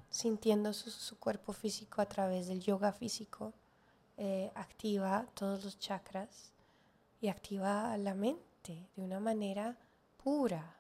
sintiendo 0.10 0.74
su, 0.74 1.18
cuerpo 1.18 1.54
físico 1.54 2.02
a 2.02 2.08
través 2.08 2.48
del 2.48 2.62
yoga 2.62 2.92
físico, 2.92 3.54
eh, 4.18 4.52
activa 4.56 5.28
todos 5.34 5.64
los 5.64 5.80
chakras 5.80 6.52
y 7.22 7.28
activa 7.28 7.96
la 7.98 8.14
mente 8.14 8.88
de 8.96 9.02
una 9.02 9.20
manera 9.20 9.78
pura, 10.24 10.76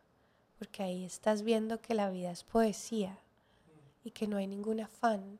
porque 0.57 0.83
ahí 0.83 1.05
estás 1.05 1.43
viendo 1.43 1.81
que 1.81 1.93
la 1.93 2.09
vida 2.09 2.31
es 2.31 2.43
poesía 2.43 3.17
y 4.03 4.11
que 4.11 4.27
no 4.27 4.37
hay 4.37 4.47
ningún 4.47 4.81
afán 4.81 5.39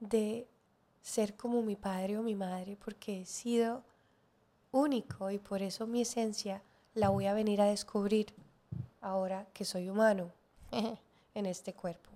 de 0.00 0.46
ser 1.02 1.34
como 1.36 1.62
mi 1.62 1.76
padre 1.76 2.18
o 2.18 2.22
mi 2.22 2.34
madre, 2.34 2.76
porque 2.76 3.22
he 3.22 3.24
sido 3.24 3.82
único 4.72 5.30
y 5.30 5.38
por 5.38 5.62
eso 5.62 5.86
mi 5.86 6.02
esencia 6.02 6.62
la 6.94 7.08
voy 7.08 7.26
a 7.26 7.34
venir 7.34 7.60
a 7.60 7.66
descubrir 7.66 8.34
ahora 9.00 9.46
que 9.54 9.64
soy 9.64 9.88
humano 9.88 10.30
en 11.34 11.46
este 11.46 11.72
cuerpo. 11.72 12.07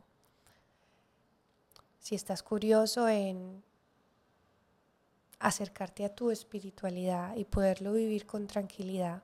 Si 2.03 2.17
estás 2.17 2.43
curioso 2.43 3.09
en 3.09 3.63
acercarte 5.39 6.05
a 6.05 6.13
tu 6.13 6.33
espiritualidad 6.33 7.37
y 7.37 7.45
poderlo 7.45 7.93
vivir 7.93 8.27
con 8.27 8.49
tranquilidad, 8.49 9.23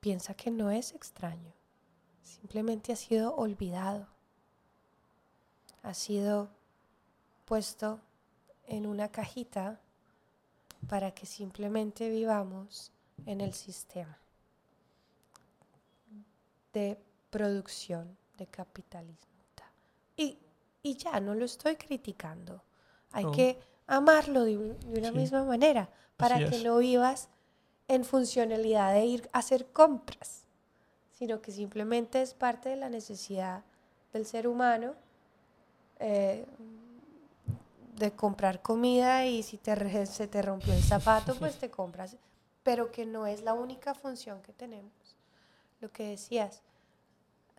piensa 0.00 0.34
que 0.34 0.50
no 0.50 0.70
es 0.70 0.92
extraño, 0.92 1.54
simplemente 2.22 2.92
ha 2.92 2.96
sido 2.96 3.34
olvidado, 3.36 4.06
ha 5.82 5.94
sido 5.94 6.50
puesto 7.46 8.00
en 8.66 8.84
una 8.84 9.08
cajita 9.08 9.80
para 10.90 11.12
que 11.12 11.24
simplemente 11.24 12.10
vivamos 12.10 12.92
en 13.24 13.40
el 13.40 13.54
sistema 13.54 14.18
de 16.74 16.98
producción 17.30 18.14
de 18.36 18.46
capitalismo. 18.46 19.33
Y, 20.84 20.96
ya, 20.98 21.18
no 21.18 21.34
lo 21.34 21.44
estoy 21.46 21.76
criticando. 21.76 22.62
Hay 23.10 23.24
No. 23.24 23.32
que 23.32 23.58
amarlo 23.86 24.44
de, 24.44 24.56
un- 24.58 24.78
de 24.80 24.98
una 25.00 25.10
Sí. 25.10 25.16
misma 25.16 25.42
manera 25.44 25.88
para 26.16 26.36
Así 26.36 26.44
que 26.50 26.56
es. 26.56 26.64
no 26.64 26.76
vivas 26.76 27.28
en 27.88 28.04
funcionalidad 28.04 28.92
de 28.92 29.04
ir 29.04 29.28
a 29.32 29.38
hacer 29.38 29.66
compras, 29.72 30.44
sino 31.10 31.40
que 31.40 31.52
simplemente 31.52 32.20
es 32.22 32.34
parte 32.34 32.68
de 32.68 32.76
la 32.76 32.90
necesidad 32.90 33.64
del 34.12 34.26
ser 34.26 34.46
humano 34.46 34.94
eh, 36.00 36.44
de 37.96 38.12
comprar 38.12 38.60
comida 38.62 39.24
y 39.26 39.42
si 39.42 39.56
te, 39.56 40.06
se 40.06 40.26
te 40.28 40.42
rompió 40.42 40.74
el 40.74 40.82
zapato, 40.82 41.34
pues 41.38 41.58
te 41.58 41.70
compras, 41.70 42.16
pero 42.62 42.90
que 42.92 43.06
no 43.06 43.26
es 43.26 43.42
la 43.42 43.54
única 43.54 43.94
función 43.94 44.42
que 44.42 44.52
tenemos. 44.52 44.92
Lo 45.80 45.90
que 45.92 46.08
decías, 46.10 46.62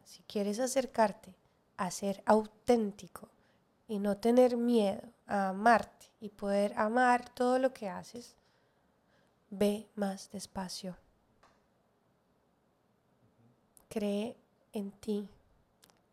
si 0.04 0.22
quieres 0.24 0.60
acercarte 0.60 1.34
a 1.78 1.92
ser 1.92 2.24
auténtico 2.26 3.30
y 3.88 4.00
no 4.00 4.18
tener 4.18 4.58
miedo 4.58 5.02
a 5.28 5.50
amarte 5.50 6.08
y 6.20 6.30
poder 6.30 6.74
amar 6.78 7.30
todo 7.34 7.60
lo 7.60 7.74
que 7.74 7.90
haces, 7.90 8.36
ve 9.50 9.88
más 9.96 10.30
despacio. 10.32 10.96
Cree 13.90 14.36
en 14.74 14.92
ti. 14.92 15.30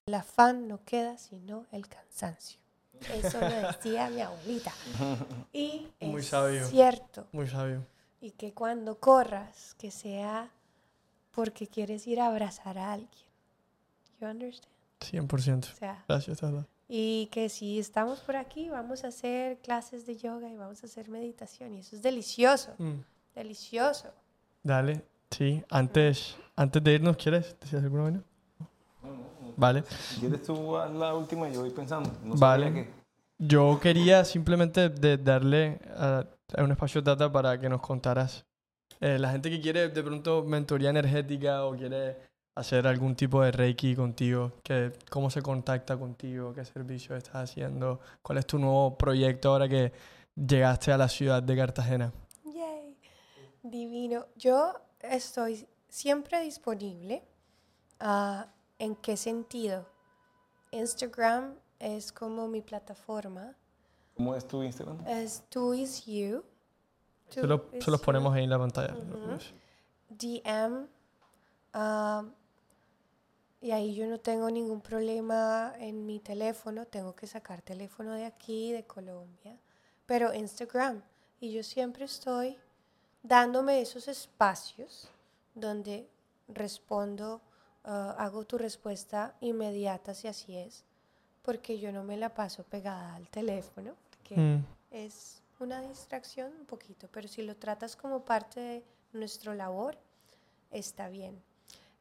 El 0.06 0.14
afán 0.14 0.68
no 0.68 0.84
queda 0.84 1.16
sino 1.18 1.66
el 1.72 1.88
cansancio. 1.88 2.58
Eso 3.12 3.40
lo 3.40 3.48
decía 3.48 4.08
mi 4.10 4.20
abuelita. 4.20 4.72
Y 5.52 5.88
Muy 6.00 6.20
es 6.20 6.28
sabio. 6.28 6.66
cierto. 6.66 7.26
Muy 7.32 7.48
sabio. 7.48 7.84
Y 8.20 8.30
que 8.32 8.52
cuando 8.52 8.98
corras, 9.00 9.74
que 9.78 9.90
sea 9.90 10.50
porque 11.32 11.66
quieres 11.66 12.06
ir 12.06 12.20
a 12.20 12.26
abrazar 12.28 12.78
a 12.78 12.92
alguien. 12.92 13.26
You 14.20 14.28
understand? 14.28 14.71
100%. 15.04 15.72
O 15.72 15.76
sea, 15.76 16.04
Gracias, 16.08 16.38
Tata. 16.40 16.66
y 16.88 17.26
que 17.32 17.48
si 17.48 17.78
estamos 17.78 18.20
por 18.20 18.36
aquí, 18.36 18.68
vamos 18.70 19.04
a 19.04 19.08
hacer 19.08 19.58
clases 19.58 20.06
de 20.06 20.16
yoga 20.16 20.48
y 20.48 20.56
vamos 20.56 20.82
a 20.82 20.86
hacer 20.86 21.08
meditación. 21.08 21.74
Y 21.74 21.78
eso 21.80 21.96
es 21.96 22.02
delicioso, 22.02 22.70
Mm. 22.78 23.00
delicioso. 23.34 24.08
Dale, 24.62 25.04
sí. 25.30 25.62
Antes, 25.70 26.36
antes 26.56 26.82
de 26.84 26.92
irnos, 26.94 27.16
¿quieres 27.16 27.56
decir 27.60 27.78
alguna 27.78 28.02
vaina? 28.04 28.22
Vale. 29.56 29.84
Si 29.88 30.20
quieres 30.20 30.42
tú 30.44 30.76
haz 30.76 30.90
la 30.92 31.14
última 31.14 31.48
y 31.48 31.54
yo 31.54 31.60
voy 31.60 31.70
pensando. 31.70 32.10
No 32.24 32.34
Vale. 32.36 32.72
que- 32.72 33.02
Yo 33.38 33.78
quería 33.80 34.24
simplemente 34.24 34.88
de- 34.88 35.18
darle 35.18 35.80
a, 35.96 36.24
a 36.56 36.62
un 36.62 36.70
espacio 36.70 37.02
Tata 37.02 37.30
para 37.32 37.58
que 37.60 37.68
nos 37.68 37.80
contaras. 37.80 38.44
eh, 39.00 39.18
la 39.18 39.32
gente 39.32 39.50
que 39.50 39.60
quiere 39.60 39.88
de 39.88 40.02
pronto 40.02 40.44
mentoría 40.44 40.90
energética 40.90 41.64
o 41.64 41.74
quiere 41.76 42.16
hacer 42.54 42.86
algún 42.86 43.14
tipo 43.16 43.42
de 43.42 43.50
reiki 43.52 43.94
contigo, 43.96 44.52
que, 44.62 44.92
cómo 45.10 45.30
se 45.30 45.40
contacta 45.42 45.96
contigo, 45.96 46.52
qué 46.52 46.64
servicio 46.64 47.16
estás 47.16 47.36
haciendo, 47.50 48.00
cuál 48.22 48.38
es 48.38 48.46
tu 48.46 48.58
nuevo 48.58 48.96
proyecto 48.98 49.50
ahora 49.50 49.68
que 49.68 49.92
llegaste 50.36 50.92
a 50.92 50.98
la 50.98 51.08
ciudad 51.08 51.42
de 51.42 51.56
Cartagena. 51.56 52.12
Yay. 52.44 52.96
Divino. 53.62 54.26
Yo 54.36 54.74
estoy 55.00 55.66
siempre 55.88 56.42
disponible. 56.42 57.22
Ah, 58.00 58.48
¿En 58.78 58.96
qué 58.96 59.16
sentido? 59.16 59.86
Instagram 60.72 61.54
es 61.78 62.12
como 62.12 62.48
mi 62.48 62.60
plataforma. 62.62 63.54
¿Cómo 64.16 64.34
es 64.34 64.46
tu 64.46 64.62
Instagram? 64.62 65.06
Es 65.06 65.44
Two 65.48 65.74
is 65.74 66.04
You. 66.06 66.42
Se, 67.28 67.40
Two 67.40 67.46
lo- 67.46 67.66
is 67.72 67.84
se 67.84 67.90
los 67.90 68.00
You. 68.00 68.04
ponemos 68.04 68.34
ahí 68.34 68.44
en 68.44 68.50
la 68.50 68.58
pantalla. 68.58 68.94
Ujú. 68.94 69.38
DM. 70.10 70.86
ah, 71.72 72.24
y 73.62 73.70
ahí 73.70 73.94
yo 73.94 74.06
no 74.08 74.18
tengo 74.18 74.50
ningún 74.50 74.80
problema 74.80 75.72
en 75.78 76.04
mi 76.04 76.18
teléfono. 76.18 76.84
Tengo 76.84 77.14
que 77.14 77.28
sacar 77.28 77.62
teléfono 77.62 78.12
de 78.14 78.24
aquí, 78.24 78.72
de 78.72 78.84
Colombia. 78.84 79.56
Pero 80.04 80.34
Instagram. 80.34 81.00
Y 81.40 81.52
yo 81.52 81.62
siempre 81.62 82.04
estoy 82.04 82.58
dándome 83.22 83.80
esos 83.80 84.08
espacios 84.08 85.08
donde 85.54 86.08
respondo, 86.48 87.40
ah, 87.84 88.16
hago 88.18 88.44
tu 88.44 88.58
respuesta 88.58 89.36
inmediata 89.40 90.12
si 90.12 90.26
así 90.26 90.56
es. 90.56 90.84
Porque 91.42 91.78
yo 91.78 91.92
no 91.92 92.02
me 92.02 92.16
la 92.16 92.34
paso 92.34 92.64
pegada 92.64 93.14
al 93.14 93.28
teléfono. 93.28 93.94
Porque 94.10 94.36
Mm, 94.36 94.64
es 94.90 95.40
una 95.60 95.80
distracción 95.82 96.52
un 96.58 96.66
poquito, 96.66 97.08
pero 97.12 97.28
si 97.28 97.42
lo 97.42 97.54
tratas 97.54 97.94
como 97.94 98.24
parte 98.24 98.58
de 98.58 98.84
nuestra 99.12 99.54
labor, 99.54 99.96
está 100.72 101.08
bien. 101.08 101.40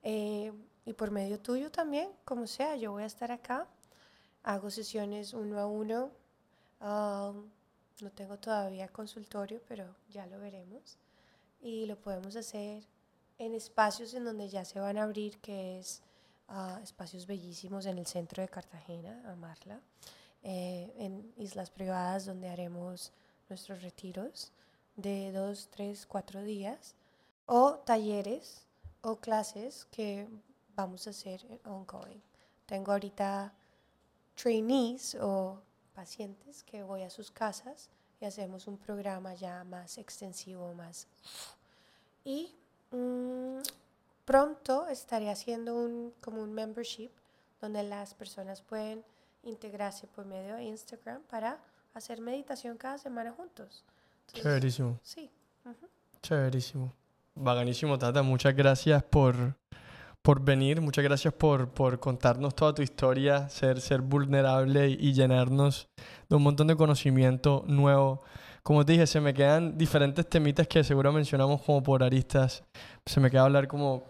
Eh, 0.02 0.52
y 0.86 0.94
por 0.94 1.12
medio 1.12 1.40
tuyo 1.40 1.72
también, 1.72 2.10
como 2.26 2.48
sea, 2.48 2.76
yo 2.76 2.91
voy 2.91 3.03
a 3.03 3.08
estar 3.08 3.32
acá, 3.32 3.68
hago 4.44 4.70
sesiones 4.70 5.34
uno 5.34 5.60
a 5.60 5.68
uno, 5.68 6.12
um, 6.82 7.49
no 8.02 8.12
tengo 8.16 8.38
todavía 8.38 8.88
consultorio, 8.88 9.62
pero 9.68 9.86
ya 10.10 10.26
lo 10.26 10.40
veremos. 10.40 10.98
Y 11.62 11.86
lo 11.86 11.95
podemos 11.95 12.36
hacer 12.36 12.84
en 13.38 13.53
espacios 13.53 14.14
en 14.16 14.26
donde 14.26 14.49
ya 14.49 14.66
se 14.66 14.80
van 14.80 14.98
a 14.98 15.03
abrir, 15.03 15.38
que 15.40 15.80
es 15.80 16.02
ah, 16.48 16.80
espacios 16.84 17.28
bellísimos 17.28 17.86
en 17.86 17.99
el 17.99 18.08
centro 18.08 18.41
de 18.41 18.49
Cartagena, 18.49 19.22
amarla 19.32 19.80
eh, 20.44 20.91
en 20.98 21.32
islas 21.38 21.70
privadas 21.70 22.26
donde 22.26 22.49
haremos 22.49 23.12
nuestros 23.49 23.84
retiros 23.84 24.52
de 24.95 25.32
dos, 25.32 25.70
tres, 25.70 26.08
cuatro 26.08 26.41
días, 26.41 26.95
o 27.45 27.76
talleres 27.86 28.66
o 29.02 29.18
clases 29.18 29.86
que 29.91 30.28
vamos 30.76 31.07
a 31.07 31.11
hacer 31.11 31.45
en 31.49 31.60
ongoing. 31.65 32.22
Tengo 32.65 32.91
ahorita 32.91 33.53
trainees 34.35 35.15
o 35.15 35.61
pacientes 35.93 36.64
que 36.64 36.84
voy 36.84 37.03
a 37.03 37.10
sus 37.10 37.31
casas 37.31 37.89
y 38.19 38.26
hacemos 38.26 38.68
un 38.68 38.77
programa 38.77 39.34
ya 39.34 39.64
más 39.64 39.98
extensivo, 39.98 40.73
más... 40.73 41.07
Y 42.23 42.53
mm, 42.91 43.60
pronto 44.26 44.88
estaré 44.88 45.30
haciendo 45.30 45.76
un, 45.76 46.14
como 46.22 46.41
un 46.41 46.53
membership 46.53 47.10
donde 47.60 47.84
las 47.84 48.14
personas 48.14 48.61
pueden 48.61 49.03
integrarse 49.43 50.07
por 50.07 50.26
medio 50.26 50.56
de 50.56 50.64
Instagram 50.64 51.22
para 51.23 51.60
hacer 51.93 52.22
meditación 52.22 52.77
cada 52.77 52.98
semana 52.98 53.31
juntos. 53.31 53.84
Entonces, 54.27 54.43
chéverísimo. 54.43 54.99
Sí. 55.03 55.30
Chéverísimo. 56.22 56.93
Bacanísimo, 57.35 57.98
Tata. 57.98 58.22
Muchas 58.22 58.56
gracias 58.56 59.03
por, 59.03 59.56
por 60.22 60.43
venir. 60.43 60.81
Muchas 60.81 61.03
gracias 61.03 61.34
por, 61.34 61.69
por 61.69 61.99
contarnos 61.99 62.56
toda 62.56 62.73
tu 62.73 62.81
historia, 62.81 63.49
ser, 63.49 63.81
ser 63.81 64.02
vulnerable 64.02 64.89
y, 64.89 65.14
llenarnos 65.14 65.89
de 66.30 66.35
un 66.35 66.43
montón 66.43 66.68
de 66.68 66.76
conocimiento 66.76 67.64
nuevo. 67.68 68.22
Como 68.64 68.85
te 68.85 68.93
dije, 68.93 69.07
se 69.07 69.19
me 69.19 69.34
quedan 69.34 69.77
diferentes 69.77 70.27
temitas 70.30 70.68
que 70.68 70.84
seguro 70.84 71.11
mencionamos 71.11 71.61
como 71.61 71.81
por 71.81 72.03
aristas. 72.03 72.64
Se 73.06 73.19
me 73.19 73.31
queda 73.31 73.43
hablar 73.43 73.68
como 73.68 74.06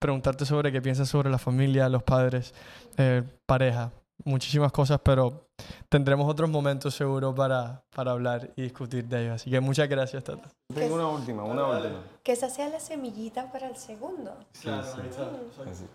preguntarte 0.00 0.44
sobre 0.44 0.70
qué 0.70 0.80
piensas 0.80 1.08
sobre 1.08 1.30
la 1.30 1.38
familia, 1.38 1.88
los 1.88 2.02
padres, 2.02 2.54
eh, 2.96 3.22
pareja, 3.46 3.92
muchísimas 4.24 4.70
cosas, 4.70 5.00
pero 5.02 5.45
tendremos 5.88 6.28
otros 6.30 6.50
momentos 6.50 6.94
seguro 6.94 7.34
para, 7.34 7.82
para 7.94 8.12
hablar 8.12 8.50
y 8.56 8.62
discutir 8.62 9.04
de 9.06 9.22
ellos. 9.24 9.34
Así 9.36 9.50
que 9.50 9.60
muchas 9.60 9.88
gracias, 9.88 10.24
Tata. 10.24 10.48
Tengo 10.74 10.94
una 10.96 11.08
última, 11.08 11.44
una 11.44 11.66
última. 11.66 12.02
Que 12.22 12.32
esa 12.32 12.48
sea 12.48 12.68
la 12.68 12.80
semillita 12.80 13.50
para 13.52 13.68
el 13.68 13.76
segundo. 13.76 14.34
Sí, 14.52 14.68
sí. 14.82 15.00
Así. 15.70 15.86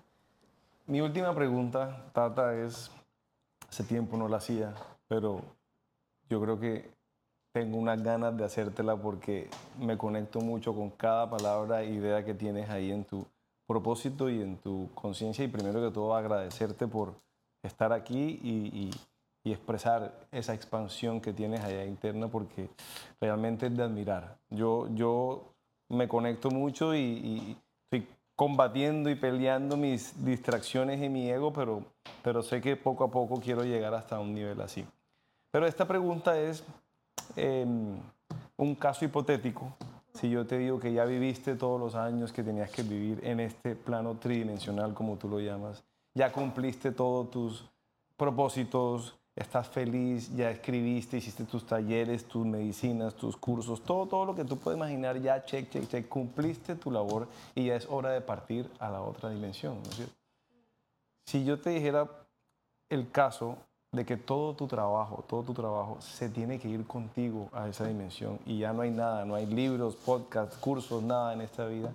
Mi 0.88 1.02
última 1.02 1.34
pregunta, 1.36 2.06
Tata, 2.14 2.56
es, 2.56 2.92
hace 3.70 3.84
tiempo 3.84 4.18
no 4.18 4.28
la 4.28 4.38
hacía, 4.38 4.74
pero 5.08 5.42
yo 6.30 6.42
creo 6.42 6.60
que 6.60 6.90
tengo 7.54 7.78
unas 7.78 8.02
ganas 8.02 8.36
de 8.38 8.46
hacértela 8.46 8.96
porque 8.96 9.50
me 9.78 9.98
conecto 9.98 10.40
mucho 10.40 10.74
con 10.74 10.90
cada 10.90 11.30
palabra 11.30 11.82
e 11.84 11.92
idea 11.92 12.24
que 12.24 12.34
tienes 12.34 12.70
ahí 12.70 12.92
en 12.92 13.04
tu 13.04 13.26
propósito 13.68 14.30
y 14.30 14.42
en 14.42 14.58
tu 14.58 14.90
conciencia 14.96 15.44
y 15.46 15.48
primero 15.50 15.82
que 15.82 15.94
todo 15.94 16.16
agradecerte 16.16 16.88
por 16.88 17.14
estar 17.62 17.92
aquí 17.94 18.40
y, 18.42 18.90
y- 18.90 18.92
y 19.44 19.52
expresar 19.52 20.28
esa 20.32 20.54
expansión 20.54 21.20
que 21.22 21.34
tienes 21.34 21.62
allá 21.62 21.86
interna 21.86 22.28
porque 22.28 22.70
realmente 23.20 23.68
es 23.68 23.76
de 23.78 23.84
admirar. 23.84 24.38
Yo, 24.50 24.88
yo 24.94 25.44
me 25.90 26.08
conecto 26.08 26.50
mucho 26.50 26.94
y, 26.96 27.00
y- 27.00 27.58
combatiendo 28.34 29.12
y 29.12 29.16
peleando 29.16 29.78
mis 29.78 30.26
distracciones 30.26 31.00
y 31.04 31.10
mi 31.10 31.30
ego, 31.30 31.54
pero, 31.54 31.84
pero 32.24 32.42
sé 32.42 32.60
que 32.60 32.76
poco 32.76 33.04
a 33.04 33.12
poco 33.12 33.40
quiero 33.40 33.64
llegar 33.64 33.94
hasta 33.94 34.20
un 34.20 34.34
nivel 34.34 34.60
así. 34.62 34.84
Pero 35.52 35.68
esta 35.68 35.88
pregunta 35.88 36.40
es 36.40 36.64
em, 37.36 38.00
un 38.58 38.74
caso 38.76 39.06
hipotético. 39.06 39.72
Si 40.16 40.28
yo 40.28 40.48
te 40.48 40.58
digo 40.58 40.80
que 40.80 40.92
ya 40.92 41.06
viviste 41.06 41.56
todos 41.56 41.80
los 41.80 41.94
años 41.94 42.34
que 42.34 42.42
tenías 42.42 42.72
que 42.72 42.82
vivir 42.82 43.20
en 43.24 43.40
este 43.42 43.76
plano 43.76 44.16
tridimensional, 44.16 44.96
como 44.96 45.18
tú 45.18 45.30
lo 45.30 45.40
llamas, 45.40 45.84
ya 46.16 46.32
cumpliste 46.32 46.92
todos 46.92 47.30
tus 47.30 47.70
propósitos, 48.18 49.20
estás 49.36 49.68
feliz, 49.70 50.36
ya 50.36 50.52
escribiste, 50.52 51.18
hiciste 51.18 51.46
tus 51.46 51.66
talleres, 51.66 52.26
tus 52.26 52.46
medicinas, 52.46 53.16
tus 53.16 53.38
cursos, 53.38 53.82
todo, 53.82 54.06
todo 54.06 54.26
lo 54.26 54.36
que 54.36 54.46
tú 54.46 54.58
puedes 54.58 54.78
imaginar, 54.78 55.20
ya 55.20 55.44
check, 55.46 55.70
check, 55.70 55.88
check, 55.88 56.08
cumpliste 56.08 56.76
tu 56.76 56.92
labor 56.92 57.28
y 57.56 57.68
ya 57.68 57.76
es 57.76 57.88
hora 57.90 58.12
de 58.12 58.22
partir 58.22 58.70
a 58.80 58.90
la 58.90 59.02
otra 59.02 59.30
dimensión. 59.30 59.82
¿no 59.82 59.90
es 59.90 59.96
cierto? 59.96 60.16
Si 61.26 61.46
yo 61.46 61.60
te 61.60 61.70
dijera 61.70 62.10
el 62.90 63.10
caso 63.10 63.58
de 63.92 64.06
que 64.06 64.18
todo 64.18 64.54
tu 64.56 64.68
trabajo, 64.68 65.24
todo 65.28 65.44
tu 65.44 65.54
trabajo 65.54 66.00
se 66.02 66.30
tiene 66.30 66.60
que 66.60 66.68
ir 66.68 66.86
contigo 66.86 67.50
a 67.54 67.68
esa 67.68 67.86
dimensión 67.86 68.40
y 68.46 68.60
ya 68.60 68.74
no 68.74 68.82
hay 68.82 68.92
nada, 68.92 69.26
no 69.26 69.36
hay 69.36 69.46
libros, 69.46 69.96
podcasts, 69.96 70.58
cursos, 70.58 71.02
nada 71.04 71.34
en 71.34 71.42
esta 71.42 71.66
vida, 71.68 71.94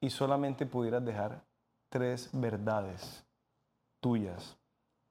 y 0.00 0.10
solamente 0.10 0.66
pudieras 0.66 1.04
dejar 1.04 1.42
tres 1.88 2.30
verdades 2.32 3.24
tuyas 4.00 4.56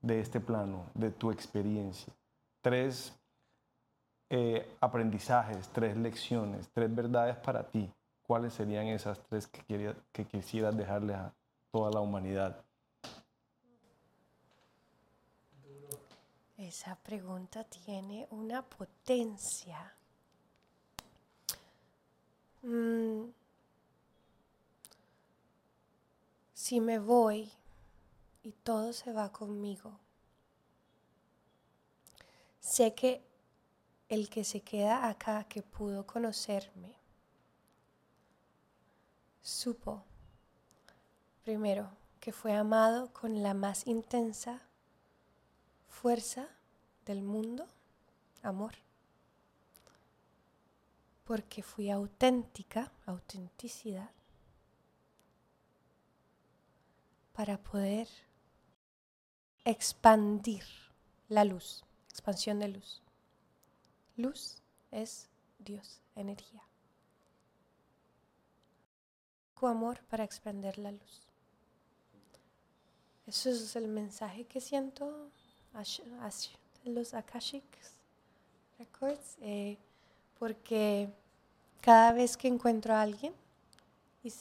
de 0.03 0.19
este 0.19 0.39
plano, 0.39 0.85
de 0.93 1.09
tu 1.09 1.31
experiencia. 1.31 2.13
Tres 2.61 3.17
eh, 4.29 4.75
aprendizajes, 4.81 5.69
tres 5.69 5.97
lecciones, 5.97 6.69
tres 6.73 6.93
verdades 6.93 7.37
para 7.37 7.63
ti. 7.63 7.91
¿Cuáles 8.21 8.53
serían 8.53 8.87
esas 8.87 9.19
tres 9.27 9.47
que, 9.47 9.95
que 10.11 10.25
quisieras 10.25 10.77
dejarle 10.77 11.15
a 11.15 11.33
toda 11.71 11.89
la 11.89 12.01
humanidad? 12.01 12.63
Esa 16.57 16.95
pregunta 16.95 17.63
tiene 17.63 18.27
una 18.31 18.61
potencia. 18.61 19.93
Mm. 22.61 23.25
Si 26.53 26.79
me 26.79 26.99
voy 26.99 27.51
y 28.43 28.51
todo 28.51 28.93
se 28.93 29.11
va 29.13 29.31
conmigo. 29.31 29.99
Sé 32.59 32.93
que 32.93 33.25
el 34.09 34.29
que 34.29 34.43
se 34.43 34.61
queda 34.61 35.09
acá, 35.09 35.45
que 35.45 35.63
pudo 35.63 36.05
conocerme, 36.05 36.95
supo, 39.41 40.03
primero, 41.43 41.89
que 42.19 42.31
fue 42.31 42.53
amado 42.53 43.11
con 43.11 43.41
la 43.41 43.53
más 43.53 43.87
intensa 43.87 44.61
fuerza 45.89 46.47
del 47.05 47.21
mundo, 47.21 47.67
amor, 48.41 48.75
porque 51.25 51.63
fui 51.63 51.89
auténtica, 51.89 52.91
autenticidad, 53.05 54.11
para 57.33 57.57
poder 57.57 58.07
expandir 59.65 60.63
la 61.29 61.45
luz, 61.45 61.83
expansión 62.09 62.59
de 62.59 62.67
luz. 62.67 63.01
Luz 64.17 64.61
es 64.91 65.29
Dios, 65.59 66.01
energía. 66.15 66.63
Amor 69.67 70.03
para 70.09 70.25
expandir 70.25 70.77
la 70.77 70.91
luz. 70.91 71.21
Eso 73.25 73.49
es 73.49 73.75
el 73.77 73.87
mensaje 73.87 74.45
que 74.45 74.59
siento 74.59 75.29
los 76.83 77.13
Akashic 77.13 77.63
Records, 78.77 79.37
eh, 79.39 79.77
porque 80.37 81.09
cada 81.79 82.11
vez 82.11 82.35
que 82.35 82.49
encuentro 82.49 82.93
a 82.93 83.01
alguien 83.01 83.33
y 84.21 84.33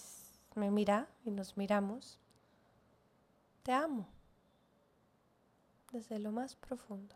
me 0.57 0.73
mira 0.73 1.07
y 1.25 1.31
nos 1.31 1.57
miramos, 1.57 2.19
te 3.63 3.71
amo 3.71 4.09
desde 5.93 6.19
lo 6.19 6.33
más 6.33 6.57
profundo. 6.57 7.15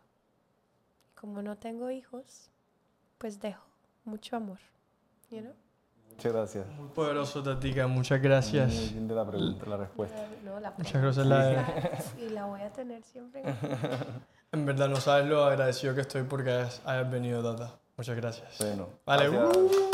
Y 1.05 1.19
como 1.19 1.41
no 1.41 1.57
tengo 1.57 1.89
hijos, 1.91 2.49
pues 3.17 3.39
dejo 3.39 3.65
mucho 4.05 4.35
amor. 4.35 4.59
Muchas 6.09 6.33
gracias. 6.33 6.67
Muy 6.67 6.87
poderoso, 6.89 7.43
Tatica. 7.43 7.85
Muchas 7.87 8.21
gracias. 8.21 8.73
Muy 8.73 8.89
bien 8.89 9.07
de 9.07 9.15
la 9.15 9.25
pregunta, 9.29 9.65
la 9.67 9.77
respuesta. 9.77 10.27
Muchas 10.77 11.01
gracias. 11.01 11.25
La... 11.25 11.65
Y 12.19 12.29
la 12.29 12.45
voy 12.45 12.61
a 12.61 12.71
tener 12.71 13.03
siempre. 13.03 13.43
en 14.51 14.65
verdad, 14.65 14.89
no 14.89 14.95
sabes 14.95 15.27
lo 15.27 15.43
agradecido 15.43 15.93
que 15.93 16.01
estoy 16.01 16.23
porque 16.23 16.49
hayas 16.85 17.11
venido, 17.11 17.43
Tata. 17.43 17.77
Muchas 17.97 18.15
gracias. 18.15 18.57
Bueno. 18.59 18.89
Vale. 19.05 19.29
Uh. 19.29 19.86